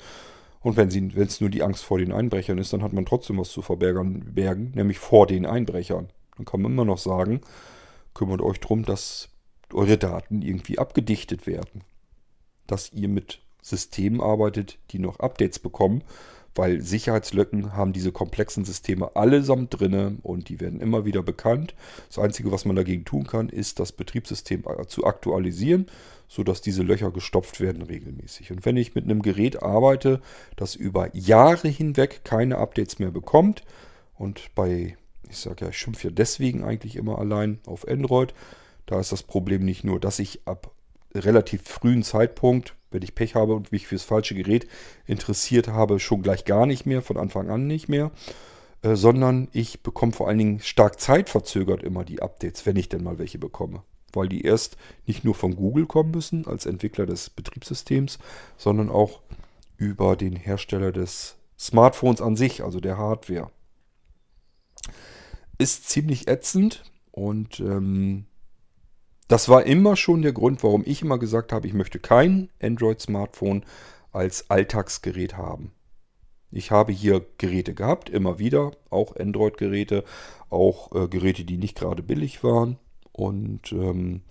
Und 0.62 0.76
wenn 0.76 0.88
es 0.88 1.40
nur 1.40 1.50
die 1.50 1.62
Angst 1.62 1.84
vor 1.84 1.98
den 1.98 2.12
Einbrechern 2.12 2.58
ist, 2.58 2.72
dann 2.72 2.82
hat 2.82 2.92
man 2.92 3.06
trotzdem 3.06 3.38
was 3.38 3.50
zu 3.50 3.62
verbergen, 3.62 4.34
bergen, 4.34 4.72
nämlich 4.74 4.98
vor 4.98 5.26
den 5.26 5.46
Einbrechern. 5.46 6.10
Dann 6.36 6.44
kann 6.44 6.60
man 6.60 6.72
immer 6.72 6.84
noch 6.84 6.98
sagen, 6.98 7.40
kümmert 8.12 8.42
euch 8.42 8.60
darum, 8.60 8.84
dass 8.84 9.30
eure 9.72 9.96
Daten 9.96 10.42
irgendwie 10.42 10.78
abgedichtet 10.78 11.46
werden. 11.46 11.82
Dass 12.66 12.92
ihr 12.92 13.08
mit 13.08 13.40
Systemen 13.62 14.20
arbeitet, 14.20 14.78
die 14.90 14.98
noch 14.98 15.20
Updates 15.20 15.58
bekommen 15.58 16.02
weil 16.54 16.80
Sicherheitslücken 16.80 17.74
haben 17.74 17.92
diese 17.92 18.12
komplexen 18.12 18.64
Systeme 18.64 19.14
allesamt 19.14 19.78
drinne 19.78 20.18
und 20.22 20.48
die 20.48 20.60
werden 20.60 20.80
immer 20.80 21.04
wieder 21.04 21.22
bekannt. 21.22 21.74
Das 22.08 22.18
Einzige, 22.18 22.50
was 22.50 22.64
man 22.64 22.76
dagegen 22.76 23.04
tun 23.04 23.26
kann, 23.26 23.48
ist 23.48 23.78
das 23.78 23.92
Betriebssystem 23.92 24.64
zu 24.88 25.04
aktualisieren, 25.04 25.86
sodass 26.28 26.60
diese 26.60 26.82
Löcher 26.82 27.10
gestopft 27.10 27.60
werden 27.60 27.82
regelmäßig. 27.82 28.50
Und 28.50 28.64
wenn 28.64 28.76
ich 28.76 28.94
mit 28.94 29.04
einem 29.04 29.22
Gerät 29.22 29.62
arbeite, 29.62 30.20
das 30.56 30.74
über 30.74 31.14
Jahre 31.14 31.68
hinweg 31.68 32.22
keine 32.24 32.58
Updates 32.58 32.98
mehr 32.98 33.10
bekommt 33.10 33.62
und 34.16 34.54
bei, 34.54 34.96
ich 35.28 35.38
sage 35.38 35.64
ja, 35.64 35.70
ich 35.70 35.78
schimpfe 35.78 36.08
ja 36.08 36.14
deswegen 36.14 36.64
eigentlich 36.64 36.96
immer 36.96 37.18
allein 37.18 37.60
auf 37.66 37.86
Android, 37.86 38.34
da 38.86 38.98
ist 38.98 39.12
das 39.12 39.22
Problem 39.22 39.64
nicht 39.64 39.84
nur, 39.84 40.00
dass 40.00 40.18
ich 40.18 40.40
ab 40.46 40.72
relativ 41.14 41.62
frühen 41.62 42.02
Zeitpunkt 42.02 42.74
wenn 42.90 43.02
ich 43.02 43.14
Pech 43.14 43.34
habe 43.34 43.54
und 43.54 43.72
mich 43.72 43.86
fürs 43.86 44.02
falsche 44.02 44.34
Gerät 44.34 44.66
interessiert 45.06 45.68
habe, 45.68 46.00
schon 46.00 46.22
gleich 46.22 46.44
gar 46.44 46.66
nicht 46.66 46.86
mehr, 46.86 47.02
von 47.02 47.16
Anfang 47.16 47.50
an 47.50 47.66
nicht 47.66 47.88
mehr, 47.88 48.10
äh, 48.82 48.96
sondern 48.96 49.48
ich 49.52 49.82
bekomme 49.82 50.12
vor 50.12 50.28
allen 50.28 50.38
Dingen 50.38 50.60
stark 50.60 51.00
zeitverzögert 51.00 51.82
immer 51.82 52.04
die 52.04 52.22
Updates, 52.22 52.66
wenn 52.66 52.76
ich 52.76 52.88
denn 52.88 53.02
mal 53.02 53.18
welche 53.18 53.38
bekomme. 53.38 53.82
Weil 54.12 54.28
die 54.28 54.42
erst 54.42 54.76
nicht 55.06 55.24
nur 55.24 55.34
von 55.34 55.54
Google 55.54 55.86
kommen 55.86 56.10
müssen 56.10 56.46
als 56.46 56.66
Entwickler 56.66 57.06
des 57.06 57.30
Betriebssystems, 57.30 58.18
sondern 58.56 58.90
auch 58.90 59.20
über 59.76 60.16
den 60.16 60.34
Hersteller 60.34 60.92
des 60.92 61.36
Smartphones 61.58 62.20
an 62.20 62.36
sich, 62.36 62.64
also 62.64 62.80
der 62.80 62.98
Hardware. 62.98 63.50
Ist 65.58 65.88
ziemlich 65.88 66.26
ätzend 66.26 66.84
und 67.12 67.60
ähm, 67.60 68.24
das 69.30 69.48
war 69.48 69.64
immer 69.64 69.94
schon 69.94 70.22
der 70.22 70.32
Grund, 70.32 70.64
warum 70.64 70.82
ich 70.84 71.02
immer 71.02 71.16
gesagt 71.16 71.52
habe, 71.52 71.68
ich 71.68 71.72
möchte 71.72 72.00
kein 72.00 72.48
Android-Smartphone 72.60 73.64
als 74.10 74.50
Alltagsgerät 74.50 75.36
haben. 75.36 75.70
Ich 76.50 76.72
habe 76.72 76.90
hier 76.90 77.24
Geräte 77.38 77.74
gehabt, 77.74 78.10
immer 78.10 78.40
wieder, 78.40 78.72
auch 78.90 79.14
Android-Geräte, 79.14 80.02
auch 80.48 80.92
äh, 80.96 81.06
Geräte, 81.06 81.44
die 81.44 81.58
nicht 81.58 81.78
gerade 81.78 82.02
billig 82.02 82.42
waren. 82.42 82.76
Und 83.12 83.70
ähm, 83.70 84.22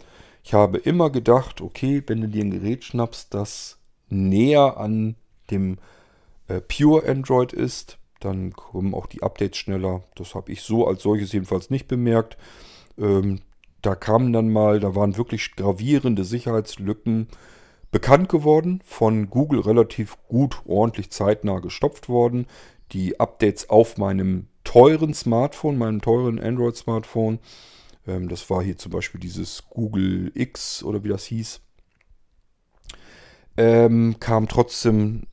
ich 0.43 0.53
habe 0.53 0.79
immer 0.79 1.09
gedacht, 1.09 1.61
okay, 1.61 2.03
wenn 2.07 2.19
du 2.19 2.27
dir 2.27 2.43
ein 2.43 2.51
Gerät 2.51 2.83
schnappst, 2.83 3.33
das 3.33 3.79
näher 4.09 4.75
an 4.75 5.15
dem 5.49 5.77
äh, 6.49 6.59
Pure 6.59 7.07
Android 7.07 7.53
ist, 7.53 7.99
dann 8.19 8.51
kommen 8.51 8.93
auch 8.93 9.05
die 9.05 9.23
Updates 9.23 9.59
schneller. 9.59 10.03
Das 10.15 10.35
habe 10.35 10.51
ich 10.51 10.61
so 10.61 10.85
als 10.85 11.03
solches 11.03 11.31
jedenfalls 11.31 11.69
nicht 11.69 11.87
bemerkt. 11.87 12.37
Ähm, 12.97 13.39
da 13.81 13.95
kamen 13.95 14.33
dann 14.33 14.49
mal, 14.49 14.79
da 14.79 14.95
waren 14.95 15.17
wirklich 15.17 15.55
gravierende 15.55 16.23
Sicherheitslücken 16.23 17.27
bekannt 17.91 18.29
geworden, 18.29 18.81
von 18.85 19.29
Google 19.29 19.61
relativ 19.61 20.17
gut, 20.27 20.61
ordentlich 20.65 21.11
zeitnah 21.11 21.59
gestopft 21.59 22.09
worden. 22.09 22.45
Die 22.91 23.19
Updates 23.19 23.69
auf 23.69 23.97
meinem 23.97 24.47
teuren 24.63 25.13
Smartphone, 25.13 25.77
meinem 25.77 26.01
teuren 26.01 26.39
Android-Smartphone, 26.39 27.39
ähm, 28.07 28.29
das 28.29 28.49
war 28.49 28.63
hier 28.63 28.77
zum 28.77 28.91
Beispiel 28.91 29.19
dieses 29.19 29.63
Google 29.69 30.31
X 30.35 30.83
oder 30.83 31.03
wie 31.03 31.09
das 31.09 31.25
hieß, 31.25 31.61
ähm, 33.57 34.17
kam 34.19 34.47
trotzdem 34.47 35.27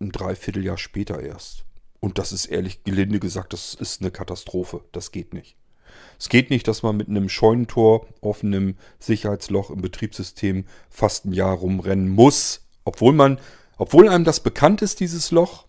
ein 0.00 0.12
Dreivierteljahr 0.12 0.78
später 0.78 1.20
erst. 1.20 1.64
Und 2.00 2.18
das 2.18 2.32
ist 2.32 2.46
ehrlich 2.46 2.84
gelinde 2.84 3.18
gesagt, 3.18 3.52
das 3.52 3.74
ist 3.74 4.00
eine 4.00 4.10
Katastrophe. 4.10 4.82
Das 4.92 5.10
geht 5.10 5.32
nicht. 5.32 5.56
Es 6.18 6.28
geht 6.28 6.50
nicht, 6.50 6.66
dass 6.68 6.82
man 6.82 6.96
mit 6.96 7.08
einem 7.08 7.28
Scheunentor 7.28 8.06
auf 8.20 8.42
einem 8.42 8.76
Sicherheitsloch 8.98 9.70
im 9.70 9.82
Betriebssystem 9.82 10.64
fast 10.88 11.26
ein 11.26 11.32
Jahr 11.32 11.56
rumrennen 11.56 12.08
muss, 12.08 12.66
obwohl 12.84 13.12
man, 13.12 13.38
obwohl 13.78 14.08
einem 14.08 14.24
das 14.24 14.40
bekannt 14.40 14.82
ist, 14.82 15.00
dieses 15.00 15.30
Loch, 15.30 15.66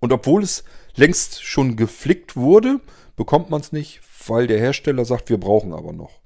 und 0.00 0.12
obwohl 0.12 0.42
es 0.42 0.64
längst 0.96 1.42
schon 1.42 1.76
geflickt 1.76 2.36
wurde, 2.36 2.80
bekommt 3.16 3.48
man 3.48 3.62
es 3.62 3.72
nicht, 3.72 4.00
weil 4.26 4.46
der 4.46 4.58
Hersteller 4.58 5.04
sagt, 5.04 5.30
wir 5.30 5.38
brauchen 5.38 5.72
aber 5.72 5.94
noch. 5.94 6.20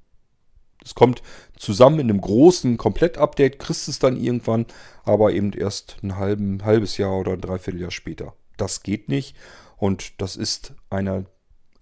Es 0.85 0.95
kommt 0.95 1.23
zusammen 1.57 2.01
in 2.01 2.11
einem 2.11 2.21
großen 2.21 2.77
Komplett-Update, 2.77 3.59
kriegst 3.59 3.89
es 3.89 3.99
dann 3.99 4.17
irgendwann, 4.17 4.67
aber 5.05 5.33
eben 5.33 5.53
erst 5.53 5.97
ein 6.03 6.17
halben, 6.17 6.65
halbes 6.65 6.97
Jahr 6.97 7.19
oder 7.19 7.33
ein 7.33 7.41
Dreivierteljahr 7.41 7.91
später. 7.91 8.35
Das 8.57 8.83
geht 8.83 9.09
nicht 9.09 9.37
und 9.77 10.21
das 10.21 10.37
ist 10.37 10.73
einer 10.91 11.27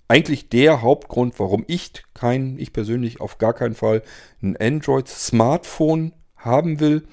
eigentlich 0.09 0.49
der 0.49 0.83
Hauptgrund, 0.83 1.39
warum 1.39 1.65
ich 1.67 2.05
kein, 2.15 2.59
ich 2.59 2.73
persönlich 2.73 3.21
auf 3.21 3.39
gar 3.39 3.53
keinen 3.53 3.75
Fall 3.75 4.03
ein 4.43 4.57
Android-Smartphone 4.57 6.13
haben 6.37 6.81
will, 6.81 7.07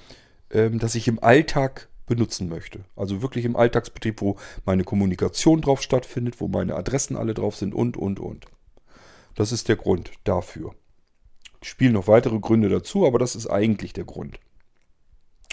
ähm, 0.52 0.80
das 0.80 0.96
ich 0.96 1.08
im 1.08 1.22
Alltag 1.22 1.90
benutzen 2.06 2.50
möchte. 2.50 2.82
Also 2.96 3.22
wirklich 3.22 3.46
im 3.46 3.56
Alltagsbetrieb, 3.56 4.22
wo 4.22 4.38
meine 4.66 4.84
Kommunikation 4.84 5.62
drauf 5.62 5.82
stattfindet, 5.82 6.40
wo 6.40 6.48
meine 6.48 6.76
Adressen 6.76 7.16
alle 7.16 7.34
drauf 7.34 7.56
sind 7.56 7.74
und, 7.74 7.98
und, 7.98 8.20
und. 8.20 8.46
Das 9.36 9.52
ist 9.52 9.70
der 9.70 9.78
Grund 9.78 10.12
dafür. 10.24 10.76
Ich 11.62 11.70
spiele 11.70 11.94
noch 11.94 12.08
weitere 12.08 12.40
Gründe 12.40 12.70
dazu, 12.70 13.08
aber 13.08 13.20
das 13.20 13.36
ist 13.36 13.48
eigentlich 13.48 13.94
der 13.94 14.04
Grund. 14.04 14.40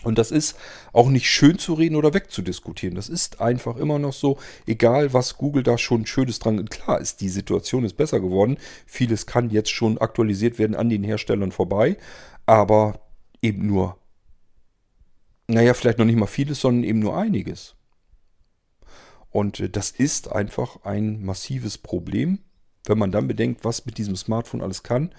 Und 0.02 0.18
das 0.18 0.30
ist 0.30 0.56
auch 0.92 1.08
nicht 1.08 1.28
schön 1.28 1.58
zu 1.58 1.74
reden 1.74 1.96
oder 1.96 2.14
wegzudiskutieren. 2.14 2.94
Das 2.94 3.08
ist 3.08 3.40
einfach 3.40 3.76
immer 3.76 3.98
noch 3.98 4.14
so, 4.14 4.38
egal 4.66 5.12
was 5.12 5.36
Google 5.36 5.62
da 5.62 5.76
schon 5.76 6.06
Schönes 6.06 6.38
dran. 6.38 6.64
Klar 6.70 7.00
ist, 7.00 7.20
die 7.20 7.28
Situation 7.28 7.84
ist 7.84 7.96
besser 7.96 8.20
geworden. 8.20 8.56
Vieles 8.86 9.26
kann 9.26 9.50
jetzt 9.50 9.70
schon 9.70 9.98
aktualisiert 9.98 10.58
werden 10.58 10.74
an 10.74 10.88
den 10.88 11.04
Herstellern 11.04 11.52
vorbei, 11.52 11.98
aber 12.46 13.00
eben 13.42 13.66
nur, 13.66 13.98
naja, 15.48 15.74
vielleicht 15.74 15.98
noch 15.98 16.06
nicht 16.06 16.18
mal 16.18 16.26
vieles, 16.26 16.60
sondern 16.60 16.84
eben 16.84 17.00
nur 17.00 17.16
einiges. 17.16 17.74
Und 19.30 19.60
äh, 19.60 19.68
das 19.68 19.90
ist 19.90 20.32
einfach 20.32 20.84
ein 20.84 21.22
massives 21.22 21.78
Problem, 21.78 22.38
wenn 22.86 22.98
man 22.98 23.12
dann 23.12 23.28
bedenkt, 23.28 23.64
was 23.64 23.84
mit 23.86 23.98
diesem 23.98 24.16
Smartphone 24.16 24.62
alles 24.62 24.82
kann. 24.82 25.12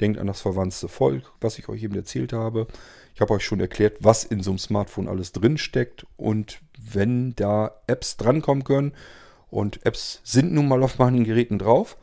Denkt 0.00 0.18
an 0.18 0.26
das 0.26 0.40
verwandte 0.40 0.88
Volk, 0.88 1.32
was 1.40 1.58
ich 1.58 1.68
euch 1.68 1.82
eben 1.82 1.96
erzählt 1.96 2.32
habe. 2.32 2.66
Ich 3.14 3.20
habe 3.20 3.34
euch 3.34 3.44
schon 3.44 3.60
erklärt, 3.60 3.96
was 4.00 4.24
in 4.24 4.42
so 4.42 4.50
einem 4.50 4.58
Smartphone 4.58 5.08
alles 5.08 5.32
drin 5.32 5.58
steckt 5.58 6.06
und 6.16 6.60
wenn 6.78 7.34
da 7.34 7.72
Apps 7.86 8.16
drankommen 8.16 8.64
können. 8.64 8.92
Und 9.50 9.84
Apps 9.86 10.20
sind 10.24 10.52
nun 10.52 10.68
mal 10.68 10.82
auf 10.82 10.98
meinen 10.98 11.24
Geräten 11.24 11.58
drauf. 11.58 11.96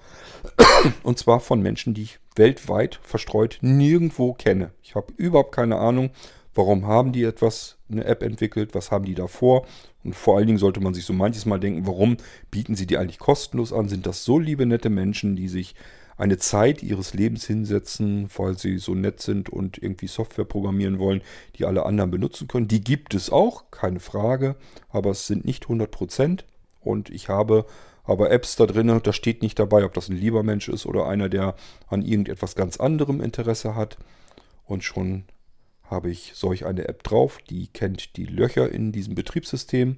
Und 1.04 1.20
zwar 1.20 1.40
von 1.40 1.62
Menschen, 1.62 1.94
die 1.94 2.04
ich 2.04 2.20
weltweit 2.36 3.00
verstreut 3.04 3.60
nirgendwo 3.62 4.34
kenne. 4.34 4.72
Ich 4.82 4.96
habe 4.96 5.14
überhaupt 5.18 5.54
keine 5.54 5.78
Ahnung, 5.78 6.10
warum 6.56 6.88
haben 6.88 7.12
die 7.12 7.24
etwas, 7.24 7.78
eine 7.90 8.06
App 8.06 8.24
entwickelt, 8.24 8.74
was 8.74 8.92
haben 8.92 9.06
die 9.06 9.16
da 9.16 9.28
vor. 9.28 9.66
Und 10.04 10.16
vor 10.16 10.38
allen 10.38 10.48
Dingen 10.48 10.60
sollte 10.60 10.80
man 10.80 10.94
sich 10.94 11.06
so 11.06 11.14
manches 11.14 11.46
Mal 11.46 11.60
denken, 11.60 11.86
warum 11.86 12.18
bieten 12.52 12.76
sie 12.76 12.88
die 12.88 12.98
eigentlich 12.98 13.20
kostenlos 13.20 13.74
an? 13.74 13.90
Sind 13.90 14.06
das 14.06 14.24
so 14.24 14.40
liebe, 14.40 14.66
nette 14.66 14.90
Menschen, 14.90 15.36
die 15.36 15.48
sich 15.48 15.76
eine 16.18 16.38
Zeit 16.38 16.82
ihres 16.82 17.14
Lebens 17.14 17.46
hinsetzen, 17.46 18.30
weil 18.38 18.58
sie 18.58 18.78
so 18.78 18.96
nett 18.96 19.22
sind 19.22 19.50
und 19.50 19.78
irgendwie 19.82 20.08
Software 20.08 20.46
programmieren 20.46 21.00
wollen, 21.00 21.22
die 21.58 21.66
alle 21.66 21.86
anderen 21.86 22.12
benutzen 22.12 22.48
können. 22.48 22.68
Die 22.68 22.82
gibt 22.82 23.14
es 23.14 23.30
auch, 23.30 23.70
keine 23.72 24.00
Frage, 24.00 24.56
aber 24.90 25.12
es 25.12 25.28
sind 25.28 25.46
nicht 25.46 25.66
100%. 25.66 26.44
Und 26.82 27.10
ich 27.10 27.30
habe 27.30 27.66
aber 28.04 28.32
Apps 28.32 28.56
da 28.56 28.66
drin, 28.66 29.00
da 29.04 29.14
steht 29.14 29.42
nicht 29.42 29.58
dabei, 29.60 29.84
ob 29.84 29.94
das 29.94 30.10
ein 30.10 30.18
lieber 30.18 30.44
Mensch 30.44 30.70
ist 30.70 30.86
oder 30.86 31.08
einer, 31.08 31.28
der 31.28 31.56
an 31.88 32.04
irgendetwas 32.04 32.56
ganz 32.56 32.78
anderem 32.78 33.20
Interesse 33.20 33.76
hat. 33.76 33.98
Und 34.66 34.84
schon 34.84 35.24
habe 35.84 36.10
ich 36.10 36.32
solch 36.36 36.66
eine 36.66 36.88
App 36.88 37.04
drauf, 37.04 37.40
die 37.50 37.68
kennt 37.68 38.16
die 38.18 38.26
Löcher 38.26 38.72
in 38.72 38.92
diesem 38.92 39.16
Betriebssystem. 39.16 39.98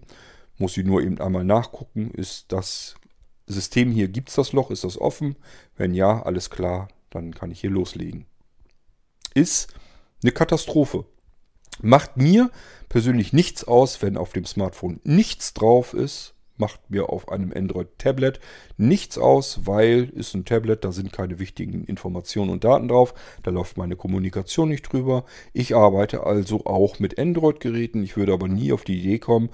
Muss 0.57 0.73
sie 0.73 0.83
nur 0.83 1.01
eben 1.01 1.19
einmal 1.19 1.43
nachgucken, 1.43 2.11
ist 2.11 2.51
das 2.51 2.95
System 3.47 3.91
hier, 3.91 4.09
gibt 4.09 4.29
es 4.29 4.35
das 4.35 4.51
Loch? 4.51 4.71
Ist 4.71 4.83
das 4.83 4.99
offen? 4.99 5.37
Wenn 5.75 5.93
ja, 5.93 6.21
alles 6.21 6.49
klar, 6.49 6.89
dann 7.09 7.33
kann 7.33 7.51
ich 7.51 7.61
hier 7.61 7.69
loslegen. 7.69 8.25
Ist 9.33 9.73
eine 10.21 10.31
Katastrophe. 10.31 11.05
Macht 11.81 12.17
mir 12.17 12.49
persönlich 12.89 13.33
nichts 13.33 13.63
aus, 13.63 14.01
wenn 14.01 14.17
auf 14.17 14.33
dem 14.33 14.45
Smartphone 14.45 14.99
nichts 15.03 15.53
drauf 15.53 15.93
ist. 15.93 16.33
Macht 16.59 16.89
mir 16.89 17.09
auf 17.09 17.29
einem 17.29 17.53
Android-Tablet 17.55 18.39
nichts 18.77 19.19
aus, 19.19 19.67
weil 19.67 20.09
ist 20.15 20.33
ein 20.33 20.43
Tablet, 20.43 20.83
da 20.83 20.91
sind 20.91 21.13
keine 21.13 21.37
wichtigen 21.37 21.83
Informationen 21.83 22.49
und 22.49 22.63
Daten 22.63 22.87
drauf. 22.87 23.13
Da 23.43 23.51
läuft 23.51 23.77
meine 23.77 23.95
Kommunikation 23.95 24.69
nicht 24.69 24.91
drüber. 24.91 25.23
Ich 25.53 25.75
arbeite 25.75 26.23
also 26.23 26.65
auch 26.65 26.97
mit 26.97 27.19
Android-Geräten. 27.19 28.01
Ich 28.01 28.17
würde 28.17 28.33
aber 28.33 28.47
nie 28.47 28.73
auf 28.73 28.83
die 28.83 28.99
Idee 28.99 29.19
kommen, 29.19 29.49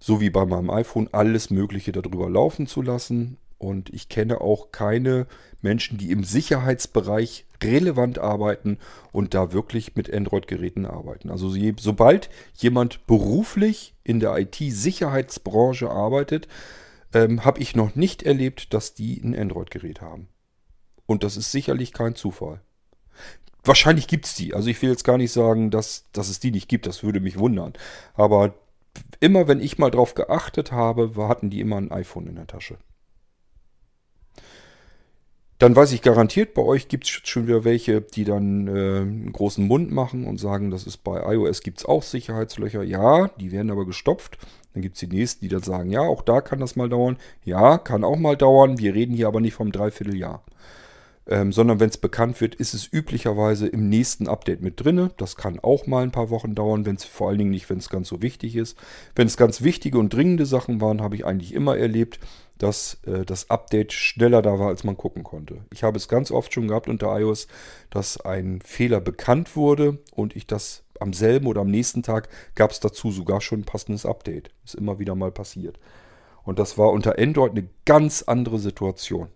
so 0.00 0.20
wie 0.20 0.30
bei 0.30 0.44
meinem 0.46 0.70
iPhone, 0.70 1.08
alles 1.12 1.50
Mögliche 1.50 1.92
darüber 1.92 2.28
laufen 2.28 2.66
zu 2.66 2.82
lassen. 2.82 3.36
Und 3.58 3.90
ich 3.90 4.08
kenne 4.08 4.40
auch 4.40 4.72
keine 4.72 5.26
Menschen, 5.60 5.98
die 5.98 6.10
im 6.10 6.24
Sicherheitsbereich 6.24 7.44
relevant 7.62 8.18
arbeiten 8.18 8.78
und 9.12 9.34
da 9.34 9.52
wirklich 9.52 9.94
mit 9.96 10.12
Android-Geräten 10.12 10.86
arbeiten. 10.86 11.30
Also 11.30 11.54
je, 11.54 11.74
sobald 11.78 12.30
jemand 12.56 13.06
beruflich 13.06 13.94
in 14.02 14.18
der 14.18 14.36
IT-Sicherheitsbranche 14.38 15.90
arbeitet, 15.90 16.48
ähm, 17.12 17.44
habe 17.44 17.60
ich 17.60 17.76
noch 17.76 17.94
nicht 17.94 18.22
erlebt, 18.22 18.72
dass 18.72 18.94
die 18.94 19.20
ein 19.22 19.38
Android-Gerät 19.38 20.00
haben. 20.00 20.28
Und 21.04 21.22
das 21.22 21.36
ist 21.36 21.52
sicherlich 21.52 21.92
kein 21.92 22.14
Zufall. 22.14 22.62
Wahrscheinlich 23.62 24.06
gibt 24.06 24.24
es 24.24 24.34
die. 24.34 24.54
Also 24.54 24.68
ich 24.68 24.80
will 24.80 24.88
jetzt 24.88 25.04
gar 25.04 25.18
nicht 25.18 25.32
sagen, 25.32 25.70
dass, 25.70 26.06
dass 26.12 26.30
es 26.30 26.40
die 26.40 26.50
nicht 26.50 26.68
gibt. 26.68 26.86
Das 26.86 27.02
würde 27.02 27.20
mich 27.20 27.38
wundern. 27.38 27.74
Aber 28.14 28.54
immer 29.20 29.48
wenn 29.48 29.60
ich 29.60 29.78
mal 29.78 29.90
drauf 29.90 30.14
geachtet 30.14 30.72
habe, 30.72 31.12
hatten 31.28 31.50
die 31.50 31.60
immer 31.60 31.76
ein 31.76 31.90
iPhone 31.90 32.26
in 32.26 32.36
der 32.36 32.46
Tasche. 32.46 32.78
Dann 35.60 35.76
weiß 35.76 35.92
ich 35.92 36.00
garantiert, 36.00 36.54
bei 36.54 36.62
euch 36.62 36.88
gibt 36.88 37.04
es 37.04 37.10
schon 37.10 37.46
wieder 37.46 37.64
welche, 37.64 38.00
die 38.00 38.24
dann 38.24 38.66
äh, 38.66 38.70
einen 38.70 39.30
großen 39.30 39.66
Mund 39.66 39.90
machen 39.90 40.24
und 40.26 40.38
sagen, 40.38 40.70
das 40.70 40.86
ist 40.86 41.04
bei 41.04 41.34
iOS 41.34 41.60
gibt 41.60 41.80
es 41.80 41.84
auch 41.84 42.02
Sicherheitslöcher. 42.02 42.82
Ja, 42.82 43.28
die 43.38 43.52
werden 43.52 43.70
aber 43.70 43.84
gestopft. 43.84 44.38
Dann 44.72 44.80
gibt 44.82 44.94
es 44.94 45.00
die 45.00 45.14
nächsten, 45.14 45.42
die 45.42 45.48
dann 45.48 45.62
sagen, 45.62 45.90
ja, 45.90 46.00
auch 46.00 46.22
da 46.22 46.40
kann 46.40 46.60
das 46.60 46.76
mal 46.76 46.88
dauern. 46.88 47.18
Ja, 47.44 47.76
kann 47.76 48.04
auch 48.04 48.16
mal 48.16 48.38
dauern. 48.38 48.78
Wir 48.78 48.94
reden 48.94 49.14
hier 49.14 49.26
aber 49.26 49.42
nicht 49.42 49.52
vom 49.52 49.70
Dreivierteljahr. 49.70 50.42
Ähm, 51.30 51.52
sondern 51.52 51.78
wenn 51.78 51.88
es 51.88 51.96
bekannt 51.96 52.40
wird, 52.40 52.56
ist 52.56 52.74
es 52.74 52.92
üblicherweise 52.92 53.68
im 53.68 53.88
nächsten 53.88 54.26
Update 54.26 54.62
mit 54.62 54.84
drin. 54.84 55.10
Das 55.16 55.36
kann 55.36 55.60
auch 55.60 55.86
mal 55.86 56.02
ein 56.02 56.10
paar 56.10 56.28
Wochen 56.28 56.56
dauern, 56.56 56.84
wenn 56.86 56.96
es 56.96 57.04
vor 57.04 57.28
allen 57.28 57.38
Dingen 57.38 57.52
nicht, 57.52 57.70
wenn 57.70 57.78
es 57.78 57.88
ganz 57.88 58.08
so 58.08 58.20
wichtig 58.20 58.56
ist. 58.56 58.76
Wenn 59.14 59.28
es 59.28 59.36
ganz 59.36 59.62
wichtige 59.62 59.98
und 59.98 60.12
dringende 60.12 60.44
Sachen 60.44 60.80
waren, 60.80 61.00
habe 61.00 61.14
ich 61.14 61.24
eigentlich 61.24 61.54
immer 61.54 61.76
erlebt, 61.76 62.18
dass 62.58 62.98
äh, 63.06 63.24
das 63.24 63.48
Update 63.48 63.92
schneller 63.92 64.42
da 64.42 64.58
war, 64.58 64.68
als 64.68 64.82
man 64.82 64.96
gucken 64.96 65.22
konnte. 65.22 65.58
Ich 65.72 65.84
habe 65.84 65.96
es 65.98 66.08
ganz 66.08 66.32
oft 66.32 66.52
schon 66.52 66.66
gehabt 66.66 66.88
unter 66.88 67.16
iOS, 67.16 67.46
dass 67.90 68.20
ein 68.20 68.60
Fehler 68.64 69.00
bekannt 69.00 69.54
wurde 69.54 69.98
und 70.10 70.34
ich 70.34 70.48
das 70.48 70.82
am 70.98 71.12
selben 71.12 71.46
oder 71.46 71.60
am 71.60 71.70
nächsten 71.70 72.02
Tag 72.02 72.28
gab 72.56 72.72
es 72.72 72.80
dazu 72.80 73.12
sogar 73.12 73.40
schon 73.40 73.60
ein 73.60 73.64
passendes 73.64 74.04
Update. 74.04 74.50
Ist 74.64 74.74
immer 74.74 74.98
wieder 74.98 75.14
mal 75.14 75.30
passiert. 75.30 75.78
Und 76.42 76.58
das 76.58 76.76
war 76.76 76.90
unter 76.90 77.20
Android 77.20 77.52
eine 77.52 77.68
ganz 77.84 78.22
andere 78.22 78.58
Situation. 78.58 79.28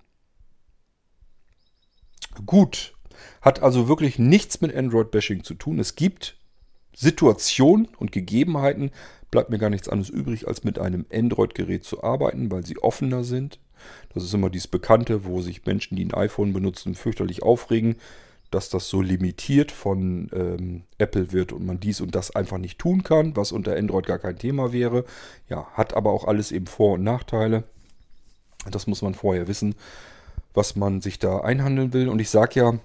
Gut, 2.47 2.95
hat 3.41 3.63
also 3.63 3.89
wirklich 3.89 4.19
nichts 4.19 4.61
mit 4.61 4.75
Android-Bashing 4.75 5.45
zu 5.45 5.55
tun. 5.55 5.79
Es 5.79 5.95
gibt 5.95 6.37
Situationen 6.95 7.89
und 7.99 8.13
Gegebenheiten, 8.13 8.91
bleibt 9.31 9.51
mir 9.51 9.59
gar 9.59 9.71
nichts 9.71 9.89
anderes 9.89 10.11
übrig, 10.11 10.47
als 10.47 10.65
mit 10.65 10.79
einem 10.79 11.07
Android-Gerät 11.13 11.85
zu 11.85 12.03
arbeiten, 12.03 12.51
weil 12.51 12.65
sie 12.65 12.79
offener 12.79 13.25
sind. 13.25 13.59
Das 14.15 14.23
ist 14.23 14.33
immer 14.33 14.51
dieses 14.51 14.69
Bekannte, 14.69 15.25
wo 15.25 15.43
sich 15.43 15.67
Menschen, 15.67 15.97
die 15.97 16.05
ein 16.05 16.15
iPhone 16.15 16.53
benutzen, 16.53 16.95
fürchterlich 16.95 17.43
aufregen, 17.43 17.97
dass 18.51 18.69
das 18.69 18.89
so 18.89 19.01
limitiert 19.03 19.73
von 19.73 20.31
ähm, 20.33 20.85
Apple 20.99 21.33
wird 21.33 21.53
und 21.53 21.67
man 21.67 21.81
dies 21.81 22.01
und 22.01 22.15
das 22.15 22.35
einfach 22.37 22.59
nicht 22.59 22.79
tun 22.79 23.03
kann, 23.03 23.37
was 23.37 23.51
unter 23.51 23.77
Android 23.77 24.07
gar 24.07 24.21
kein 24.21 24.39
Thema 24.39 24.73
wäre. 24.73 25.05
Ja, 25.49 25.67
hat 25.73 25.95
aber 25.95 26.13
auch 26.13 26.25
alles 26.25 26.53
eben 26.53 26.67
Vor- 26.67 26.95
und 26.95 27.03
Nachteile. 27.03 27.65
Das 28.71 28.87
muss 28.87 29.03
man 29.03 29.15
vorher 29.15 29.49
wissen, 29.49 29.75
was 30.55 30.77
man 30.77 31.01
sich 31.01 31.19
da 31.19 31.41
einhandeln 31.41 31.93
will. 31.93 32.09
Und 32.09 32.21
ich 32.21 32.31
sage 32.31 32.61
ja, 32.61 32.79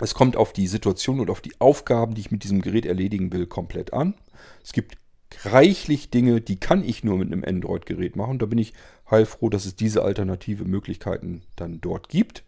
es 0.00 0.14
kommt 0.14 0.36
auf 0.36 0.52
die 0.52 0.66
Situation 0.66 1.20
und 1.20 1.30
auf 1.30 1.40
die 1.40 1.58
Aufgaben, 1.58 2.14
die 2.14 2.20
ich 2.20 2.30
mit 2.30 2.44
diesem 2.44 2.60
Gerät 2.60 2.86
erledigen 2.86 3.32
will, 3.32 3.46
komplett 3.46 3.92
an. 3.92 4.14
Es 4.62 4.72
gibt 4.72 4.98
reichlich 5.44 6.10
Dinge, 6.10 6.40
die 6.40 6.60
kann 6.60 6.84
ich 6.84 7.02
nur 7.02 7.18
mit 7.18 7.32
einem 7.32 7.44
Android-Gerät 7.44 8.14
machen. 8.14 8.38
Da 8.38 8.46
bin 8.46 8.58
ich 8.58 8.74
heilfroh, 9.10 9.48
dass 9.48 9.66
es 9.66 9.74
diese 9.74 10.02
alternative 10.02 10.64
Möglichkeiten 10.64 11.42
dann 11.56 11.80
dort 11.80 12.08
gibt. 12.08 12.44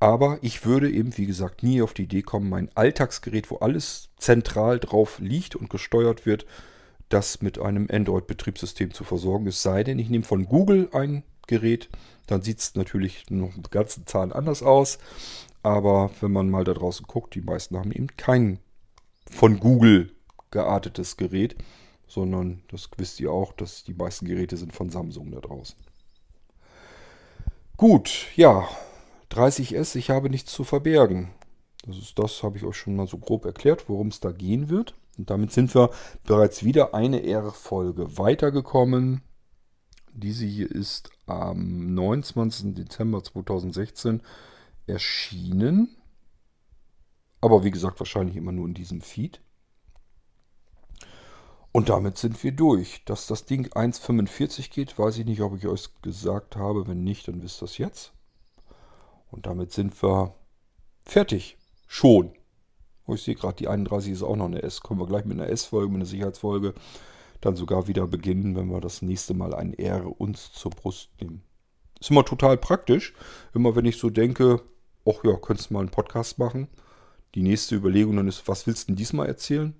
Aber 0.00 0.38
ich 0.42 0.64
würde 0.64 0.90
eben, 0.90 1.16
wie 1.16 1.26
gesagt, 1.26 1.62
nie 1.62 1.82
auf 1.82 1.92
die 1.92 2.04
Idee 2.04 2.22
kommen, 2.22 2.48
mein 2.48 2.70
Alltagsgerät, 2.76 3.50
wo 3.50 3.56
alles 3.56 4.10
zentral 4.18 4.78
drauf 4.78 5.18
liegt 5.18 5.56
und 5.56 5.70
gesteuert 5.70 6.24
wird, 6.24 6.46
das 7.08 7.42
mit 7.42 7.58
einem 7.58 7.88
Android-Betriebssystem 7.90 8.92
zu 8.92 9.02
versorgen. 9.02 9.46
Es 9.46 9.62
sei 9.62 9.82
denn, 9.82 9.98
ich 9.98 10.10
nehme 10.10 10.24
von 10.24 10.44
Google 10.44 10.90
ein 10.92 11.24
Gerät, 11.48 11.88
dann 12.28 12.42
sieht 12.42 12.60
es 12.60 12.74
natürlich 12.76 13.28
noch 13.30 13.56
mit 13.56 13.72
ganzen 13.72 14.06
Zahlen 14.06 14.32
anders 14.32 14.62
aus. 14.62 14.98
Aber 15.64 16.10
wenn 16.20 16.30
man 16.30 16.48
mal 16.48 16.62
da 16.62 16.74
draußen 16.74 17.06
guckt, 17.06 17.34
die 17.34 17.40
meisten 17.40 17.76
haben 17.76 17.90
eben 17.90 18.08
kein 18.16 18.60
von 19.28 19.58
Google 19.58 20.12
geartetes 20.50 21.16
Gerät 21.16 21.56
sondern 22.08 22.62
das 22.68 22.88
wisst 22.96 23.20
ihr 23.20 23.30
auch, 23.30 23.52
dass 23.52 23.84
die 23.84 23.94
meisten 23.94 24.26
Geräte 24.26 24.56
sind 24.56 24.72
von 24.72 24.90
Samsung 24.90 25.30
da 25.30 25.40
draußen. 25.40 25.76
Gut, 27.76 28.26
ja, 28.34 28.66
30S, 29.30 29.94
ich 29.96 30.10
habe 30.10 30.30
nichts 30.30 30.52
zu 30.52 30.64
verbergen. 30.64 31.30
Das 31.86 31.96
ist 31.96 32.18
das, 32.18 32.42
habe 32.42 32.56
ich 32.56 32.64
euch 32.64 32.76
schon 32.76 32.96
mal 32.96 33.06
so 33.06 33.18
grob 33.18 33.44
erklärt, 33.44 33.88
worum 33.88 34.08
es 34.08 34.20
da 34.20 34.32
gehen 34.32 34.68
wird. 34.68 34.94
Und 35.16 35.30
damit 35.30 35.52
sind 35.52 35.74
wir 35.74 35.90
bereits 36.24 36.64
wieder 36.64 36.94
eine 36.94 37.24
R-Folge 37.24 38.18
weitergekommen. 38.18 39.22
Diese 40.20 40.44
hier 40.44 40.70
ist 40.70 41.10
am 41.26 41.94
29. 41.94 42.74
Dezember 42.74 43.22
2016 43.22 44.20
erschienen. 44.86 45.96
Aber 47.40 47.62
wie 47.62 47.70
gesagt, 47.70 48.00
wahrscheinlich 48.00 48.36
immer 48.36 48.50
nur 48.50 48.66
in 48.66 48.74
diesem 48.74 49.00
Feed. 49.00 49.40
Und 51.70 51.88
damit 51.88 52.18
sind 52.18 52.42
wir 52.42 52.50
durch. 52.50 53.04
Dass 53.04 53.28
das 53.28 53.44
Ding 53.44 53.68
1,45 53.68 54.70
geht, 54.70 54.98
weiß 54.98 55.18
ich 55.18 55.24
nicht, 55.24 55.40
ob 55.40 55.56
ich 55.56 55.66
euch 55.68 55.88
gesagt 56.02 56.56
habe. 56.56 56.88
Wenn 56.88 57.04
nicht, 57.04 57.28
dann 57.28 57.42
wisst 57.42 57.62
ihr 57.62 57.66
das 57.66 57.78
jetzt. 57.78 58.12
Und 59.30 59.46
damit 59.46 59.72
sind 59.72 60.02
wir 60.02 60.34
fertig. 61.04 61.58
Schon. 61.86 62.32
Oh, 63.06 63.14
ich 63.14 63.22
sehe 63.22 63.36
gerade, 63.36 63.56
die 63.56 63.68
31 63.68 64.12
ist 64.12 64.22
auch 64.22 64.36
noch 64.36 64.46
eine 64.46 64.62
S. 64.62 64.82
Können 64.82 64.98
wir 64.98 65.06
gleich 65.06 65.24
mit 65.24 65.38
einer 65.38 65.48
S-Folge, 65.48 65.88
mit 65.88 65.96
einer 65.96 66.06
Sicherheitsfolge 66.06 66.74
dann 67.40 67.56
sogar 67.56 67.86
wieder 67.88 68.06
beginnen, 68.06 68.56
wenn 68.56 68.70
wir 68.70 68.80
das 68.80 69.02
nächste 69.02 69.34
Mal 69.34 69.54
ein 69.54 69.74
R 69.74 70.20
uns 70.20 70.52
zur 70.52 70.70
Brust 70.70 71.10
nehmen. 71.20 71.42
Ist 72.00 72.10
immer 72.10 72.24
total 72.24 72.56
praktisch. 72.56 73.14
Immer 73.54 73.76
wenn 73.76 73.84
ich 73.84 73.96
so 73.96 74.10
denke, 74.10 74.62
ach 75.06 75.24
ja, 75.24 75.34
könntest 75.36 75.70
du 75.70 75.74
mal 75.74 75.80
einen 75.80 75.90
Podcast 75.90 76.38
machen. 76.38 76.68
Die 77.34 77.42
nächste 77.42 77.74
Überlegung 77.74 78.16
dann 78.16 78.28
ist, 78.28 78.48
was 78.48 78.66
willst 78.66 78.84
du 78.84 78.86
denn 78.88 78.96
diesmal 78.96 79.26
erzählen? 79.26 79.74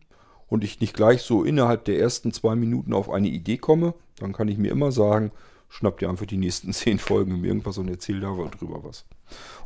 und 0.48 0.64
ich 0.64 0.80
nicht 0.80 0.94
gleich 0.94 1.22
so 1.22 1.44
innerhalb 1.44 1.84
der 1.84 1.98
ersten 1.98 2.32
zwei 2.32 2.54
Minuten 2.54 2.94
auf 2.94 3.10
eine 3.10 3.28
Idee 3.28 3.58
komme, 3.58 3.94
dann 4.18 4.32
kann 4.32 4.48
ich 4.48 4.58
mir 4.58 4.70
immer 4.70 4.92
sagen, 4.92 5.30
schnapp 5.68 5.98
dir 5.98 6.08
einfach 6.08 6.26
die 6.26 6.38
nächsten 6.38 6.72
zehn 6.72 6.98
Folgen 6.98 7.34
um 7.34 7.44
irgendwas 7.44 7.78
und 7.78 7.88
erzähl 7.88 8.20
darüber 8.20 8.82
was. 8.84 9.04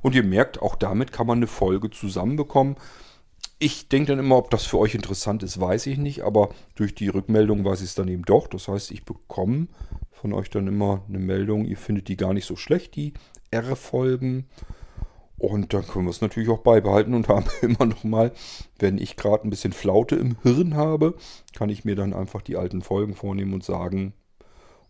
Und 0.03 0.15
ihr 0.15 0.25
merkt, 0.25 0.61
auch 0.61 0.75
damit 0.75 1.13
kann 1.13 1.27
man 1.27 1.39
eine 1.39 1.47
Folge 1.47 1.91
zusammenbekommen. 1.91 2.77
Ich 3.65 3.87
denke 3.87 4.09
dann 4.09 4.19
immer, 4.19 4.39
ob 4.39 4.51
das 4.51 4.67
für 4.67 4.77
euch 4.79 4.97
interessant 4.97 5.45
ist, 5.45 5.61
weiß 5.61 5.87
ich 5.87 5.97
nicht, 5.97 6.23
aber 6.23 6.49
durch 6.75 6.97
die 6.97 7.07
Rückmeldung 7.07 7.65
weiß 7.65 7.81
ich 7.81 7.91
es 7.91 7.95
dann 7.95 8.09
eben 8.09 8.25
doch. 8.25 8.49
Das 8.49 8.67
heißt, 8.67 8.91
ich 8.91 9.05
bekomme 9.05 9.69
von 10.11 10.33
euch 10.33 10.51
dann 10.51 10.67
immer 10.67 11.05
eine 11.07 11.21
Meldung, 11.21 11.65
ihr 11.65 11.77
findet 11.77 12.09
die 12.09 12.17
gar 12.17 12.33
nicht 12.33 12.45
so 12.45 12.57
schlecht, 12.57 12.97
die 12.97 13.13
R-Folgen. 13.53 14.49
Und 15.39 15.73
dann 15.73 15.87
können 15.87 16.07
wir 16.07 16.11
es 16.11 16.21
natürlich 16.21 16.49
auch 16.49 16.65
beibehalten 16.65 17.15
und 17.15 17.29
haben 17.29 17.47
immer 17.61 17.87
noch 17.87 18.03
mal, 18.03 18.33
wenn 18.81 18.99
ich 18.99 19.15
gerade 19.15 19.47
ein 19.47 19.51
bisschen 19.51 19.73
Flaute 19.73 20.17
im 20.17 20.39
Hirn 20.43 20.75
habe, 20.75 21.15
kann 21.55 21.71
ich 21.71 21.85
mir 21.85 21.95
dann 21.95 22.15
einfach 22.15 22.43
die 22.43 22.57
alten 22.57 22.83
Folgen 22.83 23.15
vornehmen 23.15 23.55
und 23.55 23.63
sagen 23.63 24.13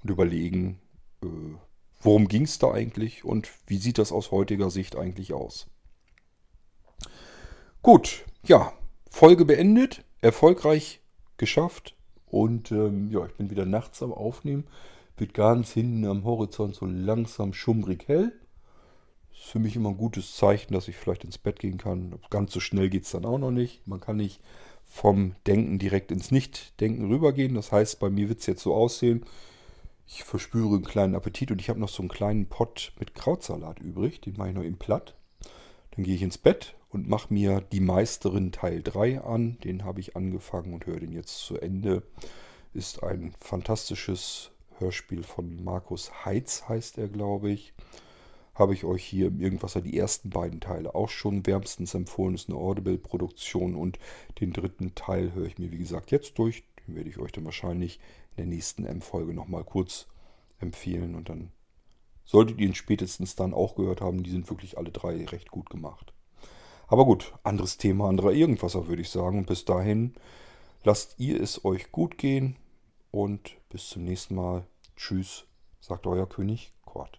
und 0.03 0.09
überlegen, 0.09 0.78
äh, 1.23 1.27
worum 2.01 2.27
ging 2.27 2.44
es 2.44 2.59
da 2.59 2.73
eigentlich 2.73 3.23
und 3.23 3.51
wie 3.66 3.77
sieht 3.77 3.99
das 3.99 4.12
aus 4.12 4.31
heutiger 4.31 4.70
Sicht 4.70 4.97
eigentlich 4.97 5.35
aus. 5.35 5.66
Gut, 7.82 8.24
ja, 8.44 8.73
Folge 9.10 9.44
beendet, 9.44 10.05
erfolgreich 10.20 11.01
geschafft 11.36 11.94
und 12.27 12.73
ähm, 12.73 13.10
ja, 13.10 13.27
ich 13.27 13.35
bin 13.35 13.51
wieder 13.51 13.66
nachts 13.66 14.02
am 14.02 14.12
Aufnehmen. 14.12 14.64
Wird 15.16 15.35
ganz 15.35 15.73
hinten 15.73 16.06
am 16.06 16.24
Horizont 16.24 16.74
so 16.74 16.86
langsam 16.86 17.52
schummrig 17.52 18.09
hell 18.09 18.32
ist 19.43 19.51
für 19.51 19.59
mich 19.59 19.77
immer 19.77 19.90
ein 19.90 19.97
gutes 19.97 20.36
Zeichen, 20.36 20.73
dass 20.73 20.89
ich 20.89 20.97
vielleicht 20.97 21.24
ins 21.24 21.39
Bett 21.39 21.59
gehen 21.59 21.78
kann. 21.78 22.19
Ganz 22.31 22.52
so 22.52 22.60
schnell 22.60 22.89
geht 22.89 23.05
es 23.05 23.10
dann 23.10 23.24
auch 23.24 23.39
noch 23.39 23.51
nicht. 23.51 23.86
Man 23.86 24.01
kann 24.01 24.16
nicht 24.16 24.40
vom 24.85 25.35
Denken 25.47 25.78
direkt 25.78 26.12
ins 26.12 26.31
Nicht-Denken 26.31 27.06
rübergehen. 27.10 27.55
Das 27.55 27.73
heißt, 27.73 27.98
bei 27.98 28.10
mir 28.10 28.28
wird 28.28 28.40
es 28.40 28.47
jetzt 28.47 28.62
so 28.62 28.74
aussehen, 28.74 29.24
ich 30.06 30.24
verspüre 30.24 30.74
einen 30.74 30.85
kleinen 30.85 31.14
Appetit 31.14 31.51
und 31.51 31.60
ich 31.60 31.70
habe 31.70 31.81
noch 31.81 31.89
so 31.89 32.02
einen 32.02 32.10
kleinen 32.10 32.47
Pott 32.47 32.93
mit 32.98 33.14
Krautsalat 33.14 33.81
übrig. 33.81 34.20
Den 34.20 34.36
mache 34.36 34.51
ich 34.51 34.55
noch 34.55 34.62
im 34.62 34.77
Platt. 34.77 35.14
Dann 35.93 36.05
gehe 36.05 36.14
ich 36.14 36.23
ins 36.23 36.39
Bett 36.39 36.74
und 36.93 37.09
mache 37.09 37.32
mir 37.32 37.60
die 37.60 37.81
Meisterin 37.81 38.52
Teil 38.52 38.82
3 38.82 39.23
an. 39.23 39.59
Den 39.64 39.85
habe 39.85 40.01
ich 40.01 40.16
angefangen 40.16 40.74
und 40.74 40.86
höre 40.86 41.01
den 41.01 41.12
jetzt 41.12 41.39
zu 41.39 41.59
Ende. 41.59 42.02
Ist 42.74 43.02
ein 43.02 43.35
fantastisches 43.40 44.51
Hörspiel 44.78 45.23
von 45.23 45.62
Markus 45.64 46.24
Heitz, 46.24 46.69
heißt 46.69 46.98
er, 46.98 47.09
glaube 47.09 47.51
ich 47.51 47.74
habe 48.55 48.74
ich 48.74 48.85
euch 48.85 49.05
hier 49.05 49.28
im 49.28 49.40
Irgendwasser 49.40 49.81
die 49.81 49.97
ersten 49.97 50.31
beiden 50.31 50.60
Teile 50.60 50.94
auch 50.94 51.09
schon 51.09 51.47
wärmstens 51.47 51.94
empfohlen. 51.94 52.35
Ist 52.35 52.48
eine 52.48 52.59
Audible-Produktion 52.59 53.74
und 53.74 53.98
den 54.40 54.52
dritten 54.52 54.94
Teil 54.94 55.32
höre 55.32 55.47
ich 55.47 55.59
mir 55.59 55.70
wie 55.70 55.78
gesagt 55.78 56.10
jetzt 56.10 56.39
durch. 56.39 56.64
Den 56.86 56.94
werde 56.94 57.09
ich 57.09 57.19
euch 57.19 57.32
dann 57.32 57.44
wahrscheinlich 57.44 57.98
in 58.32 58.36
der 58.36 58.47
nächsten 58.47 58.85
M-Folge 58.85 59.32
nochmal 59.32 59.64
kurz 59.64 60.06
empfehlen 60.59 61.14
und 61.14 61.28
dann 61.28 61.51
solltet 62.24 62.60
ihr 62.60 62.66
ihn 62.66 62.74
spätestens 62.74 63.36
dann 63.36 63.55
auch 63.55 63.74
gehört 63.74 64.01
haben. 64.01 64.23
Die 64.23 64.31
sind 64.31 64.51
wirklich 64.51 64.77
alle 64.77 64.90
drei 64.90 65.24
recht 65.24 65.51
gut 65.51 65.70
gemacht. 65.70 66.12
Aber 66.88 67.04
gut, 67.04 67.32
anderes 67.42 67.78
Thema, 67.78 68.09
anderer 68.09 68.32
Irgendwasser 68.32 68.86
würde 68.88 69.02
ich 69.02 69.10
sagen. 69.10 69.38
Und 69.38 69.46
bis 69.46 69.64
dahin 69.64 70.14
lasst 70.84 71.14
ihr 71.18 71.40
es 71.40 71.64
euch 71.64 71.90
gut 71.90 72.18
gehen 72.18 72.56
und 73.10 73.56
bis 73.70 73.88
zum 73.88 74.04
nächsten 74.04 74.34
Mal. 74.34 74.64
Tschüss, 74.96 75.44
sagt 75.80 76.06
euer 76.06 76.28
König 76.28 76.72
Kort. 76.84 77.18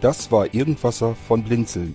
Das 0.00 0.32
war 0.32 0.54
Irgendwasser 0.54 1.14
von 1.14 1.44
Blinzeln. 1.44 1.94